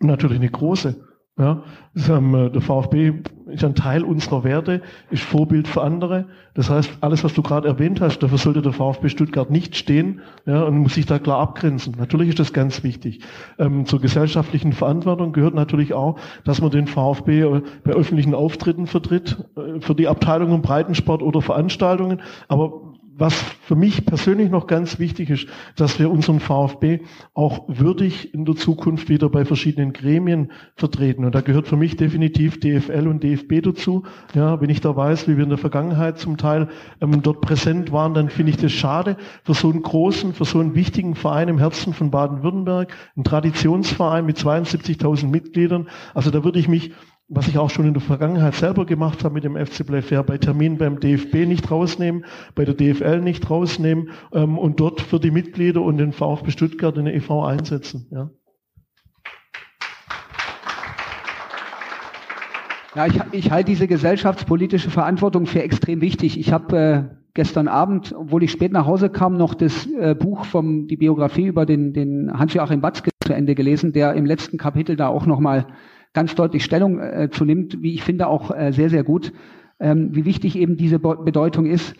Natürlich 0.00 0.38
eine 0.38 0.50
große. 0.50 1.07
Ja, 1.38 1.62
ähm, 2.08 2.50
der 2.52 2.60
VfB 2.60 3.12
ist 3.46 3.62
ein 3.62 3.76
Teil 3.76 4.02
unserer 4.02 4.42
Werte, 4.42 4.82
ist 5.10 5.22
Vorbild 5.22 5.68
für 5.68 5.82
andere. 5.82 6.26
Das 6.54 6.68
heißt, 6.68 6.98
alles, 7.00 7.22
was 7.22 7.32
du 7.32 7.42
gerade 7.42 7.68
erwähnt 7.68 8.00
hast, 8.00 8.18
dafür 8.24 8.38
sollte 8.38 8.60
der 8.60 8.72
VfB 8.72 9.08
Stuttgart 9.08 9.48
nicht 9.48 9.76
stehen 9.76 10.20
ja, 10.46 10.64
und 10.64 10.78
muss 10.78 10.94
sich 10.94 11.06
da 11.06 11.20
klar 11.20 11.38
abgrenzen. 11.38 11.94
Natürlich 11.96 12.30
ist 12.30 12.40
das 12.40 12.52
ganz 12.52 12.82
wichtig. 12.82 13.20
Ähm, 13.60 13.86
zur 13.86 14.00
gesellschaftlichen 14.00 14.72
Verantwortung 14.72 15.32
gehört 15.32 15.54
natürlich 15.54 15.94
auch, 15.94 16.18
dass 16.42 16.60
man 16.60 16.72
den 16.72 16.88
VfB 16.88 17.42
äh, 17.42 17.62
bei 17.84 17.92
öffentlichen 17.92 18.34
Auftritten 18.34 18.88
vertritt, 18.88 19.36
äh, 19.56 19.80
für 19.80 19.94
die 19.94 20.08
Abteilungen 20.08 20.60
Breitensport 20.60 21.22
oder 21.22 21.40
Veranstaltungen. 21.40 22.20
Aber 22.48 22.97
was 23.18 23.34
für 23.34 23.74
mich 23.74 24.06
persönlich 24.06 24.48
noch 24.48 24.68
ganz 24.68 25.00
wichtig 25.00 25.30
ist, 25.30 25.48
dass 25.76 25.98
wir 25.98 26.10
unseren 26.10 26.38
VfB 26.38 27.00
auch 27.34 27.64
würdig 27.66 28.32
in 28.32 28.44
der 28.44 28.54
Zukunft 28.54 29.08
wieder 29.08 29.28
bei 29.28 29.44
verschiedenen 29.44 29.92
Gremien 29.92 30.52
vertreten. 30.76 31.24
Und 31.24 31.34
da 31.34 31.40
gehört 31.40 31.66
für 31.66 31.76
mich 31.76 31.96
definitiv 31.96 32.60
DFL 32.60 33.08
und 33.08 33.24
DFB 33.24 33.60
dazu. 33.62 34.04
Ja, 34.34 34.60
wenn 34.60 34.70
ich 34.70 34.80
da 34.80 34.94
weiß, 34.94 35.26
wie 35.26 35.36
wir 35.36 35.42
in 35.42 35.50
der 35.50 35.58
Vergangenheit 35.58 36.18
zum 36.18 36.36
Teil 36.36 36.68
ähm, 37.00 37.20
dort 37.22 37.40
präsent 37.40 37.90
waren, 37.90 38.14
dann 38.14 38.30
finde 38.30 38.50
ich 38.50 38.56
das 38.56 38.72
schade 38.72 39.16
für 39.42 39.54
so 39.54 39.68
einen 39.70 39.82
großen, 39.82 40.32
für 40.32 40.44
so 40.44 40.60
einen 40.60 40.76
wichtigen 40.76 41.16
Verein 41.16 41.48
im 41.48 41.58
Herzen 41.58 41.94
von 41.94 42.12
Baden-Württemberg, 42.12 42.94
ein 43.16 43.24
Traditionsverein 43.24 44.24
mit 44.24 44.38
72.000 44.38 45.26
Mitgliedern. 45.26 45.88
Also 46.14 46.30
da 46.30 46.44
würde 46.44 46.60
ich 46.60 46.68
mich 46.68 46.92
was 47.28 47.46
ich 47.46 47.58
auch 47.58 47.68
schon 47.68 47.86
in 47.86 47.92
der 47.92 48.00
Vergangenheit 48.00 48.54
selber 48.54 48.86
gemacht 48.86 49.22
habe 49.22 49.34
mit 49.34 49.44
dem 49.44 49.54
FC 49.54 49.86
Playfair, 49.86 50.22
bei 50.22 50.38
Terminen 50.38 50.78
beim 50.78 50.98
DFB 50.98 51.46
nicht 51.46 51.70
rausnehmen, 51.70 52.24
bei 52.54 52.64
der 52.64 52.74
DFL 52.74 53.20
nicht 53.20 53.48
rausnehmen 53.50 54.10
ähm, 54.32 54.56
und 54.56 54.80
dort 54.80 55.02
für 55.02 55.20
die 55.20 55.30
Mitglieder 55.30 55.82
und 55.82 55.98
den 55.98 56.12
VfB 56.12 56.50
Stuttgart 56.50 56.96
in 56.96 57.04
der 57.04 57.14
EV 57.14 57.44
einsetzen. 57.44 58.06
Ja. 58.10 58.30
Ja, 62.94 63.06
ich, 63.06 63.20
ich 63.32 63.50
halte 63.50 63.70
diese 63.70 63.86
gesellschaftspolitische 63.86 64.90
Verantwortung 64.90 65.46
für 65.46 65.62
extrem 65.62 66.00
wichtig. 66.00 66.40
Ich 66.40 66.52
habe 66.52 66.76
äh, 66.78 67.04
gestern 67.34 67.68
Abend, 67.68 68.14
obwohl 68.16 68.42
ich 68.42 68.50
spät 68.50 68.72
nach 68.72 68.86
Hause 68.86 69.10
kam, 69.10 69.36
noch 69.36 69.54
das 69.54 69.86
äh, 69.86 70.14
Buch 70.14 70.46
vom 70.46 70.88
die 70.88 70.96
Biografie 70.96 71.46
über 71.46 71.66
den, 71.66 71.92
den 71.92 72.32
Hans-Joachim 72.32 72.82
Watzke 72.82 73.10
zu 73.22 73.34
Ende 73.34 73.54
gelesen, 73.54 73.92
der 73.92 74.14
im 74.14 74.24
letzten 74.24 74.56
Kapitel 74.56 74.96
da 74.96 75.08
auch 75.08 75.26
nochmal 75.26 75.66
mal 75.66 75.74
ganz 76.12 76.34
deutlich 76.34 76.64
Stellung 76.64 76.98
äh, 76.98 77.28
zu 77.30 77.44
nimmt, 77.44 77.82
wie 77.82 77.94
ich 77.94 78.02
finde 78.02 78.26
auch 78.26 78.50
äh, 78.50 78.72
sehr, 78.72 78.90
sehr 78.90 79.04
gut, 79.04 79.32
ähm, 79.80 80.14
wie 80.14 80.24
wichtig 80.24 80.56
eben 80.56 80.76
diese 80.76 80.98
Be 80.98 81.16
Bedeutung 81.24 81.66
ist. 81.66 81.94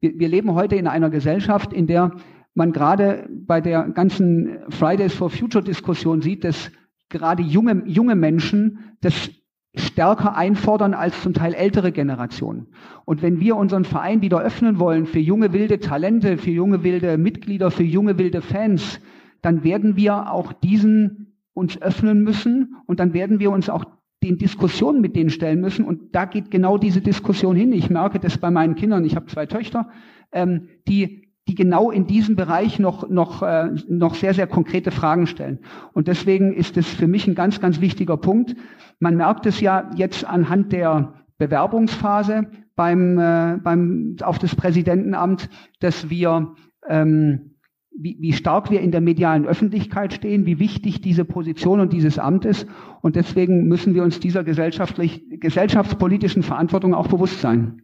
Wir, 0.00 0.18
wir 0.18 0.28
leben 0.28 0.54
heute 0.54 0.76
in 0.76 0.86
einer 0.86 1.10
Gesellschaft, 1.10 1.72
in 1.72 1.86
der 1.86 2.12
man 2.54 2.72
gerade 2.72 3.28
bei 3.30 3.60
der 3.60 3.88
ganzen 3.88 4.58
Fridays 4.68 5.14
for 5.14 5.30
Future 5.30 5.64
Diskussion 5.64 6.22
sieht, 6.22 6.44
dass 6.44 6.70
gerade 7.08 7.42
junge, 7.42 7.82
junge 7.86 8.14
Menschen 8.14 8.78
das 9.00 9.30
stärker 9.76 10.36
einfordern 10.36 10.94
als 10.94 11.20
zum 11.22 11.34
Teil 11.34 11.52
ältere 11.52 11.90
Generationen. 11.90 12.68
Und 13.04 13.22
wenn 13.22 13.40
wir 13.40 13.56
unseren 13.56 13.84
Verein 13.84 14.22
wieder 14.22 14.40
öffnen 14.40 14.78
wollen 14.78 15.06
für 15.06 15.18
junge 15.18 15.52
wilde 15.52 15.80
Talente, 15.80 16.38
für 16.38 16.52
junge 16.52 16.84
wilde 16.84 17.18
Mitglieder, 17.18 17.70
für 17.70 17.82
junge 17.82 18.18
wilde 18.18 18.40
Fans, 18.40 19.00
dann 19.42 19.64
werden 19.64 19.96
wir 19.96 20.30
auch 20.30 20.52
diesen 20.52 21.33
uns 21.54 21.80
öffnen 21.80 22.22
müssen 22.22 22.76
und 22.86 23.00
dann 23.00 23.14
werden 23.14 23.38
wir 23.38 23.50
uns 23.50 23.70
auch 23.70 23.84
den 24.22 24.38
Diskussionen 24.38 25.00
mit 25.00 25.16
denen 25.16 25.30
stellen 25.30 25.60
müssen. 25.60 25.84
Und 25.84 26.14
da 26.14 26.24
geht 26.24 26.50
genau 26.50 26.78
diese 26.78 27.00
Diskussion 27.00 27.56
hin. 27.56 27.72
Ich 27.72 27.90
merke 27.90 28.18
das 28.18 28.38
bei 28.38 28.50
meinen 28.50 28.74
Kindern. 28.74 29.04
Ich 29.04 29.16
habe 29.16 29.26
zwei 29.26 29.46
Töchter, 29.46 29.90
ähm, 30.32 30.68
die 30.88 31.24
die 31.46 31.54
genau 31.54 31.90
in 31.90 32.06
diesem 32.06 32.36
Bereich 32.36 32.78
noch, 32.78 33.08
noch, 33.08 33.42
äh, 33.42 33.70
noch 33.88 34.14
sehr, 34.14 34.32
sehr 34.34 34.46
konkrete 34.46 34.90
Fragen 34.90 35.26
stellen. 35.26 35.58
Und 35.92 36.08
deswegen 36.08 36.54
ist 36.54 36.76
es 36.76 36.88
für 36.88 37.06
mich 37.06 37.26
ein 37.26 37.34
ganz, 37.34 37.60
ganz 37.60 37.80
wichtiger 37.80 38.16
Punkt. 38.16 38.56
Man 38.98 39.16
merkt 39.16 39.44
es 39.46 39.60
ja 39.60 39.90
jetzt 39.94 40.24
anhand 40.24 40.72
der 40.72 41.14
Bewerbungsphase 41.36 42.46
beim, 42.76 43.18
äh, 43.18 43.58
beim, 43.62 44.16
auf 44.22 44.38
das 44.38 44.56
Präsidentenamt, 44.56 45.50
dass 45.80 46.08
wir, 46.08 46.54
ähm, 46.88 47.53
wie, 47.96 48.16
wie 48.20 48.32
stark 48.32 48.70
wir 48.70 48.80
in 48.80 48.90
der 48.90 49.00
medialen 49.00 49.46
Öffentlichkeit 49.46 50.12
stehen, 50.12 50.46
wie 50.46 50.58
wichtig 50.58 51.00
diese 51.00 51.24
Position 51.24 51.80
und 51.80 51.92
dieses 51.92 52.18
Amt 52.18 52.44
ist. 52.44 52.66
Und 53.02 53.16
deswegen 53.16 53.68
müssen 53.68 53.94
wir 53.94 54.02
uns 54.02 54.20
dieser 54.20 54.44
gesellschaftlich, 54.44 55.22
gesellschaftspolitischen 55.40 56.42
Verantwortung 56.42 56.94
auch 56.94 57.06
bewusst 57.06 57.40
sein. 57.40 57.82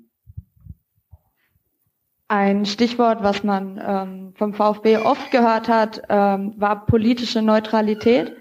Ein 2.29 2.65
Stichwort, 2.65 3.23
was 3.23 3.43
man 3.43 3.81
ähm, 3.85 4.33
vom 4.37 4.55
VfB 4.55 4.99
oft 4.99 5.33
gehört 5.33 5.69
hat, 5.69 6.03
ähm, 6.09 6.55
war 6.59 6.87
politische 6.87 7.43
Neutralität. 7.43 8.37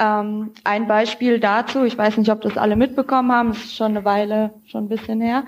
Ähm, 0.00 0.52
ein 0.64 0.86
Beispiel 0.86 1.40
dazu, 1.40 1.84
ich 1.84 1.96
weiß 1.96 2.18
nicht, 2.18 2.30
ob 2.30 2.40
das 2.40 2.56
alle 2.56 2.76
mitbekommen 2.76 3.32
haben, 3.32 3.50
es 3.50 3.64
ist 3.64 3.76
schon 3.76 3.96
eine 3.96 4.04
Weile, 4.04 4.54
schon 4.66 4.84
ein 4.84 4.88
bisschen 4.88 5.20
her, 5.20 5.44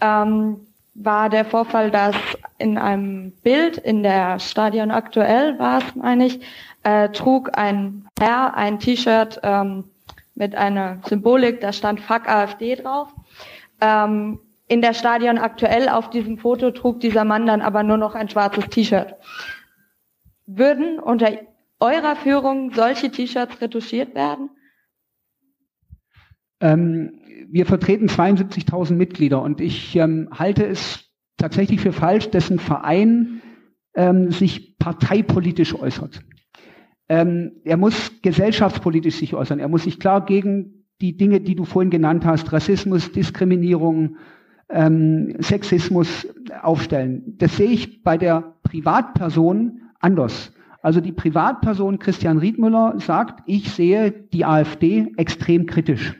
ähm, 0.00 0.63
war 0.94 1.28
der 1.28 1.44
Vorfall, 1.44 1.90
dass 1.90 2.16
in 2.58 2.78
einem 2.78 3.32
Bild 3.42 3.78
in 3.78 4.02
der 4.02 4.38
Stadion 4.38 4.90
aktuell 4.90 5.58
war 5.58 5.78
es, 5.78 5.94
meine 5.96 6.26
ich, 6.26 6.40
äh, 6.84 7.08
trug 7.10 7.56
ein 7.58 8.06
Herr 8.18 8.54
ein 8.56 8.78
T-Shirt 8.78 9.40
ähm, 9.42 9.84
mit 10.34 10.54
einer 10.54 11.00
Symbolik, 11.06 11.60
da 11.60 11.72
stand 11.72 12.00
Fuck 12.00 12.28
AfD 12.28 12.76
drauf. 12.76 13.08
Ähm, 13.80 14.40
in 14.68 14.80
der 14.80 14.94
Stadion 14.94 15.38
aktuell 15.38 15.88
auf 15.88 16.10
diesem 16.10 16.38
Foto 16.38 16.70
trug 16.70 17.00
dieser 17.00 17.24
Mann 17.24 17.46
dann 17.46 17.60
aber 17.60 17.82
nur 17.82 17.96
noch 17.96 18.14
ein 18.14 18.28
schwarzes 18.28 18.68
T-Shirt. 18.68 19.14
Würden 20.46 20.98
unter 20.98 21.32
eurer 21.80 22.16
Führung 22.16 22.72
solche 22.72 23.10
T-Shirts 23.10 23.60
retuschiert 23.60 24.14
werden? 24.14 24.50
Ähm, 26.60 27.20
wir 27.54 27.66
vertreten 27.66 28.06
72.000 28.06 28.94
Mitglieder 28.94 29.40
und 29.40 29.60
ich 29.60 29.94
ähm, 29.94 30.28
halte 30.36 30.66
es 30.66 31.08
tatsächlich 31.36 31.80
für 31.80 31.92
falsch, 31.92 32.28
dass 32.30 32.50
ein 32.50 32.58
Verein 32.58 33.42
ähm, 33.94 34.32
sich 34.32 34.76
parteipolitisch 34.76 35.72
äußert. 35.72 36.24
Ähm, 37.08 37.52
er 37.62 37.76
muss 37.76 38.20
gesellschaftspolitisch 38.22 39.18
sich 39.18 39.34
äußern. 39.34 39.60
Er 39.60 39.68
muss 39.68 39.84
sich 39.84 40.00
klar 40.00 40.24
gegen 40.24 40.88
die 41.00 41.16
Dinge, 41.16 41.40
die 41.40 41.54
du 41.54 41.64
vorhin 41.64 41.90
genannt 41.90 42.24
hast, 42.24 42.52
Rassismus, 42.52 43.12
Diskriminierung, 43.12 44.16
ähm, 44.68 45.36
Sexismus 45.38 46.26
aufstellen. 46.60 47.36
Das 47.38 47.56
sehe 47.56 47.70
ich 47.70 48.02
bei 48.02 48.18
der 48.18 48.56
Privatperson 48.64 49.80
anders. 50.00 50.52
Also 50.82 51.00
die 51.00 51.12
Privatperson 51.12 52.00
Christian 52.00 52.38
Riedmüller 52.38 52.94
sagt, 52.98 53.44
ich 53.46 53.70
sehe 53.70 54.10
die 54.10 54.44
AfD 54.44 55.12
extrem 55.16 55.66
kritisch. 55.66 56.16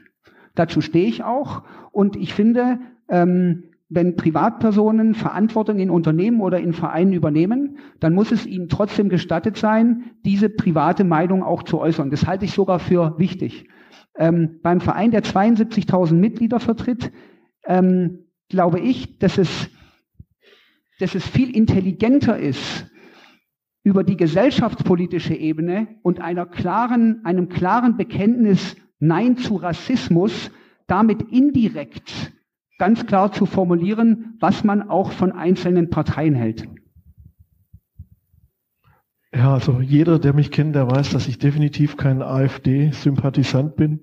Dazu 0.55 0.81
stehe 0.81 1.07
ich 1.07 1.23
auch. 1.23 1.63
Und 1.91 2.15
ich 2.15 2.33
finde, 2.33 2.79
ähm, 3.09 3.65
wenn 3.87 4.15
Privatpersonen 4.15 5.13
Verantwortung 5.13 5.79
in 5.79 5.89
Unternehmen 5.89 6.41
oder 6.41 6.59
in 6.59 6.73
Vereinen 6.73 7.13
übernehmen, 7.13 7.77
dann 7.99 8.13
muss 8.13 8.31
es 8.31 8.45
ihnen 8.45 8.67
trotzdem 8.67 9.09
gestattet 9.09 9.57
sein, 9.57 10.11
diese 10.25 10.49
private 10.49 11.03
Meinung 11.03 11.43
auch 11.43 11.63
zu 11.63 11.79
äußern. 11.79 12.09
Das 12.09 12.25
halte 12.25 12.45
ich 12.45 12.53
sogar 12.53 12.79
für 12.79 13.17
wichtig. 13.19 13.67
Ähm, 14.17 14.59
beim 14.63 14.81
Verein, 14.81 15.11
der 15.11 15.23
72.000 15.23 16.13
Mitglieder 16.15 16.59
vertritt, 16.59 17.11
ähm, 17.65 18.25
glaube 18.49 18.79
ich, 18.79 19.19
dass 19.19 19.37
es, 19.37 19.69
dass 20.99 21.13
es 21.13 21.27
viel 21.27 21.55
intelligenter 21.55 22.39
ist, 22.39 22.89
über 23.83 24.03
die 24.03 24.17
gesellschaftspolitische 24.17 25.35
Ebene 25.35 25.87
und 26.01 26.19
einer 26.19 26.47
klaren, 26.47 27.23
einem 27.23 27.49
klaren 27.49 27.97
Bekenntnis 27.97 28.75
Nein 28.99 29.37
zu 29.37 29.55
Rassismus 29.55 30.51
damit 30.87 31.21
indirekt 31.31 32.33
ganz 32.77 33.05
klar 33.05 33.31
zu 33.31 33.45
formulieren, 33.45 34.35
was 34.39 34.63
man 34.63 34.89
auch 34.89 35.11
von 35.11 35.31
einzelnen 35.31 35.89
Parteien 35.89 36.35
hält. 36.35 36.67
Ja, 39.35 39.53
also 39.53 39.81
jeder, 39.81 40.17
der 40.17 40.31
mich 40.31 40.49
kennt, 40.49 40.75
der 40.75 40.89
weiß, 40.89 41.09
dass 41.09 41.27
ich 41.27 41.37
definitiv 41.37 41.97
kein 41.97 42.21
AfD-Sympathisant 42.21 43.75
bin. 43.75 43.99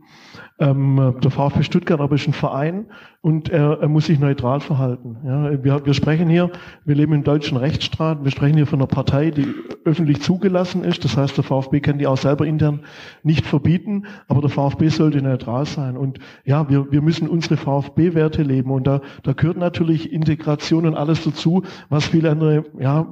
Ähm, 0.59 1.15
der 1.25 1.31
VfB 1.31 1.63
Stuttgart 1.63 2.01
aber 2.01 2.17
ist 2.17 2.29
ein 2.29 2.35
Verein 2.35 2.85
und 3.23 3.49
er, 3.49 3.79
er 3.81 3.89
muss 3.89 4.07
sich 4.07 4.21
neutral 4.21 4.61
verhalten. 4.61 5.17
Ja, 5.25 5.65
wir, 5.65 5.87
wir 5.87 5.95
sprechen 5.95 6.29
hier, 6.29 6.51
wir 6.85 6.95
leben 6.95 7.15
im 7.15 7.25
deutschen 7.25 7.57
Rechtsstaat, 7.57 8.23
wir 8.23 8.31
sprechen 8.31 8.57
hier 8.57 8.67
von 8.67 8.81
einer 8.81 8.87
Partei, 8.87 9.31
die 9.31 9.47
öffentlich 9.87 10.21
zugelassen 10.21 10.85
ist. 10.85 11.03
Das 11.03 11.17
heißt, 11.17 11.35
der 11.39 11.45
VfB 11.45 11.81
kann 11.81 11.97
die 11.97 12.07
auch 12.07 12.19
selber 12.19 12.47
intern 12.47 12.81
nicht 13.23 13.47
verbieten, 13.47 14.05
aber 14.29 14.43
der 14.43 14.51
VfB 14.51 14.89
sollte 14.89 15.23
neutral 15.23 15.65
sein. 15.65 15.97
Und 15.97 16.19
ja, 16.45 16.69
wir, 16.69 16.93
wir 16.93 17.01
müssen 17.01 17.27
unsere 17.27 17.57
VfB-Werte 17.57 18.43
leben 18.43 18.71
und 18.71 18.87
da, 18.87 19.01
da 19.23 19.33
gehört 19.33 19.57
natürlich 19.57 20.13
Integration 20.13 20.85
und 20.85 20.95
alles 20.95 21.25
dazu, 21.25 21.63
was 21.89 22.07
viele 22.07 22.31
andere 22.31 22.65
ja, 22.79 23.07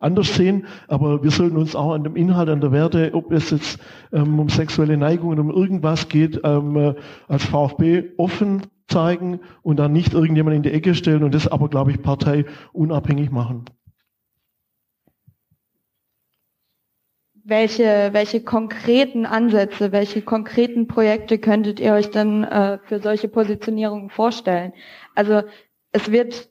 anders 0.00 0.34
sehen, 0.34 0.66
aber 0.88 1.22
wir 1.22 1.30
sollten 1.30 1.56
uns 1.56 1.76
auch 1.76 1.92
an 1.92 2.04
dem 2.04 2.16
Inhalt, 2.16 2.48
an 2.48 2.60
der 2.60 2.72
Werte, 2.72 3.10
ob 3.12 3.30
es 3.30 3.50
jetzt 3.50 3.78
ähm, 4.12 4.40
um 4.40 4.48
sexuelle 4.48 4.96
Neigungen, 4.96 5.38
um 5.38 5.50
irgendwas 5.50 6.08
geht, 6.08 6.40
ähm, 6.42 6.76
äh, 6.76 6.94
als 7.28 7.44
VfB 7.44 8.10
offen 8.16 8.62
zeigen 8.88 9.40
und 9.62 9.78
dann 9.78 9.92
nicht 9.92 10.12
irgendjemand 10.14 10.56
in 10.56 10.62
die 10.62 10.72
Ecke 10.72 10.94
stellen 10.94 11.22
und 11.22 11.34
das 11.34 11.46
aber, 11.46 11.68
glaube 11.68 11.92
ich, 11.92 12.02
parteiunabhängig 12.02 13.30
machen. 13.30 13.66
Welche, 17.42 18.10
welche 18.12 18.42
konkreten 18.42 19.26
Ansätze, 19.26 19.92
welche 19.92 20.22
konkreten 20.22 20.86
Projekte 20.86 21.38
könntet 21.38 21.80
ihr 21.80 21.94
euch 21.94 22.10
denn 22.10 22.44
äh, 22.44 22.78
für 22.84 23.00
solche 23.00 23.28
Positionierungen 23.28 24.10
vorstellen? 24.10 24.72
Also 25.14 25.42
es 25.90 26.12
wird 26.12 26.49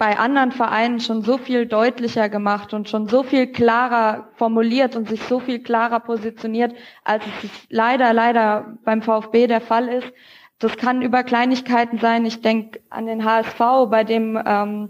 bei 0.00 0.18
anderen 0.18 0.50
Vereinen 0.50 0.98
schon 0.98 1.20
so 1.20 1.36
viel 1.36 1.66
deutlicher 1.66 2.30
gemacht 2.30 2.72
und 2.72 2.88
schon 2.88 3.06
so 3.06 3.22
viel 3.22 3.48
klarer 3.48 4.28
formuliert 4.36 4.96
und 4.96 5.06
sich 5.06 5.22
so 5.24 5.40
viel 5.40 5.62
klarer 5.62 6.00
positioniert, 6.00 6.74
als 7.04 7.22
es 7.26 7.50
leider, 7.68 8.14
leider 8.14 8.78
beim 8.82 9.02
VfB 9.02 9.46
der 9.46 9.60
Fall 9.60 9.88
ist. 9.88 10.10
Das 10.58 10.78
kann 10.78 11.02
über 11.02 11.22
Kleinigkeiten 11.22 11.98
sein. 11.98 12.24
Ich 12.24 12.40
denke 12.40 12.80
an 12.88 13.04
den 13.04 13.26
HSV, 13.26 13.58
bei 13.90 14.02
dem 14.02 14.42
ähm, 14.42 14.88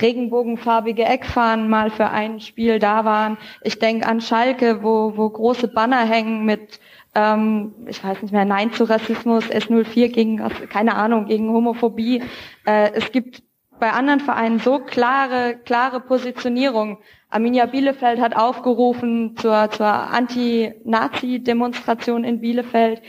regenbogenfarbige 0.00 1.04
Eckfahnen 1.04 1.70
mal 1.70 1.90
für 1.90 2.10
ein 2.10 2.40
Spiel 2.40 2.80
da 2.80 3.04
waren. 3.04 3.38
Ich 3.62 3.78
denke 3.78 4.08
an 4.08 4.20
Schalke, 4.20 4.82
wo, 4.82 5.16
wo 5.16 5.30
große 5.30 5.68
Banner 5.68 6.04
hängen 6.04 6.44
mit, 6.44 6.80
ähm, 7.14 7.72
ich 7.86 8.02
weiß 8.02 8.20
nicht 8.20 8.32
mehr, 8.32 8.44
Nein 8.44 8.72
zu 8.72 8.82
Rassismus, 8.82 9.44
S04 9.44 10.08
gegen, 10.08 10.38
keine 10.70 10.96
Ahnung, 10.96 11.26
gegen 11.26 11.50
Homophobie. 11.50 12.24
Äh, 12.66 12.90
es 12.94 13.12
gibt 13.12 13.44
bei 13.80 13.92
anderen 13.92 14.20
Vereinen 14.20 14.60
so 14.60 14.78
klare, 14.78 15.56
klare 15.64 15.98
Positionierung. 16.00 16.98
Arminia 17.30 17.66
Bielefeld 17.66 18.20
hat 18.20 18.36
aufgerufen 18.36 19.36
zur, 19.36 19.68
zur 19.70 19.86
Anti-Nazi-Demonstration 19.86 22.22
in 22.24 22.40
Bielefeld. 22.40 23.02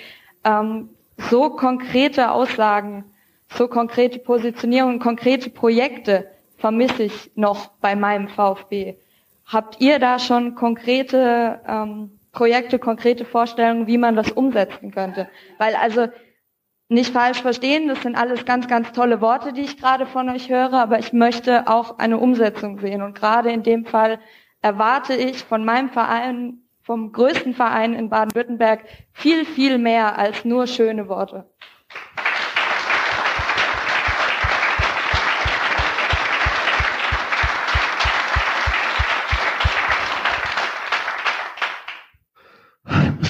Ähm, 0.43 0.89
so 1.29 1.51
konkrete 1.51 2.31
Aussagen, 2.31 3.05
so 3.49 3.67
konkrete 3.67 4.17
Positionierung, 4.19 4.97
konkrete 4.99 5.51
Projekte 5.51 6.31
vermisse 6.57 7.03
ich 7.03 7.29
noch 7.35 7.67
bei 7.81 7.95
meinem 7.95 8.27
VfB. 8.29 8.95
Habt 9.45 9.79
ihr 9.81 9.99
da 9.99 10.17
schon 10.19 10.55
konkrete 10.55 11.59
ähm, 11.67 12.11
Projekte, 12.31 12.79
konkrete 12.79 13.25
Vorstellungen, 13.25 13.87
wie 13.87 13.97
man 13.97 14.15
das 14.15 14.31
umsetzen 14.31 14.91
könnte? 14.91 15.27
Weil 15.57 15.75
also 15.75 16.07
nicht 16.91 17.13
falsch 17.13 17.41
verstehen, 17.41 17.87
das 17.87 18.01
sind 18.01 18.17
alles 18.17 18.43
ganz, 18.43 18.67
ganz 18.67 18.91
tolle 18.91 19.21
Worte, 19.21 19.53
die 19.53 19.61
ich 19.61 19.77
gerade 19.77 20.05
von 20.05 20.27
euch 20.29 20.49
höre, 20.49 20.73
aber 20.73 20.99
ich 20.99 21.13
möchte 21.13 21.67
auch 21.67 21.97
eine 21.99 22.17
Umsetzung 22.17 22.79
sehen. 22.79 23.01
Und 23.01 23.15
gerade 23.17 23.49
in 23.49 23.63
dem 23.63 23.85
Fall 23.85 24.19
erwarte 24.61 25.13
ich 25.13 25.43
von 25.45 25.63
meinem 25.63 25.89
Verein, 25.89 26.63
vom 26.83 27.13
größten 27.13 27.53
Verein 27.53 27.93
in 27.93 28.09
Baden-Württemberg, 28.09 28.83
viel, 29.13 29.45
viel 29.45 29.77
mehr 29.77 30.17
als 30.17 30.43
nur 30.43 30.67
schöne 30.67 31.07
Worte. 31.07 31.49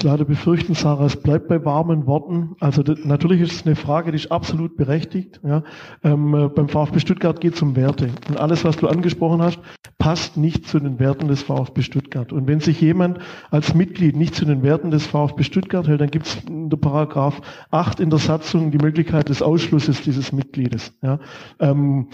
Muss 0.02 0.10
leider 0.10 0.24
befürchten, 0.24 0.74
Sarah, 0.74 1.06
es 1.06 1.16
bleibt 1.16 1.48
bei 1.48 1.64
warmen 1.64 2.06
Worten. 2.06 2.56
Also 2.58 2.82
das, 2.82 2.98
natürlich 3.04 3.40
ist 3.40 3.52
es 3.52 3.66
eine 3.66 3.76
Frage, 3.76 4.10
die 4.10 4.16
ist 4.16 4.32
absolut 4.32 4.76
berechtigt. 4.76 5.40
Ja. 5.44 5.62
Ähm, 6.02 6.34
äh, 6.34 6.48
beim 6.48 6.68
VfB 6.68 6.98
Stuttgart 6.98 7.40
geht 7.40 7.54
es 7.54 7.62
um 7.62 7.76
Werte. 7.76 8.08
Und 8.28 8.38
alles, 8.38 8.64
was 8.64 8.76
du 8.76 8.88
angesprochen 8.88 9.42
hast, 9.42 9.60
passt 9.98 10.36
nicht 10.36 10.66
zu 10.66 10.80
den 10.80 10.98
Werten 10.98 11.28
des 11.28 11.42
VfB 11.42 11.82
Stuttgart. 11.82 12.32
Und 12.32 12.48
wenn 12.48 12.58
sich 12.58 12.80
jemand 12.80 13.18
als 13.50 13.74
Mitglied 13.74 14.16
nicht 14.16 14.34
zu 14.34 14.44
den 14.44 14.62
Werten 14.62 14.90
des 14.90 15.06
VfB 15.06 15.44
Stuttgart 15.44 15.86
hält, 15.86 16.00
dann 16.00 16.10
gibt 16.10 16.26
es 16.26 16.38
in 16.48 16.68
der 16.68 16.78
Paragraph 16.78 17.40
8 17.70 18.00
in 18.00 18.10
der 18.10 18.18
Satzung 18.18 18.72
die 18.72 18.78
Möglichkeit 18.78 19.28
des 19.28 19.40
Ausschlusses 19.42 20.02
dieses 20.02 20.32
Mitgliedes. 20.32 20.92
Ja. 21.02 21.20
Ähm, 21.60 22.08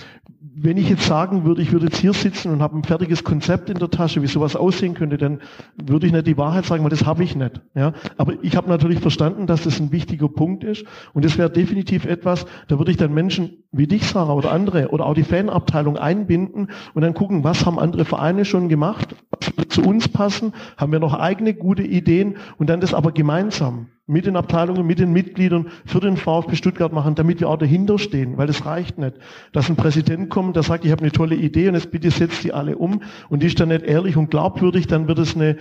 wenn 0.60 0.76
ich 0.76 0.88
jetzt 0.88 1.06
sagen 1.06 1.44
würde, 1.44 1.62
ich 1.62 1.72
würde 1.72 1.86
jetzt 1.86 1.98
hier 1.98 2.12
sitzen 2.12 2.52
und 2.52 2.62
habe 2.62 2.76
ein 2.76 2.84
fertiges 2.84 3.24
Konzept 3.24 3.70
in 3.70 3.78
der 3.78 3.90
Tasche, 3.90 4.22
wie 4.22 4.26
sowas 4.26 4.56
aussehen 4.56 4.94
könnte, 4.94 5.18
dann 5.18 5.40
würde 5.76 6.06
ich 6.06 6.12
nicht 6.12 6.26
die 6.26 6.36
Wahrheit 6.36 6.64
sagen, 6.64 6.82
weil 6.82 6.90
das 6.90 7.04
habe 7.04 7.22
ich 7.22 7.36
nicht. 7.36 7.60
Ja? 7.74 7.92
Aber 8.16 8.34
ich 8.42 8.56
habe 8.56 8.68
natürlich 8.68 9.00
verstanden, 9.00 9.46
dass 9.46 9.64
das 9.64 9.80
ein 9.80 9.92
wichtiger 9.92 10.28
Punkt 10.28 10.64
ist 10.64 10.84
und 11.12 11.24
das 11.24 11.38
wäre 11.38 11.50
definitiv 11.50 12.04
etwas, 12.04 12.46
da 12.68 12.78
würde 12.78 12.90
ich 12.90 12.96
dann 12.96 13.14
Menschen 13.14 13.64
wie 13.72 13.86
dich, 13.86 14.06
Sarah, 14.06 14.32
oder 14.32 14.52
andere 14.52 14.88
oder 14.88 15.06
auch 15.06 15.14
die 15.14 15.24
Fanabteilung 15.24 15.96
einbinden 15.96 16.68
und 16.94 17.02
dann 17.02 17.14
gucken, 17.14 17.44
was 17.44 17.66
haben 17.66 17.78
andere 17.78 18.04
Vereine 18.04 18.44
schon 18.44 18.68
gemacht, 18.68 19.14
was 19.30 19.56
würde 19.56 19.68
zu 19.68 19.82
uns 19.82 20.08
passen, 20.08 20.54
haben 20.76 20.92
wir 20.92 21.00
noch 21.00 21.14
eigene 21.14 21.54
gute 21.54 21.82
Ideen 21.82 22.36
und 22.58 22.68
dann 22.68 22.80
das 22.80 22.94
aber 22.94 23.12
gemeinsam 23.12 23.88
mit 24.08 24.26
den 24.26 24.36
Abteilungen, 24.36 24.86
mit 24.86 24.98
den 24.98 25.12
Mitgliedern 25.12 25.68
für 25.84 26.00
den 26.00 26.16
VfB 26.16 26.56
Stuttgart 26.56 26.92
machen, 26.92 27.14
damit 27.14 27.40
wir 27.40 27.48
auch 27.48 27.58
dahinter 27.58 27.98
stehen, 27.98 28.38
weil 28.38 28.46
das 28.46 28.64
reicht 28.64 28.98
nicht. 28.98 29.14
Dass 29.52 29.68
ein 29.68 29.76
Präsident 29.76 30.30
kommt, 30.30 30.56
der 30.56 30.62
sagt, 30.62 30.84
ich 30.84 30.90
habe 30.90 31.02
eine 31.02 31.12
tolle 31.12 31.36
Idee 31.36 31.68
und 31.68 31.74
jetzt 31.74 31.90
bitte 31.90 32.10
setzt 32.10 32.42
die 32.42 32.52
alle 32.52 32.76
um 32.78 33.02
und 33.28 33.42
die 33.42 33.46
ist 33.46 33.60
dann 33.60 33.68
nicht 33.68 33.82
ehrlich 33.82 34.16
und 34.16 34.30
glaubwürdig, 34.30 34.86
dann 34.86 35.08
wird 35.08 35.18
es 35.18 35.36
eine 35.36 35.58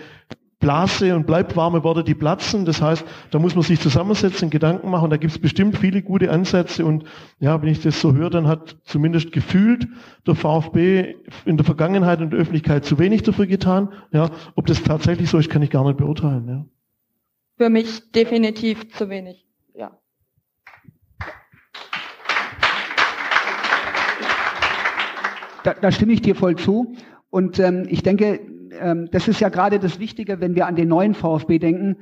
Blase 0.60 1.16
und 1.16 1.28
bleibt 1.28 1.56
warme 1.56 1.84
Worte, 1.84 2.04
die 2.04 2.16
platzen. 2.16 2.66
Das 2.66 2.82
heißt, 2.82 3.06
da 3.30 3.38
muss 3.38 3.54
man 3.54 3.64
sich 3.64 3.80
zusammensetzen, 3.80 4.50
Gedanken 4.50 4.90
machen. 4.90 5.12
Da 5.12 5.18
gibt 5.18 5.32
es 5.32 5.40
bestimmt 5.40 5.78
viele 5.78 6.02
gute 6.02 6.32
Ansätze. 6.32 6.84
Und 6.84 7.04
ja, 7.40 7.62
wenn 7.62 7.70
ich 7.70 7.82
das 7.82 8.02
so 8.02 8.16
höre, 8.16 8.32
dann 8.32 8.48
hat 8.48 8.78
zumindest 8.84 9.32
gefühlt 9.32 9.88
der 10.26 10.34
VfB 10.34 11.16
in 11.46 11.58
der 11.58 11.66
Vergangenheit 11.66 12.22
und 12.22 12.32
der 12.32 12.40
Öffentlichkeit 12.40 12.86
zu 12.86 12.98
wenig 12.98 13.22
dafür 13.22 13.46
getan. 13.46 13.90
Ja, 14.12 14.32
ob 14.56 14.66
das 14.66 14.82
tatsächlich 14.82 15.30
so 15.30 15.38
ist, 15.38 15.50
kann 15.50 15.62
ich 15.62 15.70
gar 15.70 15.86
nicht 15.86 15.98
beurteilen. 15.98 16.48
Ja. 16.48 16.66
Für 17.58 17.70
mich 17.70 18.12
definitiv 18.12 18.94
zu 18.94 19.10
wenig. 19.10 19.48
Ja. 19.74 19.98
Da, 25.64 25.74
da 25.74 25.92
stimme 25.92 26.14
ich 26.14 26.22
dir 26.22 26.36
voll 26.36 26.56
zu. 26.56 26.96
Und 27.32 27.58
ähm, 27.60 27.88
ich 27.90 28.04
denke, 28.04 28.40
ähm, 28.80 29.10
das 29.12 29.28
ist 29.28 29.40
ja 29.40 29.50
gerade 29.50 29.80
das 29.80 30.00
Wichtige, 30.00 30.40
wenn 30.40 30.56
wir 30.56 30.68
an 30.68 30.76
den 30.76 30.88
neuen 30.88 31.16
VfB 31.16 31.58
denken, 31.58 31.98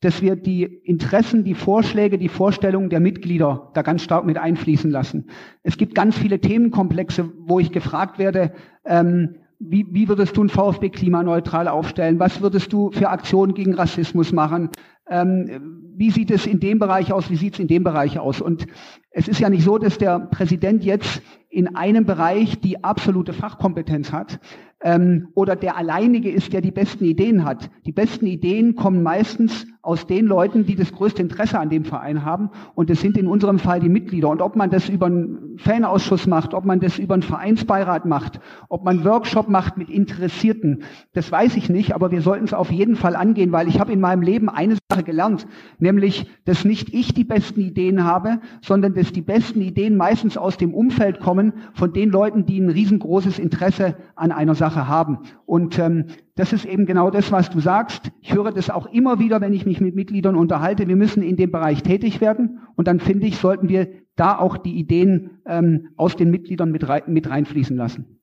dass 0.00 0.22
wir 0.22 0.36
die 0.36 0.62
Interessen, 0.62 1.42
die 1.44 1.54
Vorschläge, 1.54 2.16
die 2.16 2.28
Vorstellungen 2.28 2.88
der 2.88 3.00
Mitglieder 3.00 3.70
da 3.74 3.82
ganz 3.82 4.02
stark 4.02 4.24
mit 4.24 4.38
einfließen 4.38 4.90
lassen. 4.90 5.28
Es 5.64 5.76
gibt 5.76 5.94
ganz 5.96 6.16
viele 6.16 6.40
Themenkomplexe, 6.40 7.30
wo 7.36 7.58
ich 7.58 7.72
gefragt 7.72 8.18
werde, 8.18 8.52
ähm, 8.84 9.34
wie, 9.60 9.86
wie 9.90 10.08
würdest 10.08 10.36
du 10.36 10.42
ein 10.42 10.48
VfB 10.48 10.88
klimaneutral 10.88 11.68
aufstellen? 11.68 12.18
Was 12.18 12.40
würdest 12.40 12.72
du 12.72 12.90
für 12.90 13.10
Aktionen 13.10 13.52
gegen 13.52 13.74
Rassismus 13.74 14.32
machen? 14.32 14.70
Ähm, 15.08 15.92
wie 15.96 16.10
sieht 16.10 16.30
es 16.30 16.46
in 16.46 16.60
dem 16.60 16.78
Bereich 16.78 17.12
aus? 17.12 17.30
Wie 17.30 17.36
sieht 17.36 17.54
es 17.54 17.60
in 17.60 17.68
dem 17.68 17.84
Bereich 17.84 18.18
aus? 18.18 18.40
Und 18.40 18.66
es 19.10 19.28
ist 19.28 19.38
ja 19.38 19.50
nicht 19.50 19.64
so, 19.64 19.76
dass 19.76 19.98
der 19.98 20.18
Präsident 20.18 20.82
jetzt 20.82 21.20
in 21.50 21.76
einem 21.76 22.06
Bereich 22.06 22.60
die 22.60 22.82
absolute 22.82 23.34
Fachkompetenz 23.34 24.12
hat 24.12 24.40
ähm, 24.82 25.28
oder 25.34 25.56
der 25.56 25.76
alleinige 25.76 26.30
ist, 26.30 26.52
der 26.54 26.62
die 26.62 26.70
besten 26.70 27.04
Ideen 27.04 27.44
hat. 27.44 27.70
Die 27.84 27.92
besten 27.92 28.26
Ideen 28.26 28.76
kommen 28.76 29.02
meistens 29.02 29.66
aus 29.82 30.06
den 30.06 30.26
Leuten, 30.26 30.66
die 30.66 30.76
das 30.76 30.92
größte 30.92 31.22
Interesse 31.22 31.58
an 31.58 31.70
dem 31.70 31.84
Verein 31.84 32.24
haben. 32.24 32.50
Und 32.74 32.90
das 32.90 33.00
sind 33.00 33.16
in 33.16 33.26
unserem 33.26 33.58
Fall 33.58 33.80
die 33.80 33.88
Mitglieder. 33.88 34.28
Und 34.28 34.42
ob 34.42 34.54
man 34.54 34.70
das 34.70 34.88
über 34.88 35.06
einen 35.06 35.56
Fanausschuss 35.58 36.26
macht, 36.26 36.52
ob 36.52 36.64
man 36.64 36.80
das 36.80 36.98
über 36.98 37.14
einen 37.14 37.22
Vereinsbeirat 37.22 38.04
macht, 38.04 38.40
ob 38.68 38.84
man 38.84 39.04
Workshop 39.04 39.48
macht 39.48 39.78
mit 39.78 39.88
Interessierten, 39.88 40.82
das 41.14 41.32
weiß 41.32 41.56
ich 41.56 41.70
nicht. 41.70 41.94
Aber 41.94 42.10
wir 42.10 42.20
sollten 42.20 42.44
es 42.44 42.52
auf 42.52 42.70
jeden 42.70 42.96
Fall 42.96 43.16
angehen, 43.16 43.52
weil 43.52 43.68
ich 43.68 43.80
habe 43.80 43.92
in 43.92 44.00
meinem 44.00 44.22
Leben 44.22 44.50
eine 44.50 44.76
Sache 44.90 45.02
gelernt, 45.02 45.46
nämlich, 45.78 46.26
dass 46.44 46.64
nicht 46.64 46.92
ich 46.92 47.14
die 47.14 47.24
besten 47.24 47.60
Ideen 47.60 48.04
habe, 48.04 48.40
sondern 48.60 48.94
dass 48.94 49.12
die 49.12 49.22
besten 49.22 49.62
Ideen 49.62 49.96
meistens 49.96 50.36
aus 50.36 50.58
dem 50.58 50.74
Umfeld 50.74 51.20
kommen 51.20 51.54
von 51.72 51.92
den 51.92 52.10
Leuten, 52.10 52.44
die 52.44 52.60
ein 52.60 52.68
riesengroßes 52.68 53.38
Interesse 53.38 53.96
an 54.14 54.30
einer 54.30 54.54
Sache 54.54 54.88
haben. 54.88 55.20
Und 55.46 55.78
ähm, 55.78 56.06
das 56.40 56.54
ist 56.54 56.64
eben 56.64 56.86
genau 56.86 57.10
das, 57.10 57.30
was 57.32 57.50
du 57.50 57.60
sagst. 57.60 58.10
Ich 58.22 58.32
höre 58.32 58.50
das 58.50 58.70
auch 58.70 58.86
immer 58.86 59.18
wieder, 59.18 59.42
wenn 59.42 59.52
ich 59.52 59.66
mich 59.66 59.78
mit 59.82 59.94
Mitgliedern 59.94 60.36
unterhalte. 60.36 60.88
Wir 60.88 60.96
müssen 60.96 61.22
in 61.22 61.36
dem 61.36 61.52
Bereich 61.52 61.82
tätig 61.82 62.22
werden. 62.22 62.60
Und 62.76 62.88
dann 62.88 62.98
finde 62.98 63.26
ich, 63.26 63.36
sollten 63.36 63.68
wir 63.68 63.88
da 64.16 64.38
auch 64.38 64.56
die 64.56 64.78
Ideen 64.78 65.42
ähm, 65.44 65.90
aus 65.98 66.16
den 66.16 66.30
Mitgliedern 66.30 66.70
mit, 66.70 66.88
rein, 66.88 67.02
mit 67.08 67.28
reinfließen 67.28 67.76
lassen. 67.76 68.22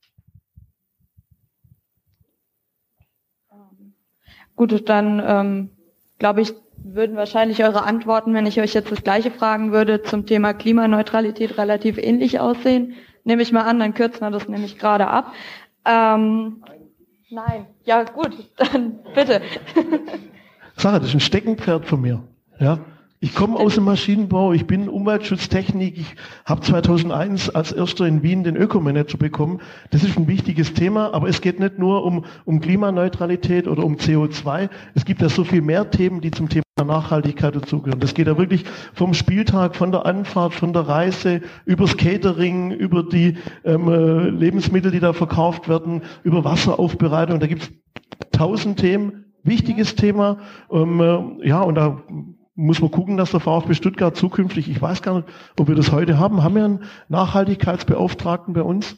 Gut, 4.55 4.89
dann 4.89 5.21
ähm, 5.23 5.69
glaube 6.17 6.41
ich, 6.41 6.55
würden 6.75 7.17
wahrscheinlich 7.17 7.63
eure 7.63 7.83
Antworten, 7.83 8.33
wenn 8.33 8.47
ich 8.47 8.59
euch 8.59 8.73
jetzt 8.73 8.91
das 8.91 9.03
gleiche 9.03 9.29
fragen 9.29 9.71
würde, 9.71 10.01
zum 10.01 10.25
Thema 10.25 10.55
Klimaneutralität 10.55 11.59
relativ 11.59 11.99
ähnlich 11.99 12.39
aussehen. 12.39 12.95
Nehme 13.25 13.43
ich 13.43 13.51
mal 13.51 13.61
an, 13.61 13.77
dann 13.77 13.93
kürzen 13.93 14.21
wir 14.21 14.31
das 14.31 14.49
nämlich 14.49 14.79
gerade 14.79 15.05
ab. 15.05 15.33
Ähm, 15.85 16.63
nein, 17.29 17.67
ja 17.83 18.03
gut, 18.03 18.33
dann 18.57 18.99
bitte. 19.15 19.41
Sache, 20.75 20.99
das 20.99 21.09
ist 21.09 21.15
ein 21.15 21.19
Steckenpferd 21.19 21.85
von 21.85 22.01
mir. 22.01 22.23
Ja, 22.59 22.79
ich 23.19 23.33
komme 23.33 23.57
aus 23.57 23.73
dem 23.73 23.85
Maschinenbau, 23.85 24.53
ich 24.53 24.67
bin 24.67 24.87
Umweltschutztechnik, 24.87 25.97
ich 25.97 26.15
habe 26.45 26.61
2001 26.61 27.49
als 27.49 27.71
erster 27.71 28.05
in 28.05 28.21
Wien 28.21 28.43
den 28.43 28.55
Ökomanager 28.55 29.17
bekommen. 29.17 29.59
Das 29.89 30.03
ist 30.03 30.17
ein 30.17 30.27
wichtiges 30.27 30.73
Thema, 30.75 31.15
aber 31.15 31.27
es 31.27 31.41
geht 31.41 31.59
nicht 31.59 31.79
nur 31.79 32.03
um, 32.03 32.25
um 32.45 32.61
Klimaneutralität 32.61 33.67
oder 33.67 33.83
um 33.83 33.95
CO2. 33.95 34.69
Es 34.93 35.03
gibt 35.03 35.23
ja 35.23 35.29
so 35.29 35.43
viel 35.43 35.63
mehr 35.63 35.89
Themen, 35.89 36.21
die 36.21 36.29
zum 36.29 36.47
Thema 36.47 36.63
Nachhaltigkeit 36.85 37.55
dazugehören. 37.55 37.99
Das 37.99 38.13
geht 38.13 38.27
ja 38.27 38.37
wirklich 38.37 38.65
vom 38.93 39.15
Spieltag, 39.15 39.75
von 39.75 39.91
der 39.91 40.05
Anfahrt, 40.05 40.53
von 40.53 40.73
der 40.73 40.87
Reise, 40.87 41.41
übers 41.65 41.97
Catering, 41.97 42.69
über 42.69 43.01
die 43.01 43.37
ähm, 43.65 43.89
äh, 43.89 44.29
Lebensmittel, 44.29 44.91
die 44.91 44.99
da 44.99 45.13
verkauft 45.13 45.67
werden, 45.67 46.03
über 46.21 46.43
Wasseraufbereitung. 46.43 47.39
Da 47.39 47.47
gibt 47.47 47.63
es 47.63 47.71
tausend 48.31 48.79
Themen. 48.79 49.25
Wichtiges 49.43 49.95
Thema. 49.95 50.37
Ähm, 50.71 51.01
äh, 51.41 51.47
ja, 51.47 51.61
und 51.61 51.75
da 51.75 52.03
muss 52.57 52.81
man 52.81 52.89
gucken, 52.91 53.17
dass 53.17 53.31
der 53.31 53.39
VfB 53.39 53.75
Stuttgart 53.75 54.17
zukünftig, 54.17 54.67
ich 54.67 54.81
weiß 54.81 55.03
gar 55.03 55.17
nicht, 55.17 55.27
ob 55.57 55.67
wir 55.67 55.75
das 55.75 55.91
heute 55.91 56.17
haben, 56.17 56.43
haben 56.43 56.55
wir 56.55 56.65
einen 56.65 56.83
Nachhaltigkeitsbeauftragten 57.07 58.53
bei 58.53 58.63
uns? 58.63 58.97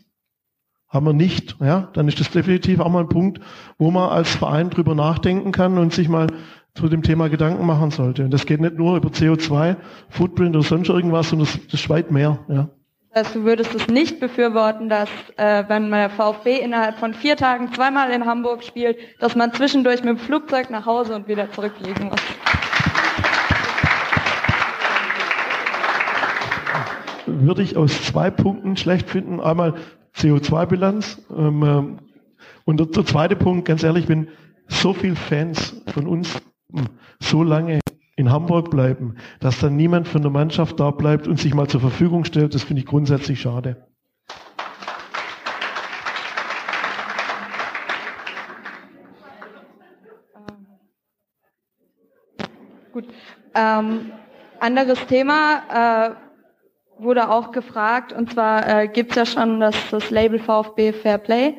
Haben 0.88 1.06
wir 1.06 1.14
nicht, 1.14 1.58
ja, 1.60 1.90
dann 1.94 2.08
ist 2.08 2.20
das 2.20 2.32
definitiv 2.32 2.80
auch 2.80 2.90
mal 2.90 3.02
ein 3.02 3.10
Punkt, 3.10 3.42
wo 3.78 3.92
man 3.92 4.10
als 4.10 4.34
Verein 4.34 4.70
drüber 4.72 4.96
nachdenken 4.96 5.52
kann 5.52 5.78
und 5.78 5.94
sich 5.94 6.08
mal 6.10 6.28
zu 6.74 6.88
dem 6.88 7.04
Thema 7.04 7.30
Gedanken 7.30 7.66
machen 7.66 7.92
sollte. 7.92 8.24
Und 8.24 8.32
das 8.32 8.46
geht 8.46 8.62
nicht 8.62 8.78
nur 8.78 8.96
über 8.96 9.10
CO2, 9.10 9.76
Footprint 10.10 10.56
oder 10.56 10.66
sonst 10.66 10.90
irgendwas, 10.90 11.30
sondern 11.30 11.48
das, 11.48 11.68
das 11.68 11.90
weit 11.90 12.12
mehr, 12.12 12.40
ja. 12.48 12.70
Das 13.14 13.34
du 13.34 13.44
würdest 13.44 13.74
es 13.76 13.88
nicht 13.88 14.20
befürworten, 14.20 14.88
dass 14.88 15.10
äh, 15.36 15.64
wenn 15.68 15.92
der 15.92 16.12
VfB 16.12 16.60
innerhalb 16.60 16.98
von 16.98 17.14
vier 17.14 17.36
Tagen 17.36 17.74
zweimal 17.74 18.12
in 18.12 18.26
Hamburg 18.26 18.64
spielt, 18.64 18.98
dass 19.20 19.36
man 19.36 19.52
zwischendurch 19.52 20.04
mit 20.04 20.10
dem 20.10 20.18
Flugzeug 20.18 20.70
nach 20.70 20.86
Hause 20.86 21.16
und 21.16 21.28
wieder 21.28 21.52
zurückfliegen 21.52 22.10
muss. 22.10 22.22
Würde 27.46 27.62
ich 27.62 27.78
aus 27.78 28.04
zwei 28.04 28.30
Punkten 28.30 28.78
schlecht 28.78 29.10
finden. 29.10 29.40
Einmal 29.40 29.76
CO2-Bilanz. 30.16 31.22
Ähm, 31.36 31.64
äh, 31.64 32.00
und 32.66 32.80
der, 32.80 32.88
der, 32.88 33.06
zweite 33.06 33.36
Punkt, 33.36 33.66
ganz 33.66 33.84
ehrlich, 33.84 34.08
wenn 34.10 34.28
so 34.68 34.94
viele 34.94 35.16
Fans 35.16 35.82
von 35.88 36.08
uns 36.08 36.42
hm, 36.72 36.86
so 37.20 37.44
lange 37.44 37.80
in 38.16 38.32
Hamburg 38.32 38.70
bleiben, 38.70 39.16
dass 39.40 39.60
dann 39.60 39.76
niemand 39.76 40.08
von 40.08 40.22
der 40.22 40.32
Mannschaft 40.32 40.80
da 40.80 40.92
bleibt 40.92 41.28
und 41.28 41.40
sich 41.40 41.54
mal 41.54 41.68
zur 41.68 41.80
Verfügung 41.80 42.26
stellt, 42.26 42.54
das 42.54 42.64
finde 42.64 42.82
ich 42.82 42.86
grundsätzlich 42.86 43.40
schade. 43.40 43.88
Gut. 52.92 53.06
Ähm, 53.56 54.12
anderes 54.60 55.06
Thema. 55.08 56.10
Äh, 56.12 56.29
wurde 57.02 57.30
auch 57.30 57.52
gefragt, 57.52 58.14
und 58.14 58.32
zwar 58.32 58.68
äh, 58.68 58.88
gibt 58.88 59.12
es 59.12 59.16
ja 59.18 59.26
schon 59.26 59.60
das, 59.60 59.76
das 59.92 60.10
Label 60.10 60.40
VfB 60.40 60.94
Fair 60.94 61.18
Play. 61.18 61.58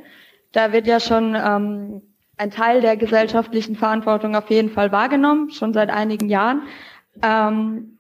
Da 0.53 0.73
wird 0.73 0.87
ja 0.87 1.01
schon 1.01 1.35
ähm, 1.35 2.03
ein 2.37 2.51
Teil 2.51 2.81
der 2.81 2.97
gesellschaftlichen 2.97 3.77
Verantwortung 3.77 4.35
auf 4.35 4.51
jeden 4.51 4.71
Fall 4.71 4.93
wahrgenommen, 4.93 5.51
schon 5.51 5.73
seit 5.73 5.91
einigen 5.91 6.29
Jahren. 6.29 6.63
Ähm, 7.23 7.99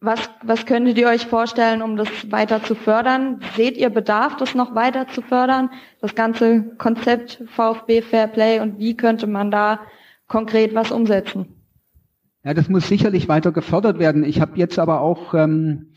was, 0.00 0.30
was 0.42 0.66
könntet 0.66 0.98
ihr 0.98 1.08
euch 1.08 1.26
vorstellen, 1.26 1.80
um 1.80 1.96
das 1.96 2.08
weiter 2.30 2.62
zu 2.62 2.74
fördern? 2.74 3.40
Seht 3.56 3.76
ihr 3.76 3.88
Bedarf, 3.88 4.36
das 4.36 4.54
noch 4.54 4.74
weiter 4.74 5.06
zu 5.06 5.22
fördern? 5.22 5.70
Das 6.00 6.14
ganze 6.16 6.74
Konzept 6.76 7.42
VfB 7.54 8.02
Fair 8.02 8.26
Play 8.26 8.60
und 8.60 8.78
wie 8.78 8.96
könnte 8.96 9.28
man 9.28 9.52
da 9.52 9.80
konkret 10.26 10.74
was 10.74 10.90
umsetzen? 10.90 11.62
Ja, 12.44 12.54
das 12.54 12.68
muss 12.68 12.88
sicherlich 12.88 13.28
weiter 13.28 13.52
gefördert 13.52 14.00
werden. 14.00 14.24
Ich 14.24 14.40
habe 14.40 14.56
jetzt 14.56 14.80
aber 14.80 15.00
auch 15.00 15.34
ähm, 15.34 15.92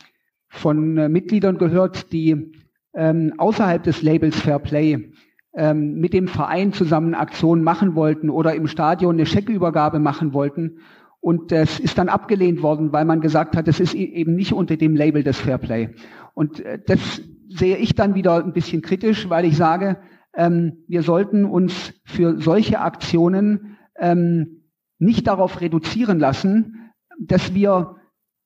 von 0.55 0.97
äh, 0.97 1.09
Mitgliedern 1.09 1.57
gehört, 1.57 2.11
die 2.11 2.51
ähm, 2.93 3.33
außerhalb 3.37 3.83
des 3.83 4.01
Labels 4.01 4.39
Fair 4.39 4.59
Play 4.59 5.11
ähm, 5.53 5.95
mit 5.95 6.13
dem 6.13 6.27
Verein 6.27 6.73
zusammen 6.73 7.13
Aktionen 7.13 7.63
machen 7.63 7.95
wollten 7.95 8.29
oder 8.29 8.55
im 8.55 8.67
Stadion 8.67 9.15
eine 9.15 9.25
Scheckübergabe 9.25 9.99
machen 9.99 10.33
wollten. 10.33 10.79
Und 11.19 11.51
das 11.51 11.79
ist 11.79 11.97
dann 11.97 12.09
abgelehnt 12.09 12.61
worden, 12.61 12.93
weil 12.93 13.05
man 13.05 13.21
gesagt 13.21 13.55
hat, 13.55 13.67
es 13.67 13.79
ist 13.79 13.95
e-, 13.95 14.03
eben 14.03 14.35
nicht 14.35 14.53
unter 14.53 14.77
dem 14.77 14.95
Label 14.95 15.23
des 15.23 15.39
Fair 15.39 15.57
Play. 15.57 15.89
Und 16.33 16.59
äh, 16.59 16.79
das 16.85 17.21
sehe 17.49 17.77
ich 17.77 17.95
dann 17.95 18.15
wieder 18.15 18.43
ein 18.43 18.53
bisschen 18.53 18.81
kritisch, 18.81 19.29
weil 19.29 19.45
ich 19.45 19.57
sage, 19.57 19.97
ähm, 20.35 20.83
wir 20.87 21.01
sollten 21.01 21.45
uns 21.45 21.93
für 22.03 22.39
solche 22.39 22.79
Aktionen 22.79 23.77
ähm, 23.97 24.63
nicht 24.99 25.27
darauf 25.27 25.61
reduzieren 25.61 26.19
lassen, 26.19 26.91
dass 27.19 27.53
wir 27.53 27.95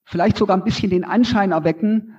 vielleicht 0.09 0.37
sogar 0.37 0.57
ein 0.57 0.63
bisschen 0.63 0.89
den 0.89 1.03
Anschein 1.03 1.51
erwecken, 1.51 2.15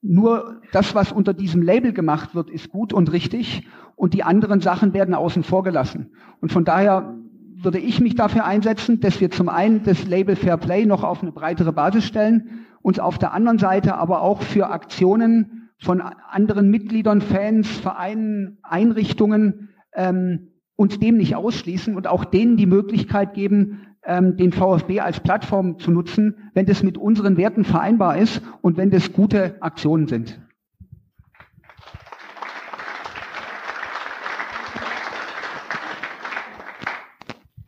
nur 0.00 0.60
das, 0.72 0.94
was 0.94 1.12
unter 1.12 1.32
diesem 1.34 1.62
Label 1.62 1.92
gemacht 1.92 2.34
wird, 2.34 2.50
ist 2.50 2.70
gut 2.70 2.92
und 2.92 3.12
richtig 3.12 3.66
und 3.96 4.14
die 4.14 4.22
anderen 4.22 4.60
Sachen 4.60 4.92
werden 4.92 5.14
außen 5.14 5.42
vor 5.44 5.62
gelassen. 5.62 6.12
Und 6.40 6.52
von 6.52 6.64
daher 6.64 7.14
würde 7.56 7.78
ich 7.78 8.00
mich 8.00 8.14
dafür 8.14 8.44
einsetzen, 8.44 9.00
dass 9.00 9.20
wir 9.20 9.30
zum 9.30 9.48
einen 9.48 9.82
das 9.82 10.06
Label 10.06 10.36
Fair 10.36 10.56
Play 10.56 10.86
noch 10.86 11.04
auf 11.04 11.22
eine 11.22 11.32
breitere 11.32 11.72
Basis 11.72 12.04
stellen, 12.04 12.66
uns 12.82 12.98
auf 12.98 13.18
der 13.18 13.32
anderen 13.32 13.58
Seite 13.58 13.96
aber 13.96 14.22
auch 14.22 14.42
für 14.42 14.70
Aktionen 14.70 15.70
von 15.78 16.00
anderen 16.00 16.70
Mitgliedern, 16.70 17.20
Fans, 17.20 17.68
Vereinen, 17.68 18.58
Einrichtungen 18.62 19.70
ähm, 19.94 20.48
uns 20.76 20.98
dem 20.98 21.18
nicht 21.18 21.36
ausschließen 21.36 21.94
und 21.94 22.06
auch 22.06 22.24
denen 22.24 22.56
die 22.56 22.66
Möglichkeit 22.66 23.34
geben, 23.34 23.82
ähm, 24.06 24.36
den 24.36 24.52
VfB 24.52 25.00
als 25.00 25.20
Plattform 25.20 25.78
zu 25.78 25.90
nutzen, 25.90 26.50
wenn 26.54 26.66
das 26.66 26.82
mit 26.82 26.98
unseren 26.98 27.36
Werten 27.36 27.64
vereinbar 27.64 28.18
ist 28.18 28.42
und 28.62 28.76
wenn 28.76 28.90
das 28.90 29.12
gute 29.12 29.62
Aktionen 29.62 30.06
sind. 30.06 30.40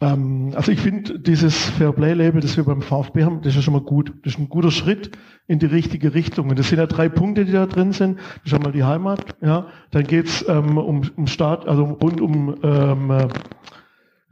Ähm, 0.00 0.52
also 0.54 0.72
ich 0.72 0.80
finde 0.80 1.18
dieses 1.18 1.70
Fairplay-Label, 1.70 2.40
das 2.40 2.56
wir 2.56 2.64
beim 2.64 2.82
VfB 2.82 3.24
haben, 3.24 3.40
das 3.40 3.48
ist 3.48 3.56
ja 3.56 3.62
schon 3.62 3.74
mal 3.74 3.82
gut. 3.82 4.12
Das 4.22 4.34
ist 4.34 4.38
ein 4.38 4.48
guter 4.48 4.70
Schritt 4.70 5.12
in 5.46 5.58
die 5.58 5.66
richtige 5.66 6.14
Richtung. 6.14 6.50
Und 6.50 6.58
das 6.58 6.68
sind 6.68 6.78
ja 6.78 6.86
drei 6.86 7.08
Punkte, 7.08 7.44
die 7.44 7.52
da 7.52 7.66
drin 7.66 7.92
sind. 7.92 8.18
Das 8.18 8.52
ist 8.52 8.54
einmal 8.54 8.72
die 8.72 8.84
Heimat, 8.84 9.20
ja. 9.40 9.66
Dann 9.90 10.04
geht's 10.04 10.44
ähm, 10.48 10.76
um, 10.76 11.02
um 11.16 11.26
Staat, 11.26 11.66
also 11.66 11.84
rund 11.84 12.20
um 12.20 12.56
ähm, 12.62 13.28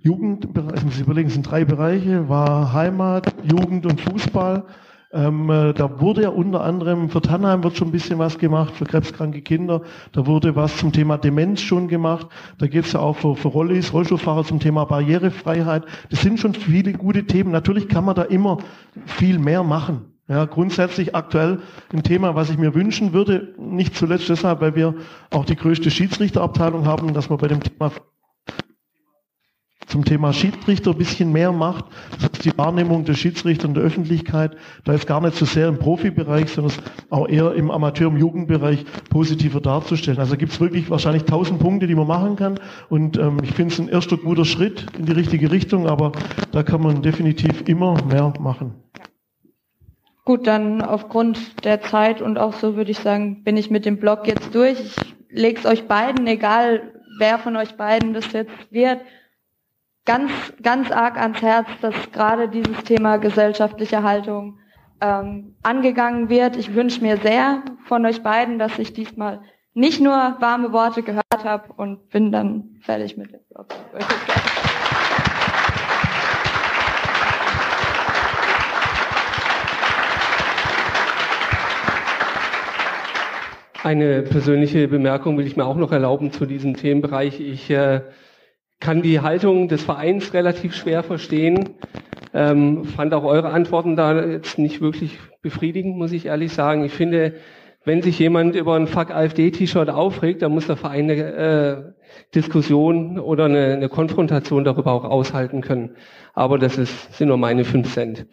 Jugend, 0.04 0.46
ich 0.76 0.84
muss 0.84 1.00
überlegen, 1.00 1.28
es 1.28 1.32
sind 1.32 1.50
drei 1.50 1.64
Bereiche, 1.64 2.28
war 2.28 2.74
Heimat, 2.74 3.34
Jugend 3.42 3.86
und 3.86 4.02
Fußball. 4.02 4.64
Ähm, 5.14 5.48
äh, 5.48 5.72
da 5.72 5.98
wurde 5.98 6.24
ja 6.24 6.28
unter 6.28 6.62
anderem 6.62 7.08
für 7.08 7.22
Tannheim 7.22 7.64
wird 7.64 7.78
schon 7.78 7.88
ein 7.88 7.92
bisschen 7.92 8.18
was 8.18 8.36
gemacht, 8.36 8.74
für 8.74 8.84
krebskranke 8.84 9.40
Kinder. 9.40 9.80
Da 10.12 10.26
wurde 10.26 10.56
was 10.56 10.76
zum 10.76 10.92
Thema 10.92 11.16
Demenz 11.16 11.62
schon 11.62 11.88
gemacht. 11.88 12.26
Da 12.58 12.66
geht 12.66 12.84
es 12.84 12.92
ja 12.92 13.00
auch 13.00 13.16
für, 13.16 13.34
für 13.34 13.48
Rollis, 13.48 13.94
Rollstuhlfahrer 13.94 14.44
zum 14.44 14.60
Thema 14.60 14.84
Barrierefreiheit. 14.84 15.86
Das 16.10 16.20
sind 16.20 16.38
schon 16.38 16.52
viele 16.52 16.92
gute 16.92 17.24
Themen. 17.24 17.50
Natürlich 17.50 17.88
kann 17.88 18.04
man 18.04 18.14
da 18.14 18.24
immer 18.24 18.58
viel 19.06 19.38
mehr 19.38 19.62
machen. 19.62 20.12
Ja, 20.28 20.44
grundsätzlich 20.44 21.14
aktuell 21.14 21.60
ein 21.94 22.02
Thema, 22.02 22.34
was 22.34 22.50
ich 22.50 22.58
mir 22.58 22.74
wünschen 22.74 23.14
würde, 23.14 23.54
nicht 23.58 23.96
zuletzt 23.96 24.28
deshalb, 24.28 24.60
weil 24.60 24.74
wir 24.74 24.96
auch 25.30 25.46
die 25.46 25.56
größte 25.56 25.90
Schiedsrichterabteilung 25.90 26.84
haben, 26.84 27.14
dass 27.14 27.30
man 27.30 27.38
bei 27.38 27.48
dem 27.48 27.60
Thema 27.62 27.90
zum 29.86 30.04
Thema 30.04 30.32
Schiedsrichter 30.32 30.92
ein 30.92 30.98
bisschen 30.98 31.32
mehr 31.32 31.52
macht. 31.52 31.86
Das 32.12 32.24
heißt, 32.24 32.44
die 32.44 32.58
Wahrnehmung 32.58 33.04
der 33.04 33.14
Schiedsrichter 33.14 33.66
in 33.66 33.74
der 33.74 33.82
Öffentlichkeit, 33.82 34.56
da 34.84 34.92
ist 34.92 35.06
gar 35.06 35.20
nicht 35.20 35.36
so 35.36 35.44
sehr 35.44 35.68
im 35.68 35.78
Profibereich, 35.78 36.50
sondern 36.50 36.74
auch 37.10 37.28
eher 37.28 37.54
im 37.54 37.70
Amateur- 37.70 38.08
und 38.08 38.18
Jugendbereich 38.18 38.84
positiver 39.10 39.60
darzustellen. 39.60 40.18
Also 40.18 40.36
gibt 40.36 40.52
es 40.52 40.60
wirklich 40.60 40.90
wahrscheinlich 40.90 41.24
tausend 41.24 41.60
Punkte, 41.60 41.86
die 41.86 41.94
man 41.94 42.06
machen 42.06 42.36
kann. 42.36 42.58
Und 42.88 43.18
ähm, 43.18 43.38
ich 43.42 43.52
finde 43.52 43.72
es 43.72 43.80
ein 43.80 43.88
erster 43.88 44.16
guter 44.16 44.44
Schritt 44.44 44.86
in 44.98 45.06
die 45.06 45.12
richtige 45.12 45.50
Richtung, 45.50 45.86
aber 45.86 46.12
da 46.52 46.62
kann 46.62 46.82
man 46.82 47.02
definitiv 47.02 47.68
immer 47.68 48.02
mehr 48.04 48.32
machen. 48.40 48.74
Gut, 50.24 50.46
dann 50.46 50.80
aufgrund 50.80 51.64
der 51.66 51.82
Zeit 51.82 52.22
und 52.22 52.38
auch 52.38 52.54
so 52.54 52.76
würde 52.76 52.90
ich 52.90 52.98
sagen, 52.98 53.44
bin 53.44 53.58
ich 53.58 53.70
mit 53.70 53.84
dem 53.84 53.98
Blog 53.98 54.26
jetzt 54.26 54.54
durch. 54.54 54.80
Ich 54.80 54.96
lege 55.28 55.60
es 55.60 55.66
euch 55.66 55.86
beiden, 55.86 56.26
egal 56.26 56.94
wer 57.18 57.38
von 57.38 57.56
euch 57.56 57.76
beiden 57.76 58.14
das 58.14 58.32
jetzt 58.32 58.50
wird, 58.70 59.00
ganz, 60.04 60.30
ganz 60.62 60.90
arg 60.90 61.16
ans 61.16 61.40
Herz, 61.40 61.68
dass 61.80 61.94
gerade 62.12 62.48
dieses 62.48 62.84
Thema 62.84 63.16
gesellschaftliche 63.16 64.02
Haltung 64.02 64.58
ähm, 65.00 65.56
angegangen 65.62 66.28
wird. 66.28 66.56
Ich 66.56 66.74
wünsche 66.74 67.00
mir 67.00 67.16
sehr 67.18 67.62
von 67.86 68.04
euch 68.04 68.22
beiden, 68.22 68.58
dass 68.58 68.78
ich 68.78 68.92
diesmal 68.92 69.40
nicht 69.72 70.00
nur 70.00 70.12
warme 70.12 70.72
Worte 70.72 71.02
gehört 71.02 71.44
habe 71.44 71.72
und 71.76 72.08
bin 72.10 72.30
dann 72.30 72.76
fertig 72.80 73.16
mit 73.16 73.32
dem 73.32 73.40
Blog. 73.50 73.66
Eine 83.82 84.22
persönliche 84.22 84.88
Bemerkung 84.88 85.36
will 85.36 85.46
ich 85.46 85.56
mir 85.56 85.66
auch 85.66 85.76
noch 85.76 85.92
erlauben 85.92 86.32
zu 86.32 86.46
diesem 86.46 86.74
Themenbereich. 86.74 87.38
Ich 87.40 87.68
äh, 87.68 88.00
kann 88.84 89.00
die 89.00 89.20
Haltung 89.20 89.68
des 89.68 89.82
Vereins 89.82 90.34
relativ 90.34 90.74
schwer 90.74 91.02
verstehen. 91.02 91.70
Ähm, 92.34 92.84
fand 92.84 93.14
auch 93.14 93.24
eure 93.24 93.48
Antworten 93.48 93.96
da 93.96 94.22
jetzt 94.26 94.58
nicht 94.58 94.82
wirklich 94.82 95.18
befriedigend, 95.40 95.96
muss 95.96 96.12
ich 96.12 96.26
ehrlich 96.26 96.52
sagen. 96.52 96.84
Ich 96.84 96.92
finde, 96.92 97.32
wenn 97.86 98.02
sich 98.02 98.18
jemand 98.18 98.56
über 98.56 98.74
ein 98.74 98.86
Fuck 98.86 99.10
AfD-T-Shirt 99.10 99.88
aufregt, 99.88 100.42
dann 100.42 100.52
muss 100.52 100.66
der 100.66 100.76
Verein 100.76 101.10
eine 101.10 101.14
äh, 101.14 101.82
Diskussion 102.34 103.18
oder 103.18 103.46
eine, 103.46 103.72
eine, 103.72 103.88
Konfrontation 103.88 104.64
darüber 104.64 104.92
auch 104.92 105.04
aushalten 105.04 105.62
können. 105.62 105.96
Aber 106.34 106.58
das 106.58 106.76
ist, 106.76 107.14
sind 107.14 107.28
nur 107.28 107.38
meine 107.38 107.64
fünf 107.64 107.90
Cent. 107.90 108.26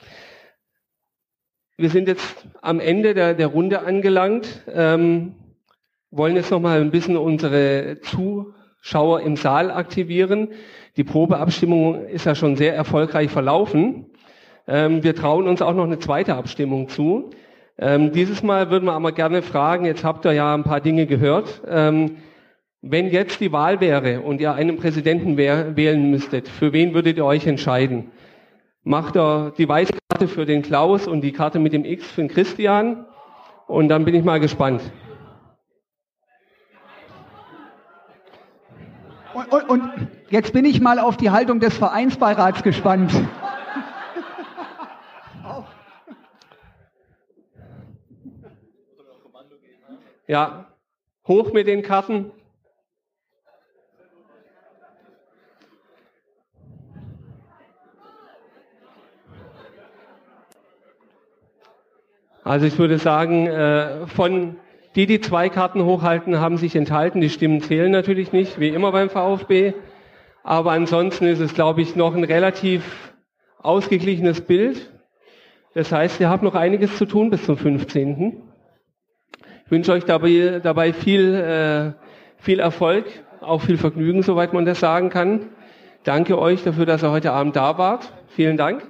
Wir 1.77 1.89
sind 1.89 2.09
jetzt 2.09 2.45
am 2.61 2.81
Ende 2.81 3.13
der, 3.13 3.35
der 3.35 3.47
Runde 3.47 3.83
angelangt, 3.85 4.65
ähm, 4.67 5.35
wollen 6.09 6.35
jetzt 6.35 6.51
noch 6.51 6.59
mal 6.59 6.81
ein 6.81 6.91
bisschen 6.91 7.15
unsere 7.15 7.99
zu 8.01 8.53
Schauer 8.81 9.21
im 9.21 9.35
Saal 9.35 9.71
aktivieren. 9.71 10.49
Die 10.97 11.03
Probeabstimmung 11.03 12.05
ist 12.07 12.25
ja 12.25 12.35
schon 12.35 12.55
sehr 12.57 12.75
erfolgreich 12.75 13.31
verlaufen. 13.31 14.07
Ähm, 14.67 15.03
wir 15.03 15.15
trauen 15.15 15.47
uns 15.47 15.61
auch 15.61 15.73
noch 15.73 15.85
eine 15.85 15.99
zweite 15.99 16.35
Abstimmung 16.35 16.89
zu. 16.89 17.29
Ähm, 17.77 18.11
dieses 18.11 18.43
Mal 18.43 18.69
würden 18.69 18.85
wir 18.85 18.93
aber 18.93 19.11
gerne 19.11 19.41
fragen, 19.41 19.85
jetzt 19.85 20.03
habt 20.03 20.25
ihr 20.25 20.33
ja 20.33 20.53
ein 20.53 20.63
paar 20.63 20.81
Dinge 20.81 21.05
gehört. 21.05 21.61
Ähm, 21.67 22.17
wenn 22.81 23.07
jetzt 23.09 23.39
die 23.39 23.51
Wahl 23.51 23.79
wäre 23.79 24.21
und 24.21 24.41
ihr 24.41 24.53
einen 24.53 24.77
Präsidenten 24.77 25.37
wählen 25.37 26.09
müsstet, 26.09 26.49
für 26.49 26.73
wen 26.73 26.95
würdet 26.95 27.17
ihr 27.17 27.25
euch 27.25 27.45
entscheiden? 27.45 28.11
Macht 28.83 29.15
ihr 29.15 29.53
die 29.57 29.69
weiße 29.69 29.93
Karte 30.09 30.27
für 30.27 30.45
den 30.45 30.63
Klaus 30.63 31.07
und 31.07 31.21
die 31.21 31.31
Karte 31.31 31.59
mit 31.59 31.73
dem 31.73 31.85
X 31.85 32.07
für 32.07 32.21
den 32.21 32.27
Christian? 32.27 33.05
Und 33.67 33.89
dann 33.89 34.03
bin 34.03 34.15
ich 34.15 34.23
mal 34.23 34.39
gespannt. 34.39 34.81
Und, 39.33 39.51
und, 39.51 39.69
und, 39.69 40.07
jetzt 40.29 40.51
bin 40.51 40.65
ich 40.65 40.81
mal 40.81 40.99
auf 40.99 41.15
die 41.17 41.29
Haltung 41.29 41.59
des 41.59 41.77
Vereinsbeirats 41.77 42.63
gespannt. 42.63 43.13
Ja, 50.27 50.67
hoch 51.27 51.51
mit 51.51 51.67
den 51.67 51.81
Karten. 51.81 52.31
Also 62.43 62.65
ich 62.65 62.77
würde 62.77 62.97
sagen, 62.97 63.47
äh, 63.47 64.07
von 64.07 64.57
die, 64.95 65.05
die 65.05 65.21
zwei 65.21 65.49
Karten 65.49 65.85
hochhalten, 65.85 66.39
haben 66.39 66.57
sich 66.57 66.75
enthalten. 66.75 67.21
Die 67.21 67.29
Stimmen 67.29 67.61
zählen 67.61 67.91
natürlich 67.91 68.33
nicht, 68.33 68.59
wie 68.59 68.69
immer 68.69 68.91
beim 68.91 69.09
VfB. 69.09 69.73
Aber 70.43 70.71
ansonsten 70.71 71.25
ist 71.25 71.39
es, 71.39 71.53
glaube 71.53 71.81
ich, 71.81 71.95
noch 71.95 72.15
ein 72.15 72.23
relativ 72.23 73.13
ausgeglichenes 73.59 74.41
Bild. 74.41 74.91
Das 75.73 75.91
heißt, 75.91 76.19
ihr 76.19 76.29
habt 76.29 76.43
noch 76.43 76.55
einiges 76.55 76.97
zu 76.97 77.05
tun 77.05 77.29
bis 77.29 77.45
zum 77.45 77.57
15. 77.57 78.41
Ich 79.65 79.71
wünsche 79.71 79.93
euch 79.93 80.03
dabei, 80.03 80.59
dabei 80.61 80.91
viel, 80.91 81.33
äh, 81.33 81.93
viel 82.37 82.59
Erfolg, 82.59 83.05
auch 83.39 83.61
viel 83.61 83.77
Vergnügen, 83.77 84.23
soweit 84.23 84.51
man 84.51 84.65
das 84.65 84.81
sagen 84.81 85.09
kann. 85.09 85.49
Danke 86.03 86.37
euch 86.37 86.63
dafür, 86.63 86.85
dass 86.85 87.03
ihr 87.03 87.11
heute 87.11 87.31
Abend 87.31 87.55
da 87.55 87.77
wart. 87.77 88.11
Vielen 88.27 88.57
Dank. 88.57 88.83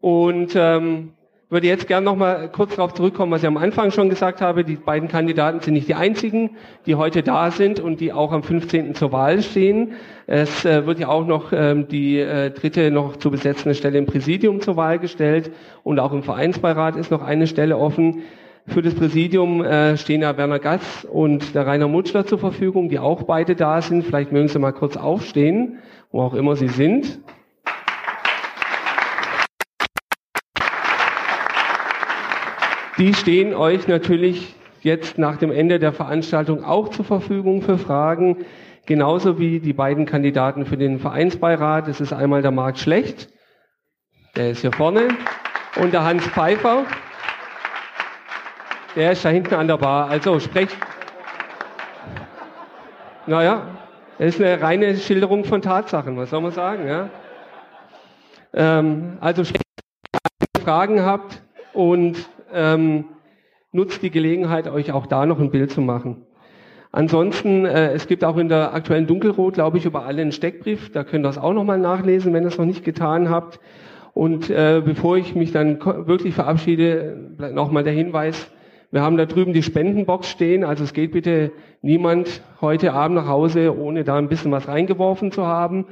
Und 0.00 0.54
ähm, 0.54 1.15
würde 1.48 1.68
jetzt 1.68 1.86
gerne 1.86 2.04
noch 2.04 2.16
mal 2.16 2.48
kurz 2.50 2.74
darauf 2.74 2.94
zurückkommen, 2.94 3.30
was 3.30 3.42
ich 3.42 3.46
am 3.46 3.56
Anfang 3.56 3.92
schon 3.92 4.08
gesagt 4.08 4.40
habe. 4.40 4.64
Die 4.64 4.74
beiden 4.74 5.08
Kandidaten 5.08 5.60
sind 5.60 5.74
nicht 5.74 5.86
die 5.86 5.94
einzigen, 5.94 6.50
die 6.86 6.96
heute 6.96 7.22
da 7.22 7.52
sind 7.52 7.78
und 7.78 8.00
die 8.00 8.12
auch 8.12 8.32
am 8.32 8.42
15. 8.42 8.94
zur 8.96 9.12
Wahl 9.12 9.42
stehen. 9.42 9.92
Es 10.26 10.64
äh, 10.64 10.86
wird 10.86 10.98
ja 10.98 11.08
auch 11.08 11.24
noch 11.24 11.52
ähm, 11.52 11.86
die 11.86 12.18
äh, 12.18 12.50
dritte 12.50 12.90
noch 12.90 13.16
zu 13.16 13.30
besetzende 13.30 13.76
Stelle 13.76 13.98
im 13.98 14.06
Präsidium 14.06 14.60
zur 14.60 14.76
Wahl 14.76 14.98
gestellt 14.98 15.52
und 15.84 16.00
auch 16.00 16.12
im 16.12 16.24
Vereinsbeirat 16.24 16.96
ist 16.96 17.12
noch 17.12 17.22
eine 17.22 17.46
Stelle 17.46 17.78
offen. 17.78 18.22
Für 18.66 18.82
das 18.82 18.94
Präsidium 18.96 19.62
äh, 19.62 19.96
stehen 19.96 20.22
ja 20.22 20.36
Werner 20.36 20.58
Gatz 20.58 21.06
und 21.08 21.54
der 21.54 21.64
Rainer 21.64 21.86
Mutschler 21.86 22.26
zur 22.26 22.40
Verfügung, 22.40 22.88
die 22.88 22.98
auch 22.98 23.22
beide 23.22 23.54
da 23.54 23.80
sind. 23.80 24.04
Vielleicht 24.04 24.32
mögen 24.32 24.48
Sie 24.48 24.58
mal 24.58 24.72
kurz 24.72 24.96
aufstehen, 24.96 25.78
wo 26.10 26.22
auch 26.22 26.34
immer 26.34 26.56
Sie 26.56 26.66
sind. 26.66 27.20
Die 32.98 33.12
stehen 33.12 33.54
euch 33.54 33.88
natürlich 33.88 34.54
jetzt 34.80 35.18
nach 35.18 35.36
dem 35.36 35.50
Ende 35.50 35.78
der 35.78 35.92
Veranstaltung 35.92 36.64
auch 36.64 36.88
zur 36.88 37.04
Verfügung 37.04 37.60
für 37.60 37.76
Fragen, 37.76 38.46
genauso 38.86 39.38
wie 39.38 39.60
die 39.60 39.74
beiden 39.74 40.06
Kandidaten 40.06 40.64
für 40.64 40.78
den 40.78 40.98
Vereinsbeirat. 40.98 41.88
Das 41.88 42.00
ist 42.00 42.14
einmal 42.14 42.40
der 42.40 42.52
Marc 42.52 42.78
Schlecht, 42.78 43.28
der 44.34 44.52
ist 44.52 44.62
hier 44.62 44.72
vorne, 44.72 45.08
und 45.76 45.92
der 45.92 46.04
Hans 46.04 46.26
Pfeiffer, 46.26 46.84
der 48.94 49.12
ist 49.12 49.24
da 49.26 49.28
hinten 49.28 49.54
an 49.54 49.66
der 49.66 49.76
Bar. 49.76 50.08
Also 50.08 50.40
sprecht. 50.40 50.74
Naja, 53.26 53.66
das 54.18 54.36
ist 54.36 54.40
eine 54.40 54.62
reine 54.62 54.96
Schilderung 54.96 55.44
von 55.44 55.60
Tatsachen, 55.60 56.16
was 56.16 56.30
soll 56.30 56.40
man 56.40 56.52
sagen, 56.52 56.88
ja? 56.88 57.10
Ähm, 58.54 59.18
also 59.20 59.42
wenn 59.44 59.60
ihr 60.56 60.62
Fragen 60.62 61.02
habt 61.02 61.42
und 61.74 62.16
ähm, 62.52 63.04
nutzt 63.72 64.02
die 64.02 64.10
Gelegenheit, 64.10 64.68
euch 64.68 64.92
auch 64.92 65.06
da 65.06 65.26
noch 65.26 65.38
ein 65.38 65.50
Bild 65.50 65.70
zu 65.70 65.80
machen. 65.80 66.26
Ansonsten, 66.92 67.66
äh, 67.66 67.92
es 67.92 68.06
gibt 68.06 68.24
auch 68.24 68.38
in 68.38 68.48
der 68.48 68.72
aktuellen 68.72 69.06
Dunkelrot, 69.06 69.54
glaube 69.54 69.78
ich, 69.78 69.84
über 69.84 70.06
alle 70.06 70.22
einen 70.22 70.32
Steckbrief. 70.32 70.92
Da 70.92 71.04
könnt 71.04 71.24
ihr 71.24 71.28
das 71.28 71.38
auch 71.38 71.52
nochmal 71.52 71.78
nachlesen, 71.78 72.32
wenn 72.32 72.44
ihr 72.44 72.48
es 72.48 72.58
noch 72.58 72.64
nicht 72.64 72.84
getan 72.84 73.28
habt. 73.28 73.60
Und 74.14 74.48
äh, 74.48 74.80
bevor 74.82 75.18
ich 75.18 75.34
mich 75.34 75.52
dann 75.52 75.78
wirklich 75.84 76.34
verabschiede, 76.34 77.34
nochmal 77.52 77.84
der 77.84 77.92
Hinweis, 77.92 78.50
wir 78.90 79.02
haben 79.02 79.18
da 79.18 79.26
drüben 79.26 79.52
die 79.52 79.62
Spendenbox 79.62 80.30
stehen, 80.30 80.64
also 80.64 80.84
es 80.84 80.94
geht 80.94 81.12
bitte 81.12 81.52
niemand 81.82 82.40
heute 82.62 82.94
Abend 82.94 83.16
nach 83.16 83.26
Hause, 83.26 83.76
ohne 83.76 84.04
da 84.04 84.16
ein 84.16 84.28
bisschen 84.28 84.52
was 84.52 84.68
reingeworfen 84.68 85.32
zu 85.32 85.46
haben. 85.46 85.86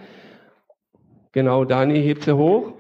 Genau, 1.33 1.67
Dani 1.67 2.01
hebt 2.01 2.23
sie 2.23 2.35
hoch. 2.35 2.73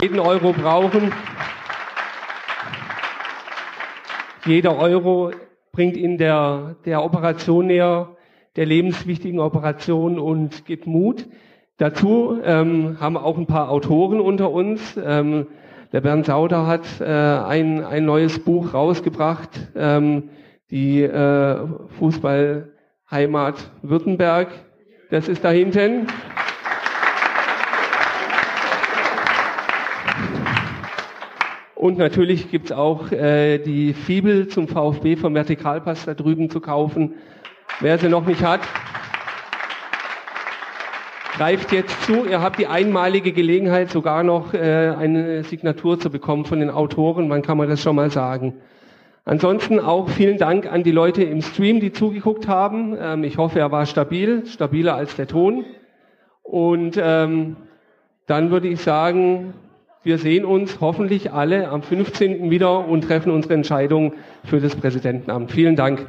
Jeden 0.00 0.18
Euro 0.18 0.52
brauchen. 0.52 1.12
Jeder 4.44 4.76
Euro 4.76 5.30
bringt 5.70 5.96
in 5.96 6.18
der, 6.18 6.76
der 6.84 7.04
Operation 7.04 7.66
näher, 7.66 8.16
der 8.56 8.66
lebenswichtigen 8.66 9.38
Operation 9.38 10.18
und 10.18 10.66
gibt 10.66 10.86
Mut. 10.86 11.26
Dazu 11.78 12.38
ähm, 12.44 12.98
haben 13.00 13.16
auch 13.16 13.38
ein 13.38 13.46
paar 13.46 13.70
Autoren 13.70 14.20
unter 14.20 14.50
uns. 14.50 14.98
Ähm, 15.02 15.46
der 15.92 16.00
Bernd 16.00 16.26
Sauder 16.26 16.66
hat 16.66 17.00
äh, 17.00 17.04
ein, 17.04 17.84
ein 17.84 18.04
neues 18.04 18.38
Buch 18.40 18.74
rausgebracht, 18.74 19.50
ähm, 19.76 20.30
die 20.70 21.02
äh, 21.02 21.66
Fußballheimat 21.98 23.70
Württemberg. 23.82 24.48
Das 25.10 25.28
ist 25.28 25.44
da 25.44 25.50
hinten. 25.50 26.08
Und 31.82 31.98
natürlich 31.98 32.48
gibt's 32.48 32.70
auch 32.70 33.10
äh, 33.10 33.58
die 33.58 33.92
Fibel 33.92 34.46
zum 34.46 34.68
VfB 34.68 35.16
vom 35.16 35.34
Vertikalpass 35.34 36.04
da 36.04 36.14
drüben 36.14 36.48
zu 36.48 36.60
kaufen. 36.60 37.14
Wer 37.80 37.98
sie 37.98 38.08
noch 38.08 38.24
nicht 38.24 38.44
hat, 38.44 38.60
greift 41.32 41.72
jetzt 41.72 42.00
zu. 42.04 42.24
Ihr 42.24 42.40
habt 42.40 42.60
die 42.60 42.68
einmalige 42.68 43.32
Gelegenheit, 43.32 43.90
sogar 43.90 44.22
noch 44.22 44.54
äh, 44.54 44.94
eine 44.96 45.42
Signatur 45.42 45.98
zu 45.98 46.08
bekommen 46.08 46.44
von 46.44 46.60
den 46.60 46.70
Autoren. 46.70 47.28
Wann 47.30 47.42
kann 47.42 47.58
man 47.58 47.68
das 47.68 47.82
schon 47.82 47.96
mal 47.96 48.12
sagen? 48.12 48.54
Ansonsten 49.24 49.80
auch 49.80 50.08
vielen 50.08 50.38
Dank 50.38 50.70
an 50.70 50.84
die 50.84 50.92
Leute 50.92 51.24
im 51.24 51.42
Stream, 51.42 51.80
die 51.80 51.90
zugeguckt 51.90 52.46
haben. 52.46 52.96
Ähm, 52.96 53.24
ich 53.24 53.38
hoffe, 53.38 53.58
er 53.58 53.72
war 53.72 53.86
stabil, 53.86 54.46
stabiler 54.46 54.94
als 54.94 55.16
der 55.16 55.26
Ton. 55.26 55.64
Und 56.44 56.96
ähm, 56.96 57.56
dann 58.28 58.52
würde 58.52 58.68
ich 58.68 58.80
sagen, 58.80 59.54
wir 60.04 60.18
sehen 60.18 60.44
uns 60.44 60.80
hoffentlich 60.80 61.32
alle 61.32 61.68
am 61.68 61.82
15. 61.82 62.50
wieder 62.50 62.86
und 62.88 63.02
treffen 63.02 63.30
unsere 63.30 63.54
Entscheidung 63.54 64.14
für 64.44 64.60
das 64.60 64.74
Präsidentenamt. 64.74 65.52
Vielen 65.52 65.76
Dank. 65.76 66.08